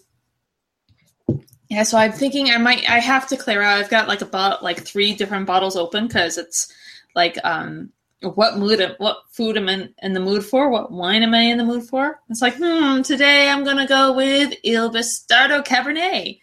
Yeah, 1.69 1.83
so 1.83 1.97
I'm 1.97 2.11
thinking 2.11 2.49
I 2.49 2.57
might 2.57 2.89
I 2.89 2.99
have 2.99 3.27
to 3.27 3.37
clear 3.37 3.61
out. 3.61 3.79
I've 3.79 3.89
got 3.89 4.07
like 4.07 4.21
a 4.21 4.25
bottle, 4.25 4.57
like 4.61 4.79
three 4.79 5.13
different 5.13 5.45
bottles 5.45 5.75
open 5.75 6.07
because 6.07 6.37
it's 6.37 6.73
like 7.15 7.37
um 7.43 7.91
what 8.21 8.57
mood 8.57 8.95
what 8.97 9.17
food 9.31 9.55
am 9.55 9.69
I 9.69 9.89
in 10.01 10.13
the 10.13 10.19
mood 10.19 10.43
for? 10.43 10.69
What 10.69 10.91
wine 10.91 11.23
am 11.23 11.33
I 11.35 11.41
in 11.41 11.57
the 11.57 11.63
mood 11.63 11.83
for? 11.83 12.19
It's 12.29 12.41
like 12.41 12.55
hmm 12.55 13.01
today 13.03 13.49
I'm 13.49 13.63
gonna 13.63 13.87
go 13.87 14.13
with 14.13 14.53
Il 14.63 14.89
Bastardo 14.91 15.63
Cabernet, 15.63 16.39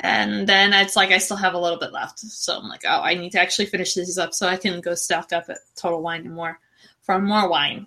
and 0.00 0.48
then 0.48 0.72
it's 0.72 0.96
like 0.96 1.10
I 1.10 1.18
still 1.18 1.36
have 1.36 1.54
a 1.54 1.58
little 1.58 1.78
bit 1.78 1.92
left, 1.92 2.20
so 2.20 2.58
I'm 2.58 2.68
like 2.68 2.82
oh 2.86 3.00
I 3.02 3.14
need 3.14 3.32
to 3.32 3.40
actually 3.40 3.66
finish 3.66 3.94
these 3.94 4.18
up 4.18 4.34
so 4.34 4.48
I 4.48 4.56
can 4.56 4.80
go 4.80 4.94
stock 4.94 5.32
up 5.32 5.44
at 5.48 5.58
Total 5.76 6.00
Wine 6.00 6.26
and 6.26 6.34
more 6.34 6.58
for 7.02 7.18
more 7.18 7.48
wine. 7.48 7.86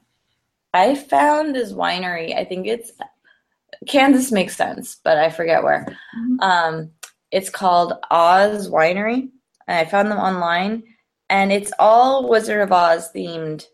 I 0.74 0.96
found 0.96 1.56
this 1.56 1.72
winery. 1.72 2.36
I 2.36 2.46
think 2.46 2.68
it's 2.68 2.92
Kansas 3.88 4.32
makes 4.32 4.56
sense, 4.56 4.98
but 5.04 5.18
I 5.18 5.30
forget 5.30 5.64
where. 5.64 5.86
Mm-hmm. 6.18 6.40
Um, 6.40 6.92
it's 7.32 7.50
called 7.50 7.94
Oz 8.12 8.70
Winery, 8.70 9.30
and 9.68 9.78
I 9.78 9.86
found 9.86 10.10
them 10.10 10.20
online, 10.20 10.84
and 11.30 11.52
it's 11.52 11.72
all 11.80 12.30
Wizard 12.30 12.62
of 12.62 12.72
Oz 12.72 13.10
themed 13.14 13.66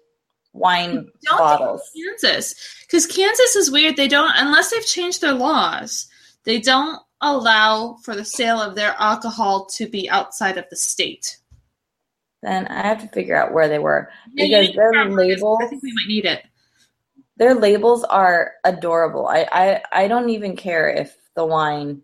wine 0.54 1.10
bottles. 1.30 1.82
Kansas, 1.96 2.56
because 2.82 3.06
Kansas 3.06 3.56
is 3.56 3.72
weird. 3.72 3.98
They 3.98 4.08
don't 4.08 4.34
unless 4.36 4.72
they've 4.72 4.86
changed 4.86 5.22
their 5.22 5.34
laws. 5.34 6.08
They 6.44 6.60
don't 6.60 7.00
allow 7.22 7.98
for 8.04 8.16
the 8.16 8.26
sale 8.26 8.62
of 8.62 8.76
their 8.76 8.96
alcohol 8.98 9.66
to 9.78 9.88
be 9.88 10.10
outside 10.10 10.58
of 10.58 10.66
the 10.70 10.76
state. 10.76 11.38
Then 12.42 12.68
I 12.68 12.88
have 12.88 13.02
to 13.02 13.08
figure 13.10 13.36
out 13.36 13.54
where 13.54 13.68
they 13.68 13.80
were 13.80 14.10
because 14.34 14.74
their 14.74 15.10
labels. 15.10 15.60
I 15.62 15.68
think 15.68 15.84
we 15.84 15.94
might 15.94 16.08
need 16.08 16.26
it 16.26 16.44
their 17.40 17.56
labels 17.56 18.04
are 18.04 18.52
adorable. 18.64 19.28
I, 19.28 19.48
I 19.52 19.82
I 20.04 20.08
don't 20.08 20.30
even 20.30 20.56
care 20.56 20.90
if 20.90 21.18
the 21.36 21.46
wine 21.46 22.04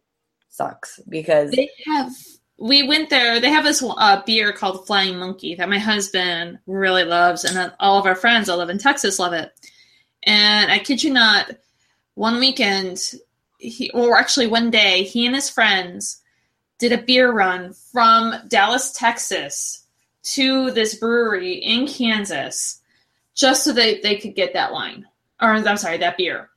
sucks 0.50 1.00
because 1.08 1.52
they 1.52 1.70
have. 1.86 2.12
We 2.58 2.88
went 2.88 3.10
there. 3.10 3.42
They 3.42 3.50
have 3.50 3.66
this 3.66 3.84
uh, 3.86 4.24
beer 4.26 4.54
called 4.54 4.88
Flying 4.88 5.20
Monkey 5.20 5.56
that 5.56 5.68
my 5.68 5.78
husband 5.78 6.60
really 6.66 7.04
loves, 7.04 7.44
and 7.44 7.74
all 7.82 8.00
of 8.00 8.06
our 8.06 8.16
friends 8.16 8.48
that 8.48 8.56
live 8.56 8.70
in 8.70 8.78
Texas 8.78 9.20
love 9.20 9.34
it. 9.34 9.52
And 10.24 10.72
I 10.72 10.80
kid 10.80 11.04
you 11.04 11.12
not, 11.12 11.52
one 12.16 12.40
weekend, 12.40 12.98
he, 13.70 13.90
or 13.92 14.18
actually 14.18 14.48
one 14.48 14.70
day, 14.70 15.04
he 15.04 15.26
and 15.26 15.36
his 15.36 15.50
friends 15.50 16.22
did 16.80 16.92
a 16.92 17.02
beer 17.02 17.32
run 17.32 17.74
from 17.74 18.36
Dallas, 18.48 18.92
Texas 18.92 19.84
to 20.24 20.72
this 20.72 20.96
brewery 20.96 21.54
in 21.54 21.88
Kansas 21.88 22.82
just 23.36 23.64
so 23.64 23.74
that 23.74 24.02
they 24.02 24.18
could 24.18 24.36
get 24.36 24.54
that 24.54 24.72
wine. 24.72 25.06
Or 25.42 25.50
I'm 25.50 25.78
sorry, 25.78 25.98
that 25.98 26.18
beer. 26.18 26.50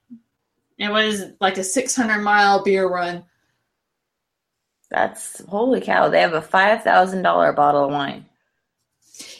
It 0.78 0.90
was 0.90 1.24
like 1.40 1.58
a 1.58 1.64
600 1.64 2.20
mile 2.20 2.62
beer 2.62 2.88
run. 2.88 3.24
That's 4.90 5.44
holy 5.46 5.80
cow. 5.80 6.08
They 6.08 6.20
have 6.20 6.32
a 6.32 6.40
$5,000 6.40 7.56
bottle 7.56 7.84
of 7.84 7.90
wine. 7.90 8.24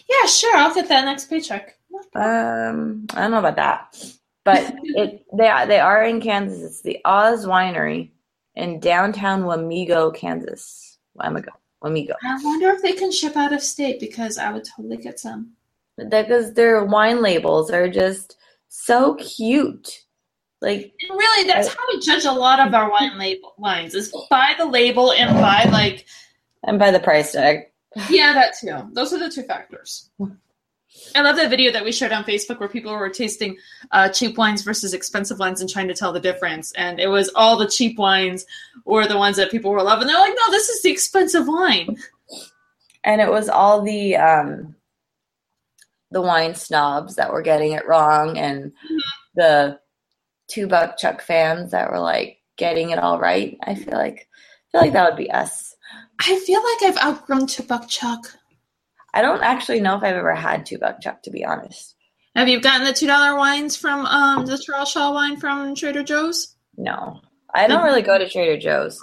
Yeah, 0.09 0.27
sure. 0.27 0.57
I'll 0.57 0.74
get 0.74 0.89
that 0.89 1.05
next 1.05 1.27
paycheck. 1.31 1.78
Um, 2.15 3.07
I 3.15 3.23
don't 3.23 3.31
know 3.31 3.39
about 3.39 3.57
that, 3.57 4.12
but 4.49 4.75
it 4.83 5.27
they 5.37 5.47
are, 5.49 5.66
they 5.66 5.79
are 5.79 6.03
in 6.05 6.23
Kansas. 6.23 6.62
It's 6.62 6.81
the 6.81 6.99
Oz 7.05 7.45
Winery 7.45 8.11
in 8.55 8.81
downtown 8.81 9.43
Wamego, 9.43 10.15
Kansas. 10.15 10.99
Wamego, 11.19 11.51
Wamego. 11.83 12.15
I 12.25 12.43
wonder 12.43 12.70
if 12.70 12.81
they 12.81 12.95
can 12.95 13.12
ship 13.12 13.37
out 13.37 13.53
of 13.53 13.62
state 13.62 14.01
because 14.01 14.39
I 14.39 14.51
would 14.51 14.65
totally 14.65 14.97
get 14.97 15.20
some. 15.20 15.53
Because 15.97 16.55
their 16.55 16.85
wine 16.85 17.20
labels 17.20 17.70
are 17.70 17.89
just 17.89 18.37
so 18.69 19.16
cute. 19.16 20.05
Like 20.62 20.93
And 21.09 21.19
really, 21.19 21.47
that's 21.47 21.69
how 21.69 21.83
we 21.93 22.01
judge 22.01 22.25
a 22.25 22.33
lot 22.33 22.66
of 22.66 22.73
our 22.73 22.91
wine 22.91 23.19
label 23.19 23.53
wines 23.59 23.95
is 23.95 24.12
by 24.31 24.55
the 24.57 24.65
label 24.65 25.12
and 25.12 25.35
by 25.35 25.65
like 25.70 26.07
and 26.65 26.79
by 26.79 26.91
the 26.91 27.01
price 27.01 27.33
tag. 27.33 27.66
yeah, 28.09 28.33
that 28.33 28.55
too. 28.59 28.89
Those 28.93 29.12
are 29.12 29.19
the 29.19 29.31
two 29.31 29.43
factors. 29.43 30.11
I 31.15 31.23
love 31.23 31.36
that 31.36 31.51
video 31.51 31.70
that 31.73 31.85
we 31.85 31.93
shared 31.93 32.12
on 32.12 32.24
Facebook 32.24 32.60
where 32.60 32.69
people 32.69 32.93
were 32.93 33.09
tasting 33.10 33.56
uh, 33.93 34.09
cheap 34.09 34.36
wines 34.39 34.62
versus 34.62 34.94
expensive 34.94 35.39
wines 35.39 35.60
and 35.60 35.69
trying 35.69 35.89
to 35.89 35.94
tell 35.94 36.12
the 36.12 36.20
difference. 36.20 36.73
And 36.73 36.98
it 36.98 37.09
was 37.09 37.31
all 37.35 37.56
the 37.56 37.69
cheap 37.69 37.98
wines 37.98 38.47
were 38.85 39.06
the 39.06 39.19
ones 39.19 39.36
that 39.36 39.51
people 39.51 39.70
were 39.70 39.82
loving. 39.82 40.06
They're 40.06 40.19
like, 40.19 40.35
no, 40.35 40.51
this 40.51 40.69
is 40.69 40.82
the 40.82 40.90
expensive 40.90 41.47
wine. 41.47 41.97
and 43.05 43.20
it 43.20 43.31
was 43.31 43.48
all 43.48 43.82
the 43.82 44.16
um 44.16 44.74
the 46.10 46.23
wine 46.23 46.55
snobs 46.55 47.16
that 47.16 47.32
were 47.32 47.43
getting 47.43 47.73
it 47.73 47.86
wrong 47.86 48.39
and 48.39 48.73
the 49.35 49.78
two 50.48 50.66
buck 50.66 50.97
chuck 50.97 51.20
fans 51.20 51.70
that 51.73 51.90
were 51.90 52.01
like 52.01 52.39
getting 52.56 52.90
it 52.90 52.98
all 52.98 53.20
right 53.20 53.59
i 53.65 53.74
feel 53.74 53.94
like 53.94 54.27
i 54.27 54.73
feel 54.73 54.81
like 54.81 54.93
that 54.94 55.06
would 55.06 55.19
be 55.19 55.31
us 55.31 55.69
I 56.20 56.39
feel 56.40 56.60
like 56.62 56.82
I've 56.82 56.98
outgrown 57.05 57.47
two 57.47 57.62
buck 57.62 57.89
chuck. 57.89 58.27
I 59.14 59.22
don't 59.22 59.43
actually 59.43 59.80
know 59.80 59.97
if 59.97 60.02
i've 60.02 60.14
ever 60.16 60.35
had 60.35 60.64
two 60.66 60.78
buck 60.78 61.01
chuck 61.01 61.22
to 61.22 61.30
be 61.30 61.44
honest 61.44 61.94
Have 62.36 62.48
you 62.48 62.60
gotten 62.60 62.85
the 62.85 62.93
two 62.93 63.06
dollar 63.06 63.36
wines 63.36 63.76
from 63.76 64.06
um, 64.06 64.47
the 64.47 64.59
Charles 64.59 64.90
Shaw 64.90 65.12
wine 65.12 65.36
from 65.39 65.74
Trader 65.74 66.02
Joe's? 66.02 66.55
no 66.76 67.20
i 67.55 67.66
don't 67.66 67.85
really 67.85 68.02
go 68.02 68.18
to 68.18 68.28
trader 68.28 68.59
joe's 68.60 69.02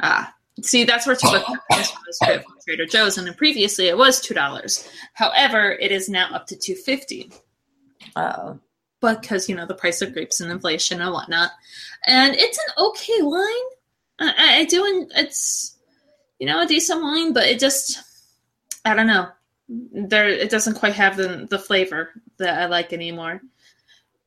Ah, 0.00 0.32
see, 0.62 0.84
that's 0.84 1.06
where 1.08 1.16
two 1.16 1.26
buck 1.28 1.44
chuck 1.44 1.64
comes 1.72 1.90
from, 2.24 2.42
Trader 2.64 2.86
Joe's, 2.86 3.18
and 3.18 3.26
then 3.26 3.34
previously 3.34 3.88
it 3.88 3.98
was 3.98 4.20
two 4.20 4.32
dollars. 4.34 4.88
However, 5.14 5.72
it 5.72 5.90
is 5.90 6.08
now 6.08 6.28
up 6.32 6.46
to 6.48 6.56
two 6.56 6.76
fifty. 6.76 7.32
oh 8.14 8.60
because 9.00 9.48
you 9.48 9.56
know 9.56 9.66
the 9.66 9.74
price 9.74 10.02
of 10.02 10.12
grapes 10.12 10.40
and 10.40 10.50
inflation 10.52 11.00
and 11.00 11.12
whatnot. 11.12 11.50
And 12.06 12.34
it's 12.36 12.58
an 12.58 12.84
okay 12.84 13.22
wine. 13.22 13.68
I, 14.20 14.58
I- 14.60 14.64
do. 14.66 14.84
en- 14.84 15.08
It's 15.16 15.76
you 16.38 16.46
know 16.46 16.60
a 16.62 16.66
decent 16.66 17.02
wine, 17.02 17.32
but 17.32 17.48
it 17.48 17.58
just 17.58 17.98
I 18.84 18.94
don't 18.94 19.06
know. 19.08 19.26
There, 19.68 20.28
it 20.28 20.50
doesn't 20.50 20.74
quite 20.74 20.94
have 20.94 21.16
the 21.16 21.46
the 21.48 21.58
flavor 21.58 22.10
that 22.38 22.58
I 22.58 22.66
like 22.66 22.92
anymore, 22.92 23.42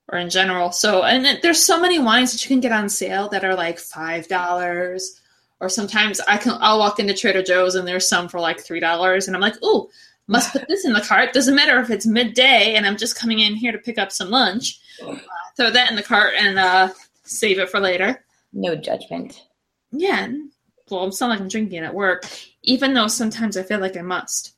or 0.07 0.19
in 0.19 0.29
general. 0.29 0.71
So, 0.71 1.03
and 1.03 1.39
there's 1.41 1.63
so 1.63 1.79
many 1.79 1.97
wines 1.99 2.31
that 2.31 2.43
you 2.43 2.47
can 2.47 2.59
get 2.59 2.71
on 2.71 2.89
sale 2.89 3.29
that 3.29 3.43
are 3.43 3.55
like 3.55 3.79
five 3.79 4.27
dollars. 4.27 5.17
Or 5.59 5.69
sometimes 5.69 6.19
I 6.21 6.37
can 6.37 6.57
I'll 6.59 6.79
walk 6.79 6.99
into 6.99 7.13
Trader 7.13 7.43
Joe's 7.43 7.75
and 7.75 7.87
there's 7.87 8.09
some 8.09 8.27
for 8.27 8.39
like 8.39 8.59
three 8.59 8.79
dollars 8.79 9.27
and 9.27 9.35
I'm 9.35 9.41
like, 9.41 9.55
oh, 9.61 9.89
must 10.27 10.51
put 10.53 10.67
this 10.67 10.85
in 10.85 10.93
the 10.93 11.01
cart. 11.01 11.33
Doesn't 11.33 11.55
matter 11.55 11.79
if 11.79 11.91
it's 11.91 12.05
midday 12.05 12.73
and 12.75 12.85
I'm 12.87 12.97
just 12.97 13.15
coming 13.15 13.39
in 13.39 13.55
here 13.55 13.71
to 13.71 13.77
pick 13.77 13.99
up 13.99 14.11
some 14.11 14.31
lunch. 14.31 14.79
Uh, 15.05 15.17
throw 15.57 15.69
that 15.69 15.89
in 15.89 15.95
the 15.95 16.03
cart 16.03 16.33
and 16.37 16.57
uh, 16.57 16.89
save 17.23 17.59
it 17.59 17.69
for 17.69 17.79
later. 17.79 18.23
no 18.53 18.75
judgment 18.75 19.43
Yeah. 19.91 20.29
Well, 20.89 21.03
I'm 21.03 21.11
still 21.11 21.29
like 21.29 21.39
I'm 21.39 21.47
drinking 21.47 21.83
it 21.83 21.85
at 21.85 21.93
work, 21.93 22.25
even 22.63 22.93
though 22.93 23.07
sometimes 23.07 23.55
I 23.55 23.63
feel 23.63 23.79
like 23.79 23.95
I 23.95 24.01
must. 24.01 24.55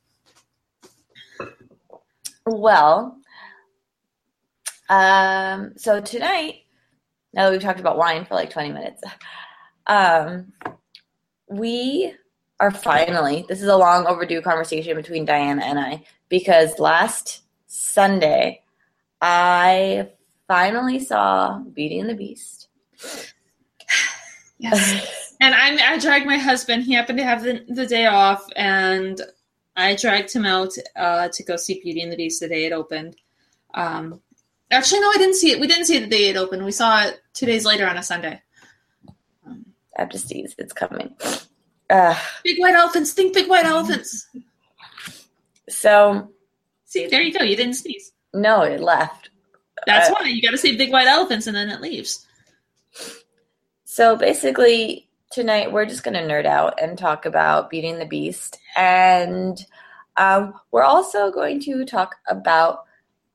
Well 2.46 3.18
um 4.90 5.74
so 5.78 6.02
tonight 6.02 6.62
now 7.34 7.46
that 7.46 7.52
we've 7.52 7.62
talked 7.62 7.80
about 7.80 7.98
wine 7.98 8.26
for 8.26 8.36
like 8.36 8.50
20 8.50 8.72
minutes 8.72 9.02
um 9.88 10.52
we 11.48 12.14
are 12.60 12.72
finally 12.72 13.46
this 13.48 13.62
is 13.62 13.68
a 13.68 13.78
long 13.78 14.06
overdue 14.06 14.42
conversation 14.42 14.96
between 14.96 15.26
diana 15.26 15.64
and 15.64 15.80
i 15.80 16.04
because 16.30 16.80
last 16.80 17.44
sunday 17.68 18.62
i 19.22 20.08
finally 20.48 21.00
saw 21.00 21.60
beauty 21.60 22.00
and 22.00 22.10
the 22.10 22.16
beast 22.16 22.68
Yes. 24.64 25.36
and 25.42 25.54
I, 25.54 25.94
I 25.94 26.00
dragged 26.00 26.26
my 26.26 26.38
husband. 26.38 26.84
He 26.84 26.94
happened 26.94 27.18
to 27.20 27.26
have 27.26 27.44
the, 27.44 27.64
the 27.68 27.86
day 27.86 28.06
off, 28.06 28.46
and 28.56 29.22
I 29.76 29.96
dragged 29.96 30.32
him 30.34 30.46
out 30.46 30.72
uh, 30.96 31.30
to 31.34 31.44
go 31.44 31.56
see 31.58 31.82
Beauty 31.82 32.02
and 32.02 32.12
the 32.12 32.16
Beast 32.18 32.40
the 32.40 32.48
day 32.48 32.66
it 32.66 32.74
opened. 32.74 33.16
Um, 33.74 34.22
actually, 34.70 35.00
no, 35.02 35.10
I 35.10 35.18
didn't 35.18 35.36
see 35.36 35.52
it. 35.52 35.60
We 35.60 35.68
didn't 35.68 35.86
see 35.86 35.98
it 35.98 36.02
the 36.02 36.08
day 36.08 36.30
it 36.30 36.38
opened. 36.38 36.64
We 36.64 36.72
saw 36.72 37.04
it 37.06 37.22
two 37.34 37.46
days 37.48 37.66
later 37.66 37.88
on 37.88 37.98
a 37.98 38.04
Sunday. 38.04 38.42
i 39.48 39.52
have 39.98 40.10
to 40.10 40.20
seize 40.20 40.54
it's 40.58 40.74
coming 40.74 41.16
uh, 41.90 42.16
Big 42.44 42.60
white 42.60 42.76
elephants. 42.76 43.14
Think 43.14 43.34
big 43.34 43.48
white 43.50 43.66
elephants. 43.66 44.28
so 45.70 46.30
See, 46.86 47.08
there 47.08 47.22
you 47.22 47.34
go. 47.38 47.44
You 47.44 47.56
didn't 47.56 47.74
sneeze. 47.76 48.12
no 48.34 48.62
it 48.62 48.80
left 48.80 49.30
That's 49.88 50.10
Uh, 50.10 50.14
why 50.14 50.28
you 50.28 50.42
got 50.42 50.52
to 50.52 50.58
say 50.58 50.76
big 50.76 50.92
white 50.92 51.08
elephants, 51.08 51.48
and 51.48 51.56
then 51.56 51.70
it 51.70 51.82
leaves. 51.82 52.26
So 53.86 54.16
basically, 54.16 55.08
tonight 55.34 55.72
we're 55.72 55.86
just 55.86 56.04
going 56.04 56.14
to 56.14 56.22
nerd 56.22 56.46
out 56.46 56.80
and 56.80 56.96
talk 56.98 57.26
about 57.26 57.70
Beating 57.72 57.98
the 57.98 58.06
Beast. 58.06 58.60
And 58.78 59.58
um, 60.16 60.54
we're 60.72 60.84
also 60.84 61.32
going 61.32 61.60
to 61.62 61.86
talk 61.86 62.16
about 62.28 62.84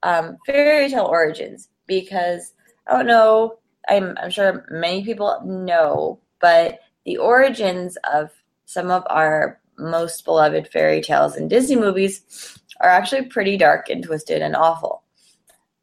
um, 0.04 0.38
fairy 0.46 0.88
tale 0.88 1.06
origins 1.06 1.68
because 1.88 2.54
I 2.86 2.96
don't 2.96 3.06
know, 3.06 3.58
I'm, 3.88 4.16
I'm 4.22 4.30
sure 4.30 4.64
many 4.70 5.04
people 5.04 5.40
know, 5.44 6.20
but 6.40 6.78
the 7.04 7.16
origins 7.16 7.98
of 8.12 8.30
some 8.64 8.90
of 8.90 9.02
our 9.10 9.60
most 9.76 10.24
beloved 10.24 10.68
fairy 10.68 11.00
tales 11.00 11.34
and 11.34 11.50
Disney 11.50 11.76
movies 11.76 12.58
are 12.80 12.90
actually 12.90 13.24
pretty 13.24 13.56
dark 13.56 13.88
and 13.88 14.04
twisted 14.04 14.40
and 14.40 14.54
awful. 14.54 15.02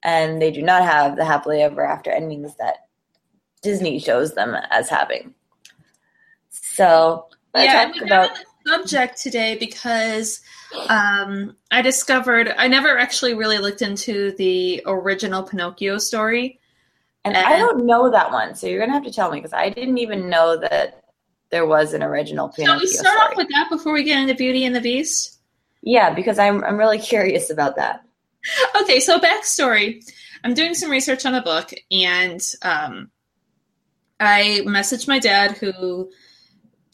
And 0.01 0.41
they 0.41 0.51
do 0.51 0.61
not 0.61 0.83
have 0.83 1.17
the 1.17 1.25
happily 1.25 1.61
ever 1.61 1.85
after 1.85 2.09
endings 2.09 2.55
that 2.55 2.87
Disney 3.61 3.99
shows 3.99 4.33
them 4.33 4.55
as 4.69 4.87
having. 4.87 5.33
So 6.75 7.27
yeah, 7.55 7.85
talk 7.85 7.95
we 7.95 8.01
about 8.01 8.31
subject 8.67 9.21
today 9.21 9.57
because 9.57 10.41
um, 10.89 11.55
I 11.71 11.81
discovered 11.81 12.53
I 12.57 12.67
never 12.67 12.97
actually 12.97 13.33
really 13.33 13.59
looked 13.59 13.81
into 13.81 14.31
the 14.37 14.83
original 14.85 15.43
Pinocchio 15.43 15.97
story. 15.97 16.59
and 17.23 17.37
I 17.37 17.57
don't 17.57 17.85
know 17.85 18.11
that 18.11 18.31
one, 18.31 18.55
so 18.55 18.67
you're 18.67 18.79
gonna 18.79 18.93
have 18.93 19.05
to 19.05 19.11
tell 19.11 19.31
me 19.31 19.37
because 19.37 19.53
I 19.53 19.69
didn't 19.69 19.97
even 19.97 20.29
know 20.29 20.57
that 20.57 21.03
there 21.49 21.65
was 21.65 21.93
an 21.93 22.03
original 22.03 22.49
Pinocchio. 22.49 22.73
Shall 22.73 22.79
we 22.79 22.87
start 22.87 23.17
story. 23.17 23.31
off 23.31 23.37
with 23.37 23.47
that 23.49 23.69
before 23.69 23.93
we 23.93 24.03
get 24.03 24.19
into 24.19 24.35
Beauty 24.35 24.65
and 24.65 24.75
the 24.75 24.81
Beast? 24.81 25.35
yeah, 25.85 26.13
because 26.13 26.39
I'm 26.39 26.63
I'm 26.63 26.77
really 26.77 26.99
curious 26.99 27.49
about 27.49 27.77
that. 27.77 28.01
Okay, 28.81 28.99
so 28.99 29.19
backstory. 29.19 30.03
I'm 30.43 30.53
doing 30.53 30.73
some 30.73 30.91
research 30.91 31.25
on 31.25 31.35
a 31.35 31.41
book, 31.41 31.71
and 31.89 32.41
um, 32.61 33.09
I 34.19 34.61
messaged 34.65 35.07
my 35.07 35.19
dad, 35.19 35.57
who 35.57 36.11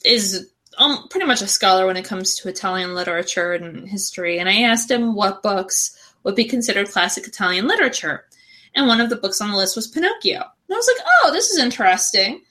is 0.04 0.50
um, 0.78 1.08
pretty 1.10 1.26
much 1.26 1.42
a 1.42 1.48
scholar 1.48 1.86
when 1.86 1.98
it 1.98 2.06
comes 2.06 2.36
to 2.36 2.50
Italian 2.50 2.96
literature 2.96 3.54
and 3.54 3.88
history, 3.88 4.40
and 4.40 4.50
I 4.50 4.62
asked 4.62 4.90
him 4.90 5.16
what 5.16 5.44
books 5.44 5.98
would 6.24 6.36
be 6.36 6.46
considered 6.46 6.90
classic 6.90 7.28
Italian 7.28 7.68
literature. 7.68 8.26
And 8.76 8.88
one 8.88 9.02
of 9.02 9.10
the 9.10 9.18
books 9.18 9.42
on 9.42 9.52
the 9.52 9.58
list 9.58 9.76
was 9.76 9.88
Pinocchio. 9.88 10.40
And 10.40 10.74
I 10.74 10.76
was 10.76 10.88
like, 10.88 11.06
oh, 11.06 11.32
this 11.34 11.50
is 11.50 11.60
interesting. 11.60 12.42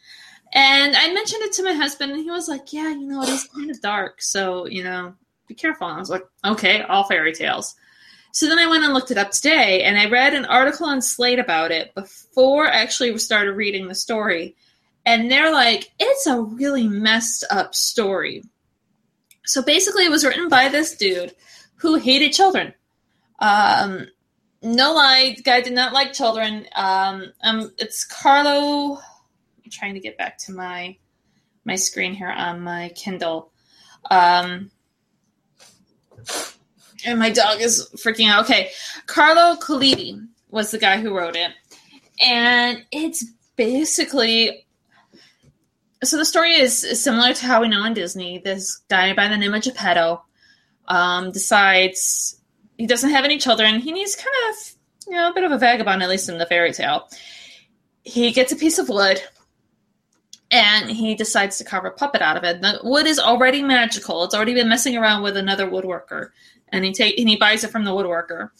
And 0.52 0.96
I 0.96 1.12
mentioned 1.14 1.42
it 1.42 1.52
to 1.54 1.62
my 1.62 1.72
husband, 1.72 2.12
and 2.12 2.22
he 2.22 2.30
was 2.30 2.48
like, 2.48 2.72
yeah, 2.72 2.90
you 2.90 3.06
know, 3.06 3.22
it 3.22 3.28
is 3.28 3.44
kind 3.44 3.70
of 3.70 3.80
dark, 3.80 4.20
so, 4.20 4.66
you 4.66 4.82
know, 4.82 5.14
be 5.46 5.54
careful. 5.54 5.86
And 5.86 5.96
I 5.96 6.00
was 6.00 6.10
like, 6.10 6.24
okay, 6.44 6.82
all 6.82 7.04
fairy 7.04 7.32
tales. 7.32 7.76
So 8.32 8.46
then 8.46 8.58
I 8.58 8.66
went 8.66 8.84
and 8.84 8.92
looked 8.92 9.10
it 9.10 9.18
up 9.18 9.30
today, 9.30 9.82
and 9.82 9.98
I 9.98 10.06
read 10.06 10.34
an 10.34 10.44
article 10.44 10.86
on 10.86 11.02
Slate 11.02 11.38
about 11.38 11.70
it 11.70 11.94
before 11.94 12.68
I 12.68 12.80
actually 12.80 13.16
started 13.18 13.52
reading 13.52 13.88
the 13.88 13.94
story. 13.94 14.56
And 15.06 15.30
they're 15.30 15.52
like, 15.52 15.90
it's 15.98 16.26
a 16.26 16.40
really 16.40 16.86
messed 16.86 17.44
up 17.50 17.74
story. 17.74 18.44
So 19.44 19.62
basically, 19.62 20.04
it 20.04 20.10
was 20.10 20.24
written 20.24 20.48
by 20.48 20.68
this 20.68 20.96
dude 20.96 21.34
who 21.76 21.96
hated 21.96 22.32
children. 22.32 22.74
Um, 23.38 24.06
no 24.62 24.92
lie, 24.92 25.36
guy 25.42 25.62
did 25.62 25.72
not 25.72 25.92
like 25.92 26.12
children. 26.12 26.66
Um, 26.74 27.32
um, 27.42 27.72
it's 27.78 28.04
Carlo. 28.04 28.96
I'm 28.96 29.70
trying 29.70 29.94
to 29.94 30.00
get 30.00 30.18
back 30.18 30.38
to 30.38 30.52
my 30.52 30.96
my 31.64 31.76
screen 31.76 32.14
here 32.14 32.30
on 32.30 32.60
my 32.60 32.90
Kindle. 32.94 33.52
Um, 34.10 34.70
and 37.04 37.18
my 37.18 37.30
dog 37.30 37.60
is 37.60 37.88
freaking 37.96 38.28
out. 38.28 38.44
Okay, 38.44 38.70
Carlo 39.06 39.58
Collodi 39.58 40.26
was 40.50 40.70
the 40.70 40.78
guy 40.78 41.00
who 41.00 41.16
wrote 41.16 41.36
it, 41.36 41.52
and 42.22 42.84
it's 42.92 43.24
basically 43.56 44.66
so 46.02 46.16
the 46.16 46.24
story 46.24 46.54
is, 46.54 47.02
similar 47.02 47.34
to 47.34 47.46
how 47.46 47.60
we 47.60 47.68
know 47.68 47.84
in 47.84 47.94
Disney. 47.94 48.38
This 48.38 48.82
guy 48.88 49.12
by 49.14 49.28
the 49.28 49.36
name 49.36 49.54
of 49.54 49.62
Geppetto 49.62 50.22
um, 50.88 51.30
decides 51.30 52.40
he 52.78 52.86
doesn't 52.86 53.10
have 53.10 53.24
any 53.24 53.38
children. 53.38 53.80
He 53.80 53.92
needs 53.92 54.16
kind 54.16 54.28
of 54.48 54.74
you 55.06 55.14
know 55.14 55.30
a 55.30 55.34
bit 55.34 55.44
of 55.44 55.52
a 55.52 55.58
vagabond, 55.58 56.02
at 56.02 56.08
least 56.08 56.28
in 56.28 56.38
the 56.38 56.46
fairy 56.46 56.72
tale. 56.72 57.08
He 58.02 58.32
gets 58.32 58.52
a 58.52 58.56
piece 58.56 58.78
of 58.78 58.88
wood 58.88 59.22
and 60.50 60.90
he 60.90 61.14
decides 61.14 61.58
to 61.58 61.64
carve 61.64 61.84
a 61.84 61.90
puppet 61.90 62.22
out 62.22 62.36
of 62.36 62.44
it. 62.44 62.60
The 62.60 62.80
wood 62.82 63.06
is 63.06 63.18
already 63.18 63.62
magical. 63.62 64.24
It's 64.24 64.34
already 64.34 64.54
been 64.54 64.68
messing 64.68 64.96
around 64.96 65.22
with 65.22 65.36
another 65.36 65.70
woodworker, 65.70 66.30
and 66.70 66.84
he 66.84 66.92
take 66.92 67.18
and 67.18 67.28
he 67.28 67.36
buys 67.36 67.62
it 67.64 67.70
from 67.70 67.84
the 67.84 67.92
woodworker, 67.92 68.50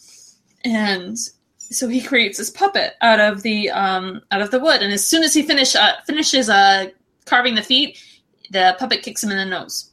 and 0.63 1.17
so 1.57 1.87
he 1.87 2.01
creates 2.01 2.37
this 2.37 2.49
puppet 2.49 2.93
out 3.01 3.19
of 3.19 3.43
the 3.43 3.69
um, 3.71 4.21
out 4.31 4.41
of 4.41 4.51
the 4.51 4.59
wood. 4.59 4.81
And 4.81 4.93
as 4.93 5.05
soon 5.05 5.23
as 5.23 5.33
he 5.33 5.41
finish 5.41 5.75
uh, 5.75 5.93
finishes 6.05 6.49
uh, 6.49 6.87
carving 7.25 7.55
the 7.55 7.61
feet, 7.61 7.99
the 8.51 8.75
puppet 8.79 9.03
kicks 9.03 9.23
him 9.23 9.31
in 9.31 9.37
the 9.37 9.45
nose. 9.45 9.91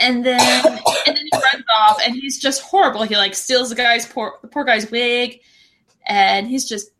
And 0.00 0.24
then 0.26 0.40
and 0.66 1.16
then 1.16 1.16
he 1.16 1.30
runs 1.32 1.64
off, 1.78 2.00
and 2.04 2.14
he's 2.14 2.38
just 2.38 2.62
horrible. 2.62 3.04
He 3.04 3.16
like 3.16 3.34
steals 3.34 3.70
the 3.70 3.76
guy's 3.76 4.06
poor 4.06 4.38
the 4.42 4.48
poor 4.48 4.64
guy's 4.64 4.90
wig, 4.90 5.40
and 6.06 6.48
he's 6.48 6.68
just 6.68 6.90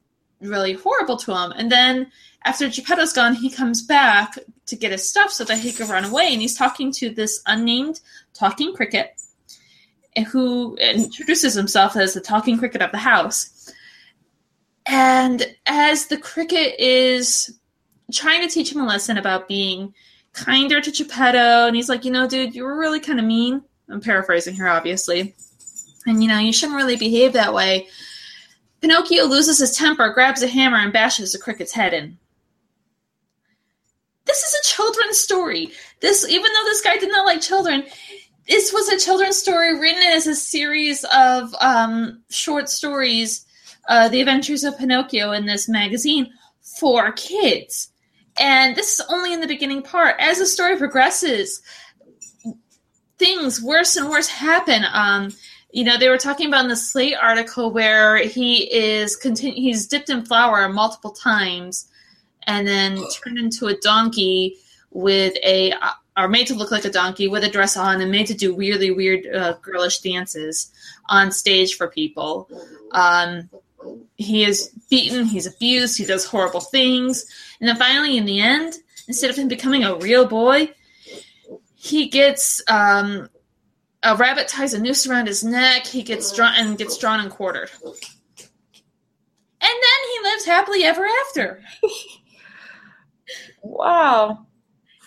really 0.41 0.75
horrible 0.75 1.17
to 1.17 1.35
him. 1.37 1.53
And 1.53 1.71
then 1.71 2.11
after 2.45 2.69
Geppetto's 2.69 3.13
gone, 3.13 3.35
he 3.35 3.51
comes 3.51 3.83
back 3.83 4.39
to 4.67 4.77
get 4.77 4.93
his 4.93 5.09
stuff 5.09 5.31
so 5.31 5.45
that 5.45 5.59
he 5.59 5.73
can 5.73 5.89
run 5.89 6.05
away. 6.05 6.33
And 6.33 6.41
he's 6.41 6.57
talking 6.57 6.93
to 6.93 7.11
this 7.11 7.43
unnamed 7.47 8.01
talking 8.35 8.75
cricket 8.75 9.21
eh, 10.17 10.25
who 10.25 10.77
introduces 10.77 11.55
himself 11.55 11.97
as 11.97 12.15
the 12.15 12.21
talking 12.21 12.59
cricket 12.59 12.83
of 12.83 12.93
the 12.93 12.99
house. 12.99 13.73
And 14.87 15.55
as 15.67 16.07
the 16.07 16.17
cricket 16.17 16.79
is 16.81 17.59
trying 18.13 18.47
to 18.47 18.53
teach 18.53 18.73
him 18.73 18.81
a 18.81 18.87
lesson 18.87 19.19
about 19.19 19.49
being 19.49 19.95
kinder 20.33 20.81
to 20.81 20.91
Geppetto, 20.91 21.67
and 21.67 21.77
he's 21.77 21.89
like, 21.89 22.05
you 22.05 22.11
know, 22.11 22.29
dude, 22.29 22.55
you 22.55 22.65
were 22.65 22.79
really 22.79 23.01
kind 23.01 23.19
of 23.19 23.27
mean. 23.27 23.63
I'm 23.89 24.01
paraphrasing 24.01 24.55
here, 24.55 24.69
obviously. 24.69 25.35
And, 26.07 26.23
you 26.23 26.29
know, 26.29 26.39
you 26.39 26.53
shouldn't 26.53 26.77
really 26.77 26.97
behave 26.97 27.33
that 27.35 27.55
way. 27.55 27.87
Pinocchio 28.81 29.25
loses 29.25 29.59
his 29.59 29.77
temper, 29.77 30.11
grabs 30.11 30.43
a 30.43 30.49
hammer, 30.49 30.79
and 30.79 30.93
bashes 30.93 31.33
the 31.33 31.39
cricket's 31.39 31.73
head 31.73 31.95
in. 31.95 32.19
This 34.25 34.43
is 34.43 34.55
a 34.55 34.75
children's 34.75 35.19
story. 35.19 35.71
This, 36.01 36.29
even 36.29 36.53
though 36.53 36.65
this 36.65 36.81
guy 36.81 36.97
did 36.97 37.11
not 37.11 37.27
like 37.27 37.41
children, 37.41 37.85
this 38.49 38.73
was 38.73 38.89
a 38.89 38.99
children's 38.99 39.37
story 39.37 39.79
written 39.79 40.03
as 40.03 40.27
a 40.27 40.35
series 40.35 41.05
of 41.15 41.55
um, 41.61 42.23
short 42.31 42.69
stories, 42.69 43.45
uh, 43.89 44.09
The 44.09 44.21
Adventures 44.21 44.65
of 44.65 44.79
Pinocchio, 44.79 45.33
in 45.33 45.47
this 45.47 45.69
magazine 45.69 46.33
for 46.81 47.13
kids. 47.13 47.92
And 48.39 48.75
this 48.77 48.99
is 48.99 49.07
only 49.09 49.33
in 49.33 49.41
the 49.41 49.47
beginning 49.47 49.83
part. 49.83 50.17
As 50.19 50.39
the 50.39 50.47
story 50.47 50.77
progresses, 50.77 51.63
things 53.19 53.63
worse 53.63 53.97
and 53.97 54.09
worse 54.09 54.29
happen. 54.29 54.85
Um, 54.93 55.31
you 55.71 55.85
know, 55.85 55.97
they 55.97 56.09
were 56.09 56.19
talking 56.19 56.49
about 56.49 56.65
in 56.65 56.69
the 56.69 56.77
Slate 56.77 57.17
article 57.21 57.71
where 57.71 58.19
he 58.19 58.73
is 58.73 59.19
continu- 59.19 59.55
he's 59.55 59.87
dipped 59.87 60.11
in 60.11 60.25
flour 60.25 60.69
multiple 60.69 61.13
times 61.13 61.89
and 62.47 62.67
then 62.67 62.99
turned 63.23 63.39
into 63.39 63.67
a 63.69 63.77
donkey 63.77 64.57
with 64.91 65.35
a 65.43 65.73
are 66.17 66.29
made 66.29 66.47
to 66.47 66.55
look 66.55 66.71
like 66.71 66.85
a 66.85 66.91
donkey 66.91 67.27
with 67.27 67.43
a 67.43 67.49
dress 67.49 67.77
on 67.77 68.01
and 68.03 68.11
made 68.11 68.27
to 68.27 68.35
do 68.35 68.55
weirdly 68.55 68.91
weird 68.91 69.27
uh, 69.35 69.55
girlish 69.63 70.01
dances 70.01 70.71
on 71.09 71.33
stage 71.33 71.77
for 71.77 71.89
people. 71.89 72.51
Um, 72.91 73.49
he 74.17 74.45
is 74.45 74.71
beaten, 74.91 75.25
he's 75.25 75.47
abused, 75.47 75.99
he 75.99 76.05
does 76.05 76.25
horrible 76.25 76.61
things, 76.61 77.25
and 77.61 77.69
then 77.69 77.77
finally, 77.77 78.17
in 78.17 78.25
the 78.25 78.41
end, 78.41 78.75
instead 79.09 79.31
of 79.31 79.37
him 79.37 79.49
becoming 79.49 79.85
a 79.85 79.97
real 79.97 80.27
boy, 80.27 80.71
he 81.75 82.09
gets 82.09 82.63
um, 82.69 83.29
a 84.03 84.17
rabbit 84.17 84.49
ties 84.49 84.75
a 84.75 84.81
noose 84.81 85.07
around 85.07 85.27
his 85.27 85.43
neck. 85.43 85.87
He 85.87 86.03
gets 86.03 86.33
drawn 86.33 86.55
and 86.57 86.79
gets 86.79 86.97
drawn 86.99 87.21
and 87.21 87.31
quartered, 87.31 87.71
and 87.83 87.91
then 89.61 90.01
he 90.13 90.21
lives 90.23 90.45
happily 90.45 90.85
ever 90.85 91.07
after. 91.27 91.63
wow. 93.63 94.47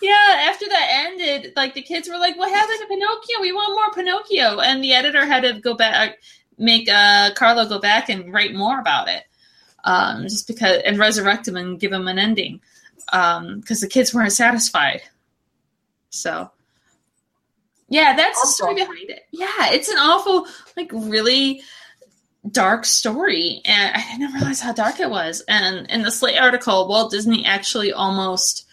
Yeah, 0.02 0.42
after 0.50 0.66
that 0.68 1.06
ended, 1.08 1.54
like 1.56 1.74
the 1.74 1.82
kids 1.82 2.10
were 2.10 2.18
like, 2.18 2.38
"What 2.38 2.52
happened 2.52 2.80
to 2.82 2.88
Pinocchio? 2.88 3.42
We 3.42 3.54
want 3.54 3.74
more 3.74 3.92
Pinocchio." 3.94 4.60
And 4.60 4.84
the 4.84 4.94
editor 4.94 5.26
had 5.26 5.44
to 5.44 5.60
go 5.60 5.74
back, 5.74 6.18
make 6.58 6.90
uh, 6.90 7.32
Carlo 7.36 7.68
go 7.68 7.80
back 7.80 8.10
and 8.10 8.34
write 8.34 8.54
more 8.54 8.80
about 8.80 9.08
it, 9.10 9.24
um, 9.84 10.24
just 10.24 10.48
because 10.48 10.82
and 10.86 10.98
resurrect 10.98 11.48
him 11.48 11.56
and 11.58 11.80
give 11.80 11.92
him 11.92 12.08
an 12.08 12.20
ending, 12.20 12.62
Um 13.12 13.60
because 13.60 13.84
um, 13.84 13.88
the 13.88 13.94
kids 13.94 14.14
weren't 14.14 14.32
satisfied. 14.32 15.02
So, 16.10 16.50
yeah, 17.90 18.16
that's 18.16 18.42
the 18.42 18.48
story 18.48 18.76
behind 18.76 19.10
it. 19.10 19.26
Yeah, 19.32 19.72
it's 19.72 19.90
an 19.90 19.98
awful, 19.98 20.48
like, 20.78 20.90
really 20.94 21.62
dark 22.52 22.86
story, 22.86 23.62
and 23.66 23.96
I 23.96 24.18
didn't 24.18 24.34
realize 24.34 24.62
how 24.62 24.72
dark 24.72 25.00
it 25.00 25.10
was. 25.10 25.44
And 25.48 25.90
in 25.92 26.04
the 26.04 26.12
Slate 26.12 26.40
article, 26.40 26.88
Walt 26.88 27.12
Disney 27.12 27.46
actually 27.46 27.92
almost 27.92 28.66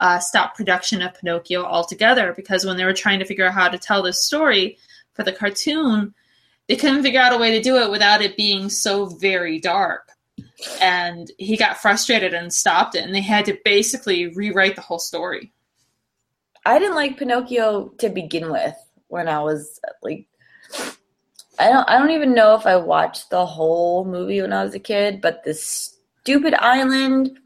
uh, 0.00 0.18
stopped 0.18 0.56
production 0.56 1.02
of 1.02 1.14
Pinocchio 1.14 1.62
altogether 1.62 2.32
because 2.34 2.64
when 2.64 2.76
they 2.76 2.84
were 2.84 2.92
trying 2.92 3.18
to 3.18 3.24
figure 3.24 3.46
out 3.46 3.54
how 3.54 3.68
to 3.68 3.78
tell 3.78 4.02
this 4.02 4.24
story 4.24 4.78
for 5.12 5.22
the 5.22 5.32
cartoon, 5.32 6.14
they 6.70 6.76
couldn't 6.76 7.02
figure 7.02 7.20
out 7.20 7.32
a 7.32 7.36
way 7.36 7.50
to 7.50 7.60
do 7.60 7.78
it 7.78 7.90
without 7.90 8.22
it 8.22 8.36
being 8.36 8.70
so 8.70 9.06
very 9.06 9.58
dark. 9.58 10.08
And 10.80 11.28
he 11.36 11.56
got 11.56 11.78
frustrated 11.78 12.32
and 12.32 12.52
stopped 12.52 12.94
it, 12.94 13.02
and 13.02 13.12
they 13.12 13.20
had 13.20 13.44
to 13.46 13.58
basically 13.64 14.28
rewrite 14.28 14.76
the 14.76 14.80
whole 14.80 15.00
story. 15.00 15.52
I 16.64 16.78
didn't 16.78 16.94
like 16.94 17.18
Pinocchio 17.18 17.88
to 17.98 18.08
begin 18.08 18.52
with 18.52 18.76
when 19.08 19.26
I 19.26 19.40
was 19.42 19.80
like 20.04 20.28
I 21.58 21.70
don't 21.70 21.90
I 21.90 21.98
don't 21.98 22.12
even 22.12 22.34
know 22.34 22.54
if 22.54 22.66
I 22.66 22.76
watched 22.76 23.30
the 23.30 23.44
whole 23.44 24.04
movie 24.04 24.40
when 24.40 24.52
I 24.52 24.62
was 24.62 24.74
a 24.74 24.78
kid, 24.78 25.20
but 25.20 25.42
this 25.42 25.96
stupid 26.20 26.54
island 26.54 27.36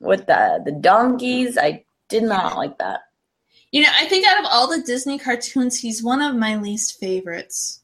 with 0.00 0.24
the 0.24 0.62
the 0.64 0.72
donkeys. 0.72 1.58
I 1.58 1.84
did 2.08 2.22
not 2.22 2.56
like 2.56 2.78
that. 2.78 3.00
You 3.70 3.82
know, 3.82 3.90
I 3.92 4.06
think 4.06 4.26
out 4.26 4.40
of 4.40 4.46
all 4.48 4.66
the 4.66 4.82
Disney 4.82 5.18
cartoons, 5.18 5.78
he's 5.78 6.02
one 6.02 6.22
of 6.22 6.34
my 6.34 6.56
least 6.56 6.98
favorites 6.98 7.79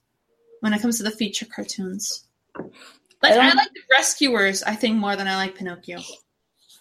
when 0.67 0.75
it 0.75 0.83
comes 0.83 0.97
to 0.97 1.05
the 1.05 1.13
feature 1.13 1.47
cartoons. 1.47 2.25
Like 3.23 3.35
I, 3.35 3.51
I 3.51 3.55
like 3.55 3.73
the 3.73 3.83
Rescuers, 3.89 4.65
I 4.65 4.75
think 4.75 4.97
more 4.97 5.15
than 5.15 5.29
I 5.29 5.37
like 5.37 5.55
Pinocchio. 5.55 6.01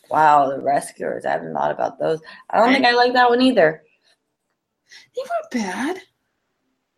Wow, 0.10 0.50
the 0.50 0.60
Rescuers! 0.60 1.24
I 1.24 1.34
haven't 1.34 1.54
thought 1.54 1.70
about 1.70 2.00
those. 2.00 2.20
I 2.50 2.58
don't 2.58 2.70
I, 2.70 2.74
think 2.74 2.86
I 2.88 2.94
like 2.94 3.14
that 3.14 3.30
one 3.30 3.44
either. 3.44 3.84
They 5.16 5.22
weren't 5.22 5.52
bad. 5.52 6.02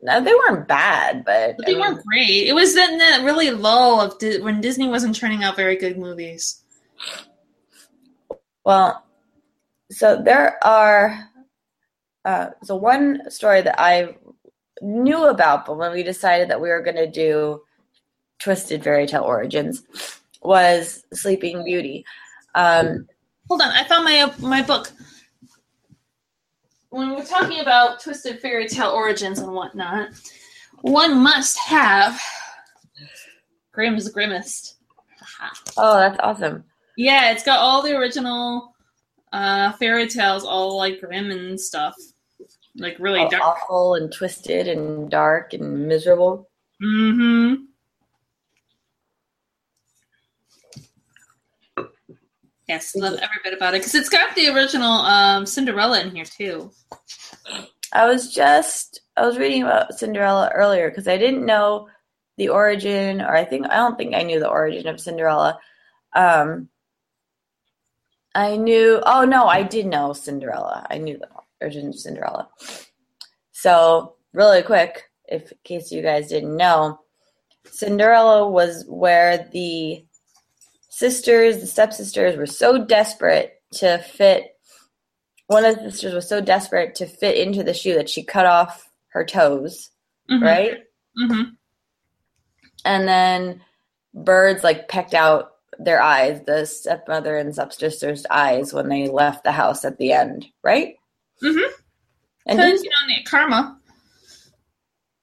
No, 0.02 0.24
they 0.24 0.34
weren't 0.34 0.66
bad, 0.66 1.26
but, 1.26 1.58
but 1.58 1.66
they 1.66 1.74
I 1.74 1.76
mean, 1.76 1.82
weren't 1.82 2.06
great. 2.06 2.48
It 2.48 2.54
was 2.54 2.74
in 2.78 2.98
that 3.00 3.26
really 3.26 3.52
lull 3.52 4.00
of 4.00 4.18
Di- 4.18 4.40
when 4.40 4.62
Disney 4.62 4.88
wasn't 4.88 5.18
turning 5.18 5.44
out 5.44 5.58
very 5.58 5.76
good 5.76 5.98
movies. 5.98 6.64
Well, 8.64 9.04
so 9.92 10.22
there 10.24 10.58
are. 10.66 11.30
Uh, 12.24 12.52
so 12.64 12.78
one 12.78 13.30
story 13.30 13.62
that 13.62 13.76
I 13.78 14.16
knew 14.82 15.26
about, 15.26 15.66
but 15.66 15.78
when 15.78 15.92
we 15.92 16.04
decided 16.04 16.50
that 16.50 16.62
we 16.62 16.70
were 16.70 16.82
going 16.82 16.96
to 16.96 17.10
do 17.10 17.62
Twisted 18.40 18.84
Fairy 18.84 19.08
Tale 19.08 19.24
Origins, 19.24 19.84
was 20.42 21.04
Sleeping 21.14 21.64
Beauty. 21.64 22.06
Um, 22.56 23.08
Hold 23.48 23.62
on, 23.62 23.70
I 23.70 23.84
found 23.86 24.04
my 24.04 24.34
my 24.40 24.62
book. 24.62 24.92
When 26.90 27.12
we're 27.12 27.26
talking 27.26 27.60
about 27.60 28.02
Twisted 28.02 28.40
Fairy 28.40 28.68
Tale 28.68 28.90
Origins 28.90 29.40
and 29.40 29.54
whatnot, 29.54 30.10
one 30.82 31.18
must 31.22 31.58
have 31.60 32.20
Grimm's 33.72 34.10
Grimmest. 34.10 34.76
Oh, 35.78 35.98
that's 35.98 36.18
awesome. 36.22 36.64
Yeah, 36.98 37.32
it's 37.32 37.44
got 37.44 37.60
all 37.60 37.84
the 37.84 37.96
original 37.96 38.74
uh, 39.32 39.74
fairy 39.74 40.08
tales, 40.08 40.44
all 40.44 40.78
like 40.78 41.00
grim 41.00 41.32
and 41.32 41.60
stuff, 41.60 41.96
like 42.78 42.96
really 43.00 43.20
all 43.22 43.30
dark, 43.30 43.44
awful 43.44 43.96
and 43.96 44.12
twisted 44.12 44.68
and 44.68 45.10
dark 45.10 45.54
and 45.54 45.88
miserable. 45.88 46.50
Mm-hmm. 46.82 47.64
Yes, 52.68 52.96
love 52.96 53.14
every 53.14 53.40
bit 53.44 53.54
about 53.54 53.74
it 53.76 53.80
because 53.80 53.96
it's 53.96 54.10
got 54.10 54.36
the 54.36 54.50
original 54.50 54.92
um, 54.92 55.46
Cinderella 55.46 56.02
in 56.02 56.14
here 56.14 56.26
too. 56.26 56.72
I 57.94 58.06
was 58.06 58.34
just 58.34 59.02
I 59.16 59.26
was 59.26 59.38
reading 59.38 59.64
about 59.64 59.98
Cinderella 59.98 60.52
earlier 60.54 60.90
because 60.90 61.08
I 61.08 61.18
didn't 61.18 61.46
know 61.46 61.88
the 62.36 62.50
origin, 62.50 63.22
or 63.22 63.36
I 63.36 63.46
think 63.46 63.68
I 63.70 63.76
don't 63.76 63.98
think 63.98 64.14
I 64.14 64.24
knew 64.24 64.40
the 64.40 64.50
origin 64.50 64.88
of 64.88 65.00
Cinderella. 65.00 65.60
Um, 66.14 66.68
I 68.36 68.58
knew. 68.58 69.02
Oh 69.06 69.24
no, 69.24 69.48
I 69.48 69.64
did 69.64 69.86
know 69.88 70.12
Cinderella. 70.12 70.86
I 70.90 70.98
knew 70.98 71.18
that. 71.18 71.47
Urgent 71.62 71.96
Cinderella. 71.96 72.50
So, 73.52 74.16
really 74.34 74.62
quick, 74.64 75.04
if 75.28 75.52
in 75.52 75.58
case 75.64 75.92
you 75.92 76.02
guys 76.02 76.30
didn't 76.30 76.56
know, 76.56 77.00
Cinderella 77.66 78.50
was 78.50 78.86
where 78.88 79.50
the 79.52 80.06
sisters, 80.90 81.60
the 81.60 81.68
stepsisters, 81.68 82.38
were 82.38 82.46
so 82.46 82.84
desperate 82.86 83.62
to 83.74 83.98
fit. 84.00 84.56
One 85.48 85.66
of 85.66 85.76
the 85.76 85.92
sisters 85.92 86.14
was 86.14 86.30
so 86.30 86.42
desperate 86.42 86.96
to 86.96 87.06
fit 87.06 87.38
into 87.38 87.64
the 87.64 87.74
shoe 87.74 87.96
that 87.96 88.10
she 88.10 88.24
cut 88.24 88.46
off 88.46 88.90
her 89.10 89.26
toes, 89.26 89.90
Mhm. 90.30 90.42
right? 90.42 90.84
Mm-hmm. 91.20 91.50
And 92.86 93.08
then 93.08 93.62
birds 94.14 94.64
like 94.64 94.88
pecked 94.88 95.14
out 95.14 95.52
their 95.80 96.02
eyes, 96.02 96.42
the 96.46 96.66
stepmother 96.66 97.38
and 97.38 97.54
stepsister's 97.54 98.26
eyes 98.30 98.74
when 98.74 98.90
they 98.90 99.08
left 99.08 99.44
the 99.44 99.52
house 99.52 99.86
at 99.86 99.98
the 99.98 100.12
end, 100.14 100.46
right? 100.64 100.96
Mm-hmm. 101.44 101.72
And 102.48 102.60
didn't, 102.60 102.84
you 102.84 102.90
know, 102.90 103.16
karma. 103.26 103.78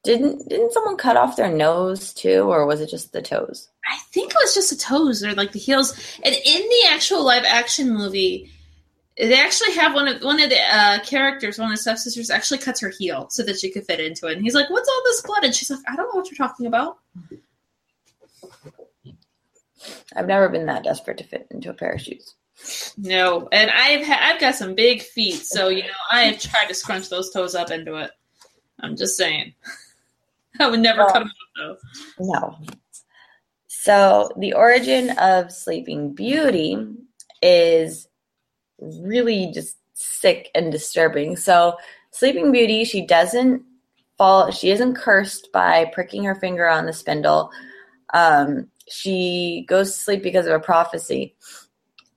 didn't 0.03 0.47
didn't 0.47 0.73
someone 0.73 0.97
cut 0.97 1.17
off 1.17 1.35
their 1.35 1.51
nose 1.51 2.13
too, 2.13 2.43
or 2.43 2.65
was 2.65 2.81
it 2.81 2.89
just 2.89 3.11
the 3.11 3.21
toes? 3.21 3.69
I 3.85 3.97
think 4.11 4.31
it 4.31 4.37
was 4.39 4.53
just 4.53 4.69
the 4.69 4.75
toes 4.75 5.23
or 5.23 5.33
like 5.33 5.51
the 5.51 5.59
heels. 5.59 5.93
And 6.23 6.33
in 6.33 6.61
the 6.61 6.89
actual 6.89 7.23
live 7.23 7.43
action 7.45 7.93
movie, 7.93 8.51
they 9.17 9.39
actually 9.39 9.73
have 9.73 9.93
one 9.93 10.07
of 10.07 10.21
one 10.21 10.41
of 10.41 10.49
the 10.49 10.59
uh, 10.59 10.99
characters, 11.03 11.57
one 11.57 11.71
of 11.71 11.77
the 11.77 11.81
stepsisters, 11.81 12.29
actually 12.29 12.59
cuts 12.59 12.79
her 12.81 12.89
heel 12.89 13.27
so 13.29 13.43
that 13.43 13.59
she 13.59 13.71
could 13.71 13.85
fit 13.85 13.99
into 13.99 14.27
it. 14.27 14.33
And 14.33 14.43
he's 14.43 14.55
like, 14.55 14.69
"What's 14.69 14.89
all 14.89 15.01
this 15.05 15.21
blood?" 15.21 15.43
And 15.43 15.55
she's 15.55 15.71
like, 15.71 15.79
"I 15.87 15.95
don't 15.95 16.13
know 16.13 16.19
what 16.19 16.29
you're 16.29 16.47
talking 16.47 16.67
about." 16.67 16.99
I've 20.15 20.27
never 20.27 20.49
been 20.49 20.65
that 20.67 20.83
desperate 20.83 21.17
to 21.19 21.23
fit 21.23 21.47
into 21.51 21.69
a 21.69 21.73
pair 21.73 21.91
of 21.91 22.01
shoes. 22.01 22.35
No, 22.97 23.47
and 23.51 23.69
I've 23.69 24.05
ha- 24.05 24.21
I've 24.21 24.39
got 24.39 24.55
some 24.55 24.75
big 24.75 25.01
feet, 25.01 25.45
so 25.45 25.69
you 25.69 25.83
know 25.83 25.89
I 26.11 26.21
have 26.23 26.39
tried 26.39 26.67
to 26.67 26.73
scrunch 26.73 27.09
those 27.09 27.31
toes 27.31 27.55
up 27.55 27.71
into 27.71 27.95
it. 27.95 28.11
I'm 28.79 28.95
just 28.95 29.17
saying, 29.17 29.53
I 30.59 30.69
would 30.69 30.79
never 30.79 31.05
cut 31.05 31.13
them 31.13 31.23
off 31.23 31.79
though. 32.17 32.25
No. 32.25 32.57
So 33.67 34.31
the 34.37 34.53
origin 34.53 35.11
of 35.19 35.51
Sleeping 35.51 36.13
Beauty 36.13 36.77
is 37.41 38.07
really 38.79 39.51
just 39.53 39.77
sick 39.93 40.49
and 40.55 40.71
disturbing. 40.71 41.35
So 41.35 41.77
Sleeping 42.11 42.51
Beauty, 42.51 42.83
she 42.83 43.05
doesn't 43.05 43.63
fall. 44.17 44.51
She 44.51 44.71
isn't 44.71 44.95
cursed 44.95 45.51
by 45.51 45.85
pricking 45.93 46.23
her 46.23 46.35
finger 46.35 46.67
on 46.67 46.85
the 46.85 46.93
spindle. 46.93 47.51
Um, 48.13 48.69
she 48.89 49.65
goes 49.67 49.91
to 49.91 49.97
sleep 49.97 50.23
because 50.23 50.45
of 50.45 50.53
a 50.53 50.59
prophecy, 50.59 51.35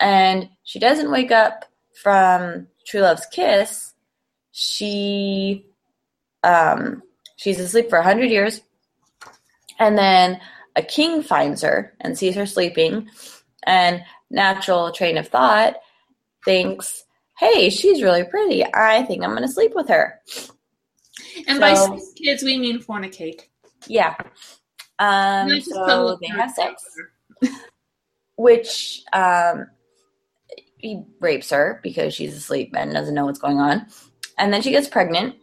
and 0.00 0.48
she 0.64 0.78
doesn't 0.78 1.10
wake 1.10 1.30
up 1.30 1.64
from 2.02 2.66
True 2.86 3.00
Love's 3.00 3.26
kiss. 3.26 3.94
She 4.52 5.66
um, 6.44 7.02
she's 7.36 7.58
asleep 7.60 7.90
for 7.90 7.98
a 7.98 8.02
hundred 8.04 8.30
years, 8.30 8.60
and 9.78 9.96
then 9.98 10.40
a 10.76 10.82
king 10.82 11.22
finds 11.22 11.62
her 11.62 11.94
and 12.00 12.16
sees 12.18 12.34
her 12.34 12.46
sleeping, 12.46 13.08
and 13.64 14.02
natural 14.30 14.92
train 14.92 15.16
of 15.18 15.28
thought 15.28 15.76
thinks, 16.44 17.04
"Hey, 17.38 17.70
she's 17.70 18.02
really 18.02 18.24
pretty. 18.24 18.64
I 18.64 19.02
think 19.04 19.22
I'm 19.22 19.30
going 19.30 19.42
to 19.42 19.48
sleep 19.48 19.72
with 19.74 19.88
her." 19.88 20.20
And 21.46 21.60
by 21.60 21.74
So- 21.74 21.96
sleep 21.96 22.16
kids, 22.24 22.42
we 22.42 22.58
mean 22.58 22.80
fornicate. 22.82 23.42
Yeah. 23.86 24.14
Um, 24.98 25.60
so 25.60 26.18
they 26.20 26.26
have 26.26 26.50
sex, 26.50 26.82
which 28.36 29.02
um, 29.12 29.66
he 30.78 31.02
rapes 31.20 31.50
her 31.50 31.80
because 31.82 32.14
she's 32.14 32.36
asleep 32.36 32.74
and 32.76 32.92
doesn't 32.92 33.14
know 33.14 33.26
what's 33.26 33.38
going 33.38 33.58
on, 33.58 33.86
and 34.38 34.52
then 34.52 34.62
she 34.62 34.70
gets 34.70 34.88
pregnant 34.88 35.36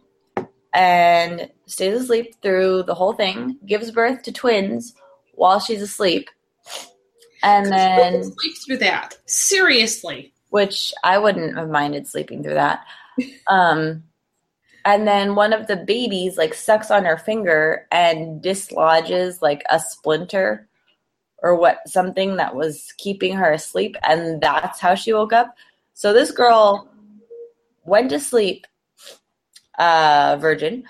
and 0.74 1.50
stays 1.66 2.02
asleep 2.02 2.34
through 2.42 2.82
the 2.82 2.94
whole 2.94 3.12
thing. 3.12 3.58
Gives 3.66 3.90
birth 3.90 4.22
to 4.24 4.32
twins 4.32 4.94
while 5.34 5.60
she's 5.60 5.82
asleep, 5.82 6.28
and 7.42 7.66
then 7.66 8.24
Sleep 8.24 8.54
through 8.66 8.78
that. 8.78 9.18
Seriously. 9.26 10.32
which 10.50 10.92
I 11.04 11.18
wouldn't 11.18 11.56
have 11.56 11.68
minded 11.68 12.06
sleeping 12.06 12.42
through 12.42 12.54
that. 12.54 12.84
Um, 13.48 14.04
and 14.84 15.06
then 15.06 15.34
one 15.34 15.52
of 15.52 15.66
the 15.66 15.76
babies 15.76 16.36
like 16.36 16.54
sucks 16.54 16.90
on 16.90 17.04
her 17.04 17.16
finger 17.18 17.86
and 17.90 18.40
dislodges 18.40 19.42
like 19.42 19.64
a 19.68 19.80
splinter 19.80 20.68
or 21.42 21.54
what 21.54 21.86
something 21.86 22.36
that 22.36 22.54
was 22.54 22.92
keeping 22.98 23.34
her 23.34 23.52
asleep, 23.52 23.96
and 24.08 24.40
that's 24.40 24.80
how 24.80 24.94
she 24.94 25.12
woke 25.12 25.32
up. 25.32 25.54
So 25.94 26.12
this 26.12 26.30
girl 26.30 26.90
went 27.84 28.10
to 28.10 28.20
sleep, 28.20 28.66
uh, 29.78 30.36
virgin, 30.40 30.84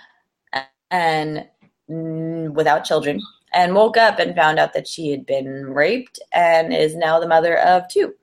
and 0.90 1.46
without 1.88 2.84
children, 2.84 3.20
and 3.52 3.74
woke 3.74 3.96
up 3.96 4.18
and 4.18 4.34
found 4.34 4.58
out 4.58 4.72
that 4.72 4.88
she 4.88 5.10
had 5.10 5.26
been 5.26 5.66
raped 5.66 6.18
and 6.32 6.72
is 6.72 6.96
now 6.96 7.20
the 7.20 7.28
mother 7.28 7.58
of 7.58 7.88
two 7.88 8.14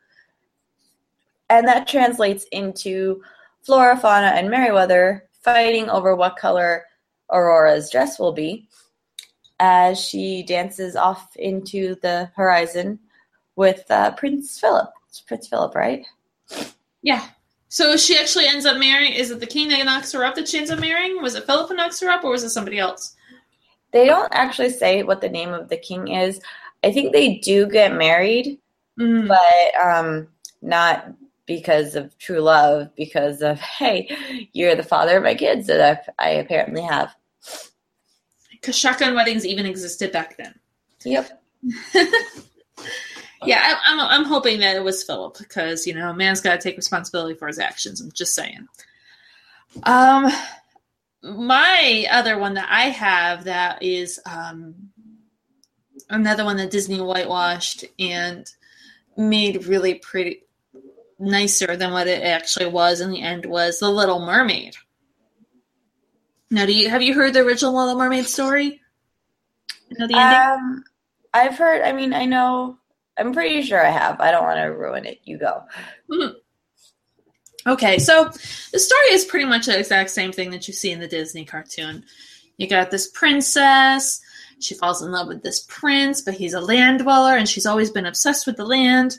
and 1.53 1.67
that 1.67 1.87
translates 1.87 2.45
into 2.51 3.21
Flora, 3.61 3.95
Fauna, 3.97 4.27
and 4.27 4.49
Merryweather 4.49 5.29
fighting 5.43 5.89
over 5.89 6.15
what 6.15 6.35
color 6.35 6.85
Aurora's 7.31 7.89
dress 7.89 8.17
will 8.19 8.31
be 8.31 8.67
as 9.59 9.99
she 9.99 10.43
dances 10.43 10.95
off 10.95 11.35
into 11.35 11.95
the 12.01 12.31
horizon 12.35 12.99
with 13.55 13.83
uh, 13.89 14.11
Prince 14.11 14.59
Philip. 14.59 14.89
It's 15.07 15.21
Prince 15.21 15.47
Philip, 15.47 15.75
right? 15.75 16.05
Yeah. 17.01 17.27
So 17.69 17.97
she 17.97 18.17
actually 18.17 18.47
ends 18.47 18.65
up 18.65 18.77
marrying. 18.77 19.13
Is 19.13 19.31
it 19.31 19.39
the 19.39 19.47
king 19.47 19.69
that 19.69 19.83
knocks 19.85 20.11
her 20.11 20.23
up 20.23 20.35
that 20.35 20.47
she 20.47 20.57
ends 20.57 20.69
up 20.71 20.79
marrying? 20.79 21.21
Was 21.21 21.35
it 21.35 21.45
Philip 21.45 21.69
who 21.69 21.75
knocks 21.75 21.99
her 22.01 22.09
up, 22.09 22.23
or 22.23 22.31
was 22.31 22.43
it 22.43 22.49
somebody 22.49 22.77
else? 22.79 23.15
They 23.91 24.05
don't 24.05 24.33
actually 24.33 24.69
say 24.71 25.03
what 25.03 25.21
the 25.21 25.29
name 25.29 25.49
of 25.53 25.69
the 25.69 25.77
king 25.77 26.07
is. 26.09 26.39
I 26.83 26.91
think 26.91 27.13
they 27.13 27.37
do 27.37 27.67
get 27.67 27.93
married, 27.95 28.59
Mm. 28.99 29.27
but 29.27 29.81
um, 29.81 30.27
not 30.61 31.07
because 31.47 31.95
of 31.95 32.15
true 32.19 32.39
love, 32.41 32.93
because 32.95 33.41
of, 33.41 33.59
hey, 33.79 34.15
you're 34.53 34.75
the 34.75 34.83
father 34.83 35.17
of 35.17 35.23
my 35.23 35.33
kids 35.35 35.65
that 35.67 36.05
I, 36.19 36.23
I 36.23 36.29
apparently 36.31 36.81
have. 36.81 37.15
Because 38.63 38.77
shotgun 38.77 39.13
weddings 39.13 39.45
even 39.45 39.65
existed 39.65 40.13
back 40.13 40.37
then. 40.37 40.57
Yep. 41.03 41.43
Yeah, 43.45 43.61
I, 43.61 43.91
I'm, 43.91 43.99
I'm 43.99 44.25
hoping 44.25 44.59
that 44.61 44.75
it 44.75 44.83
was 44.83 45.03
Philip 45.03 45.37
because 45.37 45.85
you 45.85 45.93
know, 45.93 46.09
a 46.09 46.13
man's 46.13 46.41
got 46.41 46.59
to 46.59 46.61
take 46.61 46.77
responsibility 46.77 47.35
for 47.35 47.47
his 47.47 47.59
actions. 47.59 48.01
I'm 48.01 48.11
just 48.11 48.33
saying. 48.33 48.67
Um, 49.83 50.31
my 51.21 52.05
other 52.11 52.37
one 52.37 52.55
that 52.55 52.67
I 52.69 52.83
have 52.89 53.45
that 53.45 53.81
is 53.81 54.19
um 54.25 54.75
another 56.09 56.45
one 56.45 56.57
that 56.57 56.71
Disney 56.71 56.99
whitewashed 56.99 57.85
and 57.97 58.49
made 59.17 59.65
really 59.65 59.95
pretty 59.95 60.43
nicer 61.19 61.75
than 61.77 61.91
what 61.91 62.07
it 62.07 62.23
actually 62.23 62.67
was 62.67 62.99
in 62.99 63.11
the 63.11 63.21
end 63.21 63.45
was 63.45 63.79
The 63.79 63.89
Little 63.89 64.19
Mermaid. 64.19 64.75
Now, 66.53 66.67
do 66.67 66.71
you 66.73 66.87
have 66.87 67.01
you 67.01 67.15
heard 67.15 67.33
the 67.33 67.39
original 67.39 67.75
Little 67.75 67.97
Mermaid 67.97 68.27
story? 68.27 68.79
You 69.89 69.97
know 69.97 70.05
the 70.05 70.15
ending. 70.15 70.39
Um, 70.39 70.83
I've 71.33 71.57
heard. 71.57 71.81
I 71.81 71.93
mean, 71.93 72.13
I 72.13 72.25
know. 72.25 72.77
I'm 73.17 73.33
pretty 73.33 73.63
sure 73.63 73.83
I 73.83 73.89
have. 73.89 74.21
I 74.21 74.29
don't 74.29 74.43
want 74.43 74.59
to 74.59 74.65
ruin 74.65 75.05
it. 75.05 75.19
You 75.23 75.39
go. 75.39 75.63
Mhm. 76.11 76.35
Okay, 77.65 77.97
so 77.97 78.29
the 78.71 78.77
story 78.77 79.07
is 79.13 79.25
pretty 79.25 79.45
much 79.45 79.65
the 79.65 79.79
exact 79.79 80.11
same 80.11 80.31
thing 80.31 80.51
that 80.51 80.67
you 80.67 80.75
see 80.75 80.91
in 80.91 80.99
the 80.99 81.07
Disney 81.07 81.43
cartoon. 81.43 82.05
You 82.57 82.67
got 82.67 82.91
this 82.91 83.07
princess. 83.09 84.21
She 84.59 84.75
falls 84.75 85.01
in 85.01 85.11
love 85.11 85.27
with 85.27 85.41
this 85.41 85.61
prince, 85.67 86.21
but 86.21 86.35
he's 86.35 86.53
a 86.53 86.61
land 86.61 86.99
dweller, 86.99 87.35
and 87.35 87.49
she's 87.49 87.65
always 87.65 87.89
been 87.89 88.05
obsessed 88.05 88.45
with 88.45 88.57
the 88.57 88.65
land. 88.65 89.17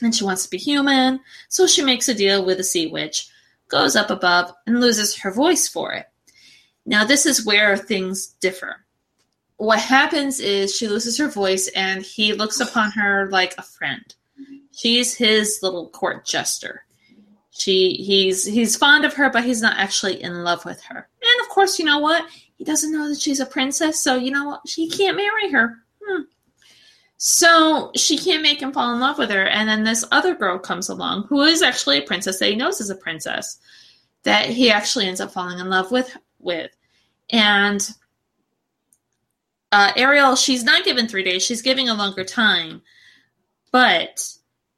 And 0.00 0.14
she 0.14 0.24
wants 0.24 0.44
to 0.44 0.50
be 0.50 0.56
human, 0.56 1.20
so 1.50 1.66
she 1.66 1.82
makes 1.82 2.08
a 2.08 2.14
deal 2.14 2.46
with 2.46 2.60
a 2.60 2.64
sea 2.64 2.86
witch, 2.86 3.28
goes 3.68 3.94
up 3.94 4.08
above, 4.08 4.52
and 4.66 4.80
loses 4.80 5.18
her 5.18 5.30
voice 5.30 5.68
for 5.68 5.92
it. 5.92 6.06
Now, 6.86 7.04
this 7.04 7.26
is 7.26 7.46
where 7.46 7.76
things 7.76 8.26
differ. 8.26 8.84
What 9.56 9.78
happens 9.78 10.40
is 10.40 10.74
she 10.74 10.88
loses 10.88 11.16
her 11.18 11.28
voice, 11.28 11.68
and 11.68 12.02
he 12.02 12.32
looks 12.32 12.60
upon 12.60 12.90
her 12.92 13.28
like 13.30 13.54
a 13.56 13.62
friend. 13.62 14.14
She's 14.72 15.14
his 15.14 15.60
little 15.62 15.88
court 15.88 16.26
jester. 16.26 16.84
She 17.50 17.92
he's 17.92 18.44
he's 18.44 18.76
fond 18.76 19.04
of 19.04 19.14
her, 19.14 19.30
but 19.30 19.44
he's 19.44 19.62
not 19.62 19.78
actually 19.78 20.20
in 20.20 20.42
love 20.42 20.64
with 20.64 20.82
her. 20.82 20.96
And 20.96 21.40
of 21.40 21.48
course, 21.48 21.78
you 21.78 21.84
know 21.84 22.00
what? 22.00 22.26
He 22.56 22.64
doesn't 22.64 22.92
know 22.92 23.08
that 23.08 23.20
she's 23.20 23.38
a 23.38 23.46
princess, 23.46 24.02
so 24.02 24.16
you 24.16 24.32
know 24.32 24.44
what? 24.44 24.60
She 24.66 24.88
can't 24.88 25.16
marry 25.16 25.52
her. 25.52 25.76
Hmm. 26.04 26.22
So 27.16 27.92
she 27.94 28.18
can't 28.18 28.42
make 28.42 28.60
him 28.60 28.72
fall 28.72 28.92
in 28.92 29.00
love 29.00 29.18
with 29.18 29.30
her. 29.30 29.46
And 29.46 29.68
then 29.68 29.84
this 29.84 30.04
other 30.10 30.34
girl 30.34 30.58
comes 30.58 30.88
along 30.88 31.26
who 31.28 31.42
is 31.42 31.62
actually 31.62 31.98
a 31.98 32.02
princess 32.02 32.40
that 32.40 32.50
he 32.50 32.56
knows 32.56 32.80
is 32.80 32.90
a 32.90 32.96
princess 32.96 33.58
that 34.24 34.46
he 34.46 34.70
actually 34.70 35.06
ends 35.06 35.20
up 35.20 35.32
falling 35.32 35.58
in 35.60 35.70
love 35.70 35.92
with 35.92 36.16
with. 36.44 36.70
And 37.30 37.88
uh, 39.72 39.92
Ariel, 39.96 40.36
she's 40.36 40.62
not 40.62 40.84
given 40.84 41.08
three 41.08 41.24
days, 41.24 41.42
she's 41.42 41.62
giving 41.62 41.88
a 41.88 41.94
longer 41.94 42.24
time. 42.24 42.82
But 43.72 44.28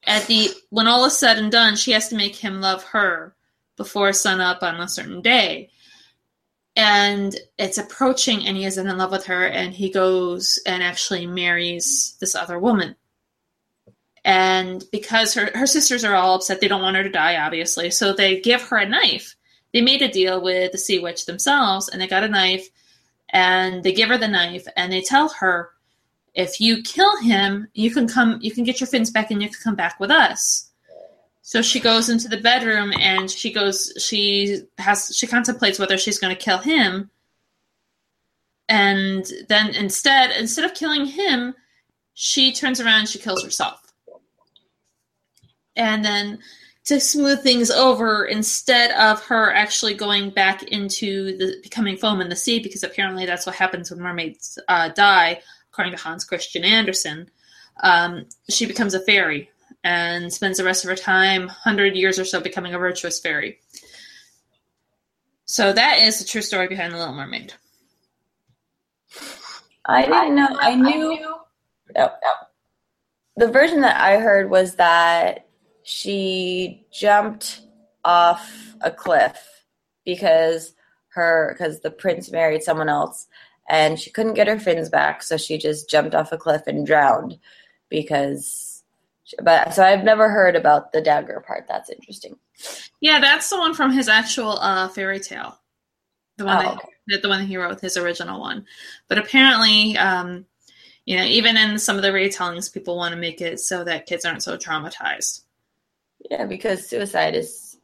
at 0.04 0.26
the 0.26 0.50
when 0.70 0.86
all 0.86 1.04
is 1.04 1.18
said 1.18 1.38
and 1.38 1.52
done, 1.52 1.76
she 1.76 1.92
has 1.92 2.08
to 2.08 2.16
make 2.16 2.36
him 2.36 2.60
love 2.60 2.82
her 2.84 3.34
before 3.76 4.12
sunup 4.12 4.62
on 4.62 4.80
a 4.80 4.88
certain 4.88 5.20
day. 5.20 5.70
And 6.76 7.34
it's 7.58 7.78
approaching, 7.78 8.46
and 8.46 8.56
he 8.56 8.66
isn't 8.66 8.86
in 8.86 8.98
love 8.98 9.10
with 9.10 9.26
her, 9.26 9.46
and 9.46 9.72
he 9.72 9.90
goes 9.90 10.58
and 10.66 10.82
actually 10.82 11.26
marries 11.26 12.16
this 12.20 12.34
other 12.34 12.58
woman. 12.58 12.96
And 14.26 14.84
because 14.90 15.34
her, 15.34 15.50
her 15.54 15.66
sisters 15.66 16.04
are 16.04 16.14
all 16.14 16.34
upset, 16.34 16.60
they 16.60 16.68
don't 16.68 16.82
want 16.82 16.96
her 16.96 17.04
to 17.04 17.08
die, 17.08 17.36
obviously. 17.36 17.90
So 17.90 18.12
they 18.12 18.40
give 18.40 18.60
her 18.62 18.76
a 18.76 18.88
knife. 18.88 19.35
They 19.76 19.82
made 19.82 20.00
a 20.00 20.08
deal 20.08 20.40
with 20.40 20.72
the 20.72 20.78
sea 20.78 21.00
witch 21.00 21.26
themselves, 21.26 21.90
and 21.90 22.00
they 22.00 22.06
got 22.06 22.24
a 22.24 22.28
knife, 22.28 22.66
and 23.28 23.84
they 23.84 23.92
give 23.92 24.08
her 24.08 24.16
the 24.16 24.26
knife, 24.26 24.66
and 24.74 24.90
they 24.90 25.02
tell 25.02 25.28
her, 25.28 25.68
if 26.32 26.62
you 26.62 26.82
kill 26.82 27.14
him, 27.20 27.68
you 27.74 27.90
can 27.90 28.08
come, 28.08 28.38
you 28.40 28.50
can 28.52 28.64
get 28.64 28.80
your 28.80 28.86
fins 28.86 29.10
back, 29.10 29.30
and 29.30 29.42
you 29.42 29.50
can 29.50 29.58
come 29.62 29.74
back 29.74 30.00
with 30.00 30.10
us. 30.10 30.70
So 31.42 31.60
she 31.60 31.78
goes 31.78 32.08
into 32.08 32.26
the 32.26 32.38
bedroom 32.38 32.94
and 32.98 33.30
she 33.30 33.52
goes, 33.52 33.92
she 33.98 34.62
has, 34.78 35.14
she 35.14 35.26
contemplates 35.26 35.78
whether 35.78 35.98
she's 35.98 36.18
going 36.18 36.34
to 36.34 36.42
kill 36.42 36.58
him. 36.58 37.10
And 38.70 39.26
then 39.50 39.74
instead, 39.74 40.30
instead 40.30 40.64
of 40.64 40.72
killing 40.72 41.04
him, 41.04 41.54
she 42.14 42.50
turns 42.50 42.80
around 42.80 43.10
she 43.10 43.18
kills 43.18 43.44
herself. 43.44 43.92
And 45.76 46.02
then 46.02 46.38
to 46.86 47.00
smooth 47.00 47.42
things 47.42 47.70
over, 47.70 48.24
instead 48.24 48.92
of 48.92 49.22
her 49.26 49.52
actually 49.52 49.94
going 49.94 50.30
back 50.30 50.62
into 50.64 51.36
the 51.36 51.56
becoming 51.62 51.96
foam 51.96 52.20
in 52.20 52.28
the 52.28 52.36
sea, 52.36 52.60
because 52.60 52.84
apparently 52.84 53.26
that's 53.26 53.44
what 53.44 53.56
happens 53.56 53.90
when 53.90 54.00
mermaids 54.00 54.58
uh, 54.68 54.88
die, 54.90 55.40
according 55.70 55.94
to 55.94 56.02
Hans 56.02 56.24
Christian 56.24 56.64
Andersen, 56.64 57.28
um, 57.82 58.26
she 58.48 58.66
becomes 58.66 58.94
a 58.94 59.00
fairy 59.00 59.50
and 59.82 60.32
spends 60.32 60.58
the 60.58 60.64
rest 60.64 60.84
of 60.84 60.90
her 60.90 60.96
time, 60.96 61.46
100 61.46 61.96
years 61.96 62.18
or 62.18 62.24
so, 62.24 62.40
becoming 62.40 62.74
a 62.74 62.78
virtuous 62.78 63.20
fairy. 63.20 63.58
So 65.44 65.72
that 65.72 65.98
is 65.98 66.18
the 66.18 66.24
true 66.24 66.42
story 66.42 66.68
behind 66.68 66.92
The 66.92 66.98
Little 66.98 67.14
Mermaid. 67.14 67.52
I 69.84 70.02
didn't 70.02 70.34
know. 70.34 70.56
I 70.60 70.74
knew. 70.74 71.36
Oh, 71.96 72.10
the 73.36 73.48
version 73.48 73.82
that 73.82 74.00
I 74.00 74.18
heard 74.18 74.50
was 74.50 74.76
that 74.76 75.45
she 75.88 76.84
jumped 76.92 77.60
off 78.04 78.74
a 78.80 78.90
cliff 78.90 79.64
because 80.04 80.74
her 81.10 81.54
because 81.56 81.78
the 81.80 81.92
prince 81.92 82.32
married 82.32 82.64
someone 82.64 82.88
else 82.88 83.28
and 83.68 83.96
she 83.96 84.10
couldn't 84.10 84.34
get 84.34 84.48
her 84.48 84.58
fins 84.58 84.88
back, 84.88 85.22
so 85.22 85.36
she 85.36 85.58
just 85.58 85.88
jumped 85.88 86.12
off 86.12 86.32
a 86.32 86.36
cliff 86.36 86.62
and 86.66 86.84
drowned 86.84 87.38
because 87.88 88.82
but 89.44 89.74
so 89.74 89.84
I've 89.84 90.02
never 90.02 90.28
heard 90.28 90.56
about 90.56 90.90
the 90.90 91.00
dagger 91.00 91.40
part. 91.46 91.66
That's 91.68 91.88
interesting. 91.88 92.36
Yeah, 93.00 93.20
that's 93.20 93.48
the 93.48 93.58
one 93.58 93.72
from 93.72 93.92
his 93.92 94.08
actual 94.08 94.58
uh, 94.58 94.88
fairy 94.88 95.20
tale. 95.20 95.56
The 96.36 96.46
one 96.46 96.56
Oh, 96.56 96.62
that, 96.62 96.74
okay. 96.78 97.20
the 97.22 97.28
one 97.28 97.40
that 97.40 97.46
he 97.46 97.56
wrote, 97.56 97.80
his 97.80 97.96
original 97.96 98.40
one. 98.40 98.66
But 99.06 99.18
apparently, 99.18 99.96
um, 99.98 100.46
you 101.04 101.16
know, 101.16 101.24
even 101.24 101.56
in 101.56 101.78
some 101.78 101.94
of 101.94 102.02
the 102.02 102.10
retellings, 102.10 102.74
people 102.74 102.96
want 102.96 103.14
to 103.14 103.20
make 103.20 103.40
it 103.40 103.60
so 103.60 103.84
that 103.84 104.06
kids 104.06 104.24
aren't 104.24 104.42
so 104.42 104.56
traumatized. 104.56 105.42
Yeah, 106.30 106.46
because 106.46 106.88
suicide 106.88 107.34
is 107.34 107.76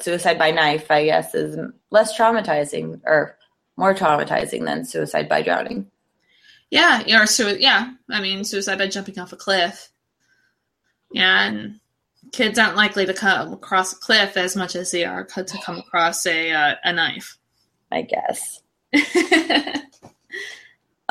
suicide 0.00 0.38
by 0.38 0.50
knife, 0.50 0.90
I 0.90 1.04
guess, 1.06 1.34
is 1.34 1.58
less 1.90 2.16
traumatizing 2.16 3.00
or 3.04 3.38
more 3.76 3.94
traumatizing 3.94 4.64
than 4.64 4.84
suicide 4.84 5.28
by 5.28 5.42
drowning. 5.42 5.90
Yeah, 6.70 7.22
or 7.22 7.26
sui- 7.26 7.62
yeah. 7.62 7.92
I 8.10 8.20
mean, 8.20 8.44
suicide 8.44 8.78
by 8.78 8.88
jumping 8.88 9.18
off 9.18 9.32
a 9.32 9.36
cliff. 9.36 9.90
Yeah, 11.12 11.46
and 11.46 11.80
kids 12.32 12.58
aren't 12.58 12.76
likely 12.76 13.06
to 13.06 13.14
come 13.14 13.52
across 13.52 13.92
a 13.92 13.96
cliff 13.96 14.36
as 14.36 14.56
much 14.56 14.74
as 14.74 14.90
they 14.90 15.04
are 15.04 15.24
to 15.24 15.58
come 15.64 15.78
across 15.78 16.24
a 16.26 16.50
uh, 16.50 16.74
a 16.84 16.92
knife. 16.92 17.38
I 17.90 18.02
guess. 18.02 18.62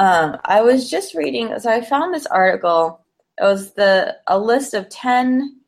Um, 0.01 0.37
I 0.45 0.61
was 0.61 0.89
just 0.89 1.13
reading, 1.13 1.53
so 1.59 1.69
I 1.69 1.81
found 1.81 2.11
this 2.11 2.25
article. 2.25 3.05
It 3.39 3.43
was 3.43 3.73
the 3.73 4.17
a 4.25 4.39
list 4.39 4.73
of 4.73 4.89
ten, 4.89 5.60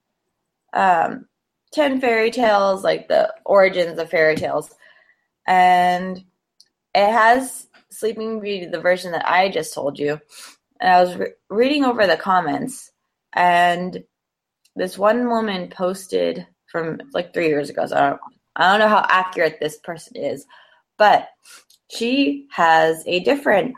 um, 0.73 1.27
ten 1.71 2.01
fairy 2.01 2.31
tales, 2.31 2.83
like 2.83 3.07
the 3.07 3.33
origins 3.45 3.99
of 3.99 4.09
fairy 4.09 4.35
tales, 4.35 4.73
and 5.47 6.17
it 6.95 7.11
has 7.11 7.67
Sleeping 7.89 8.39
Beauty, 8.39 8.65
the 8.65 8.79
version 8.79 9.11
that 9.11 9.29
I 9.29 9.49
just 9.49 9.73
told 9.73 9.99
you. 9.99 10.19
And 10.79 10.93
I 10.93 11.01
was 11.03 11.15
re- 11.15 11.33
reading 11.49 11.85
over 11.85 12.05
the 12.07 12.17
comments, 12.17 12.91
and 13.33 14.03
this 14.75 14.97
one 14.97 15.29
woman 15.29 15.69
posted 15.69 16.47
from 16.67 16.99
like 17.13 17.33
three 17.33 17.47
years 17.47 17.69
ago. 17.69 17.85
So 17.85 17.95
I 17.95 18.09
don't, 18.09 18.21
I 18.55 18.71
don't 18.71 18.79
know 18.79 18.95
how 18.95 19.05
accurate 19.07 19.59
this 19.59 19.77
person 19.77 20.15
is, 20.17 20.45
but 20.97 21.29
she 21.89 22.47
has 22.51 23.03
a 23.05 23.19
different 23.19 23.75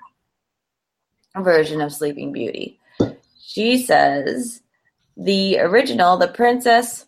version 1.38 1.82
of 1.82 1.94
Sleeping 1.94 2.32
Beauty. 2.32 2.80
She 3.42 3.84
says 3.84 4.62
the 5.18 5.60
original, 5.60 6.18
the 6.18 6.28
princess, 6.28 7.06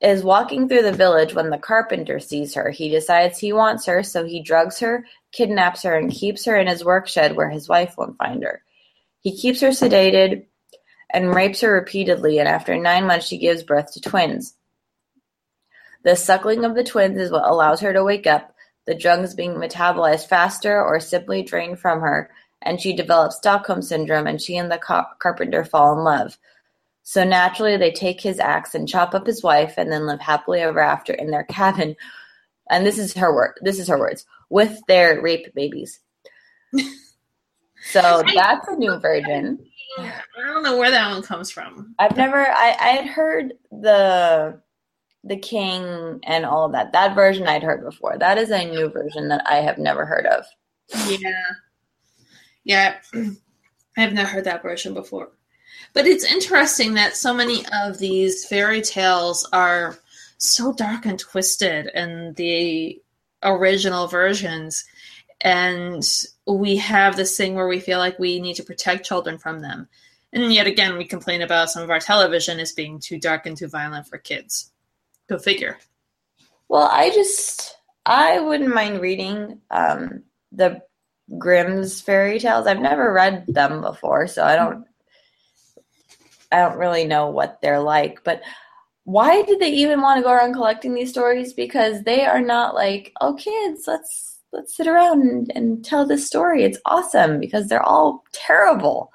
is 0.00 0.22
walking 0.22 0.68
through 0.68 0.82
the 0.82 0.92
village 0.92 1.34
when 1.34 1.50
the 1.50 1.58
carpenter 1.58 2.20
sees 2.20 2.54
her. 2.54 2.70
He 2.70 2.88
decides 2.88 3.38
he 3.38 3.52
wants 3.52 3.86
her, 3.86 4.02
so 4.02 4.24
he 4.24 4.40
drugs 4.40 4.78
her, 4.78 5.04
kidnaps 5.32 5.82
her, 5.82 5.96
and 5.96 6.10
keeps 6.10 6.44
her 6.44 6.56
in 6.56 6.68
his 6.68 6.84
work 6.84 7.08
shed 7.08 7.34
where 7.34 7.50
his 7.50 7.68
wife 7.68 7.96
won't 7.98 8.16
find 8.16 8.42
her. 8.44 8.62
He 9.20 9.36
keeps 9.36 9.60
her 9.60 9.68
sedated 9.68 10.46
and 11.10 11.34
rapes 11.34 11.60
her 11.62 11.72
repeatedly, 11.72 12.38
and 12.38 12.48
after 12.48 12.76
nine 12.76 13.06
months, 13.06 13.26
she 13.26 13.38
gives 13.38 13.62
birth 13.62 13.92
to 13.92 14.00
twins. 14.00 14.54
The 16.04 16.14
suckling 16.14 16.64
of 16.64 16.76
the 16.76 16.84
twins 16.84 17.18
is 17.18 17.32
what 17.32 17.48
allows 17.48 17.80
her 17.80 17.92
to 17.92 18.04
wake 18.04 18.26
up, 18.26 18.54
the 18.86 18.94
drugs 18.94 19.34
being 19.34 19.54
metabolized 19.54 20.28
faster 20.28 20.80
or 20.82 21.00
simply 21.00 21.42
drained 21.42 21.80
from 21.80 22.00
her, 22.00 22.30
and 22.62 22.80
she 22.80 22.94
develops 22.94 23.36
Stockholm 23.36 23.82
syndrome, 23.82 24.26
and 24.26 24.40
she 24.40 24.56
and 24.56 24.70
the 24.70 24.78
car- 24.78 25.10
carpenter 25.18 25.64
fall 25.64 25.98
in 25.98 26.04
love. 26.04 26.38
So 27.08 27.24
naturally, 27.24 27.78
they 27.78 27.90
take 27.90 28.20
his 28.20 28.38
axe 28.38 28.74
and 28.74 28.86
chop 28.86 29.14
up 29.14 29.26
his 29.26 29.42
wife, 29.42 29.78
and 29.78 29.90
then 29.90 30.04
live 30.04 30.20
happily 30.20 30.60
ever 30.60 30.80
after 30.80 31.14
in 31.14 31.30
their 31.30 31.44
cabin. 31.44 31.96
And 32.68 32.84
this 32.84 32.98
is 32.98 33.14
her 33.14 33.34
word. 33.34 33.54
This 33.62 33.78
is 33.78 33.88
her 33.88 33.98
words 33.98 34.26
with 34.50 34.78
their 34.88 35.18
rape 35.22 35.54
babies. 35.54 36.00
so 36.74 38.22
that's 38.34 38.68
a 38.68 38.76
new 38.76 38.98
version. 38.98 39.58
I 39.98 40.12
don't 40.48 40.62
know 40.62 40.76
where 40.76 40.90
that 40.90 41.10
one 41.10 41.22
comes 41.22 41.50
from. 41.50 41.94
I've 41.98 42.14
never. 42.14 42.46
I 42.46 42.76
I 42.78 42.88
had 42.88 43.06
heard 43.06 43.54
the 43.70 44.60
the 45.24 45.38
king 45.38 46.20
and 46.24 46.44
all 46.44 46.66
of 46.66 46.72
that. 46.72 46.92
That 46.92 47.14
version 47.14 47.48
I'd 47.48 47.62
heard 47.62 47.82
before. 47.82 48.18
That 48.18 48.36
is 48.36 48.50
a 48.50 48.70
new 48.70 48.90
version 48.90 49.28
that 49.28 49.46
I 49.46 49.62
have 49.62 49.78
never 49.78 50.04
heard 50.04 50.26
of. 50.26 50.44
Yeah. 51.08 51.42
Yeah. 52.64 52.96
I've 53.96 54.12
not 54.12 54.26
heard 54.26 54.44
that 54.44 54.62
version 54.62 54.92
before. 54.92 55.30
But 55.94 56.06
it's 56.06 56.24
interesting 56.24 56.94
that 56.94 57.16
so 57.16 57.34
many 57.34 57.64
of 57.82 57.98
these 57.98 58.46
fairy 58.46 58.82
tales 58.82 59.48
are 59.52 59.98
so 60.38 60.72
dark 60.72 61.06
and 61.06 61.18
twisted 61.18 61.90
in 61.94 62.34
the 62.34 63.00
original 63.42 64.06
versions. 64.06 64.84
And 65.40 66.02
we 66.46 66.76
have 66.76 67.16
this 67.16 67.36
thing 67.36 67.54
where 67.54 67.68
we 67.68 67.80
feel 67.80 67.98
like 67.98 68.18
we 68.18 68.40
need 68.40 68.54
to 68.54 68.64
protect 68.64 69.06
children 69.06 69.38
from 69.38 69.60
them. 69.60 69.88
And 70.32 70.52
yet 70.52 70.66
again, 70.66 70.98
we 70.98 71.04
complain 71.04 71.42
about 71.42 71.70
some 71.70 71.82
of 71.82 71.90
our 71.90 72.00
television 72.00 72.60
as 72.60 72.72
being 72.72 72.98
too 72.98 73.18
dark 73.18 73.46
and 73.46 73.56
too 73.56 73.68
violent 73.68 74.06
for 74.06 74.18
kids. 74.18 74.70
Go 75.28 75.38
figure. 75.38 75.78
Well, 76.68 76.88
I 76.90 77.10
just 77.10 77.76
I 78.04 78.40
wouldn't 78.40 78.74
mind 78.74 79.00
reading 79.00 79.60
um, 79.70 80.24
the 80.52 80.82
Grimm's 81.38 82.00
fairy 82.00 82.38
tales. 82.38 82.66
I've 82.66 82.80
never 82.80 83.12
read 83.12 83.46
them 83.46 83.80
before, 83.80 84.26
so 84.26 84.44
I 84.44 84.56
don't 84.56 84.87
I 86.50 86.60
don't 86.60 86.78
really 86.78 87.04
know 87.04 87.28
what 87.28 87.60
they're 87.60 87.80
like. 87.80 88.22
But 88.24 88.42
why 89.04 89.42
did 89.42 89.60
they 89.60 89.70
even 89.70 90.00
want 90.00 90.18
to 90.18 90.22
go 90.22 90.32
around 90.32 90.54
collecting 90.54 90.94
these 90.94 91.10
stories? 91.10 91.52
Because 91.52 92.02
they 92.02 92.24
are 92.24 92.40
not 92.40 92.74
like, 92.74 93.12
oh 93.20 93.34
kids, 93.34 93.84
let's 93.86 94.38
let's 94.52 94.76
sit 94.76 94.86
around 94.86 95.22
and, 95.22 95.52
and 95.54 95.84
tell 95.84 96.06
this 96.06 96.26
story. 96.26 96.64
It's 96.64 96.78
awesome 96.86 97.40
because 97.40 97.68
they're 97.68 97.82
all 97.82 98.24
terrible. 98.32 99.12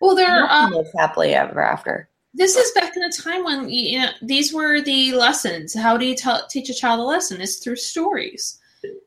Well, 0.00 0.14
they're 0.14 0.44
uh, 0.44 0.70
happily 0.98 1.34
ever 1.34 1.62
after. 1.62 2.08
this 2.34 2.54
is 2.56 2.70
back 2.72 2.96
in 2.96 3.02
a 3.02 3.10
time 3.10 3.44
when 3.44 3.68
you 3.68 3.98
know 3.98 4.10
these 4.22 4.52
were 4.52 4.80
the 4.80 5.12
lessons. 5.12 5.74
How 5.74 5.96
do 5.96 6.06
you 6.06 6.14
tell, 6.14 6.46
teach 6.48 6.68
a 6.68 6.74
child 6.74 7.00
a 7.00 7.02
lesson? 7.02 7.40
Is 7.40 7.58
through 7.58 7.76
stories. 7.76 8.58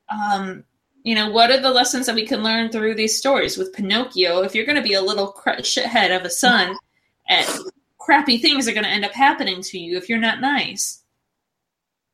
Um, 0.10 0.64
you 1.04 1.16
know, 1.16 1.30
what 1.30 1.52
are 1.52 1.60
the 1.60 1.72
lessons 1.72 2.08
that 2.08 2.16
we 2.16 2.26
can 2.26 2.44
learn 2.44 2.70
through 2.70 2.96
these 2.96 3.18
stories? 3.18 3.58
With 3.58 3.74
Pinocchio, 3.74 4.42
if 4.42 4.54
you're 4.54 4.66
going 4.66 4.76
to 4.76 4.82
be 4.82 4.96
a 4.96 5.02
little 5.02 5.32
cra- 5.32 5.62
shithead 5.62 6.16
of 6.16 6.26
a 6.26 6.30
son, 6.30 6.76
and 7.30 7.48
crappy 8.00 8.38
things 8.38 8.68
are 8.68 8.74
going 8.74 8.84
to 8.84 8.90
end 8.90 9.06
up 9.06 9.14
happening 9.14 9.62
to 9.62 9.80
you 9.80 9.98
if 9.98 10.10
you're 10.10 10.18
not 10.18 10.42
nice. 10.42 11.04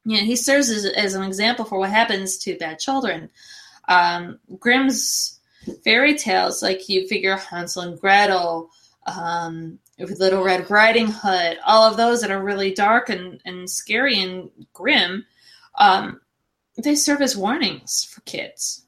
You 0.03 0.17
know, 0.17 0.23
he 0.23 0.35
serves 0.35 0.69
as, 0.69 0.85
as 0.85 1.15
an 1.15 1.23
example 1.23 1.65
for 1.65 1.79
what 1.79 1.89
happens 1.89 2.37
to 2.39 2.57
bad 2.57 2.77
children. 2.77 3.29
Um, 3.87 4.39
Grimm's 4.59 5.39
fairy 5.83 6.15
tales, 6.15 6.61
like 6.61 6.89
you 6.89 7.07
figure 7.07 7.37
Hansel 7.37 7.83
and 7.83 7.99
Gretel, 7.99 8.69
um, 9.07 9.79
Little 9.97 10.43
Red 10.43 10.69
Riding 10.69 11.07
Hood, 11.07 11.57
all 11.65 11.89
of 11.89 11.97
those 11.97 12.21
that 12.21 12.31
are 12.31 12.43
really 12.43 12.73
dark 12.73 13.09
and, 13.09 13.41
and 13.45 13.69
scary 13.69 14.19
and 14.19 14.49
grim, 14.73 15.25
um, 15.77 16.19
they 16.77 16.95
serve 16.95 17.21
as 17.21 17.37
warnings 17.37 18.03
for 18.03 18.21
kids. 18.21 18.85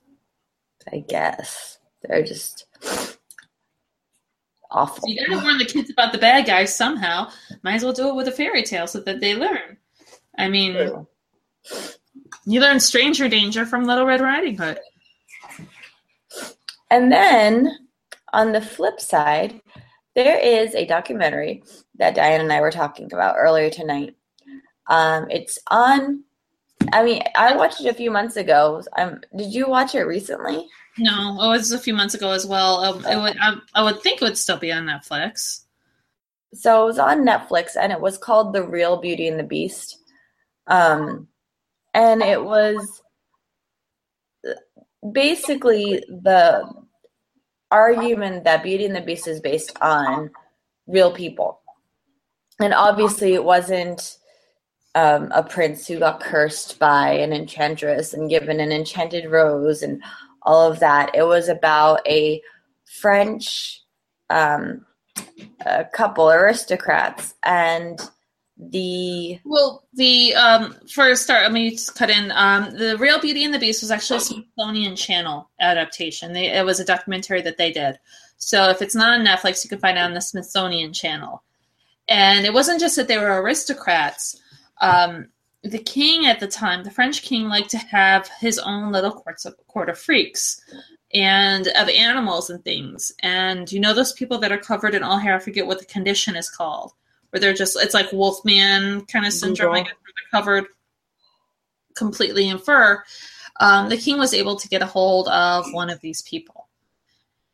I 0.92 1.00
guess 1.00 1.80
they're 2.02 2.24
just 2.24 2.66
awful. 4.72 5.02
So 5.02 5.08
you 5.08 5.28
gotta 5.28 5.44
warn 5.44 5.58
the 5.58 5.66
kids 5.66 5.90
about 5.90 6.12
the 6.12 6.18
bad 6.18 6.46
guys 6.46 6.76
somehow. 6.76 7.30
Might 7.64 7.76
as 7.76 7.84
well 7.84 7.94
do 7.94 8.10
it 8.10 8.16
with 8.16 8.28
a 8.28 8.32
fairy 8.32 8.64
tale 8.64 8.88
so 8.88 9.00
that 9.02 9.20
they 9.20 9.36
learn. 9.36 9.78
I 10.38 10.50
mean, 10.50 11.06
you 12.46 12.62
learn 12.62 12.80
stranger 12.80 13.28
danger 13.28 13.66
from 13.66 13.86
Little 13.86 14.06
Red 14.06 14.22
Riding 14.22 14.58
Hood. 14.58 14.80
And 16.90 17.12
then 17.12 17.88
on 18.34 18.52
the 18.52 18.62
flip 18.62 19.00
side, 19.00 19.62
there 20.16 20.40
is 20.40 20.74
a 20.74 20.86
documentary 20.86 21.64
that 21.96 22.16
Diane 22.16 22.42
and 22.42 22.52
I 22.52 22.62
were 22.62 22.72
talking 22.72 23.12
about 23.12 23.36
earlier 23.38 23.70
tonight. 23.70 24.16
Um, 24.88 25.30
it's 25.30 25.60
on. 25.68 26.24
I 26.94 27.04
mean, 27.04 27.22
I 27.36 27.56
watched 27.56 27.82
it 27.82 27.88
a 27.88 27.94
few 27.94 28.12
months 28.12 28.38
ago. 28.38 28.82
Um, 28.98 29.20
did 29.36 29.54
you 29.54 29.68
watch 29.68 29.96
it 29.96 30.04
recently? 30.04 30.68
No, 31.00 31.44
it 31.44 31.48
was 31.48 31.72
a 31.72 31.80
few 31.80 31.94
months 31.94 32.16
ago 32.16 32.32
as 32.32 32.46
well. 32.46 32.84
Um, 32.84 33.22
would, 33.22 33.38
I, 33.40 33.56
I 33.76 33.84
would 33.84 34.02
think 34.02 34.22
it 34.22 34.26
would 34.26 34.38
still 34.38 34.58
be 34.58 34.72
on 34.72 34.86
Netflix. 34.86 35.64
So 36.54 36.84
it 36.84 36.86
was 36.86 37.00
on 37.00 37.26
Netflix, 37.26 37.76
and 37.80 37.92
it 37.92 38.02
was 38.02 38.18
called 38.18 38.54
The 38.54 38.64
Real 38.64 38.98
Beauty 38.98 39.28
and 39.28 39.40
the 39.40 39.44
Beast. 39.44 40.00
Um, 40.66 41.28
and 41.94 42.22
it 42.22 42.44
was 42.44 43.02
basically 45.12 46.04
the 46.08 46.68
argument 47.70 48.44
that 48.46 48.64
Beauty 48.64 48.86
and 48.86 48.96
the 48.96 49.02
Beast 49.02 49.28
is 49.28 49.40
based 49.40 49.78
on 49.82 50.32
real 50.88 51.12
people. 51.12 51.62
And 52.60 52.74
obviously, 52.74 53.34
it 53.34 53.44
wasn't 53.44 54.18
um, 54.96 55.32
a 55.32 55.44
prince 55.44 55.86
who 55.86 56.00
got 56.00 56.22
cursed 56.22 56.80
by 56.80 57.12
an 57.12 57.34
enchantress 57.34 58.14
and 58.14 58.30
given 58.30 58.60
an 58.60 58.72
enchanted 58.72 59.30
rose 59.30 59.84
and 59.84 60.02
all 60.48 60.72
of 60.72 60.80
that. 60.80 61.12
It 61.14 61.24
was 61.24 61.50
about 61.50 62.00
a 62.08 62.42
French 62.86 63.84
um, 64.30 64.86
a 65.66 65.86
couple 65.86 66.30
aristocrats 66.30 67.36
and 67.44 68.00
the 68.60 69.40
well 69.46 69.84
the 69.94 70.34
um 70.34 70.76
for 70.92 71.12
a 71.12 71.16
start 71.16 71.44
let 71.44 71.52
me 71.52 71.72
just 71.72 71.96
cut 71.96 72.10
in. 72.10 72.32
Um 72.32 72.76
the 72.76 72.98
real 72.98 73.20
beauty 73.20 73.44
and 73.44 73.54
the 73.54 73.60
beast 73.60 73.84
was 73.84 73.92
actually 73.92 74.18
a 74.18 74.22
smithsonian 74.22 74.96
channel 74.96 75.50
adaptation. 75.60 76.34
They, 76.34 76.48
it 76.48 76.66
was 76.66 76.80
a 76.80 76.86
documentary 76.86 77.42
that 77.42 77.58
they 77.58 77.72
did. 77.72 78.00
So 78.38 78.70
if 78.70 78.82
it's 78.82 78.96
not 78.96 79.20
on 79.20 79.26
netflix 79.26 79.64
you 79.64 79.70
can 79.70 79.80
find 79.80 79.98
it 79.98 80.02
on 80.02 80.14
the 80.14 80.22
smithsonian 80.22 80.92
channel. 80.92 81.44
And 82.08 82.46
it 82.46 82.54
wasn't 82.54 82.80
just 82.80 82.96
that 82.96 83.08
they 83.08 83.18
were 83.20 83.42
aristocrats 83.42 84.42
um 84.82 85.30
the 85.64 85.80
king 85.80 86.28
at 86.28 86.40
the 86.40 86.48
time 86.48 86.84
the 86.84 86.92
french 86.92 87.24
king 87.24 87.50
liked 87.50 87.70
to 87.70 87.78
have 87.78 88.30
his 88.40 88.60
own 88.60 88.92
little 88.92 89.12
courts 89.12 89.44
of, 89.44 89.56
court 89.68 89.90
of 89.90 89.98
freaks 89.98 90.62
and 91.14 91.68
of 91.70 91.90
animals 91.90 92.50
and 92.50 92.64
things. 92.64 93.12
And 93.20 93.72
you 93.72 93.80
know 93.80 93.94
those 93.94 94.14
people 94.14 94.38
that 94.40 94.52
are 94.52 94.58
covered 94.58 94.94
in 94.94 95.04
all 95.04 95.18
hair? 95.18 95.36
I 95.36 95.40
forget 95.40 95.68
what 95.68 95.80
the 95.80 95.86
condition 95.86 96.36
is 96.36 96.50
called. 96.50 96.94
Where 97.30 97.40
they're 97.40 97.54
just 97.54 97.78
it's 97.82 97.94
like 97.94 98.12
wolfman 98.12 99.06
kind 99.06 99.26
of 99.26 99.34
syndrome 99.34 99.74
I 99.74 99.80
guess, 99.80 99.90
where 99.90 100.14
they're 100.16 100.42
covered 100.42 100.66
completely 101.96 102.48
in 102.48 102.58
fur. 102.58 103.04
Um, 103.60 103.90
the 103.90 103.98
king 103.98 104.18
was 104.18 104.34
able 104.34 104.56
to 104.58 104.68
get 104.68 104.82
a 104.82 104.86
hold 104.86 105.28
of 105.30 105.66
one 105.72 105.90
of 105.90 106.00
these 106.02 106.22
people. 106.22 106.68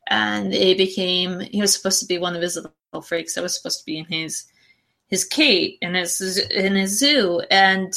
And 0.08 0.52
they 0.52 0.74
became 0.74 1.40
he 1.40 1.62
was 1.62 1.74
supposed 1.74 2.00
to 2.02 2.06
be 2.06 2.18
one 2.18 2.36
of 2.36 2.42
his 2.42 2.56
little 2.56 3.02
freaks 3.02 3.36
that 3.36 3.42
was 3.42 3.56
supposed 3.56 3.80
to 3.80 3.86
be 3.86 3.98
in 3.98 4.06
his 4.06 4.46
his 5.08 5.26
cage 5.26 5.78
in 5.82 5.94
his 5.94 6.38
in 6.40 6.76
his 6.76 6.98
zoo 6.98 7.42
and 7.52 7.94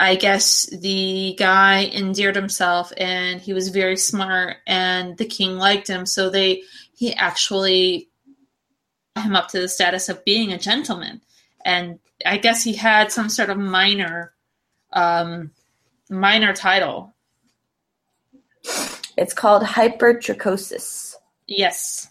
I 0.00 0.14
guess 0.14 0.66
the 0.66 1.34
guy 1.38 1.86
endeared 1.86 2.36
himself 2.36 2.92
and 2.96 3.40
he 3.40 3.52
was 3.52 3.68
very 3.68 3.96
smart 3.96 4.58
and 4.66 5.16
the 5.16 5.26
king 5.26 5.56
liked 5.56 5.88
him 5.88 6.06
so 6.06 6.30
they 6.30 6.62
he 6.94 7.14
actually 7.14 8.08
him 9.22 9.36
up 9.36 9.48
to 9.48 9.60
the 9.60 9.68
status 9.68 10.08
of 10.08 10.24
being 10.24 10.52
a 10.52 10.58
gentleman. 10.58 11.20
And 11.64 11.98
I 12.24 12.38
guess 12.38 12.62
he 12.62 12.74
had 12.74 13.12
some 13.12 13.28
sort 13.28 13.50
of 13.50 13.58
minor 13.58 14.32
um, 14.92 15.50
minor 16.08 16.54
title. 16.54 17.14
It's 19.16 19.34
called 19.34 19.62
hypertrichosis. 19.62 21.14
Yes. 21.46 22.08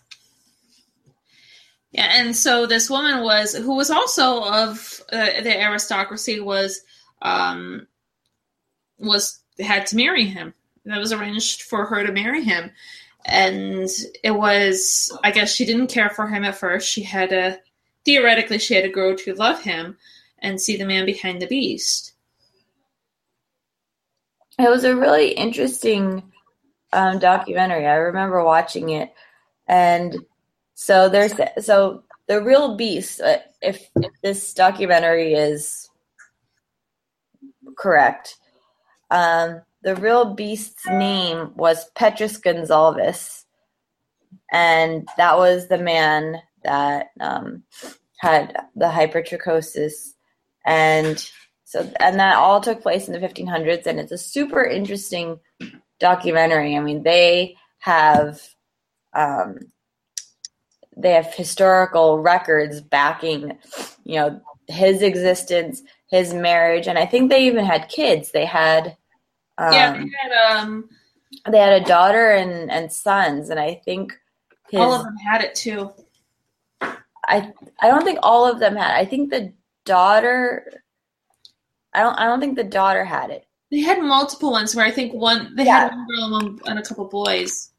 And 1.98 2.36
so 2.36 2.68
this 2.68 2.90
woman 2.90 3.24
was, 3.24 3.56
who 3.56 3.76
was 3.76 3.90
also 3.90 4.44
of 4.44 5.02
uh, 5.12 5.42
the 5.42 5.60
aristocracy, 5.60 6.40
was 6.40 6.82
um, 7.24 7.88
was 9.00 9.40
had 9.60 9.88
to 9.88 9.96
marry 9.96 10.26
him. 10.26 10.54
That 10.86 11.00
was 11.00 11.12
arranged 11.12 11.64
for 11.64 11.86
her 11.86 12.06
to 12.06 12.14
marry 12.14 12.44
him, 12.44 12.72
and 13.26 13.90
it 14.24 14.32
was 14.32 15.12
i 15.24 15.32
guess 15.32 15.54
she 15.54 15.66
didn't 15.66 15.88
care 15.88 16.10
for 16.10 16.28
him 16.28 16.46
at 16.46 16.56
first. 16.56 16.88
She 16.88 17.04
had 17.04 17.34
a 17.34 17.60
theoretically 18.06 18.60
she 18.60 18.76
had 18.76 18.84
to 18.84 18.90
grow 18.90 19.16
to 19.16 19.34
love 19.34 19.62
him 19.62 19.98
and 20.40 20.62
see 20.62 20.78
the 20.78 20.86
man 20.86 21.06
behind 21.06 21.42
the 21.42 21.48
beast. 21.48 22.14
It 24.60 24.70
was 24.70 24.84
a 24.84 24.96
really 24.96 25.32
interesting 25.32 26.32
um, 26.94 27.20
documentary. 27.20 27.86
I 27.86 27.96
remember 27.96 28.44
watching 28.44 28.90
it. 28.90 29.14
And 29.68 30.16
so 30.80 31.10
there's 31.10 31.34
so 31.60 32.04
the 32.28 32.42
real 32.42 32.76
beast 32.76 33.20
uh, 33.22 33.40
if, 33.62 33.90
if 33.96 34.12
this 34.22 34.54
documentary 34.54 35.34
is 35.34 35.90
correct 37.78 38.38
um, 39.10 39.62
the 39.84 39.96
real 39.96 40.34
beast's 40.34 40.86
name 40.88 41.52
was 41.56 41.90
Petrus 41.96 42.38
Gonzalez, 42.38 43.46
and 44.52 45.08
that 45.18 45.38
was 45.38 45.68
the 45.68 45.78
man 45.78 46.42
that 46.64 47.08
um, 47.20 47.64
had 48.20 48.56
the 48.76 48.88
hypertrichosis, 48.88 50.14
and 50.66 51.30
so 51.64 51.90
and 52.00 52.20
that 52.20 52.36
all 52.36 52.60
took 52.60 52.82
place 52.82 53.08
in 53.08 53.14
the 53.14 53.26
1500s, 53.26 53.86
and 53.86 54.00
it's 54.00 54.12
a 54.12 54.18
super 54.18 54.64
interesting 54.64 55.40
documentary. 56.00 56.76
I 56.76 56.80
mean, 56.80 57.04
they 57.04 57.56
have 57.80 58.42
um, 59.14 59.60
they 60.98 61.12
have 61.12 61.34
historical 61.34 62.20
records 62.20 62.82
backing, 62.82 63.58
you 64.04 64.16
know, 64.16 64.42
his 64.68 65.02
existence, 65.02 65.84
his 66.10 66.34
marriage, 66.34 66.88
and 66.88 66.98
I 66.98 67.06
think 67.06 67.30
they 67.30 67.46
even 67.46 67.64
had 67.64 67.90
kids. 67.90 68.32
They 68.32 68.46
had 68.46 68.98
um, 69.58 69.74
yeah, 69.74 69.94
they 69.94 70.12
had, 70.22 70.58
um, 70.58 70.90
they 71.50 71.58
had 71.58 71.82
a 71.82 71.86
daughter 71.86 72.32
and, 72.32 72.72
and 72.72 72.92
sons, 72.92 73.50
and 73.50 73.60
I 73.60 73.82
think 73.86 74.14
his, 74.70 74.80
all 74.80 74.94
of 74.94 75.04
them 75.04 75.16
had 75.18 75.42
it 75.42 75.56
too. 75.56 75.92
I 77.28 77.52
I 77.80 77.88
don't 77.88 78.04
think 78.04 78.20
all 78.24 78.50
of 78.50 78.60
them 78.60 78.76
had. 78.76 78.96
I 78.96 79.06
think 79.06 79.30
the 79.30 79.54
daughter. 79.86 80.84
I 81.94 82.02
don't. 82.02 82.14
I 82.14 82.26
don't 82.26 82.40
think 82.40 82.56
the 82.56 82.64
daughter 82.64 83.04
had 83.04 83.30
it. 83.30 83.46
They 83.72 83.80
had 83.80 84.02
multiple 84.02 84.52
ones 84.52 84.76
where 84.76 84.86
I 84.86 84.92
think 84.92 85.14
one 85.14 85.56
they 85.56 85.66
yeah. 85.66 85.90
had 85.90 85.92
one 85.92 86.08
girl 86.08 86.24
and, 86.24 86.34
one, 86.34 86.60
and 86.68 86.80
a 86.80 86.84
couple 86.84 87.06
boys. 87.06 87.72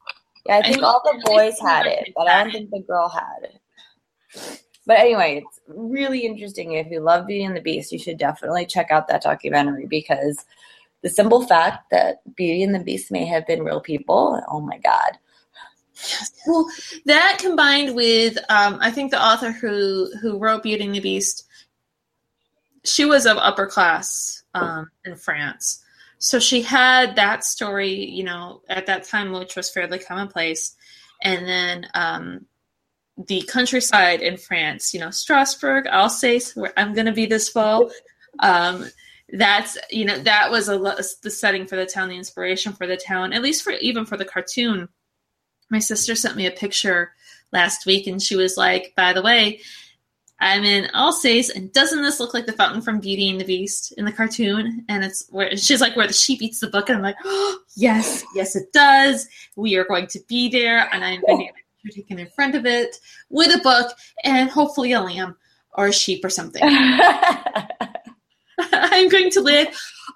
Yeah, 0.49 0.57
I 0.57 0.61
think 0.63 0.83
I 0.83 0.87
all 0.87 1.01
the 1.03 1.21
boys 1.25 1.59
had 1.61 1.85
it, 1.85 2.11
but 2.15 2.27
I 2.27 2.43
don't 2.43 2.51
think 2.51 2.71
the 2.71 2.79
girl 2.79 3.07
had 3.07 3.43
it. 3.43 4.61
But 4.87 4.97
anyway, 4.97 5.43
it's 5.45 5.59
really 5.67 6.25
interesting. 6.25 6.73
If 6.73 6.87
you 6.87 7.01
love 7.01 7.27
Beauty 7.27 7.43
and 7.43 7.55
the 7.55 7.61
Beast, 7.61 7.91
you 7.91 7.99
should 7.99 8.17
definitely 8.17 8.65
check 8.65 8.89
out 8.89 9.07
that 9.07 9.21
documentary 9.21 9.85
because 9.85 10.43
the 11.03 11.09
simple 11.09 11.45
fact 11.45 11.91
that 11.91 12.21
Beauty 12.35 12.63
and 12.63 12.73
the 12.73 12.79
Beast 12.79 13.11
may 13.11 13.25
have 13.25 13.45
been 13.45 13.61
real 13.61 13.79
people. 13.79 14.41
Oh 14.49 14.59
my 14.59 14.79
God. 14.79 15.19
Well, 16.47 16.67
that 17.05 17.37
combined 17.39 17.95
with, 17.95 18.37
um, 18.49 18.79
I 18.81 18.89
think 18.89 19.11
the 19.11 19.23
author 19.23 19.51
who 19.51 20.09
who 20.19 20.39
wrote 20.39 20.63
Beauty 20.63 20.85
and 20.85 20.95
the 20.95 20.99
Beast, 20.99 21.45
she 22.83 23.05
was 23.05 23.27
of 23.27 23.37
upper 23.37 23.67
class 23.67 24.43
um, 24.55 24.89
in 25.05 25.15
France, 25.15 25.83
so 26.19 26.39
she 26.39 26.61
had 26.61 27.15
that 27.15 27.43
story, 27.43 28.05
you 28.05 28.23
know, 28.23 28.61
at 28.69 28.85
that 28.87 29.05
time, 29.05 29.31
which 29.31 29.55
was 29.55 29.69
fairly 29.69 29.99
commonplace, 29.99 30.75
and 31.23 31.47
then 31.47 31.87
um, 31.93 32.45
the 33.27 33.41
countryside 33.43 34.21
in 34.21 34.37
France, 34.37 34.93
you 34.93 34.99
know, 34.99 35.11
Strasbourg, 35.11 35.87
Alsace, 35.87 36.55
where 36.55 36.73
I'm 36.77 36.93
going 36.93 37.05
to 37.05 37.13
be 37.13 37.25
this 37.25 37.49
fall. 37.49 37.89
Um, 38.39 38.85
that's 39.33 39.77
you 39.91 40.05
know 40.05 40.17
that 40.17 40.49
was 40.49 40.69
a 40.69 40.77
the 41.21 41.29
setting 41.29 41.67
for 41.67 41.75
the 41.75 41.85
town 41.85 42.09
the 42.09 42.15
inspiration 42.15 42.73
for 42.73 42.87
the 42.87 42.97
town 42.97 43.31
at 43.31 43.43
least 43.43 43.63
for 43.63 43.71
even 43.73 44.05
for 44.05 44.17
the 44.17 44.25
cartoon 44.25 44.89
my 45.69 45.79
sister 45.79 46.15
sent 46.15 46.35
me 46.35 46.47
a 46.47 46.51
picture 46.51 47.11
last 47.51 47.85
week 47.85 48.07
and 48.07 48.21
she 48.21 48.35
was 48.35 48.57
like 48.57 48.93
by 48.95 49.13
the 49.13 49.21
way 49.21 49.61
i'm 50.39 50.63
in 50.63 50.89
alsace 50.93 51.49
and 51.49 51.71
doesn't 51.73 52.01
this 52.01 52.19
look 52.19 52.33
like 52.33 52.45
the 52.45 52.53
fountain 52.53 52.81
from 52.81 52.99
beauty 52.99 53.29
and 53.29 53.39
the 53.39 53.45
beast 53.45 53.93
in 53.97 54.05
the 54.05 54.11
cartoon 54.11 54.85
and 54.89 55.03
it's 55.03 55.27
where 55.29 55.55
she's 55.57 55.81
like 55.81 55.95
where 55.95 56.07
the 56.07 56.13
sheep 56.13 56.41
eats 56.41 56.59
the 56.59 56.67
book 56.67 56.89
and 56.89 56.97
i'm 56.97 57.03
like 57.03 57.17
oh, 57.25 57.59
yes 57.75 58.23
yes 58.35 58.55
it 58.55 58.71
does 58.73 59.27
we 59.55 59.75
are 59.75 59.85
going 59.85 60.07
to 60.07 60.19
be 60.27 60.49
there 60.49 60.89
and 60.93 61.03
i'm 61.03 61.21
going 61.21 61.47
to 61.47 61.53
You're 61.83 61.93
taken 61.93 62.19
in 62.19 62.27
front 62.27 62.55
of 62.55 62.65
it 62.65 62.97
with 63.29 63.55
a 63.55 63.61
book 63.63 63.95
and 64.23 64.49
hopefully 64.49 64.91
a 64.93 65.01
lamb 65.01 65.35
or 65.73 65.87
a 65.87 65.93
sheep 65.93 66.25
or 66.25 66.29
something. 66.29 66.61
I'm 68.73 69.09
going 69.09 69.29
to 69.31 69.41
live 69.41 69.67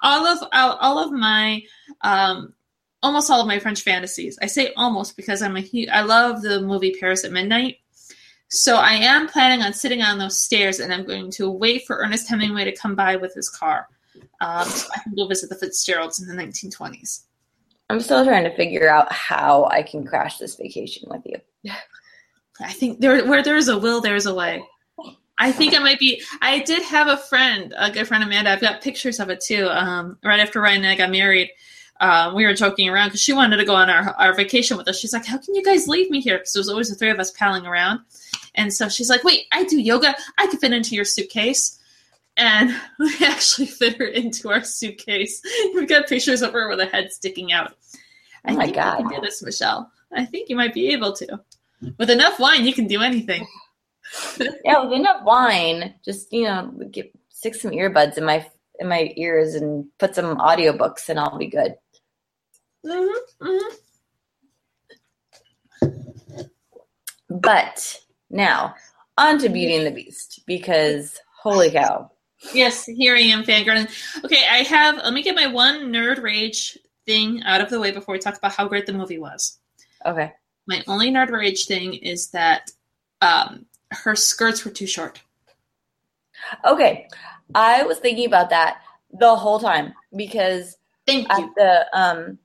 all 0.01 0.25
of 0.25 0.47
all 0.51 0.99
of 0.99 1.11
my 1.11 1.63
um, 2.01 2.53
almost 3.01 3.29
all 3.29 3.41
of 3.41 3.47
my 3.47 3.59
French 3.59 3.81
fantasies. 3.81 4.37
I 4.41 4.47
say 4.47 4.73
almost 4.75 5.15
because 5.15 5.41
I'm 5.41 5.57
a 5.57 5.61
hu- 5.61 5.87
I 5.91 6.01
love 6.01 6.41
the 6.41 6.61
movie 6.61 6.95
Paris 6.99 7.23
at 7.23 7.31
Midnight. 7.31 7.77
So 8.53 8.75
I 8.75 8.93
am 8.93 9.27
planning 9.27 9.63
on 9.63 9.73
sitting 9.73 10.03
on 10.03 10.19
those 10.19 10.39
stairs, 10.39 10.79
and 10.79 10.93
I'm 10.93 11.05
going 11.07 11.31
to 11.31 11.49
wait 11.49 11.87
for 11.87 11.97
Ernest 11.97 12.29
Hemingway 12.29 12.65
to 12.65 12.71
come 12.71 12.93
by 12.93 13.15
with 13.15 13.33
his 13.33 13.49
car, 13.49 13.87
um, 14.41 14.67
so 14.67 14.89
I 14.95 14.99
can 14.99 15.15
go 15.15 15.25
visit 15.25 15.49
the 15.49 15.55
Fitzgeralds 15.55 16.21
in 16.21 16.27
the 16.27 16.35
1920s. 16.35 17.23
I'm 17.89 17.99
still 17.99 18.23
trying 18.23 18.43
to 18.43 18.55
figure 18.55 18.87
out 18.87 19.11
how 19.11 19.65
I 19.71 19.81
can 19.81 20.05
crash 20.05 20.37
this 20.37 20.53
vacation 20.55 21.09
with 21.09 21.23
you. 21.25 21.71
I 22.61 22.71
think 22.71 22.99
there, 22.99 23.25
where 23.25 23.41
there's 23.41 23.69
a 23.69 23.77
will, 23.77 24.01
there's 24.01 24.27
a 24.27 24.35
way. 24.35 24.63
I 25.39 25.51
think 25.51 25.73
I 25.75 25.79
might 25.79 25.97
be. 25.97 26.21
I 26.39 26.59
did 26.59 26.83
have 26.83 27.07
a 27.07 27.17
friend, 27.17 27.73
a 27.75 27.89
good 27.89 28.07
friend 28.07 28.23
Amanda. 28.23 28.51
I've 28.51 28.61
got 28.61 28.83
pictures 28.83 29.19
of 29.19 29.31
it 29.31 29.41
too. 29.41 29.67
Um, 29.67 30.19
right 30.23 30.39
after 30.39 30.61
Ryan 30.61 30.83
and 30.83 30.91
I 30.91 30.95
got 30.95 31.09
married, 31.09 31.49
um, 32.03 32.35
we 32.35 32.45
were 32.45 32.53
joking 32.53 32.89
around 32.89 33.07
because 33.07 33.21
she 33.21 33.31
wanted 33.31 33.55
to 33.55 33.65
go 33.65 33.73
on 33.73 33.89
our, 33.89 34.13
our 34.15 34.33
vacation 34.33 34.75
with 34.75 34.89
us. 34.89 34.99
She's 34.99 35.13
like, 35.13 35.25
"How 35.25 35.37
can 35.37 35.55
you 35.55 35.63
guys 35.63 35.87
leave 35.87 36.11
me 36.11 36.19
here?" 36.19 36.37
Because 36.37 36.51
there 36.51 36.59
was 36.59 36.67
always 36.67 36.89
the 36.89 36.95
three 36.95 37.09
of 37.09 37.17
us 37.17 37.31
palling 37.31 37.65
around. 37.65 38.01
And 38.55 38.73
so 38.73 38.89
she's 38.89 39.09
like, 39.09 39.23
"Wait, 39.23 39.45
I 39.53 39.63
do 39.63 39.79
yoga. 39.79 40.13
I 40.37 40.47
can 40.47 40.59
fit 40.59 40.73
into 40.73 40.95
your 40.95 41.05
suitcase." 41.05 41.79
And 42.35 42.75
we 42.99 43.13
actually 43.21 43.67
fit 43.67 43.95
her 43.97 44.05
into 44.05 44.49
our 44.49 44.65
suitcase. 44.65 45.41
We've 45.73 45.87
got 45.87 46.07
pictures 46.07 46.41
of 46.41 46.51
her 46.51 46.67
with 46.67 46.81
a 46.81 46.87
head 46.87 47.13
sticking 47.13 47.53
out. 47.53 47.73
Oh 48.45 48.53
my 48.53 48.65
think 48.65 48.75
God. 48.75 48.99
You 48.99 49.07
can 49.07 49.21
do 49.21 49.25
this, 49.25 49.41
Michelle. 49.41 49.89
I 50.11 50.25
think 50.25 50.49
you 50.49 50.57
might 50.57 50.73
be 50.73 50.89
able 50.89 51.13
to. 51.13 51.39
With 51.97 52.09
enough 52.09 52.37
wine, 52.37 52.65
you 52.65 52.73
can 52.73 52.87
do 52.87 53.01
anything. 53.01 53.47
yeah, 54.65 54.83
with 54.83 54.91
enough 54.91 55.23
wine, 55.23 55.93
just 56.03 56.33
you 56.33 56.43
know, 56.43 56.69
get 56.91 57.13
stick 57.29 57.55
some 57.55 57.71
earbuds 57.71 58.17
in 58.17 58.25
my 58.25 58.45
in 58.79 58.89
my 58.89 59.13
ears 59.15 59.55
and 59.55 59.85
put 59.99 60.15
some 60.15 60.37
audiobooks 60.37 61.07
and 61.07 61.17
I'll 61.17 61.37
be 61.37 61.47
good. 61.47 61.75
Mm-hmm, 62.85 63.47
mm-hmm. 63.47 63.75
But 67.29 67.99
now, 68.29 68.75
on 69.17 69.39
to 69.39 69.49
Beauty 69.49 69.75
and 69.75 69.87
the 69.87 69.91
Beast 69.91 70.41
because 70.45 71.19
holy 71.41 71.71
cow. 71.71 72.11
Yes, 72.53 72.85
here 72.85 73.15
I 73.15 73.21
am, 73.21 73.43
fangirling. 73.43 73.89
Okay, 74.23 74.45
I 74.49 74.57
have. 74.57 74.97
Let 74.97 75.13
me 75.13 75.23
get 75.23 75.35
my 75.35 75.47
one 75.47 75.93
nerd 75.93 76.21
rage 76.21 76.77
thing 77.05 77.41
out 77.43 77.61
of 77.61 77.69
the 77.69 77.79
way 77.79 77.91
before 77.91 78.13
we 78.13 78.19
talk 78.19 78.37
about 78.37 78.53
how 78.53 78.67
great 78.67 78.85
the 78.85 78.93
movie 78.93 79.19
was. 79.19 79.59
Okay. 80.05 80.33
My 80.67 80.83
only 80.87 81.11
nerd 81.11 81.31
rage 81.31 81.65
thing 81.65 81.93
is 81.93 82.29
that 82.31 82.71
um, 83.21 83.65
her 83.91 84.15
skirts 84.15 84.65
were 84.65 84.71
too 84.71 84.87
short. 84.87 85.21
Okay. 86.65 87.07
I 87.55 87.83
was 87.83 87.99
thinking 87.99 88.25
about 88.25 88.49
that 88.49 88.81
the 89.11 89.35
whole 89.35 89.59
time 89.59 89.93
because 90.15 90.77
Thank 91.05 91.31
at 91.31 91.39
you. 91.39 91.53
the 91.55 91.85
um 91.93 92.39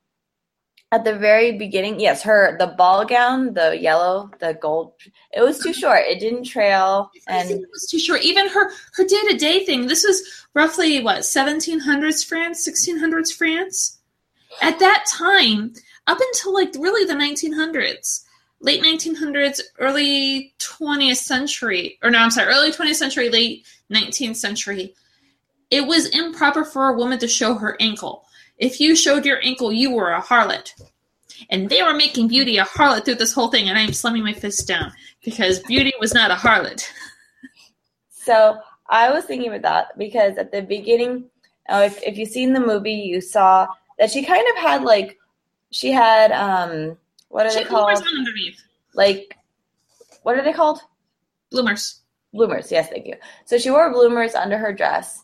at 0.90 1.04
the 1.04 1.14
very 1.14 1.52
beginning, 1.52 2.00
yes, 2.00 2.22
her 2.22 2.56
the 2.58 2.68
ball 2.68 3.04
gown, 3.04 3.52
the 3.52 3.78
yellow, 3.78 4.30
the 4.40 4.54
gold, 4.54 4.94
it 5.32 5.42
was 5.42 5.58
too 5.58 5.74
short. 5.74 6.00
It 6.06 6.18
didn't 6.18 6.44
trail 6.44 7.10
and 7.26 7.50
it 7.50 7.60
was 7.72 7.86
too 7.90 7.98
short. 7.98 8.22
Even 8.22 8.48
her 8.48 8.70
her 8.94 9.04
day 9.04 9.20
to 9.28 9.36
day 9.36 9.64
thing. 9.64 9.86
This 9.86 10.04
was 10.04 10.46
roughly 10.54 11.02
what 11.02 11.24
seventeen 11.24 11.78
hundreds 11.78 12.24
France, 12.24 12.64
sixteen 12.64 12.98
hundreds 12.98 13.30
France. 13.30 13.98
At 14.62 14.78
that 14.78 15.04
time, 15.06 15.74
up 16.06 16.18
until 16.18 16.54
like 16.54 16.72
really 16.78 17.04
the 17.04 17.14
nineteen 17.14 17.52
hundreds, 17.52 18.24
late 18.60 18.80
nineteen 18.80 19.14
hundreds, 19.14 19.62
early 19.78 20.54
twentieth 20.58 21.18
century, 21.18 21.98
or 22.02 22.10
no, 22.10 22.18
I'm 22.18 22.30
sorry, 22.30 22.48
early 22.48 22.72
twentieth 22.72 22.96
century, 22.96 23.28
late 23.28 23.66
nineteenth 23.90 24.38
century. 24.38 24.94
It 25.70 25.86
was 25.86 26.06
improper 26.06 26.64
for 26.64 26.88
a 26.88 26.96
woman 26.96 27.18
to 27.18 27.28
show 27.28 27.54
her 27.54 27.76
ankle. 27.78 28.24
If 28.58 28.80
you 28.80 28.96
showed 28.96 29.24
your 29.24 29.40
ankle, 29.44 29.72
you 29.72 29.92
were 29.92 30.12
a 30.12 30.20
harlot. 30.22 30.72
And 31.50 31.70
they 31.70 31.82
were 31.82 31.94
making 31.94 32.28
Beauty 32.28 32.58
a 32.58 32.64
harlot 32.64 33.04
through 33.04 33.14
this 33.16 33.32
whole 33.32 33.48
thing, 33.48 33.68
and 33.68 33.78
I'm 33.78 33.92
slamming 33.92 34.24
my 34.24 34.32
fist 34.32 34.66
down 34.66 34.92
because 35.24 35.60
Beauty 35.60 35.92
was 36.00 36.12
not 36.14 36.30
a 36.30 36.34
harlot. 36.34 36.84
So 38.10 38.58
I 38.90 39.10
was 39.10 39.24
thinking 39.24 39.48
about 39.48 39.62
that 39.62 39.98
because 39.98 40.36
at 40.36 40.52
the 40.52 40.60
beginning, 40.60 41.24
uh, 41.70 41.84
if 41.86 42.02
if 42.02 42.18
you've 42.18 42.28
seen 42.28 42.52
the 42.52 42.60
movie, 42.60 42.92
you 42.92 43.22
saw 43.22 43.66
that 43.98 44.10
she 44.10 44.22
kind 44.22 44.46
of 44.50 44.62
had 44.62 44.82
like 44.82 45.16
she 45.70 45.90
had 45.92 46.30
um 46.32 46.98
what 47.28 47.46
are 47.46 47.50
She 47.50 47.60
they 47.60 47.64
called? 47.64 47.90
underneath. 47.96 48.62
Like 48.94 49.34
what 50.24 50.36
are 50.36 50.42
they 50.44 50.52
called? 50.52 50.80
Bloomers. 51.50 52.00
Bloomers. 52.34 52.70
Yes, 52.70 52.90
thank 52.90 53.06
you. 53.06 53.14
So 53.46 53.56
she 53.56 53.70
wore 53.70 53.90
bloomers 53.92 54.34
under 54.34 54.58
her 54.58 54.74
dress, 54.74 55.22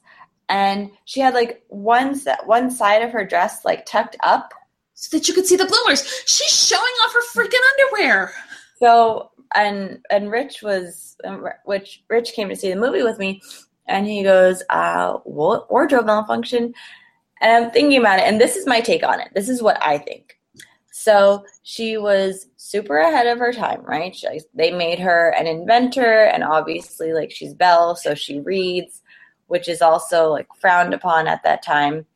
and 0.48 0.90
she 1.04 1.20
had 1.20 1.34
like 1.34 1.64
one 1.68 2.14
set, 2.14 2.46
one 2.46 2.70
side 2.70 3.02
of 3.02 3.10
her 3.10 3.24
dress 3.24 3.64
like 3.64 3.86
tucked 3.86 4.16
up 4.22 4.52
so 4.94 5.16
that 5.16 5.28
you 5.28 5.34
could 5.34 5.46
see 5.46 5.56
the 5.56 5.66
bloomers. 5.66 6.06
She's 6.26 6.68
showing 6.68 6.82
off 6.82 7.12
her 7.12 7.22
freaking 7.34 7.60
underwear. 7.72 8.32
So 8.78 9.30
and 9.54 10.00
and 10.10 10.30
Rich 10.30 10.62
was 10.62 11.16
which 11.64 12.02
Rich 12.08 12.32
came 12.32 12.48
to 12.48 12.56
see 12.56 12.70
the 12.70 12.80
movie 12.80 13.02
with 13.02 13.18
me, 13.18 13.40
and 13.86 14.06
he 14.06 14.22
goes, 14.22 14.62
uh, 14.70 15.18
wa- 15.24 15.64
wardrobe 15.70 16.06
malfunction. 16.06 16.74
And 17.40 17.64
I'm 17.64 17.70
thinking 17.70 17.98
about 17.98 18.20
it, 18.20 18.26
and 18.26 18.40
this 18.40 18.56
is 18.56 18.66
my 18.66 18.80
take 18.80 19.04
on 19.04 19.20
it. 19.20 19.28
This 19.34 19.48
is 19.48 19.62
what 19.62 19.82
I 19.82 19.98
think. 19.98 20.38
So 20.92 21.44
she 21.64 21.98
was 21.98 22.46
super 22.56 22.98
ahead 22.98 23.26
of 23.26 23.38
her 23.38 23.52
time, 23.52 23.82
right? 23.82 24.14
She, 24.14 24.40
they 24.54 24.70
made 24.70 24.98
her 25.00 25.34
an 25.36 25.46
inventor, 25.46 26.24
and 26.26 26.44
obviously, 26.44 27.12
like 27.12 27.30
she's 27.30 27.52
Belle, 27.52 27.96
so 27.96 28.14
she 28.14 28.40
reads, 28.40 29.02
which 29.46 29.68
is 29.68 29.82
also 29.82 30.30
like 30.30 30.48
frowned 30.58 30.94
upon 30.94 31.26
at 31.26 31.42
that 31.44 31.62
time. 31.62 32.06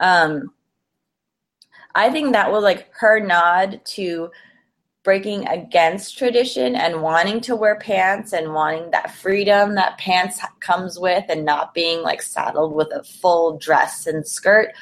Um, 0.00 0.52
I 1.94 2.10
think 2.10 2.32
that 2.32 2.52
was 2.52 2.62
like 2.62 2.88
her 2.94 3.20
nod 3.20 3.80
to 3.86 4.30
breaking 5.02 5.48
against 5.48 6.18
tradition 6.18 6.74
and 6.74 7.02
wanting 7.02 7.40
to 7.40 7.56
wear 7.56 7.76
pants 7.76 8.32
and 8.32 8.52
wanting 8.52 8.90
that 8.90 9.10
freedom 9.14 9.74
that 9.74 9.96
pants 9.96 10.38
comes 10.60 10.98
with 10.98 11.24
and 11.28 11.44
not 11.44 11.72
being 11.72 12.02
like 12.02 12.20
saddled 12.20 12.74
with 12.74 12.88
a 12.92 13.02
full 13.02 13.56
dress 13.56 14.06
and 14.06 14.26
skirt, 14.26 14.72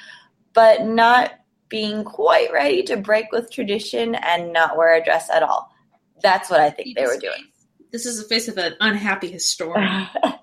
but 0.53 0.85
not 0.85 1.35
being 1.69 2.03
quite 2.03 2.53
ready 2.53 2.83
to 2.83 2.97
break 2.97 3.31
with 3.31 3.53
tradition 3.53 4.15
and 4.17 4.53
not 4.53 4.77
wear 4.77 4.95
a 4.95 5.05
dress 5.05 5.31
at 5.31 5.43
all. 5.43 5.71
That's 6.23 6.51
what 6.51 6.61
I 6.61 6.71
think 6.71 6.97
they 6.97 7.05
were 7.05 7.19
doing. 7.19 7.45
This 7.93 8.07
is 8.07 8.21
the 8.21 8.29
face 8.29 8.49
of 8.49 8.59
an 8.59 8.75
unhappy 8.81 9.31
historian. 9.31 10.09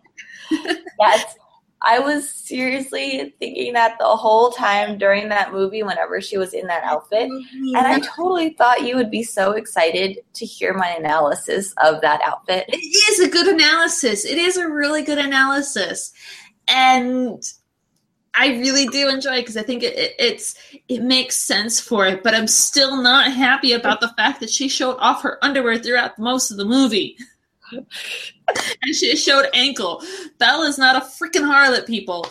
That's 1.00 1.36
I 1.84 2.00
was 2.00 2.30
seriously 2.30 3.36
thinking 3.40 3.74
that 3.74 3.98
the 4.00 4.06
whole 4.06 4.52
time 4.52 4.98
during 4.98 5.28
that 5.30 5.52
movie, 5.52 5.84
whenever 5.84 6.22
she 6.22 6.38
was 6.38 6.54
in 6.54 6.66
that 6.68 6.84
outfit. 6.84 7.30
And 7.30 7.78
I 7.78 8.00
mm-hmm. 8.00 8.16
totally 8.16 8.52
thought 8.52 8.88
you 8.88 8.96
would 8.96 9.12
be 9.12 9.24
so 9.24 9.52
excited 9.52 10.20
to 10.34 10.46
hear 10.46 10.74
my 10.74 10.88
analysis 10.88 11.74
of 11.84 12.00
that 12.00 12.22
outfit. 12.24 12.66
It 12.70 12.78
is 12.78 13.20
a 13.20 13.30
good 13.30 13.48
analysis. 13.48 14.24
It 14.24 14.38
is 14.38 14.56
a 14.56 14.70
really 14.70 15.04
good 15.04 15.18
analysis, 15.18 16.14
and 16.70 17.44
I 18.34 18.48
really 18.48 18.88
do 18.88 19.10
enjoy 19.10 19.36
it 19.36 19.42
because 19.42 19.58
I 19.58 19.64
think 19.64 19.84
it, 19.84 19.98
it, 19.98 20.16
it's 20.18 20.56
it 20.88 21.04
makes 21.04 21.36
sense 21.36 21.82
for 21.82 22.06
it. 22.06 22.24
But 22.24 22.34
I'm 22.34 22.48
still 22.48 23.02
not 23.02 23.34
happy 23.34 23.74
about 23.74 24.00
the 24.00 24.14
fact 24.16 24.40
that 24.40 24.50
she 24.50 24.70
showed 24.70 24.98
off 25.00 25.22
her 25.24 25.38
underwear 25.44 25.78
throughout 25.78 26.18
most 26.18 26.50
of 26.50 26.56
the 26.56 26.66
movie. 26.66 27.18
and 28.82 28.96
she 28.96 29.16
showed 29.16 29.48
ankle. 29.54 30.04
Belle 30.38 30.64
is 30.64 30.78
not 30.78 30.96
a 30.96 31.06
freaking 31.06 31.46
harlot, 31.46 31.86
people. 31.86 32.28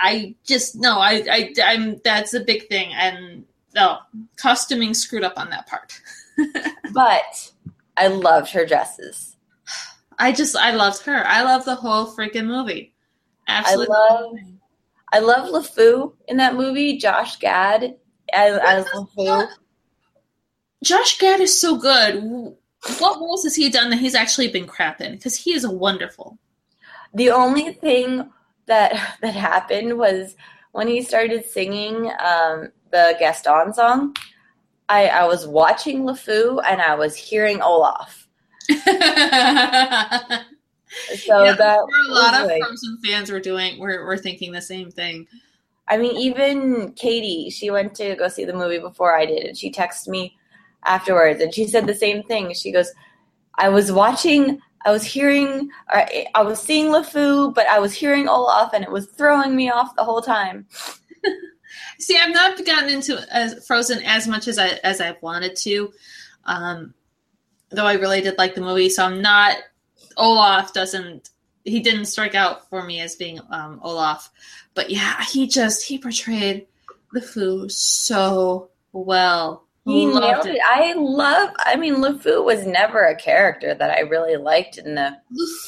I 0.00 0.34
just 0.44 0.76
no, 0.76 0.98
I, 0.98 1.24
I 1.30 1.54
I'm 1.62 1.98
that's 2.04 2.34
a 2.34 2.40
big 2.40 2.68
thing, 2.68 2.92
and 2.94 3.44
no 3.74 3.98
costuming 4.36 4.94
screwed 4.94 5.24
up 5.24 5.34
on 5.36 5.50
that 5.50 5.66
part. 5.66 6.00
but 6.92 7.52
I 7.96 8.08
loved 8.08 8.50
her 8.52 8.66
dresses. 8.66 9.36
I 10.18 10.32
just 10.32 10.56
I 10.56 10.72
loved 10.72 11.04
her. 11.04 11.26
I 11.26 11.42
love 11.42 11.64
the 11.64 11.76
whole 11.76 12.06
freaking 12.06 12.46
movie. 12.46 12.94
Absolutely. 13.46 13.94
I 13.94 13.98
love 13.98 14.36
I 15.12 15.18
love 15.20 15.48
LeFou 15.50 16.14
in 16.26 16.36
that 16.38 16.54
movie. 16.54 16.98
Josh 16.98 17.38
Gad 17.38 17.96
as, 18.32 18.58
as 18.58 18.84
LeFou. 18.86 19.48
Josh 20.82 21.18
Gad 21.18 21.40
is 21.40 21.58
so 21.58 21.76
good. 21.76 22.54
What 22.98 23.20
roles 23.20 23.44
has 23.44 23.54
he 23.54 23.68
done 23.70 23.90
that 23.90 23.98
he's 23.98 24.14
actually 24.14 24.48
been 24.48 24.66
crap 24.66 25.00
in? 25.00 25.12
Because 25.12 25.36
he 25.36 25.52
is 25.52 25.66
wonderful. 25.66 26.38
The 27.14 27.30
only 27.30 27.72
thing 27.72 28.30
that 28.66 29.16
that 29.22 29.34
happened 29.34 29.98
was 29.98 30.36
when 30.72 30.88
he 30.88 31.02
started 31.02 31.44
singing 31.48 32.10
um, 32.20 32.68
the 32.90 33.16
Gaston 33.18 33.72
song. 33.74 34.16
I, 34.90 35.08
I 35.08 35.24
was 35.26 35.46
watching 35.46 36.04
LeFou 36.04 36.62
and 36.66 36.80
I 36.80 36.94
was 36.94 37.14
hearing 37.14 37.60
Olaf. 37.60 38.26
So 41.16 41.44
Yeah, 41.44 41.52
that 41.52 41.78
a 41.80 42.12
lot 42.12 42.40
of 42.40 42.46
like- 42.46 42.62
Frozen 42.62 42.98
fans 43.04 43.30
were 43.30 43.40
doing 43.40 43.78
were, 43.78 44.06
were 44.06 44.16
thinking 44.16 44.52
the 44.52 44.62
same 44.62 44.90
thing. 44.90 45.26
I 45.86 45.98
mean, 45.98 46.16
even 46.16 46.92
Katie, 46.92 47.50
she 47.50 47.70
went 47.70 47.94
to 47.96 48.14
go 48.16 48.28
see 48.28 48.46
the 48.46 48.54
movie 48.54 48.78
before 48.78 49.14
I 49.16 49.26
did, 49.26 49.44
and 49.44 49.56
she 49.56 49.70
texted 49.70 50.08
me 50.08 50.37
afterwards, 50.88 51.40
and 51.40 51.54
she 51.54 51.66
said 51.66 51.86
the 51.86 51.94
same 51.94 52.22
thing. 52.24 52.54
She 52.54 52.72
goes, 52.72 52.90
"I 53.54 53.68
was 53.68 53.92
watching." 53.92 54.60
I 54.84 54.92
was 54.92 55.02
hearing, 55.02 55.70
I 55.90 56.42
was 56.42 56.62
seeing 56.62 56.86
LeFou, 56.86 57.52
but 57.52 57.66
I 57.66 57.80
was 57.80 57.92
hearing 57.92 58.28
Olaf, 58.28 58.72
and 58.72 58.84
it 58.84 58.90
was 58.90 59.06
throwing 59.06 59.56
me 59.56 59.70
off 59.70 59.96
the 59.96 60.04
whole 60.04 60.22
time. 60.22 60.66
See, 61.98 62.16
I've 62.16 62.32
not 62.32 62.64
gotten 62.64 62.88
into 62.88 63.20
as 63.32 63.66
Frozen 63.66 64.02
as 64.04 64.28
much 64.28 64.48
as 64.48 64.58
I 64.58 64.78
as 64.84 65.00
I've 65.00 65.20
wanted 65.20 65.56
to, 65.56 65.92
um, 66.44 66.94
though 67.70 67.86
I 67.86 67.94
really 67.94 68.20
did 68.20 68.38
like 68.38 68.54
the 68.54 68.60
movie. 68.60 68.88
So 68.88 69.04
I'm 69.04 69.20
not. 69.20 69.56
Olaf 70.16 70.72
doesn't. 70.72 71.30
He 71.64 71.80
didn't 71.80 72.06
strike 72.06 72.34
out 72.34 72.68
for 72.70 72.84
me 72.84 73.00
as 73.00 73.16
being 73.16 73.40
um, 73.50 73.80
Olaf, 73.82 74.30
but 74.74 74.90
yeah, 74.90 75.22
he 75.24 75.46
just 75.46 75.84
he 75.84 75.98
portrayed 75.98 76.66
LeFou 77.14 77.70
so 77.70 78.70
well. 78.92 79.67
He 79.88 80.06
nailed 80.06 80.46
it. 80.46 80.60
I 80.64 80.92
love. 80.94 81.50
I 81.58 81.76
mean, 81.76 81.96
LeFou 81.96 82.44
was 82.44 82.66
never 82.66 83.04
a 83.04 83.16
character 83.16 83.74
that 83.74 83.90
I 83.90 84.00
really 84.00 84.36
liked 84.36 84.76
in 84.76 84.94
the. 84.94 85.16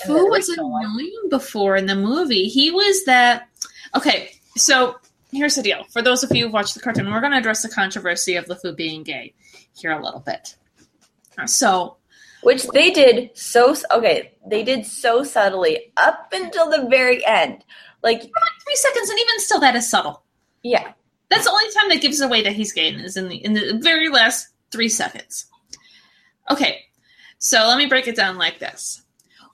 Who 0.06 0.30
was 0.30 0.48
one. 0.48 0.58
annoying 0.58 1.28
before 1.30 1.76
in 1.76 1.86
the 1.86 1.94
movie? 1.94 2.48
He 2.48 2.70
was 2.70 3.04
that. 3.04 3.48
Okay, 3.96 4.32
so 4.56 4.96
here's 5.32 5.54
the 5.54 5.62
deal. 5.62 5.84
For 5.90 6.02
those 6.02 6.22
of 6.22 6.34
you 6.34 6.46
who 6.46 6.52
watched 6.52 6.74
the 6.74 6.80
cartoon, 6.80 7.10
we're 7.10 7.20
going 7.20 7.32
to 7.32 7.38
address 7.38 7.62
the 7.62 7.68
controversy 7.68 8.36
of 8.36 8.44
LeFou 8.46 8.76
being 8.76 9.02
gay 9.02 9.34
here 9.74 9.92
a 9.92 10.02
little 10.02 10.20
bit. 10.20 10.56
So, 11.46 11.96
which 12.42 12.66
they 12.68 12.90
did 12.90 13.30
so 13.34 13.74
okay. 13.90 14.32
They 14.46 14.62
did 14.62 14.84
so 14.84 15.24
subtly 15.24 15.92
up 15.96 16.28
until 16.32 16.68
the 16.68 16.86
very 16.88 17.24
end, 17.24 17.64
like 18.02 18.20
three 18.20 18.74
seconds, 18.74 19.08
and 19.08 19.18
even 19.18 19.40
still, 19.40 19.60
that 19.60 19.76
is 19.76 19.88
subtle. 19.88 20.22
Yeah, 20.62 20.92
That's 21.30 21.44
the 21.44 21.50
only 21.50 21.72
time 21.72 21.88
that 21.88 22.02
gives 22.02 22.20
away 22.20 22.42
that 22.42 22.52
he's 22.52 22.72
gay 22.72 22.90
is 22.90 23.16
in 23.16 23.28
the 23.28 23.36
in 23.36 23.54
the 23.54 23.78
very 23.80 24.08
last 24.08 24.48
three 24.70 24.88
seconds. 24.88 25.46
Okay, 26.50 26.80
so 27.38 27.66
let 27.68 27.78
me 27.78 27.86
break 27.86 28.08
it 28.08 28.16
down 28.16 28.36
like 28.36 28.58
this. 28.58 29.02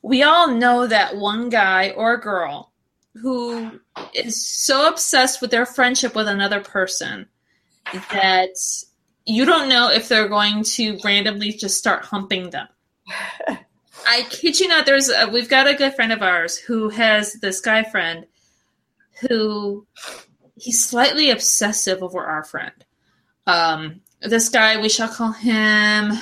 We 0.03 0.23
all 0.23 0.51
know 0.51 0.87
that 0.87 1.17
one 1.17 1.51
guy 1.51 1.91
or 1.91 2.17
girl 2.17 2.73
who 3.15 3.81
is 4.15 4.47
so 4.47 4.89
obsessed 4.89 5.41
with 5.41 5.51
their 5.51 5.67
friendship 5.67 6.15
with 6.15 6.29
another 6.29 6.61
person 6.61 7.27
that 8.11 8.51
you 9.27 9.45
don't 9.45 9.69
know 9.69 9.91
if 9.91 10.09
they're 10.09 10.29
going 10.29 10.63
to 10.63 10.99
randomly 11.05 11.53
just 11.53 11.77
start 11.77 12.05
humping 12.05 12.51
them. 12.51 12.69
I 14.07 14.23
kid 14.31 14.61
you 14.61 14.69
not. 14.69 14.87
There's 14.87 15.09
a, 15.09 15.29
we've 15.29 15.49
got 15.49 15.67
a 15.67 15.75
good 15.75 15.95
friend 15.95 16.13
of 16.13 16.23
ours 16.23 16.57
who 16.57 16.89
has 16.91 17.35
this 17.35 17.61
guy 17.61 17.83
friend 17.83 18.27
who 19.29 19.87
he's 20.57 20.85
slightly 20.85 21.31
obsessive 21.31 22.03
over 22.03 22.25
our 22.25 22.45
friend. 22.45 22.73
Um, 23.47 24.01
this 24.21 24.49
guy, 24.49 24.81
we 24.81 24.89
shall 24.89 25.09
call 25.09 25.33
him. 25.33 26.13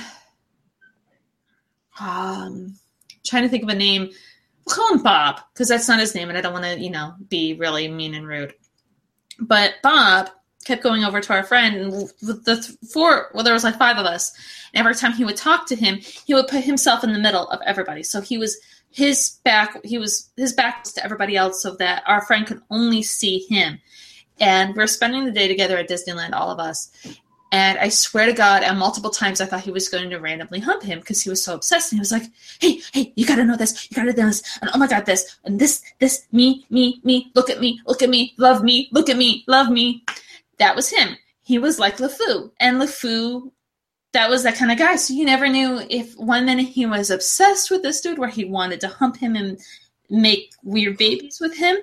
Um, 1.99 2.75
trying 3.25 3.43
to 3.43 3.49
think 3.49 3.63
of 3.63 3.69
a 3.69 3.75
name. 3.75 4.09
We'll 4.65 4.75
call 4.75 4.93
him 4.93 5.03
Bob 5.03 5.41
because 5.53 5.69
that's 5.69 5.87
not 5.87 5.99
his 5.99 6.13
name, 6.13 6.29
and 6.29 6.37
I 6.37 6.41
don't 6.41 6.53
want 6.53 6.65
to, 6.65 6.79
you 6.79 6.89
know, 6.89 7.13
be 7.29 7.53
really 7.53 7.87
mean 7.87 8.13
and 8.13 8.27
rude. 8.27 8.53
But 9.39 9.75
Bob 9.81 10.29
kept 10.65 10.83
going 10.83 11.03
over 11.03 11.21
to 11.21 11.33
our 11.33 11.43
friend, 11.43 11.75
and 11.75 11.91
the 12.21 12.77
four, 12.91 13.29
well, 13.33 13.43
there 13.43 13.53
was 13.53 13.63
like 13.63 13.77
five 13.77 13.97
of 13.97 14.05
us. 14.05 14.33
And 14.73 14.79
every 14.79 14.95
time 14.95 15.13
he 15.13 15.23
would 15.23 15.37
talk 15.37 15.67
to 15.67 15.75
him, 15.75 15.99
he 16.25 16.33
would 16.33 16.47
put 16.47 16.63
himself 16.63 17.03
in 17.03 17.13
the 17.13 17.19
middle 17.19 17.47
of 17.49 17.61
everybody. 17.65 18.03
So 18.03 18.19
he 18.19 18.37
was 18.37 18.57
his 18.89 19.39
back, 19.43 19.83
he 19.85 19.97
was 19.97 20.31
his 20.35 20.53
back 20.53 20.83
was 20.83 20.93
to 20.93 21.03
everybody 21.03 21.37
else, 21.37 21.61
so 21.61 21.75
that 21.75 22.03
our 22.07 22.21
friend 22.25 22.45
could 22.47 22.61
only 22.69 23.03
see 23.03 23.45
him. 23.49 23.79
And 24.39 24.75
we're 24.75 24.87
spending 24.87 25.25
the 25.25 25.31
day 25.31 25.47
together 25.47 25.77
at 25.77 25.89
Disneyland, 25.89 26.33
all 26.33 26.51
of 26.51 26.59
us. 26.59 26.91
And 27.51 27.79
I 27.79 27.87
swear 27.87 28.25
to 28.25 28.33
God, 28.33 28.63
and 28.63 28.77
multiple 28.77 29.11
times 29.11 29.39
I 29.39 29.45
thought 29.45 29.61
he 29.61 29.71
was 29.71 29.87
going 29.87 30.09
to 30.09 30.19
randomly 30.19 30.59
hump 30.59 30.83
him 30.83 30.99
because 30.99 31.21
he 31.21 31.29
was 31.29 31.41
so 31.41 31.55
obsessed. 31.55 31.91
And 31.91 31.99
he 31.99 32.01
was 32.01 32.11
like, 32.11 32.23
"Hey, 32.59 32.81
hey, 32.91 33.13
you 33.15 33.25
gotta 33.25 33.45
know 33.45 33.55
this, 33.55 33.87
you 33.89 33.95
gotta 33.95 34.07
know 34.07 34.27
this, 34.29 34.43
and 34.61 34.69
oh 34.73 34.77
my 34.77 34.87
God, 34.87 35.05
this, 35.05 35.37
and 35.45 35.57
this, 35.57 35.81
this, 35.99 36.25
me, 36.33 36.65
me, 36.69 36.99
me, 37.05 37.31
look 37.33 37.49
at 37.49 37.61
me, 37.61 37.79
look 37.85 38.01
at 38.01 38.09
me, 38.09 38.33
love 38.37 38.61
me, 38.61 38.89
look 38.91 39.09
at 39.09 39.15
me, 39.15 39.45
love 39.47 39.69
me." 39.69 40.03
That 40.57 40.75
was 40.75 40.89
him. 40.89 41.15
He 41.43 41.57
was 41.57 41.79
like 41.79 41.97
LeFou, 41.97 42.51
and 42.59 42.81
LeFou, 42.81 43.51
that 44.11 44.29
was 44.29 44.43
that 44.43 44.55
kind 44.55 44.71
of 44.71 44.77
guy. 44.77 44.97
So 44.97 45.13
you 45.13 45.23
never 45.25 45.47
knew 45.47 45.81
if 45.89 46.13
one 46.15 46.45
minute 46.45 46.67
he 46.67 46.85
was 46.85 47.09
obsessed 47.09 47.71
with 47.71 47.83
this 47.83 48.01
dude, 48.01 48.17
where 48.17 48.27
he 48.27 48.43
wanted 48.43 48.81
to 48.81 48.89
hump 48.89 49.15
him 49.17 49.35
and 49.37 49.59
make 50.09 50.51
weird 50.63 50.97
babies 50.97 51.39
with 51.39 51.55
him, 51.55 51.77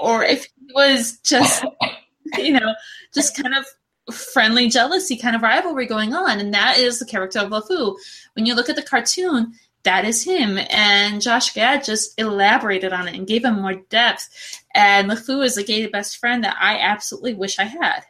or 0.00 0.24
if 0.24 0.44
he 0.44 0.72
was 0.74 1.18
just, 1.18 1.64
you 2.38 2.52
know, 2.52 2.74
just 3.14 3.36
kind 3.36 3.54
of 3.54 3.66
friendly 4.14 4.68
jealousy 4.68 5.16
kind 5.16 5.34
of 5.34 5.42
rivalry 5.42 5.84
going 5.86 6.14
on 6.14 6.38
and 6.38 6.54
that 6.54 6.78
is 6.78 6.98
the 6.98 7.04
character 7.06 7.40
of 7.40 7.50
LeFou. 7.50 7.96
When 8.34 8.46
you 8.46 8.54
look 8.54 8.68
at 8.68 8.76
the 8.76 8.82
cartoon, 8.82 9.52
that 9.82 10.04
is 10.04 10.22
him 10.22 10.58
and 10.70 11.20
Josh 11.20 11.52
Gad 11.54 11.84
just 11.84 12.18
elaborated 12.18 12.92
on 12.92 13.08
it 13.08 13.16
and 13.16 13.26
gave 13.26 13.44
him 13.44 13.60
more 13.60 13.74
depth 13.74 14.28
and 14.74 15.10
LeFou 15.10 15.44
is 15.44 15.56
a 15.56 15.64
gay 15.64 15.86
best 15.86 16.18
friend 16.18 16.44
that 16.44 16.56
I 16.60 16.78
absolutely 16.78 17.34
wish 17.34 17.58
I 17.58 17.64
had. 17.64 18.04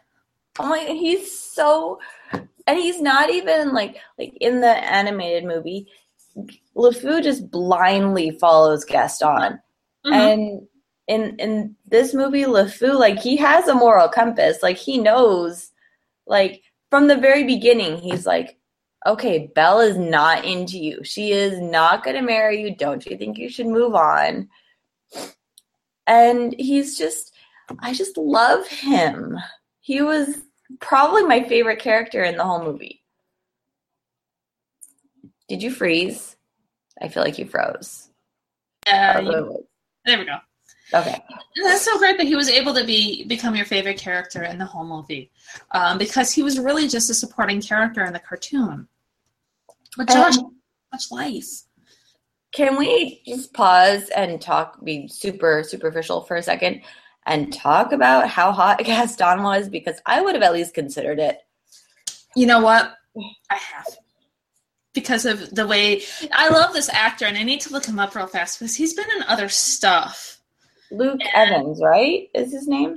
Oh 0.59 0.69
my, 0.69 0.81
he's 0.81 1.39
so, 1.39 2.01
and 2.33 2.79
he's 2.79 3.01
not 3.01 3.31
even 3.31 3.73
like 3.73 3.99
like 4.19 4.37
in 4.41 4.61
the 4.61 4.69
animated 4.69 5.45
movie. 5.45 5.87
LeFou 6.77 7.23
just 7.23 7.51
blindly 7.51 8.33
follows 8.39 8.85
Gaston, 8.85 9.61
Mhm. 10.05 10.13
and 10.13 10.69
in 11.09 11.37
in 11.39 11.77
this 11.87 12.13
movie, 12.15 12.45
LeFou 12.45 12.99
like 12.99 13.19
he 13.19 13.37
has 13.37 13.69
a 13.69 13.75
moral 13.75 14.09
compass. 14.09 14.63
Like 14.63 14.77
he 14.77 14.99
knows, 14.99 15.71
like 16.27 16.63
from 16.91 17.07
the 17.09 17.17
very 17.17 17.45
beginning, 17.45 17.99
he's 17.99 18.27
like, 18.27 18.59
okay, 19.07 19.51
Belle 19.55 19.81
is 19.81 19.97
not 19.97 20.45
into 20.45 20.79
you. 20.79 21.03
She 21.05 21.33
is 21.33 21.61
not 21.61 22.03
going 22.05 22.17
to 22.17 22.23
marry 22.23 22.61
you. 22.61 22.75
Don't 22.75 23.05
you 23.07 23.17
think 23.17 23.39
you 23.39 23.49
should 23.49 23.67
move 23.67 23.95
on? 23.95 24.49
And 26.09 26.55
he's 26.59 26.99
just, 26.99 27.33
I 27.81 27.93
just 27.95 28.17
love 28.17 28.67
him. 28.67 29.39
He 29.81 30.03
was 30.03 30.43
probably 30.81 31.23
my 31.25 31.43
favorite 31.45 31.79
character 31.81 32.25
in 32.25 32.37
the 32.37 32.45
whole 32.45 32.63
movie. 32.65 33.03
Did 35.49 35.63
you 35.63 35.71
freeze? 35.71 36.37
I 37.03 37.09
feel 37.09 37.23
like 37.23 37.39
you 37.39 37.47
froze. 37.47 38.09
Uh, 38.87 39.21
you- 39.25 39.67
there 40.05 40.19
we 40.19 40.25
go. 40.25 40.39
Okay. 40.95 41.21
And 41.57 41.67
that's 41.67 41.83
so 41.85 41.99
great 41.99 42.17
that 42.19 42.27
he 42.29 42.37
was 42.37 42.49
able 42.49 42.73
to 42.75 42.85
be 42.85 43.25
become 43.25 43.57
your 43.57 43.67
favorite 43.67 43.99
character 43.99 44.45
in 44.45 44.57
the 44.57 44.65
whole 44.65 44.85
movie, 44.85 45.33
um, 45.73 45.99
because 45.99 46.31
he 46.33 46.45
was 46.45 46.61
really 46.61 46.87
just 46.87 47.11
a 47.11 47.15
supporting 47.15 47.61
character 47.61 48.05
in 48.05 48.13
the 48.13 48.21
cartoon. 48.21 48.87
But 49.97 50.09
Josh, 50.09 50.39
Um, 50.39 50.57
much 50.93 51.11
life. 51.11 51.63
Can 52.53 52.77
we 52.77 53.21
just 53.27 53.53
pause 53.53 54.09
and 54.11 54.41
talk, 54.41 54.83
be 54.85 55.09
super 55.09 55.65
superficial 55.65 56.21
for 56.23 56.37
a 56.37 56.43
second, 56.43 56.83
and 57.27 57.53
talk 57.53 57.91
about 57.93 58.29
how 58.29 58.53
hot 58.53 58.79
Gaston 58.85 59.43
was? 59.43 59.69
Because 59.69 60.01
I 60.07 60.21
would 60.23 60.35
have 60.37 60.43
at 60.45 60.53
least 60.53 60.73
considered 60.73 61.19
it. 61.19 61.41
You 62.37 62.47
know 62.47 62.61
what? 62.61 62.95
I 63.51 63.57
have. 63.57 63.87
Because 64.97 65.27
of 65.27 65.55
the 65.55 65.67
way 65.67 66.03
I 66.33 66.49
love 66.49 66.73
this 66.73 66.89
actor, 66.89 67.27
and 67.27 67.37
I 67.37 67.43
need 67.43 67.61
to 67.61 67.73
look 67.73 67.85
him 67.85 67.99
up 67.99 68.15
real 68.15 68.27
fast 68.27 68.59
because 68.59 68.75
he's 68.75 68.95
been 68.95 69.11
in 69.15 69.25
other 69.25 69.51
stuff. 69.51 70.41
Luke 70.91 71.21
Evans, 71.35 71.81
right? 71.83 72.31
Is 72.35 72.51
his 72.51 72.67
name? 72.67 72.97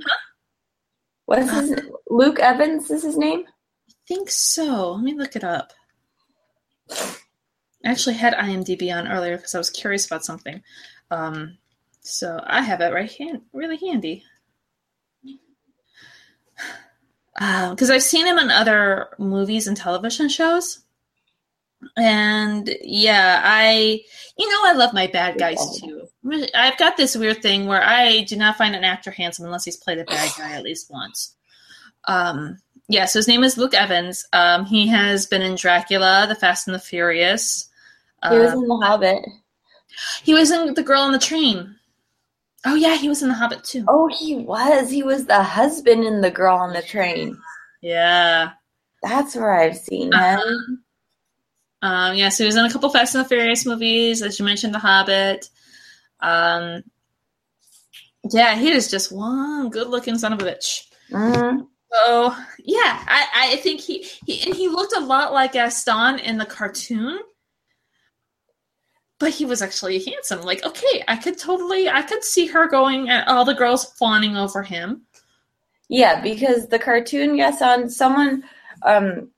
What's 1.26 1.50
his 1.50 1.78
Luke 2.08 2.40
Evans 2.40 2.90
is 2.90 3.02
his 3.02 3.18
name? 3.18 3.44
I 3.46 3.92
think 4.08 4.30
so. 4.30 4.92
Let 4.92 5.04
me 5.04 5.12
look 5.14 5.36
it 5.36 5.44
up. 5.44 5.74
I 6.90 7.90
actually 7.90 8.16
had 8.16 8.32
IMDb 8.32 8.90
on 8.96 9.06
earlier 9.06 9.36
because 9.36 9.54
I 9.54 9.58
was 9.58 9.68
curious 9.68 10.06
about 10.06 10.24
something. 10.24 10.62
Um, 11.10 11.58
so 12.00 12.40
I 12.46 12.62
have 12.62 12.80
it 12.80 12.94
right 12.94 13.12
hand, 13.12 13.42
really 13.52 13.76
handy. 13.76 14.24
Because 17.38 17.88
I've 17.88 18.02
seen 18.02 18.26
him 18.26 18.36
in 18.36 18.50
other 18.50 19.10
movies 19.18 19.66
and 19.66 19.74
television 19.74 20.28
shows. 20.28 20.80
And 21.96 22.68
yeah, 22.82 23.40
I, 23.44 24.00
you 24.36 24.48
know, 24.50 24.60
I 24.64 24.72
love 24.72 24.92
my 24.92 25.06
bad 25.06 25.38
guys 25.38 25.80
too. 25.80 26.06
I've 26.54 26.76
got 26.78 26.96
this 26.96 27.16
weird 27.16 27.40
thing 27.42 27.66
where 27.66 27.82
I 27.82 28.22
do 28.24 28.36
not 28.36 28.56
find 28.56 28.74
an 28.76 28.84
actor 28.84 29.10
handsome 29.10 29.46
unless 29.46 29.64
he's 29.64 29.76
played 29.76 29.98
a 29.98 30.04
bad 30.04 30.30
guy 30.36 30.52
at 30.52 30.62
least 30.62 30.90
once. 30.90 31.34
Um, 32.04 32.58
yeah, 32.88 33.06
so 33.06 33.18
his 33.18 33.28
name 33.28 33.44
is 33.44 33.56
Luke 33.56 33.74
Evans. 33.74 34.26
Um, 34.32 34.64
he 34.66 34.86
has 34.88 35.26
been 35.26 35.42
in 35.42 35.54
Dracula, 35.54 36.26
The 36.28 36.34
Fast 36.34 36.66
and 36.68 36.74
the 36.74 36.78
Furious. 36.80 37.68
He 38.28 38.36
was 38.36 38.52
Um, 38.52 38.62
in 38.62 38.68
The 38.68 38.76
Hobbit. 38.84 39.24
he 40.22 40.34
was 40.34 40.50
in 40.50 40.74
The 40.74 40.82
Girl 40.82 41.00
on 41.02 41.12
the 41.12 41.18
Train. 41.18 41.76
Oh 42.66 42.74
yeah, 42.74 42.96
he 42.96 43.08
was 43.08 43.22
in 43.22 43.28
The 43.28 43.34
Hobbit 43.34 43.64
too. 43.64 43.84
Oh, 43.88 44.08
he 44.08 44.36
was. 44.36 44.90
He 44.90 45.02
was 45.02 45.24
the 45.24 45.42
husband 45.42 46.04
in 46.04 46.20
The 46.20 46.30
Girl 46.30 46.56
on 46.56 46.74
the 46.74 46.82
Train. 46.82 47.38
Yeah. 47.80 48.50
That's 49.02 49.34
where 49.34 49.52
I've 49.58 49.78
seen 49.78 50.08
him. 50.08 50.12
Uh-huh. 50.12 50.54
Um, 51.82 52.14
yeah, 52.14 52.28
so 52.28 52.44
he 52.44 52.46
was 52.46 52.56
in 52.56 52.64
a 52.64 52.70
couple 52.70 52.90
Fast 52.90 53.14
and 53.14 53.24
the 53.24 53.28
Furious 53.28 53.64
movies, 53.64 54.22
as 54.22 54.38
you 54.38 54.44
mentioned, 54.44 54.74
The 54.74 54.78
Hobbit. 54.78 55.48
Um, 56.20 56.82
yeah, 58.30 58.54
he 58.56 58.70
is 58.70 58.90
just 58.90 59.10
one 59.10 59.70
good-looking 59.70 60.18
son 60.18 60.34
of 60.34 60.42
a 60.42 60.44
bitch. 60.44 60.86
Mhm. 61.10 61.66
So 61.92 62.34
yeah, 62.60 63.02
I, 63.08 63.26
I 63.34 63.56
think 63.56 63.80
he, 63.80 64.06
he 64.26 64.46
and 64.46 64.54
he 64.54 64.68
looked 64.68 64.94
a 64.96 65.00
lot 65.00 65.32
like 65.32 65.52
Gaston 65.54 66.20
in 66.20 66.38
the 66.38 66.46
cartoon, 66.46 67.18
but 69.18 69.30
he 69.30 69.44
was 69.44 69.60
actually 69.60 70.04
handsome. 70.04 70.42
Like, 70.42 70.64
okay, 70.64 71.02
I 71.08 71.16
could 71.16 71.36
totally, 71.38 71.88
I 71.88 72.02
could 72.02 72.22
see 72.22 72.46
her 72.46 72.68
going 72.68 73.08
at 73.08 73.26
all 73.26 73.44
the 73.44 73.54
girls 73.54 73.86
fawning 73.98 74.36
over 74.36 74.62
him. 74.62 75.02
Yeah, 75.88 76.20
because 76.20 76.68
the 76.68 76.78
cartoon 76.78 77.36
Gaston, 77.36 77.90
someone, 77.90 78.44
um, 78.82 79.30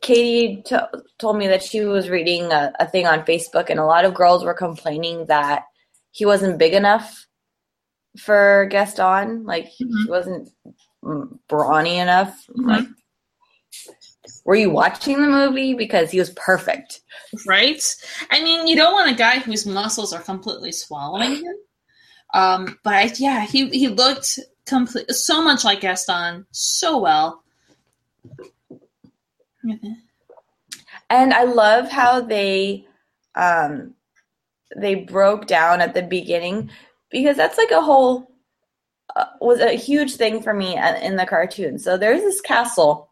Katie 0.00 0.62
t- 0.62 0.76
told 1.18 1.36
me 1.36 1.48
that 1.48 1.62
she 1.62 1.80
was 1.80 2.08
reading 2.08 2.50
a, 2.52 2.72
a 2.80 2.86
thing 2.86 3.06
on 3.06 3.24
Facebook, 3.24 3.68
and 3.68 3.78
a 3.78 3.84
lot 3.84 4.04
of 4.04 4.14
girls 4.14 4.44
were 4.44 4.54
complaining 4.54 5.26
that 5.26 5.64
he 6.10 6.24
wasn't 6.24 6.58
big 6.58 6.72
enough 6.72 7.26
for 8.18 8.66
Gaston. 8.70 9.44
Like 9.44 9.66
he 9.66 9.86
wasn't 10.08 10.48
brawny 11.48 11.98
enough. 11.98 12.44
Like, 12.54 12.86
were 14.44 14.56
you 14.56 14.70
watching 14.70 15.20
the 15.20 15.28
movie? 15.28 15.74
Because 15.74 16.10
he 16.10 16.18
was 16.18 16.30
perfect. 16.30 17.00
Right? 17.46 17.82
I 18.30 18.42
mean, 18.42 18.66
you 18.66 18.76
don't 18.76 18.92
want 18.92 19.10
a 19.10 19.14
guy 19.14 19.38
whose 19.38 19.66
muscles 19.66 20.12
are 20.12 20.22
completely 20.22 20.72
swallowing 20.72 21.36
him. 21.36 21.54
Um, 22.32 22.78
but 22.84 22.94
I, 22.94 23.12
yeah, 23.16 23.44
he 23.44 23.68
he 23.68 23.88
looked 23.88 24.38
complete 24.66 25.10
so 25.10 25.42
much 25.42 25.64
like 25.64 25.80
Gaston, 25.80 26.46
so 26.52 26.98
well. 26.98 27.42
And 31.10 31.34
I 31.34 31.44
love 31.44 31.90
how 31.90 32.20
they 32.20 32.86
um 33.34 33.94
they 34.76 34.94
broke 34.94 35.46
down 35.46 35.80
at 35.80 35.94
the 35.94 36.02
beginning 36.02 36.70
because 37.10 37.36
that's 37.36 37.58
like 37.58 37.70
a 37.70 37.80
whole 37.80 38.30
uh, 39.16 39.24
was 39.40 39.60
a 39.60 39.72
huge 39.72 40.14
thing 40.14 40.42
for 40.42 40.54
me 40.54 40.78
in 41.02 41.16
the 41.16 41.26
cartoon. 41.26 41.78
So 41.78 41.96
there's 41.96 42.22
this 42.22 42.40
castle 42.40 43.10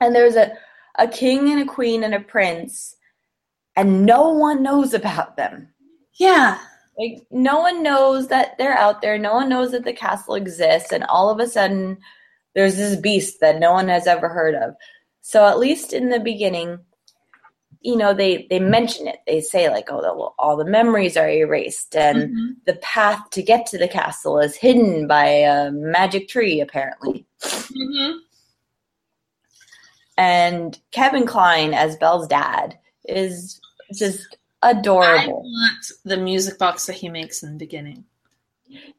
and 0.00 0.14
there's 0.14 0.36
a 0.36 0.52
a 0.98 1.08
king 1.08 1.50
and 1.50 1.62
a 1.62 1.72
queen 1.72 2.04
and 2.04 2.14
a 2.14 2.20
prince 2.20 2.96
and 3.76 4.04
no 4.04 4.30
one 4.30 4.62
knows 4.62 4.94
about 4.94 5.36
them. 5.36 5.68
Yeah. 6.14 6.58
Like 6.98 7.26
no 7.30 7.60
one 7.60 7.82
knows 7.82 8.28
that 8.28 8.58
they're 8.58 8.76
out 8.76 9.00
there. 9.00 9.16
No 9.18 9.34
one 9.34 9.48
knows 9.48 9.72
that 9.72 9.84
the 9.84 9.94
castle 9.94 10.34
exists 10.34 10.92
and 10.92 11.04
all 11.04 11.30
of 11.30 11.40
a 11.40 11.46
sudden 11.46 11.98
there's 12.54 12.76
this 12.76 12.96
beast 12.96 13.40
that 13.40 13.58
no 13.58 13.72
one 13.72 13.88
has 13.88 14.06
ever 14.06 14.28
heard 14.28 14.54
of. 14.54 14.74
So 15.22 15.46
at 15.46 15.58
least 15.58 15.92
in 15.92 16.08
the 16.08 16.20
beginning, 16.20 16.80
you 17.80 17.96
know, 17.96 18.12
they 18.12 18.46
they 18.50 18.60
mention 18.60 19.06
it. 19.06 19.20
They 19.26 19.40
say 19.40 19.68
like, 19.70 19.88
"Oh, 19.90 20.00
the, 20.02 20.10
all 20.10 20.56
the 20.56 20.64
memories 20.64 21.16
are 21.16 21.28
erased, 21.28 21.96
and 21.96 22.30
Mhm. 22.30 22.56
the 22.66 22.74
path 22.74 23.30
to 23.30 23.42
get 23.42 23.66
to 23.66 23.78
the 23.78 23.88
castle 23.88 24.38
is 24.38 24.56
hidden 24.56 25.06
by 25.06 25.26
a 25.26 25.70
magic 25.70 26.28
tree, 26.28 26.60
apparently." 26.60 27.24
Mm-hmm. 27.40 28.18
And 30.18 30.78
Kevin 30.90 31.26
Kline 31.26 31.72
as 31.72 31.96
Belle's 31.96 32.28
dad 32.28 32.78
is 33.08 33.60
just 33.92 34.36
adorable. 34.62 35.42
I 35.44 35.48
want 35.48 35.92
the 36.04 36.16
music 36.18 36.58
box 36.58 36.86
that 36.86 36.96
he 36.96 37.08
makes 37.08 37.42
in 37.42 37.52
the 37.52 37.58
beginning. 37.58 38.04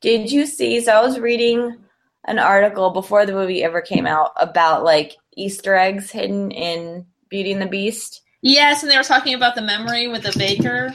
Did 0.01 0.31
you 0.31 0.45
see? 0.45 0.81
So 0.81 0.91
I 0.91 1.01
was 1.01 1.19
reading 1.19 1.77
an 2.25 2.39
article 2.39 2.91
before 2.91 3.25
the 3.25 3.33
movie 3.33 3.63
ever 3.63 3.81
came 3.81 4.05
out 4.05 4.31
about 4.39 4.83
like 4.83 5.15
Easter 5.35 5.75
eggs 5.75 6.11
hidden 6.11 6.51
in 6.51 7.05
Beauty 7.29 7.51
and 7.51 7.61
the 7.61 7.67
Beast. 7.67 8.21
Yes, 8.41 8.83
and 8.83 8.91
they 8.91 8.97
were 8.97 9.03
talking 9.03 9.33
about 9.33 9.55
the 9.55 9.61
memory 9.61 10.07
with 10.07 10.23
the 10.23 10.37
baker. 10.37 10.93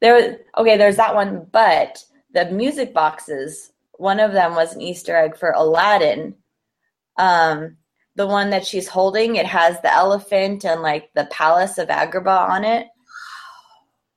There 0.00 0.14
was 0.14 0.36
okay, 0.58 0.76
there's 0.76 0.96
that 0.96 1.14
one, 1.14 1.46
but 1.52 2.04
the 2.32 2.46
music 2.46 2.92
boxes, 2.92 3.72
one 3.98 4.20
of 4.20 4.32
them 4.32 4.54
was 4.54 4.74
an 4.74 4.80
Easter 4.80 5.16
egg 5.16 5.36
for 5.36 5.50
Aladdin. 5.50 6.34
Um, 7.18 7.76
the 8.16 8.26
one 8.26 8.50
that 8.50 8.66
she's 8.66 8.88
holding, 8.88 9.36
it 9.36 9.46
has 9.46 9.80
the 9.80 9.92
elephant 9.92 10.64
and 10.64 10.82
like 10.82 11.10
the 11.14 11.26
palace 11.26 11.78
of 11.78 11.88
Agrabah 11.88 12.50
on 12.50 12.64
it. 12.64 12.88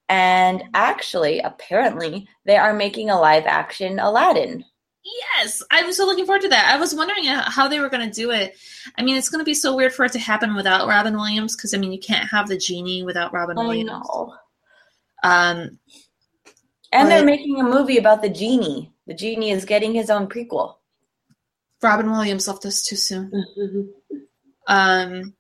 And 0.10 0.64
actually, 0.74 1.40
apparently, 1.40 2.28
they 2.46 2.58
are 2.58 2.74
making 2.74 3.10
a 3.10 3.20
live 3.20 3.46
action 3.46 4.00
Aladdin. 4.00 4.66
Yes, 5.06 5.62
I 5.70 5.84
was 5.84 5.98
so 5.98 6.06
looking 6.06 6.26
forward 6.26 6.42
to 6.42 6.50
that. 6.50 6.74
I 6.74 6.80
was 6.80 6.96
wondering 6.96 7.28
uh, 7.28 7.50
how 7.50 7.68
they 7.68 7.80
were 7.80 7.90
going 7.90 8.10
to 8.10 8.14
do 8.14 8.32
it. 8.32 8.58
I 8.98 9.04
mean, 9.04 9.18
it's 9.18 9.30
going 9.30 9.40
to 9.40 9.46
be 9.46 9.54
so 9.54 9.76
weird 9.76 9.94
for 9.94 10.06
it 10.06 10.12
to 10.14 10.20
happen 10.20 10.56
without 10.56 10.88
Robin 10.88 11.16
Williams 11.16 11.56
because 11.56 11.74
I 11.74 11.78
mean, 11.78 11.92
you 11.92 12.00
can't 12.00 12.28
have 12.30 12.48
the 12.48 12.58
genie 12.58 13.04
without 13.04 13.32
Robin 13.32 13.58
I 13.58 13.62
Williams. 13.62 13.90
know. 13.92 14.34
Um, 15.24 15.80
And 16.92 17.10
they're 17.12 17.26
making 17.26 17.60
a 17.60 17.64
movie 17.64 17.98
about 17.98 18.22
the 18.24 18.30
genie. 18.30 18.92
The 19.06 19.14
genie 19.14 19.52
is 19.52 19.66
getting 19.66 19.94
his 19.94 20.10
own 20.10 20.28
prequel. 20.28 20.76
Robin 21.84 22.10
Williams 22.10 22.48
left 22.48 22.66
us 22.66 22.82
too 22.82 22.96
soon. 22.96 23.32
Um, 24.68 25.36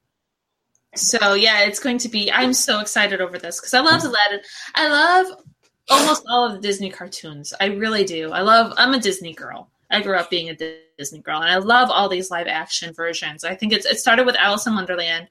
so 0.95 1.33
yeah, 1.33 1.61
it's 1.63 1.79
going 1.79 1.97
to 1.99 2.09
be. 2.09 2.31
I'm 2.31 2.53
so 2.53 2.79
excited 2.81 3.19
over 3.19 3.39
this 3.39 3.59
because 3.59 3.73
I 3.73 3.79
love 3.79 4.03
Aladdin. 4.03 4.41
I 4.75 4.87
love 4.87 5.41
almost 5.89 6.25
all 6.29 6.45
of 6.45 6.53
the 6.53 6.67
Disney 6.67 6.89
cartoons. 6.89 7.53
I 7.59 7.67
really 7.67 8.03
do. 8.03 8.31
I 8.31 8.41
love. 8.41 8.73
I'm 8.77 8.93
a 8.93 8.99
Disney 8.99 9.33
girl. 9.33 9.69
I 9.89 10.01
grew 10.01 10.15
up 10.15 10.29
being 10.29 10.49
a 10.49 10.57
Disney 10.97 11.19
girl, 11.19 11.41
and 11.41 11.49
I 11.49 11.57
love 11.57 11.89
all 11.91 12.09
these 12.09 12.31
live 12.31 12.47
action 12.47 12.93
versions. 12.93 13.43
I 13.43 13.55
think 13.55 13.73
it's 13.73 13.85
it 13.85 13.99
started 13.99 14.25
with 14.25 14.35
Alice 14.35 14.65
in 14.65 14.75
Wonderland, 14.75 15.27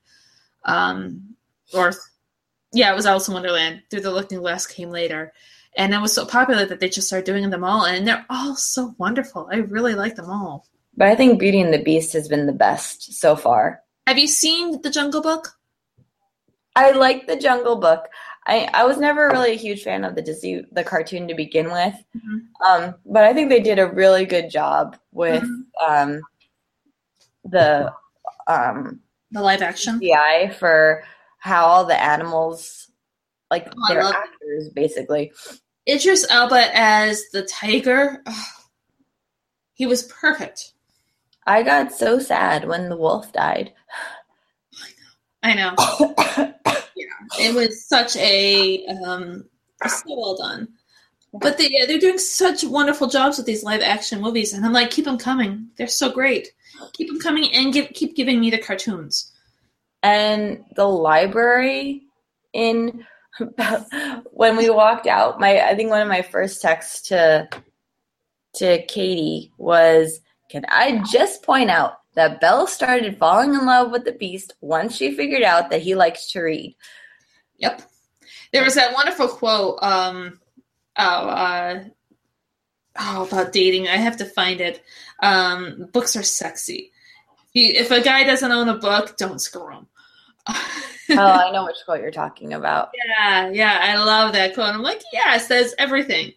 um, 0.64 1.34
or 1.72 1.92
yeah, 2.72 2.92
it 2.92 2.96
was 2.96 3.06
Alice 3.06 3.28
in 3.28 3.34
Wonderland. 3.34 3.82
Through 3.90 4.02
the 4.02 4.10
Looking 4.10 4.38
Glass 4.38 4.66
came 4.66 4.90
later, 4.90 5.32
and 5.76 5.92
it 5.92 6.00
was 6.00 6.12
so 6.12 6.24
popular 6.24 6.64
that 6.66 6.80
they 6.80 6.88
just 6.88 7.08
started 7.08 7.26
doing 7.26 7.50
them 7.50 7.64
all, 7.64 7.84
and 7.84 8.06
they're 8.06 8.26
all 8.30 8.54
so 8.54 8.94
wonderful. 8.98 9.48
I 9.50 9.56
really 9.56 9.94
like 9.94 10.14
them 10.14 10.30
all. 10.30 10.66
But 10.96 11.08
I 11.08 11.16
think 11.16 11.40
Beauty 11.40 11.60
and 11.60 11.74
the 11.74 11.82
Beast 11.82 12.12
has 12.12 12.28
been 12.28 12.46
the 12.46 12.52
best 12.52 13.14
so 13.14 13.34
far. 13.34 13.82
Have 14.06 14.18
you 14.18 14.28
seen 14.28 14.80
The 14.82 14.90
Jungle 14.90 15.22
Book? 15.22 15.56
I 16.76 16.92
like 16.92 17.26
the 17.26 17.36
Jungle 17.36 17.76
Book. 17.76 18.08
I, 18.46 18.68
I 18.74 18.84
was 18.84 18.98
never 18.98 19.28
really 19.28 19.52
a 19.52 19.56
huge 19.56 19.82
fan 19.82 20.04
of 20.04 20.14
the 20.14 20.22
Disney 20.22 20.64
the 20.72 20.84
cartoon 20.84 21.26
to 21.28 21.34
begin 21.34 21.70
with, 21.70 21.94
um, 22.66 22.94
but 23.06 23.24
I 23.24 23.32
think 23.32 23.48
they 23.48 23.60
did 23.60 23.78
a 23.78 23.86
really 23.86 24.26
good 24.26 24.50
job 24.50 24.96
with 25.12 25.44
um, 25.86 26.20
the 27.44 27.92
um, 28.46 29.00
the 29.30 29.40
live 29.40 29.62
action 29.62 29.98
CI 29.98 30.50
for 30.58 31.04
how 31.38 31.64
all 31.64 31.84
the 31.84 32.00
animals 32.00 32.90
like 33.50 33.66
Oh, 33.68 33.82
I 33.88 33.94
they're 33.94 34.02
actors 34.02 34.68
basically. 34.74 35.32
Idris 35.88 36.26
Elba 36.30 36.70
as 36.74 37.24
the 37.32 37.42
tiger. 37.42 38.22
he 39.74 39.86
was 39.86 40.04
perfect. 40.04 40.72
I 41.46 41.62
got 41.62 41.92
so 41.92 42.18
sad 42.18 42.66
when 42.66 42.88
the 42.88 42.96
wolf 42.96 43.32
died. 43.32 43.72
I 45.42 45.54
know. 45.54 45.74
yeah, 46.38 46.52
it 47.38 47.54
was 47.54 47.86
such 47.86 48.16
a 48.16 48.86
um, 48.86 49.44
so 49.86 50.02
well 50.08 50.36
done. 50.36 50.68
But 51.32 51.58
they 51.58 51.68
they're 51.86 51.98
doing 51.98 52.18
such 52.18 52.64
wonderful 52.64 53.08
jobs 53.08 53.36
with 53.38 53.46
these 53.46 53.64
live 53.64 53.82
action 53.82 54.20
movies, 54.20 54.52
and 54.52 54.64
I'm 54.64 54.72
like, 54.72 54.90
keep 54.90 55.04
them 55.04 55.18
coming. 55.18 55.68
They're 55.76 55.88
so 55.88 56.10
great. 56.12 56.48
Keep 56.92 57.08
them 57.08 57.20
coming, 57.20 57.52
and 57.52 57.72
give 57.72 57.88
keep 57.94 58.14
giving 58.16 58.40
me 58.40 58.50
the 58.50 58.58
cartoons. 58.58 59.32
and 60.02 60.64
the 60.76 60.86
library 60.86 62.02
in 62.52 63.04
when 64.30 64.56
we 64.56 64.70
walked 64.70 65.06
out 65.08 65.40
my 65.40 65.60
i 65.68 65.74
think 65.74 65.90
one 65.90 66.02
of 66.02 66.08
my 66.08 66.22
first 66.22 66.62
texts 66.62 67.08
to 67.08 67.48
to 68.54 68.84
katie 68.86 69.50
was 69.58 70.20
can 70.50 70.64
i 70.68 71.02
just 71.10 71.42
point 71.42 71.70
out 71.70 71.94
that 72.14 72.40
belle 72.40 72.66
started 72.66 73.18
falling 73.18 73.54
in 73.54 73.66
love 73.66 73.90
with 73.90 74.04
the 74.04 74.12
beast 74.12 74.54
once 74.60 74.94
she 74.94 75.16
figured 75.16 75.42
out 75.42 75.70
that 75.70 75.82
he 75.82 75.96
likes 75.96 76.30
to 76.30 76.40
read 76.40 76.76
Yep. 77.58 77.82
There 78.52 78.64
was 78.64 78.74
that 78.74 78.94
wonderful 78.94 79.28
quote. 79.28 79.78
Um, 79.82 80.40
oh, 80.96 81.28
uh, 81.28 81.84
oh, 82.98 83.26
about 83.26 83.52
dating. 83.52 83.88
I 83.88 83.96
have 83.96 84.16
to 84.18 84.24
find 84.24 84.60
it. 84.60 84.82
Um, 85.20 85.88
books 85.92 86.16
are 86.16 86.22
sexy. 86.22 86.92
If, 87.54 87.90
a 87.90 88.00
guy 88.00 88.24
doesn't 88.24 88.50
own 88.50 88.68
a 88.68 88.78
book, 88.78 89.16
don't 89.16 89.40
screw 89.40 89.70
him. 89.70 89.86
oh 90.46 91.16
i 91.16 91.50
know 91.52 91.64
which 91.64 91.76
quote 91.86 92.02
you're 92.02 92.10
talking 92.10 92.52
about 92.52 92.90
Yeah, 92.94 93.48
yeah, 93.48 93.78
I 93.80 93.96
love 93.96 94.34
that 94.34 94.52
quote. 94.54 94.74
I'm 94.74 94.82
like, 94.82 95.00
yeah, 95.10 95.36
it 95.36 95.40
says 95.40 95.74
everything. 95.78 96.32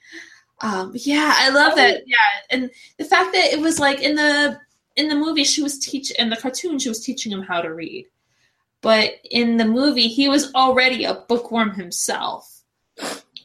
Um, 0.61 0.93
yeah, 0.95 1.33
I 1.35 1.49
love 1.49 1.75
that. 1.75 2.03
Yeah, 2.05 2.15
and 2.49 2.71
the 2.97 3.03
fact 3.03 3.33
that 3.33 3.53
it 3.53 3.59
was 3.59 3.79
like 3.79 4.01
in 4.01 4.15
the 4.15 4.59
in 4.95 5.09
the 5.09 5.15
movie, 5.15 5.43
she 5.43 5.61
was 5.61 5.77
teach 5.77 6.11
in 6.11 6.29
the 6.29 6.37
cartoon, 6.37 6.79
she 6.79 6.89
was 6.89 7.03
teaching 7.03 7.31
him 7.31 7.43
how 7.43 7.61
to 7.61 7.73
read, 7.73 8.07
but 8.81 9.13
in 9.31 9.57
the 9.57 9.65
movie, 9.65 10.07
he 10.07 10.27
was 10.29 10.53
already 10.53 11.03
a 11.05 11.15
bookworm 11.27 11.71
himself. 11.73 12.61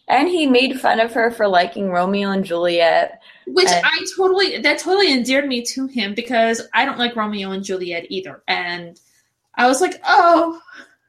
and 0.08 0.28
he 0.28 0.46
made 0.46 0.80
fun 0.80 0.98
of 1.00 1.12
her 1.12 1.30
for 1.30 1.46
liking 1.46 1.88
romeo 1.90 2.30
and 2.30 2.44
juliet 2.44 3.20
Which 3.46 3.68
And- 3.68 3.84
I 3.86 4.04
totally 4.16 4.58
that 4.58 4.78
totally 4.78 5.12
endeared 5.12 5.46
me 5.46 5.62
to 5.62 5.86
him 5.86 6.14
because 6.14 6.62
I 6.74 6.84
don't 6.84 6.98
like 6.98 7.16
Romeo 7.16 7.50
and 7.52 7.64
Juliet 7.64 8.06
either, 8.08 8.42
and 8.48 8.98
I 9.56 9.66
was 9.66 9.80
like, 9.80 10.00
oh, 10.06 10.60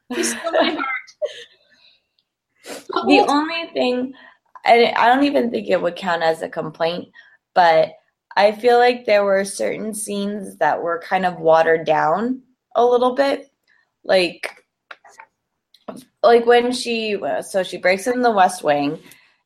he 0.10 0.24
stole 0.24 0.52
my 0.52 0.72
heart. 2.66 3.08
the 3.08 3.26
only 3.28 3.68
thing 3.74 4.14
I, 4.66 4.94
I 4.98 5.08
don't 5.10 5.24
even 5.26 5.52
think 5.52 5.68
it 5.70 5.82
would 5.82 5.96
count 5.96 6.24
as 6.24 6.42
a 6.42 6.50
complaint 6.50 7.10
but 7.54 7.92
I 8.36 8.52
feel 8.52 8.78
like 8.80 9.06
there 9.06 9.24
were 9.24 9.46
certain 9.46 9.94
scenes 9.94 10.58
that 10.58 10.82
were 10.82 11.00
kind 11.04 11.26
of 11.26 11.40
watered 11.40 11.86
down 11.86 12.42
a 12.76 12.84
little 12.84 13.14
bit. 13.14 13.52
Like 14.04 14.50
like 16.22 16.46
when 16.46 16.72
she 16.72 17.18
so 17.42 17.64
she 17.64 17.78
breaks 17.78 18.08
in 18.08 18.22
the 18.22 18.32
west 18.32 18.64
wing 18.64 19.00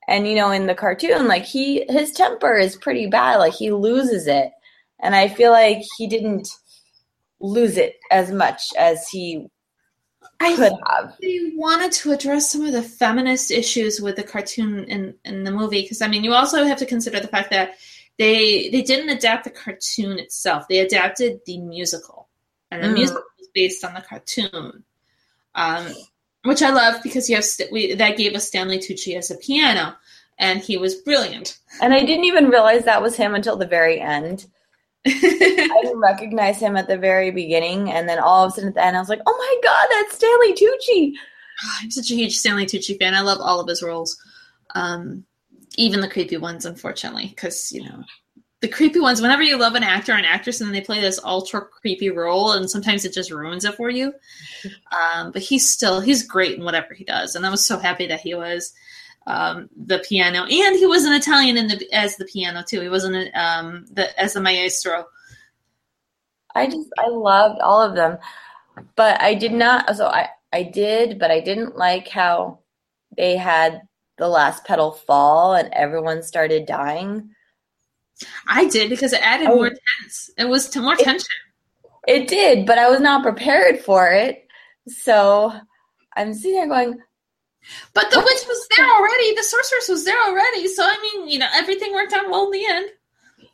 and 0.08 0.28
you 0.28 0.36
know 0.36 0.52
in 0.52 0.68
the 0.68 0.76
cartoon 0.76 1.28
like 1.28 1.44
he 1.44 1.86
his 1.90 2.12
temper 2.12 2.56
is 2.56 2.76
pretty 2.76 3.08
bad 3.08 3.38
like 3.38 3.54
he 3.54 3.72
loses 3.72 4.28
it. 4.28 4.52
And 5.00 5.16
i 5.16 5.28
feel 5.28 5.52
like 5.52 5.82
he 5.98 6.08
didn't 6.08 6.48
lose 7.40 7.78
it 7.78 7.96
as 8.12 8.32
much 8.32 8.62
as 8.78 9.08
he 9.10 9.48
I 10.40 10.56
could 10.56 10.74
have. 10.88 11.16
they 11.22 11.52
wanted 11.56 11.92
to 11.94 12.12
address 12.12 12.52
some 12.52 12.64
of 12.66 12.72
the 12.74 12.82
feminist 12.84 13.50
issues 13.52 14.00
with 14.02 14.16
the 14.18 14.24
cartoon 14.24 14.84
in, 14.86 15.16
in 15.26 15.44
the 15.44 15.52
movie 15.52 15.82
because 15.82 16.02
I 16.02 16.08
mean 16.08 16.24
you 16.24 16.34
also 16.34 16.64
have 16.64 16.78
to 16.80 16.86
consider 16.86 17.20
the 17.20 17.28
fact 17.28 17.50
that 17.52 17.76
they 18.18 18.70
they 18.70 18.82
didn't 18.82 19.10
adapt 19.10 19.44
the 19.44 19.50
cartoon 19.52 20.20
itself. 20.20 20.68
They 20.68 20.80
adapted 20.80 21.40
the 21.46 21.60
musical. 21.60 22.30
And 22.72 22.84
the 22.84 22.88
Mm. 22.88 22.94
musical 22.94 23.22
based 23.58 23.84
on 23.84 23.96
the 23.96 24.02
cartoon 24.02 24.84
um, 25.56 25.88
which 26.44 26.62
I 26.62 26.70
love 26.70 27.02
because 27.02 27.28
you 27.28 27.36
have 27.36 27.44
st- 27.44 27.72
we, 27.72 27.96
that 27.96 28.16
gave 28.18 28.36
us 28.36 28.48
Stanley 28.48 28.78
Tucci 28.78 29.18
as 29.18 29.32
a 29.32 29.38
piano 29.38 29.96
and 30.38 30.62
he 30.62 30.78
was 30.78 30.94
brilliant. 30.96 31.58
And 31.82 31.94
i 31.96 32.00
didn't 32.04 32.26
even 32.26 32.50
realize 32.50 32.86
that 32.86 33.02
was 33.02 33.16
him 33.16 33.34
until 33.34 33.58
the 33.58 33.66
very 33.66 34.00
end. 34.00 34.46
I 35.08 35.80
didn't 35.82 36.00
recognize 36.00 36.60
him 36.60 36.78
at 36.78 36.88
the 36.88 36.98
very 36.98 37.32
beginning 37.32 37.92
and 37.92 38.08
then 38.08 38.20
all 38.20 38.46
of 38.46 38.52
a 38.52 38.56
sudden 38.56 38.70
at 38.70 38.76
the 38.76 38.86
end 38.86 38.98
i 38.98 39.00
was 39.00 39.10
like 39.10 39.22
oh 39.26 39.38
my 39.38 39.56
god 39.64 39.88
that's 39.90 40.16
stanley 40.16 40.54
tucci! 40.54 41.14
I'm 41.82 41.92
such 41.92 42.12
a 42.12 42.16
huge 42.16 42.38
Stanley 42.38 42.66
Tucci 42.66 43.00
fan. 43.00 43.16
I 43.16 43.22
love 43.22 43.40
all 43.42 43.60
of 43.60 43.68
his 43.68 43.82
roles 43.82 44.18
um, 44.76 45.24
even 45.78 46.02
the 46.02 46.10
creepy 46.10 46.38
ones 46.38 46.66
unfortunately 46.66 47.28
because 47.28 47.72
you 47.72 47.84
know 47.84 48.04
the 48.60 48.68
creepy 48.68 49.00
ones 49.00 49.22
whenever 49.22 49.44
you 49.44 49.58
love 49.58 49.76
an 49.76 49.84
actor 49.84 50.14
or 50.14 50.18
an 50.18 50.26
actress 50.26 50.60
and 50.60 50.68
then 50.68 50.74
they 50.74 50.86
play 50.86 51.00
this 51.00 51.20
ultra 51.24 51.62
creepy 51.62 52.10
role 52.10 52.54
and 52.54 52.70
sometimes 52.70 53.06
it 53.06 53.14
just 53.14 53.32
ruins 53.32 53.66
it 53.66 53.76
for 53.76 53.90
you 53.90 54.12
um, 54.92 55.32
but 55.32 55.42
he's 55.42 55.68
still 55.68 56.00
he's 56.00 56.26
great 56.26 56.58
in 56.58 56.64
whatever 56.64 56.94
he 56.94 57.04
does 57.04 57.36
and 57.36 57.46
i 57.46 57.50
was 57.50 57.64
so 57.64 57.78
happy 57.78 58.08
that 58.08 58.22
he 58.22 58.34
was 58.34 58.74
um, 59.28 59.70
the 59.76 60.00
piano 60.00 60.44
and 60.44 60.78
he 60.78 60.86
was 60.86 61.04
an 61.04 61.14
italian 61.14 61.58
in 61.58 61.68
the 61.68 61.88
as 61.94 62.16
the 62.18 62.26
piano 62.26 62.64
too 62.68 62.82
he 62.82 62.90
wasn't 62.90 63.36
um, 63.36 63.86
the 63.92 64.20
as 64.20 64.34
the 64.34 64.42
maestro 64.42 65.06
I 66.58 66.68
just 66.68 66.90
I 66.98 67.08
loved 67.08 67.60
all 67.60 67.82
of 67.82 67.96
them, 67.96 68.18
but 68.96 69.22
I 69.22 69.36
did 69.36 69.54
not. 69.54 69.96
So 69.96 70.08
I 70.08 70.30
I 70.52 70.64
did, 70.64 71.20
but 71.20 71.30
I 71.30 71.40
didn't 71.40 71.78
like 71.78 72.08
how 72.08 72.60
they 73.16 73.38
had 73.38 73.82
the 74.18 74.28
last 74.28 74.66
petal 74.66 74.92
fall 74.92 75.54
and 75.54 75.72
everyone 75.74 76.24
started 76.24 76.66
dying. 76.66 77.30
I 78.48 78.68
did 78.68 78.90
because 78.90 79.14
it 79.14 79.22
added 79.22 79.48
Oh. 79.50 79.56
more 79.56 79.70
tense 79.70 80.30
it 80.38 80.46
was 80.46 80.70
to 80.70 80.82
more 80.82 80.96
tension 80.96 81.28
It 82.08 82.28
did, 82.30 82.66
but 82.66 82.78
I 82.78 82.90
was 82.90 83.02
not 83.02 83.22
prepared 83.22 83.82
for 83.82 84.08
it. 84.10 84.48
So 84.88 85.52
I'm 86.16 86.34
sitting 86.34 86.56
there 86.56 86.68
going, 86.70 86.98
But 87.94 88.10
the 88.12 88.20
witch 88.20 88.44
was 88.48 88.68
there 88.78 88.88
already. 88.96 89.36
The 89.36 89.44
sorceress 89.44 89.90
was 89.90 90.06
there 90.06 90.22
already. 90.24 90.68
So 90.70 90.84
I 90.86 90.96
mean, 91.02 91.28
you 91.30 91.38
know, 91.40 91.50
everything 91.54 91.92
worked 91.94 92.14
out 92.14 92.30
well 92.30 92.46
in 92.46 92.52
the 92.52 92.66
end. 92.66 92.90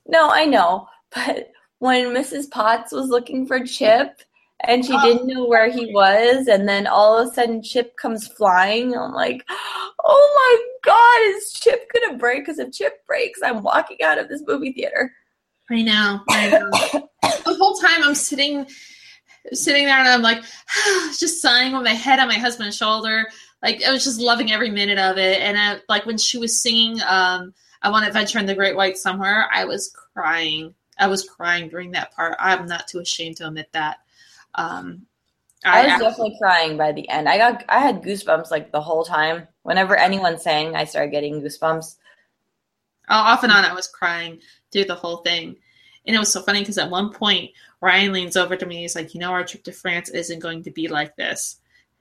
No, 0.06 0.30
I 0.30 0.46
know, 0.46 0.88
but 1.16 1.50
when 1.80 2.14
Mrs. 2.14 2.50
Potts 2.52 2.92
was 2.92 3.10
looking 3.10 3.48
for 3.48 3.66
Chip 3.66 4.22
and 4.62 4.86
she 4.86 4.98
didn't 5.00 5.28
know 5.28 5.46
where 5.46 5.70
he 5.70 5.92
was, 5.94 6.48
and 6.48 6.68
then 6.68 6.88
all 6.88 7.18
of 7.18 7.28
a 7.28 7.34
sudden 7.34 7.62
Chip 7.62 7.98
comes 7.98 8.28
flying, 8.28 8.96
I'm 8.96 9.14
like, 9.14 9.44
oh 10.04 10.68
my 10.84 10.92
god, 10.92 11.36
is 11.36 11.52
Chip 11.54 11.90
gonna 11.94 12.18
break? 12.18 12.46
Because 12.46 12.60
if 12.60 12.72
Chip 12.72 13.06
breaks, 13.06 13.42
I'm 13.44 13.62
walking 13.62 14.02
out 14.04 14.20
of 14.20 14.30
this 14.30 14.44
movie 14.48 14.72
theater. 14.72 15.12
I 15.70 15.82
know. 15.82 16.20
I 16.30 16.50
know. 16.50 16.70
the 17.24 17.56
whole 17.58 17.76
time 17.76 18.04
I'm 18.04 18.16
sitting, 18.16 18.66
sitting 19.52 19.86
there, 19.86 19.98
and 19.98 20.08
I'm 20.08 20.22
like, 20.22 20.44
just 21.20 21.42
sighing 21.42 21.74
with 21.74 21.84
my 21.84 21.94
head 21.94 22.20
on 22.20 22.28
my 22.28 22.38
husband's 22.38 22.78
shoulder. 22.78 23.28
Like 23.62 23.84
I 23.84 23.92
was 23.92 24.04
just 24.04 24.20
loving 24.20 24.52
every 24.52 24.70
minute 24.70 25.00
of 25.00 25.18
it. 25.18 25.42
And 25.42 25.58
I, 25.58 25.80
like 25.88 26.06
when 26.06 26.18
she 26.18 26.38
was 26.38 26.62
singing, 26.62 27.02
um, 27.08 27.54
"I 27.82 27.90
Want 27.90 28.04
to 28.04 28.08
Adventure 28.08 28.40
in 28.40 28.46
the 28.46 28.56
Great 28.56 28.76
Wide 28.76 28.98
Somewhere," 28.98 29.48
I 29.54 29.66
was 29.66 29.96
crying. 30.14 30.74
I 31.00 31.08
was 31.08 31.28
crying 31.28 31.70
during 31.70 31.92
that 31.92 32.14
part. 32.14 32.36
I'm 32.40 32.66
not 32.66 32.88
too 32.88 33.00
ashamed 33.00 33.38
to 33.38 33.48
admit 33.48 33.70
that. 33.74 33.98
Um, 34.56 35.06
I 35.66 35.84
was 35.84 35.94
I- 35.94 36.00
definitely 36.00 36.38
crying 36.40 36.78
by 36.78 36.92
the 36.92 37.08
end. 37.10 37.30
I 37.30 37.38
got 37.38 37.64
I 37.70 37.80
had 37.80 38.02
goosebumps 38.02 38.52
like 38.52 38.72
the 38.72 38.82
whole 38.82 39.04
time. 39.04 39.48
Whenever 39.64 39.96
anyone 39.96 40.38
sang, 40.40 40.76
I 40.76 40.86
started 40.86 41.12
getting 41.12 41.42
goosebumps. 41.42 41.96
Uh, 43.10 43.14
off 43.14 43.44
and 43.44 43.52
on, 43.52 43.66
I 43.66 43.74
was 43.74 43.88
crying 43.88 44.40
through 44.72 44.86
the 44.86 44.96
whole 44.96 45.18
thing. 45.18 45.58
And 46.06 46.16
it 46.16 46.20
was 46.20 46.32
so 46.32 46.42
funny 46.42 46.60
because 46.60 46.78
at 46.78 46.90
one 46.90 47.12
point, 47.14 47.52
Ryan 47.82 48.12
leans 48.12 48.36
over 48.36 48.56
to 48.56 48.66
me. 48.66 48.82
He's 48.82 48.96
like, 48.96 49.14
You 49.14 49.20
know, 49.22 49.32
our 49.32 49.44
trip 49.44 49.64
to 49.64 49.72
France 49.72 50.10
isn't 50.10 50.40
going 50.40 50.64
to 50.64 50.72
be 50.72 50.88
like 50.88 51.16
this. 51.16 51.60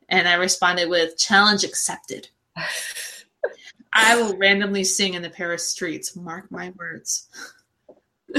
And 0.09 0.29
I 0.29 0.35
responded 0.35 0.89
with, 0.89 1.17
Challenge 1.17 1.65
accepted. 1.65 2.29
I 3.93 4.17
will 4.17 4.37
randomly 4.37 4.85
sing 4.85 5.15
in 5.15 5.23
the 5.23 5.31
Paris 5.31 5.69
streets. 5.69 6.17
Mark 6.17 6.51
my 6.51 6.73
words. 6.79 7.29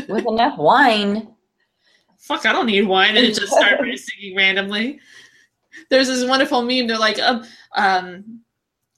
With 0.08 0.26
enough 0.26 0.58
wine. 0.58 1.36
Fuck, 2.24 2.46
I 2.46 2.52
don't 2.52 2.66
need 2.66 2.88
wine. 2.88 3.16
And 3.18 3.26
it 3.26 3.36
just 3.36 3.54
started 3.54 4.00
singing 4.00 4.36
randomly. 4.36 5.00
There's 5.90 6.08
this 6.08 6.28
wonderful 6.28 6.62
meme. 6.62 6.88
They're 6.88 6.98
like, 6.98 7.20
um, 7.20 7.44
um, 7.76 8.42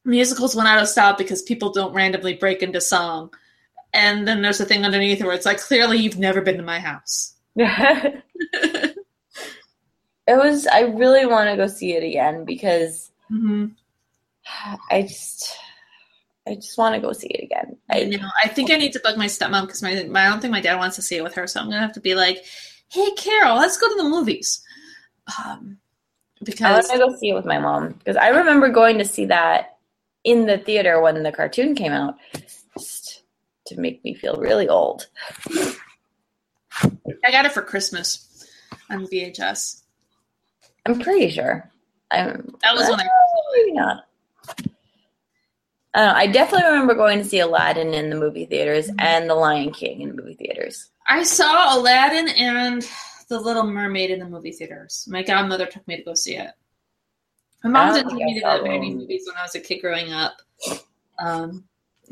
musicals 0.03 0.56
went 0.56 0.68
out 0.68 0.81
of 0.81 0.88
style 0.88 1.15
because 1.18 1.41
people 1.41 1.72
don't 1.72 1.93
randomly 1.93 2.34
break 2.35 2.61
into 2.61 2.81
song. 2.81 3.34
And 3.93 4.27
then 4.27 4.41
there's 4.41 4.60
a 4.60 4.65
thing 4.65 4.85
underneath 4.85 5.23
where 5.23 5.34
it's 5.34 5.45
like, 5.45 5.60
clearly 5.60 5.97
you've 5.97 6.19
never 6.19 6.41
been 6.41 6.57
to 6.57 6.64
my 6.64 6.80
house. 6.80 7.34
it 7.56 8.93
was 10.27 10.68
I 10.68 10.81
really 10.81 11.26
want 11.26 11.49
to 11.49 11.56
go 11.56 11.68
see 11.68 11.93
it 11.93 12.03
again 12.03 12.43
because 12.43 13.11
Mm-hmm. 13.31 13.65
I 14.91 15.02
just 15.02 15.57
I 16.47 16.56
just 16.56 16.77
want 16.77 16.95
to 16.95 17.02
go 17.02 17.11
see 17.11 17.27
it 17.27 17.43
again. 17.43 17.77
I 17.89 18.03
know. 18.03 18.30
I 18.43 18.47
think 18.47 18.69
I 18.69 18.76
need 18.76 18.93
to 18.93 18.99
bug 18.99 19.18
my 19.18 19.26
stepmom 19.26 19.61
because 19.61 19.81
my, 19.81 20.03
my 20.03 20.27
I 20.27 20.30
don't 20.30 20.41
think 20.41 20.52
my 20.52 20.61
dad 20.61 20.77
wants 20.77 20.95
to 20.97 21.02
see 21.02 21.15
it 21.15 21.23
with 21.23 21.34
her, 21.35 21.47
so 21.47 21.60
I'm 21.60 21.68
gonna 21.68 21.81
have 21.81 21.93
to 21.93 22.02
be 22.02 22.14
like, 22.14 22.45
"Hey, 22.96 23.12
Carol, 23.12 23.58
let's 23.58 23.78
go 23.78 23.90
to 23.90 23.96
the 23.96 24.10
movies." 24.10 24.64
Um, 25.40 25.78
I 26.42 26.46
because 26.46 26.88
want 26.88 27.02
to 27.02 27.08
go 27.08 27.18
see 27.18 27.30
it 27.30 27.36
with 27.36 27.46
my 27.46 27.60
mom 27.60 27.94
because 27.94 28.16
I 28.16 28.30
remember 28.30 28.70
going 28.70 28.98
to 29.00 29.06
see 29.06 29.26
that 29.26 29.78
in 30.24 30.46
the 30.46 30.58
theater 30.58 31.02
when 31.02 31.22
the 31.24 31.32
cartoon 31.32 31.76
came 31.76 31.92
out, 31.92 32.16
just 32.78 33.24
to 33.68 33.80
make 33.80 34.04
me 34.04 34.14
feel 34.14 34.36
really 34.38 34.68
old. 34.70 35.08
I 35.54 37.32
got 37.32 37.46
it 37.46 37.52
for 37.52 37.62
Christmas 37.62 38.48
on 38.90 39.06
VHS. 39.08 39.82
I'm 40.86 41.00
pretty 41.00 41.30
sure. 41.30 41.70
I'm, 42.12 42.56
That 42.62 42.76
was 42.76 42.90
when 42.90 43.00
I 43.00 43.08
maybe 43.56 43.72
not. 43.74 44.06
I 45.94 46.00
don't 46.00 46.14
know. 46.14 46.20
I 46.20 46.28
definitely 46.28 46.68
remember 46.70 46.94
going 46.94 47.20
to 47.20 47.26
see 47.26 47.40
Aladdin 47.40 47.94
in 47.94 48.10
the 48.10 48.18
movie 48.18 48.46
theaters 48.46 48.90
and 49.00 49.30
The 49.30 49.36
Lion 49.36 49.72
King 49.72 50.02
in 50.02 50.10
the 50.10 50.22
movie 50.22 50.36
theaters. 50.36 50.90
I 51.07 51.23
saw 51.23 51.77
Aladdin 51.77 52.30
and 52.30 52.88
The 53.30 53.40
Little 53.40 53.65
Mermaid 53.65 54.11
in 54.11 54.19
the 54.19 54.27
movie 54.27 54.52
theaters. 54.52 55.07
My 55.10 55.23
godmother 55.23 55.65
took 55.65 55.88
me 55.88 55.98
to 55.98 56.03
go 56.03 56.14
see 56.14 56.36
it. 56.36 56.52
My 57.64 57.69
mom 57.69 57.95
didn't 57.95 58.11
take 58.11 58.26
me 58.26 58.40
to 58.40 58.45
that 58.45 58.64
many 58.64 58.94
movies 58.94 59.23
when 59.26 59.38
I 59.38 59.41
was 59.41 59.56
a 59.56 59.60
kid 59.60 59.80
growing 59.80 60.11
up. 60.11 60.41
Um, 61.19 61.64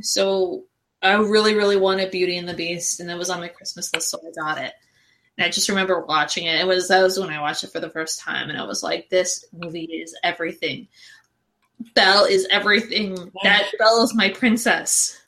so 0.01 0.63
I 1.03 1.13
really, 1.13 1.53
really 1.53 1.77
wanted 1.77 2.09
Beauty 2.09 2.37
and 2.37 2.49
the 2.49 2.55
Beast, 2.55 2.99
and 2.99 3.11
it 3.11 3.17
was 3.17 3.29
on 3.29 3.39
my 3.39 3.49
Christmas 3.49 3.93
list, 3.93 4.09
so 4.09 4.19
I 4.25 4.31
got 4.31 4.57
it. 4.57 4.73
And 5.37 5.45
I 5.45 5.49
just 5.49 5.69
remember 5.69 6.05
watching 6.05 6.45
it. 6.45 6.59
It 6.59 6.65
was 6.65 6.87
that 6.87 7.03
was 7.03 7.19
when 7.19 7.29
I 7.29 7.41
watched 7.41 7.63
it 7.63 7.71
for 7.71 7.79
the 7.79 7.89
first 7.89 8.19
time, 8.19 8.49
and 8.49 8.57
I 8.57 8.63
was 8.63 8.81
like, 8.81 9.09
"This 9.09 9.45
movie 9.51 9.85
is 9.85 10.15
everything. 10.23 10.87
Belle 11.93 12.25
is 12.25 12.47
everything. 12.49 13.31
That 13.43 13.69
Belle 13.77 14.03
is 14.03 14.15
my 14.15 14.29
princess." 14.29 15.19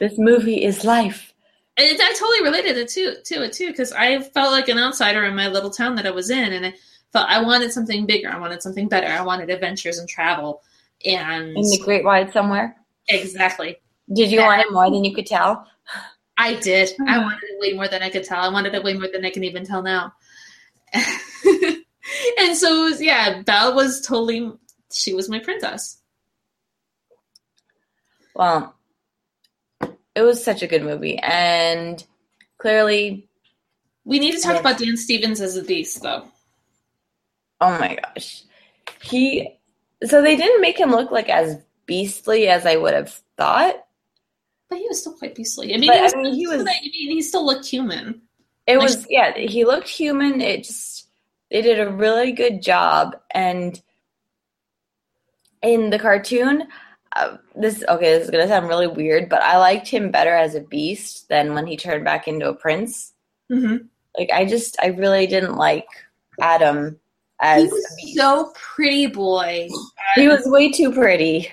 This 0.00 0.16
movie 0.16 0.64
is 0.64 0.84
life. 0.84 1.33
And 1.76 1.98
I 2.00 2.12
totally 2.12 2.42
related 2.42 2.76
it 2.76 2.88
to 2.90 3.20
to 3.20 3.44
it 3.44 3.52
too 3.52 3.68
because 3.68 3.92
I 3.92 4.20
felt 4.20 4.52
like 4.52 4.68
an 4.68 4.78
outsider 4.78 5.24
in 5.24 5.34
my 5.34 5.48
little 5.48 5.70
town 5.70 5.96
that 5.96 6.06
I 6.06 6.10
was 6.10 6.30
in, 6.30 6.52
and 6.52 6.66
I 6.66 6.74
felt 7.12 7.28
I 7.28 7.42
wanted 7.42 7.72
something 7.72 8.06
bigger. 8.06 8.30
I 8.30 8.38
wanted 8.38 8.62
something 8.62 8.88
better. 8.88 9.08
I 9.08 9.22
wanted 9.22 9.50
adventures 9.50 9.98
and 9.98 10.08
travel, 10.08 10.62
and 11.04 11.48
In 11.48 11.62
the 11.62 11.80
Great 11.84 12.04
Wide 12.04 12.32
Somewhere. 12.32 12.76
exactly. 13.08 13.76
Did 14.12 14.30
you 14.30 14.40
want 14.40 14.60
it 14.60 14.72
more 14.72 14.90
than 14.90 15.04
you 15.04 15.14
could 15.14 15.26
tell? 15.26 15.66
I 16.36 16.54
did. 16.54 16.90
I 17.00 17.18
hmm. 17.18 17.22
wanted 17.22 17.44
it 17.44 17.60
way 17.60 17.72
more 17.72 17.88
than 17.88 18.02
I 18.02 18.10
could 18.10 18.24
tell. 18.24 18.40
I 18.40 18.48
wanted 18.48 18.74
it 18.74 18.82
way 18.82 18.94
more 18.94 19.08
than 19.08 19.24
I 19.24 19.30
can 19.30 19.44
even 19.44 19.64
tell 19.64 19.82
now. 19.82 20.12
and 20.94 22.56
so, 22.56 22.86
it 22.86 22.90
was, 22.90 23.02
yeah, 23.02 23.42
Belle 23.42 23.74
was 23.74 24.00
totally. 24.00 24.52
She 24.92 25.14
was 25.14 25.28
my 25.28 25.38
princess. 25.38 25.98
Well, 28.34 28.74
it 30.14 30.22
was 30.22 30.42
such 30.44 30.62
a 30.62 30.66
good 30.66 30.82
movie, 30.82 31.18
and 31.18 32.04
clearly, 32.58 33.28
We 34.06 34.18
need 34.18 34.32
to 34.32 34.38
talk 34.40 34.52
Yes. 34.52 34.60
about 34.60 34.78
Dan 34.78 34.96
Stevens 34.98 35.40
as 35.40 35.56
a 35.56 35.62
beast, 35.62 36.02
though. 36.02 36.28
oh 37.60 37.78
my 37.78 37.96
gosh, 38.02 38.42
he. 39.02 39.48
So 40.04 40.20
they 40.20 40.36
didn't 40.36 40.60
make 40.60 40.78
him 40.78 40.90
look 40.90 41.10
like 41.10 41.30
as 41.30 41.56
beastly 41.86 42.48
as 42.48 42.66
I 42.66 42.76
would 42.76 42.92
have 42.94 43.10
thought. 43.38 43.76
but 44.68 44.78
he 44.78 44.86
was 44.88 45.00
still 45.00 45.14
quite 45.14 45.34
beastly. 45.34 45.72
I 45.74 45.78
mean, 45.78 45.88
But, 45.88 45.96
he, 45.96 46.02
was, 46.02 46.14
I 46.14 46.16
mean, 46.22 46.34
he 46.34 46.46
was- 46.46 46.60
I 46.62 46.80
mean, 46.82 47.10
he 47.10 47.22
still 47.22 47.46
looked 47.46 47.66
human. 47.66 48.20
It 48.66 48.76
Like- 48.78 48.82
was 48.88 49.06
yeah, 49.08 49.32
he 49.36 49.64
looked 49.64 49.88
human. 49.88 50.40
It 50.40 50.64
just 50.64 51.06
they 51.50 51.62
did 51.62 51.78
a 51.80 51.90
really 51.90 52.32
good 52.32 52.60
job 52.62 53.16
and 53.30 53.80
in 55.62 55.90
the 55.90 55.98
cartoon 55.98 56.68
uh, 57.14 57.36
this 57.54 57.84
okay, 57.88 58.12
this 58.12 58.24
is 58.24 58.30
going 58.30 58.42
to 58.42 58.48
sound 58.48 58.68
really 58.68 58.86
weird, 58.86 59.28
but 59.28 59.42
I 59.42 59.58
liked 59.58 59.88
him 59.88 60.10
better 60.10 60.34
as 60.34 60.54
a 60.54 60.60
beast 60.60 61.28
than 61.28 61.54
when 61.54 61.66
he 61.66 61.76
turned 61.76 62.04
back 62.04 62.26
into 62.26 62.48
a 62.48 62.54
prince. 62.54 63.12
Mm-hmm. 63.50 63.86
Like 64.18 64.30
I 64.32 64.44
just 64.44 64.76
I 64.80 64.88
really 64.88 65.26
didn't 65.26 65.56
like 65.56 65.86
Adam 66.40 66.98
as 67.40 67.64
He 67.64 67.68
was 67.68 68.14
so 68.16 68.52
pretty 68.54 69.06
boy. 69.06 69.68
he 70.14 70.28
was 70.28 70.42
way 70.46 70.72
too 70.72 70.92
pretty. 70.92 71.50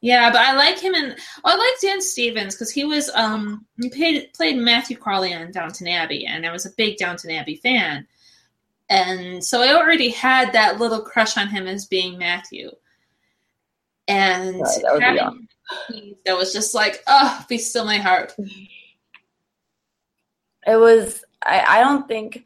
Yeah, 0.00 0.30
but 0.30 0.42
I 0.42 0.52
like 0.52 0.78
him 0.78 0.94
and 0.94 1.16
oh, 1.44 1.50
I 1.50 1.56
like 1.56 1.80
Dan 1.80 2.00
Stevens 2.00 2.54
because 2.54 2.70
he 2.70 2.84
was 2.84 3.10
um 3.14 3.64
he 3.80 3.88
played 3.88 4.32
played 4.34 4.58
Matthew 4.58 4.96
Crawley 4.96 5.32
on 5.32 5.50
Downton 5.50 5.88
Abbey, 5.88 6.26
and 6.26 6.44
I 6.44 6.52
was 6.52 6.66
a 6.66 6.74
big 6.76 6.98
Downton 6.98 7.30
Abbey 7.30 7.56
fan, 7.56 8.06
and 8.90 9.42
so 9.42 9.62
I 9.62 9.74
already 9.74 10.10
had 10.10 10.52
that 10.52 10.78
little 10.78 11.00
crush 11.00 11.38
on 11.38 11.48
him 11.48 11.66
as 11.66 11.86
being 11.86 12.18
Matthew, 12.18 12.70
and 14.08 14.60
that 14.60 14.98
having 15.00 15.48
that 16.26 16.36
was 16.36 16.52
just 16.52 16.74
like 16.74 17.02
oh, 17.06 17.44
be 17.48 17.58
still 17.58 17.84
my 17.84 17.98
heart. 17.98 18.34
It 20.66 20.76
was 20.76 21.24
I, 21.44 21.60
I 21.60 21.80
don't 21.80 22.08
think 22.08 22.44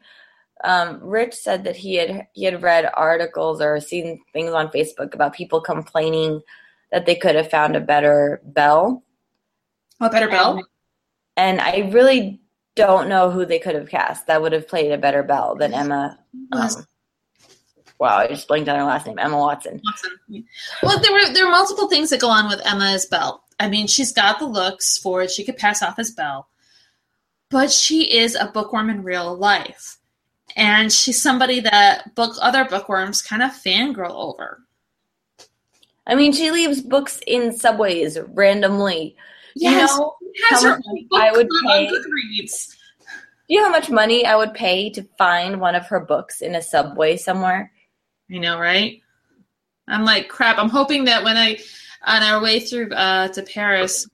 um, 0.63 0.99
Rich 1.01 1.35
said 1.35 1.63
that 1.63 1.75
he 1.75 1.95
had 1.95 2.27
he 2.33 2.43
had 2.43 2.61
read 2.61 2.89
articles 2.93 3.61
or 3.61 3.79
seen 3.79 4.19
things 4.33 4.51
on 4.51 4.69
Facebook 4.69 5.13
about 5.13 5.33
people 5.33 5.61
complaining 5.61 6.41
that 6.91 7.05
they 7.05 7.15
could 7.15 7.35
have 7.35 7.49
found 7.49 7.75
a 7.75 7.81
better 7.81 8.41
Belle. 8.43 9.03
A 10.01 10.09
better 10.09 10.27
Belle? 10.27 10.65
And 11.37 11.61
I 11.61 11.89
really 11.91 12.41
don't 12.75 13.09
know 13.09 13.29
who 13.29 13.45
they 13.45 13.59
could 13.59 13.75
have 13.75 13.89
cast 13.89 14.27
that 14.27 14.41
would 14.41 14.53
have 14.53 14.67
played 14.67 14.91
a 14.91 14.97
better 14.97 15.23
Belle 15.23 15.55
than 15.55 15.73
Emma. 15.73 16.19
Um, 16.51 16.69
wow, 17.99 18.17
I 18.17 18.27
just 18.27 18.47
blanked 18.47 18.69
on 18.69 18.77
her 18.77 18.85
last 18.85 19.05
name, 19.05 19.19
Emma 19.19 19.37
Watson. 19.37 19.81
Watson. 19.83 20.45
Well, 20.81 20.99
there 20.99 21.11
were 21.11 21.33
there 21.33 21.45
were 21.45 21.51
multiple 21.51 21.87
things 21.87 22.09
that 22.09 22.21
go 22.21 22.29
on 22.29 22.47
with 22.47 22.65
Emma 22.65 22.85
as 22.85 23.05
Belle. 23.05 23.43
I 23.59 23.67
mean, 23.67 23.87
she's 23.87 24.13
got 24.13 24.39
the 24.39 24.45
looks 24.45 24.97
for 24.97 25.21
it; 25.21 25.31
she 25.31 25.43
could 25.43 25.57
pass 25.57 25.83
off 25.83 25.99
as 25.99 26.11
Belle, 26.11 26.47
but 27.49 27.69
she 27.71 28.17
is 28.17 28.35
a 28.35 28.47
bookworm 28.47 28.89
in 28.89 29.03
real 29.03 29.35
life, 29.35 29.97
and 30.55 30.91
she's 30.91 31.21
somebody 31.21 31.59
that 31.59 32.15
book 32.15 32.35
other 32.41 32.65
bookworms 32.65 33.21
kind 33.21 33.43
of 33.43 33.51
fangirl 33.51 34.11
over. 34.11 34.63
I 36.07 36.15
mean, 36.15 36.31
she 36.31 36.49
leaves 36.49 36.81
books 36.81 37.19
in 37.27 37.55
subways 37.55 38.17
randomly. 38.29 39.15
Yes, 39.55 39.91
you 39.91 39.97
know 39.97 40.15
she 40.33 40.43
has 40.49 40.63
her 40.63 40.75
own 40.75 41.07
book 41.09 41.21
I 41.21 41.31
would 41.31 41.49
pay. 41.67 41.89
Do 41.89 43.55
you 43.55 43.61
know 43.61 43.65
how 43.65 43.71
much 43.71 43.89
money 43.89 44.25
I 44.25 44.35
would 44.35 44.53
pay 44.53 44.91
to 44.91 45.03
find 45.17 45.59
one 45.59 45.73
of 45.73 45.87
her 45.87 45.99
books 45.99 46.41
in 46.41 46.53
a 46.55 46.61
subway 46.61 47.17
somewhere? 47.17 47.71
You 48.29 48.39
know, 48.39 48.57
right? 48.57 49.01
I'm 49.87 50.05
like, 50.05 50.29
crap. 50.29 50.57
I'm 50.57 50.69
hoping 50.69 51.05
that 51.05 51.23
when 51.23 51.35
I, 51.35 51.59
on 52.05 52.23
our 52.23 52.41
way 52.41 52.61
through 52.61 52.93
uh, 52.93 53.27
to 53.29 53.41
Paris, 53.43 54.07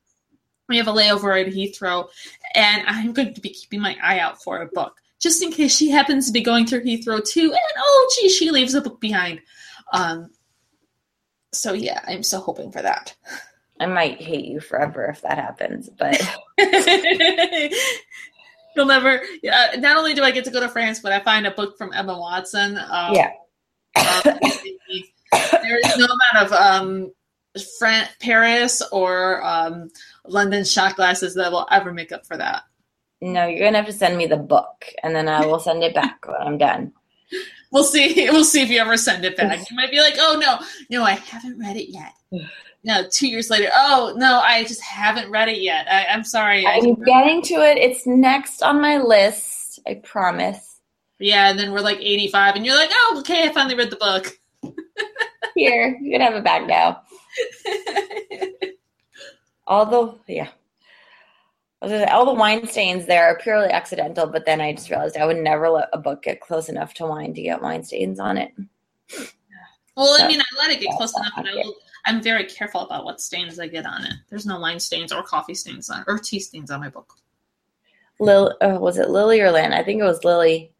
we 0.68 0.78
have 0.78 0.88
a 0.88 0.94
layover 0.94 1.40
at 1.40 1.54
Heathrow, 1.54 2.08
and 2.56 2.84
I'm 2.88 3.14
going 3.14 3.34
to 3.34 3.42
be 3.42 3.50
keeping 3.50 3.82
my 3.82 3.96
eye 4.02 4.20
out 4.20 4.42
for 4.42 4.62
a 4.62 4.68
book, 4.68 4.96
just 5.20 5.44
in 5.44 5.52
case 5.52 5.76
she 5.76 5.90
happens 5.90 6.26
to 6.26 6.34
be 6.34 6.42
going 6.42 6.66
through 6.66 6.84
Heathrow 6.84 7.24
too. 7.24 7.52
And 7.52 7.60
oh, 7.78 8.16
gee, 8.16 8.30
she 8.30 8.50
leaves 8.50 8.74
a 8.74 8.82
book 8.82 9.00
behind. 9.00 9.42
Um. 9.94 10.32
So 11.54 11.74
yeah, 11.74 12.02
I'm 12.08 12.24
so 12.24 12.40
hoping 12.40 12.72
for 12.72 12.82
that. 12.82 13.16
I 13.80 13.86
might 13.86 14.22
hate 14.22 14.46
you 14.46 14.62
forever 14.62 15.06
if 15.06 15.22
that 15.22 15.38
happens, 15.38 15.90
but 15.90 16.20
You'll 18.76 18.86
never. 18.86 19.22
Yeah, 19.42 19.76
not 19.78 19.98
only 19.98 20.14
do 20.14 20.24
I 20.24 20.32
get 20.32 20.46
to 20.46 20.52
go 20.52 20.60
to 20.60 20.70
France, 20.70 21.00
but 21.00 21.12
I 21.12 21.20
find 21.20 21.48
a 21.48 21.52
book 21.52 21.78
from 21.78 21.94
Emma 21.94 22.18
Watson. 22.18 22.78
Um, 22.78 23.14
yeah. 23.14 23.32
There 23.96 25.80
is 25.80 25.98
no 25.98 26.06
amount 26.06 26.46
of 26.46 26.52
um, 26.54 27.12
Fran- 27.80 28.10
Paris 28.20 28.82
or 28.92 29.44
um, 29.46 29.90
London 30.26 30.64
shot 30.64 30.96
glasses 30.96 31.34
that 31.36 31.52
will 31.52 31.68
ever 31.72 31.94
make 31.94 32.12
up 32.12 32.26
for 32.26 32.38
that. 32.38 32.64
no, 33.22 33.46
you're 33.48 33.60
gonna 33.66 33.78
have 33.78 33.88
to 33.88 33.94
send 33.94 34.18
me 34.18 34.26
the 34.28 34.38
book, 34.38 34.86
and 35.04 35.16
then 35.16 35.28
I 35.28 35.46
will 35.46 35.60
send 35.60 35.84
it 35.84 35.96
back 35.96 36.26
when 36.28 36.42
I'm 36.42 36.58
done. 36.58 36.92
We'll 37.72 37.84
see. 37.84 38.30
We'll 38.30 38.46
see 38.46 38.62
if 38.62 38.70
you 38.70 38.80
ever 38.80 38.96
send 38.96 39.26
it 39.26 39.36
back. 39.36 39.60
You 39.70 39.76
might 39.76 39.92
be 39.92 40.00
like, 40.00 40.14
"Oh 40.18 40.38
no, 40.40 40.60
no, 40.90 41.04
I 41.04 41.14
haven't 41.14 41.60
read 41.60 41.76
it 41.76 41.90
yet." 41.92 42.14
No, 42.88 43.04
two 43.10 43.28
years 43.28 43.50
later. 43.50 43.70
Oh 43.74 44.14
no, 44.16 44.42
I 44.42 44.64
just 44.64 44.80
haven't 44.82 45.32
read 45.32 45.50
it 45.50 45.60
yet. 45.60 45.88
I, 45.92 46.06
I'm 46.06 46.24
sorry. 46.24 46.64
I'm 46.68 46.94
getting 47.02 47.42
to 47.42 47.56
it. 47.56 47.80
It's 47.80 48.06
next 48.06 48.62
on 48.62 48.80
my 48.80 48.98
list. 49.00 49.80
I 49.88 49.96
promise. 49.96 50.75
Yeah, 51.20 51.50
and 51.50 51.58
then 51.58 51.72
we're 51.72 51.82
like 51.82 52.00
85, 52.00 52.56
and 52.56 52.66
you're 52.66 52.76
like, 52.76 52.92
"Oh, 52.92 53.18
okay, 53.20 53.48
I 53.48 53.54
finally 53.54 53.76
read 53.76 53.90
the 53.90 53.96
book." 53.98 54.38
Here, 55.56 55.98
you 56.02 56.12
can 56.12 56.22
have 56.22 56.36
it 56.36 56.44
back 56.44 56.68
now. 56.68 57.02
Yeah. 60.28 60.50
Was 61.82 61.92
gonna 61.92 62.06
say, 62.06 62.12
all 62.12 62.26
the 62.26 62.34
wine 62.34 62.68
stains 62.68 63.06
there 63.06 63.26
are 63.26 63.38
purely 63.38 63.70
accidental, 63.70 64.26
but 64.26 64.46
then 64.46 64.60
I 64.60 64.74
just 64.74 64.90
realized 64.90 65.18
I 65.18 65.26
would 65.26 65.38
never 65.38 65.70
let 65.70 65.90
a 65.94 66.00
book 66.00 66.24
get 66.24 66.42
close 66.42 66.68
enough 66.68 66.96
to 66.96 67.06
wine 67.06 67.34
to 67.36 67.42
get 67.42 67.62
wine 67.62 67.84
stains 67.84 68.20
on 68.20 68.38
it. 68.38 68.52
Well, 69.96 70.18
I 70.20 70.28
mean, 70.28 70.42
I 70.42 70.46
let 70.58 70.72
it 70.72 70.82
get 70.82 70.96
close 70.98 71.16
enough, 71.16 71.34
but 71.36 71.48
I 71.48 71.54
will, 71.54 71.76
I'm 72.06 72.22
very 72.22 72.46
careful 72.46 72.82
about 72.82 73.06
what 73.06 73.22
stains 73.22 73.60
I 73.60 73.68
get 73.68 73.86
on 73.86 74.04
it. 74.04 74.14
There's 74.30 74.46
no 74.46 74.60
wine 74.60 74.80
stains 74.80 75.12
or 75.12 75.22
coffee 75.24 75.54
stains 75.54 75.90
on, 75.90 76.04
or 76.08 76.18
tea 76.18 76.40
stains 76.40 76.72
on 76.72 76.80
my 76.80 76.90
book. 76.90 77.14
Lil, 78.20 78.56
uh, 78.62 78.78
was 78.80 78.98
it 78.98 79.10
Lily 79.10 79.42
or 79.42 79.52
Lynn? 79.52 79.74
I 79.74 79.84
think 79.84 80.02
it 80.02 80.06
was 80.06 80.24
Lily. 80.24 80.72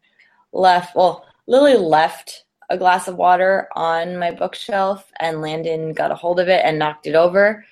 Left. 0.56 0.96
Well, 0.96 1.26
Lily 1.46 1.76
left 1.76 2.44
a 2.70 2.78
glass 2.78 3.08
of 3.08 3.16
water 3.16 3.68
on 3.76 4.16
my 4.16 4.30
bookshelf, 4.30 5.12
and 5.20 5.42
Landon 5.42 5.92
got 5.92 6.10
a 6.10 6.14
hold 6.14 6.40
of 6.40 6.48
it 6.48 6.62
and 6.64 6.78
knocked 6.78 7.06
it 7.06 7.14
over. 7.14 7.64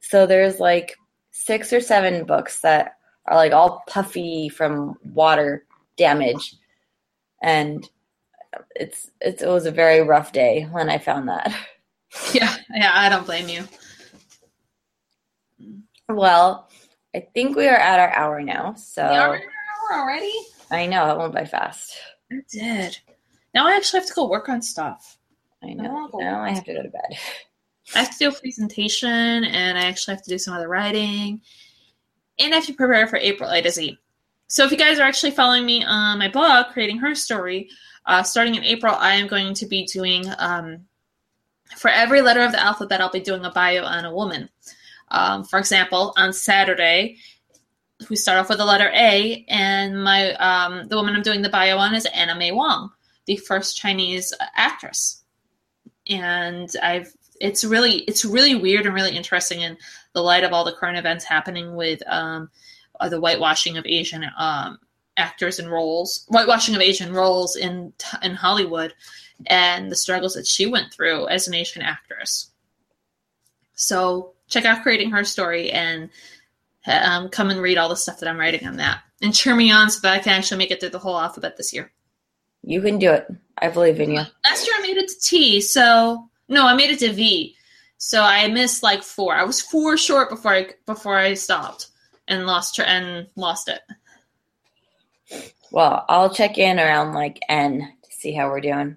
So 0.00 0.26
there's 0.26 0.58
like 0.58 0.96
six 1.30 1.72
or 1.72 1.80
seven 1.80 2.24
books 2.24 2.60
that 2.60 2.96
are 3.26 3.36
like 3.36 3.52
all 3.52 3.84
puffy 3.86 4.48
from 4.48 4.96
water 5.04 5.64
damage, 5.96 6.56
and 7.40 7.88
it's, 8.74 9.10
it's 9.20 9.42
it 9.42 9.48
was 9.48 9.66
a 9.66 9.70
very 9.70 10.00
rough 10.00 10.32
day 10.32 10.64
when 10.72 10.90
I 10.90 10.98
found 10.98 11.28
that. 11.28 11.54
Yeah, 12.32 12.54
yeah, 12.72 12.92
I 12.94 13.08
don't 13.08 13.26
blame 13.26 13.48
you. 13.48 13.64
Well, 16.08 16.68
I 17.12 17.26
think 17.34 17.56
we 17.56 17.66
are 17.66 17.74
at 17.76 17.98
our 17.98 18.12
hour 18.14 18.40
now, 18.40 18.74
so 18.74 19.02
We 19.02 19.16
are 19.16 19.34
at 19.34 19.42
our 19.42 19.96
hour 19.96 20.02
already. 20.02 20.32
I 20.70 20.86
know 20.86 21.10
it 21.10 21.18
went 21.18 21.34
by 21.34 21.44
fast. 21.44 21.96
It 22.30 22.48
did. 22.48 22.98
Now 23.54 23.66
I 23.66 23.76
actually 23.76 24.00
have 24.00 24.08
to 24.08 24.14
go 24.14 24.28
work 24.28 24.48
on 24.48 24.62
stuff. 24.62 25.18
I 25.62 25.74
know. 25.74 26.10
Now 26.14 26.40
I 26.40 26.50
have 26.50 26.64
to 26.64 26.74
go 26.74 26.82
to 26.82 26.88
bed. 26.88 27.18
I 27.94 27.98
have 28.00 28.10
to 28.12 28.18
do 28.18 28.28
a 28.28 28.32
presentation, 28.32 29.44
and 29.44 29.78
I 29.78 29.84
actually 29.84 30.14
have 30.14 30.24
to 30.24 30.30
do 30.30 30.38
some 30.38 30.54
other 30.54 30.68
writing, 30.68 31.40
and 32.38 32.52
I 32.52 32.56
have 32.56 32.66
to 32.66 32.74
prepare 32.74 33.06
for 33.06 33.16
April 33.16 33.50
A 33.50 33.60
to 33.62 33.70
Z. 33.70 33.98
So 34.48 34.64
if 34.64 34.70
you 34.70 34.78
guys 34.78 34.98
are 34.98 35.04
actually 35.04 35.32
following 35.32 35.66
me 35.66 35.84
on 35.84 36.18
my 36.18 36.28
blog, 36.28 36.66
creating 36.72 36.98
her 36.98 37.14
story, 37.14 37.68
uh, 38.06 38.22
starting 38.22 38.54
in 38.54 38.64
April, 38.64 38.94
I 38.94 39.14
am 39.14 39.26
going 39.26 39.54
to 39.54 39.66
be 39.66 39.84
doing 39.84 40.24
um, 40.38 40.86
for 41.76 41.88
every 41.88 42.20
letter 42.22 42.42
of 42.42 42.52
the 42.52 42.62
alphabet, 42.62 43.00
I'll 43.00 43.10
be 43.10 43.20
doing 43.20 43.44
a 43.44 43.50
bio 43.50 43.84
on 43.84 44.04
a 44.04 44.14
woman. 44.14 44.48
Um, 45.10 45.44
for 45.44 45.58
example, 45.58 46.12
on 46.16 46.32
Saturday, 46.32 47.18
we 48.10 48.16
start 48.16 48.38
off 48.38 48.48
with 48.48 48.58
the 48.58 48.64
letter 48.64 48.90
A, 48.94 49.44
and 49.48 50.02
my 50.02 50.34
um, 50.34 50.88
the 50.88 50.96
woman 50.96 51.14
I'm 51.14 51.22
doing 51.22 51.42
the 51.42 51.48
bio 51.48 51.78
on 51.78 51.94
is 51.94 52.06
Anna 52.06 52.34
May 52.34 52.52
Wong, 52.52 52.90
the 53.26 53.36
first 53.36 53.76
Chinese 53.76 54.32
actress. 54.56 55.22
And 56.08 56.70
I've 56.82 57.12
it's 57.40 57.64
really 57.64 57.98
it's 58.02 58.24
really 58.24 58.54
weird 58.54 58.86
and 58.86 58.94
really 58.94 59.16
interesting 59.16 59.60
in 59.60 59.76
the 60.12 60.22
light 60.22 60.44
of 60.44 60.52
all 60.52 60.64
the 60.64 60.72
current 60.72 60.98
events 60.98 61.24
happening 61.24 61.74
with 61.74 62.02
um, 62.06 62.50
uh, 63.00 63.08
the 63.08 63.20
whitewashing 63.20 63.76
of 63.76 63.86
Asian 63.86 64.24
um, 64.38 64.78
actors 65.16 65.58
and 65.58 65.70
roles, 65.70 66.24
whitewashing 66.28 66.74
of 66.74 66.80
Asian 66.80 67.12
roles 67.12 67.56
in 67.56 67.92
in 68.22 68.34
Hollywood, 68.34 68.92
and 69.46 69.90
the 69.90 69.96
struggles 69.96 70.34
that 70.34 70.46
she 70.46 70.66
went 70.66 70.92
through 70.92 71.28
as 71.28 71.48
an 71.48 71.54
Asian 71.54 71.82
actress. 71.82 72.50
So 73.74 74.34
check 74.48 74.64
out 74.64 74.82
creating 74.82 75.10
her 75.10 75.24
story 75.24 75.70
and 75.70 76.10
um, 76.86 77.28
come 77.28 77.50
and 77.50 77.60
read 77.60 77.78
all 77.78 77.88
the 77.88 77.96
stuff 77.96 78.20
that 78.20 78.28
I'm 78.28 78.38
writing 78.38 78.66
on 78.66 78.76
that, 78.76 79.00
and 79.22 79.34
cheer 79.34 79.54
me 79.54 79.70
on 79.70 79.90
so 79.90 80.00
that 80.02 80.12
I 80.12 80.18
can 80.18 80.32
actually 80.32 80.58
make 80.58 80.70
it 80.70 80.80
through 80.80 80.90
the 80.90 80.98
whole 80.98 81.18
alphabet 81.18 81.56
this 81.56 81.72
year. 81.72 81.92
You 82.62 82.80
can 82.80 82.98
do 82.98 83.12
it. 83.12 83.26
I 83.58 83.68
believe 83.68 84.00
in 84.00 84.10
you. 84.10 84.22
Last 84.44 84.66
year 84.66 84.74
I 84.78 84.82
made 84.82 84.96
it 84.96 85.08
to 85.08 85.20
T, 85.20 85.60
so 85.60 86.28
no, 86.48 86.66
I 86.66 86.74
made 86.74 86.90
it 86.90 86.98
to 87.00 87.12
V. 87.12 87.56
So 87.98 88.22
I 88.22 88.48
missed 88.48 88.82
like 88.82 89.02
four. 89.02 89.34
I 89.34 89.44
was 89.44 89.60
four 89.60 89.96
short 89.96 90.28
before 90.28 90.52
I 90.52 90.68
before 90.86 91.16
I 91.16 91.34
stopped 91.34 91.88
and 92.28 92.46
lost 92.46 92.76
her 92.76 92.84
and 92.84 93.28
lost 93.36 93.68
it. 93.68 93.80
Well, 95.70 96.04
I'll 96.08 96.32
check 96.32 96.58
in 96.58 96.78
around 96.78 97.14
like 97.14 97.40
N 97.48 97.80
to 97.80 98.12
see 98.12 98.32
how 98.32 98.48
we're 98.48 98.60
doing. 98.60 98.96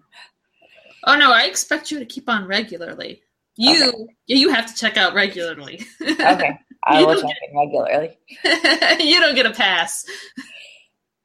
Oh 1.05 1.15
no, 1.17 1.31
I 1.31 1.43
expect 1.43 1.91
you 1.91 1.99
to 1.99 2.05
keep 2.05 2.29
on 2.29 2.47
regularly. 2.47 3.21
You 3.55 4.09
you 4.27 4.49
have 4.49 4.67
to 4.67 4.75
check 4.75 4.97
out 4.97 5.13
regularly. 5.13 5.85
Okay. 6.01 6.59
I 6.87 7.01
You 7.01 7.07
will 7.07 7.21
check 7.21 7.35
in 7.49 7.57
regularly. 7.57 8.17
you 9.05 9.19
don't 9.19 9.35
get 9.35 9.45
a 9.45 9.51
pass. 9.51 10.05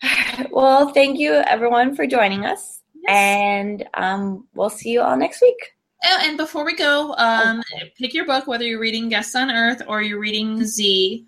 Well, 0.50 0.88
thank 0.92 1.20
you 1.20 1.34
everyone 1.34 1.94
for 1.94 2.08
joining 2.08 2.44
us, 2.44 2.80
and 3.08 3.88
um, 3.94 4.48
we'll 4.52 4.68
see 4.68 4.90
you 4.90 5.00
all 5.00 5.16
next 5.16 5.40
week. 5.40 5.74
Oh, 6.04 6.18
and 6.22 6.36
before 6.36 6.64
we 6.64 6.74
go, 6.74 7.14
um, 7.16 7.62
pick 7.96 8.12
your 8.12 8.26
book, 8.26 8.48
whether 8.48 8.64
you're 8.64 8.80
reading 8.80 9.08
Guests 9.08 9.36
on 9.36 9.48
Earth 9.52 9.80
or 9.86 10.02
you're 10.02 10.18
reading 10.18 10.64
Z. 10.64 11.24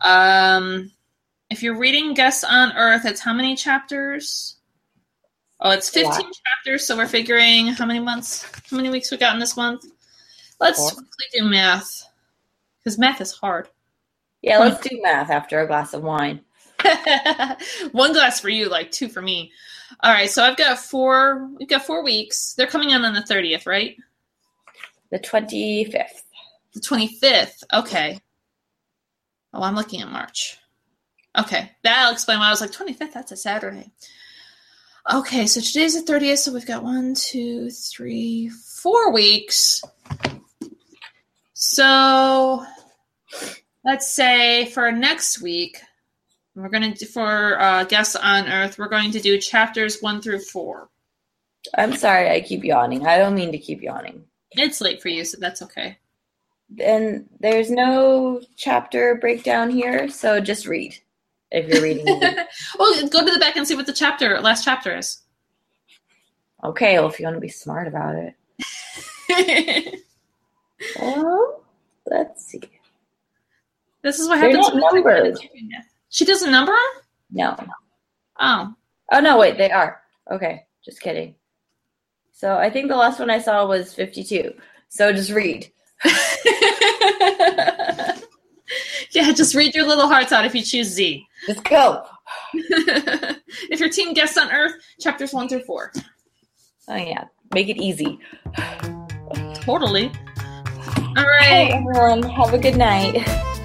Um, 0.00 0.90
if 1.50 1.62
you're 1.62 1.78
reading 1.78 2.14
Guests 2.14 2.42
on 2.42 2.72
Earth, 2.76 3.04
it's 3.04 3.20
how 3.20 3.32
many 3.32 3.54
chapters? 3.54 4.56
Oh, 5.60 5.70
it's 5.70 5.88
15 5.88 6.12
Yeah. 6.12 6.30
chapters, 6.44 6.84
so 6.84 6.96
we're 6.96 7.06
figuring 7.06 7.68
how 7.68 7.86
many 7.86 8.00
months, 8.00 8.44
how 8.68 8.76
many 8.76 8.90
weeks 8.90 9.12
we 9.12 9.18
got 9.18 9.34
in 9.34 9.40
this 9.40 9.56
month? 9.56 9.84
Let's 10.58 10.80
quickly 10.94 11.26
do 11.32 11.44
math, 11.44 11.88
because 12.80 12.98
math 12.98 13.20
is 13.20 13.32
hard. 13.32 13.68
Yeah, 14.46 14.58
let's 14.60 14.88
do 14.88 15.00
math 15.02 15.28
after 15.28 15.60
a 15.60 15.66
glass 15.66 15.92
of 15.92 16.04
wine. 16.04 16.40
One 17.90 18.12
glass 18.12 18.38
for 18.38 18.48
you, 18.48 18.68
like 18.68 18.92
two 18.92 19.08
for 19.08 19.20
me. 19.20 19.50
All 20.04 20.12
right, 20.12 20.30
so 20.30 20.44
I've 20.44 20.56
got 20.56 20.78
four. 20.78 21.50
We've 21.58 21.68
got 21.68 21.84
four 21.84 22.04
weeks. 22.04 22.54
They're 22.54 22.68
coming 22.68 22.90
in 22.90 23.04
on 23.04 23.12
the 23.12 23.22
thirtieth, 23.22 23.66
right? 23.66 23.96
The 25.10 25.18
twenty 25.18 25.84
fifth. 25.86 26.22
The 26.74 26.80
twenty 26.80 27.08
fifth. 27.08 27.64
Okay. 27.74 28.20
Oh, 29.52 29.64
I'm 29.64 29.74
looking 29.74 30.00
at 30.00 30.12
March. 30.12 30.58
Okay, 31.36 31.72
that'll 31.82 32.12
explain 32.12 32.38
why 32.38 32.46
I 32.46 32.50
was 32.50 32.60
like 32.60 32.70
twenty 32.70 32.92
fifth. 32.92 33.14
That's 33.14 33.32
a 33.32 33.36
Saturday. 33.36 33.90
Okay, 35.12 35.48
so 35.48 35.60
today's 35.60 35.94
the 35.94 36.02
thirtieth, 36.02 36.38
so 36.38 36.52
we've 36.52 36.64
got 36.64 36.84
one, 36.84 37.16
two, 37.16 37.68
three, 37.70 38.48
four 38.50 39.10
weeks. 39.12 39.82
So 41.54 42.64
let's 43.86 44.10
say 44.10 44.66
for 44.66 44.90
next 44.90 45.40
week, 45.40 45.80
we're 46.56 46.68
going 46.68 46.92
to 46.92 47.06
for 47.06 47.60
uh, 47.60 47.84
guests 47.84 48.16
on 48.16 48.48
Earth, 48.48 48.78
we're 48.78 48.88
going 48.88 49.12
to 49.12 49.20
do 49.20 49.38
chapters 49.38 50.00
one 50.00 50.20
through 50.20 50.40
four. 50.40 50.90
I'm 51.78 51.94
sorry, 51.94 52.30
I 52.30 52.40
keep 52.40 52.64
yawning. 52.64 53.06
I 53.06 53.16
don't 53.18 53.34
mean 53.34 53.52
to 53.52 53.58
keep 53.58 53.80
yawning. 53.82 54.24
It's 54.52 54.80
late 54.80 55.00
for 55.00 55.08
you, 55.08 55.24
so 55.24 55.38
that's 55.40 55.62
okay. 55.62 55.98
And 56.80 57.28
there's 57.38 57.70
no 57.70 58.42
chapter 58.56 59.14
breakdown 59.14 59.70
here, 59.70 60.08
so 60.08 60.40
just 60.40 60.66
read 60.66 60.98
if 61.52 61.68
you're 61.68 61.82
reading. 61.82 62.06
well, 62.78 63.08
go 63.08 63.24
to 63.24 63.32
the 63.32 63.38
back 63.38 63.56
and 63.56 63.68
see 63.68 63.76
what 63.76 63.86
the 63.86 63.92
chapter 63.92 64.40
last 64.40 64.64
chapter 64.64 64.96
is. 64.96 65.22
okay, 66.64 66.98
well, 66.98 67.08
if 67.08 67.20
you 67.20 67.24
want 67.24 67.36
to 67.36 67.40
be 67.40 67.48
smart 67.48 67.86
about 67.86 68.16
it. 69.28 70.02
well, 71.00 71.62
let's 72.06 72.46
see. 72.46 72.62
This 74.06 74.20
is 74.20 74.28
what 74.28 74.40
They're 74.40 74.56
happens. 74.56 74.72
not 74.72 74.94
numbered. 74.94 75.36
She 76.10 76.24
doesn't 76.24 76.52
number 76.52 76.70
them. 76.70 76.80
No. 77.32 77.56
Oh, 78.38 78.72
Oh 79.12 79.18
no, 79.20 79.36
wait, 79.36 79.58
they 79.58 79.68
are. 79.68 80.00
Okay, 80.30 80.64
just 80.84 81.00
kidding. 81.00 81.34
So 82.32 82.56
I 82.56 82.70
think 82.70 82.86
the 82.86 82.94
last 82.94 83.18
one 83.18 83.30
I 83.30 83.40
saw 83.40 83.66
was 83.66 83.92
52. 83.92 84.52
So 84.90 85.12
just 85.12 85.32
read. 85.32 85.68
yeah. 89.10 89.32
Just 89.32 89.56
read 89.56 89.74
your 89.74 89.86
little 89.88 90.06
hearts 90.06 90.30
out 90.30 90.44
if 90.44 90.54
you 90.54 90.62
choose 90.62 90.86
Z. 90.86 91.26
Let's 91.48 91.60
go. 91.62 92.04
if 92.54 93.80
your 93.80 93.88
team 93.88 94.12
guests 94.14 94.38
on 94.38 94.52
Earth, 94.52 94.74
chapters 95.00 95.32
one 95.32 95.48
through 95.48 95.64
four. 95.64 95.92
Oh 96.86 96.94
yeah, 96.94 97.24
make 97.54 97.68
it 97.68 97.78
easy. 97.78 98.20
Totally. 99.62 100.12
All 101.16 101.24
right. 101.24 101.42
Hey 101.42 101.72
everyone, 101.72 102.22
have 102.22 102.54
a 102.54 102.58
good 102.58 102.76
night. 102.76 103.26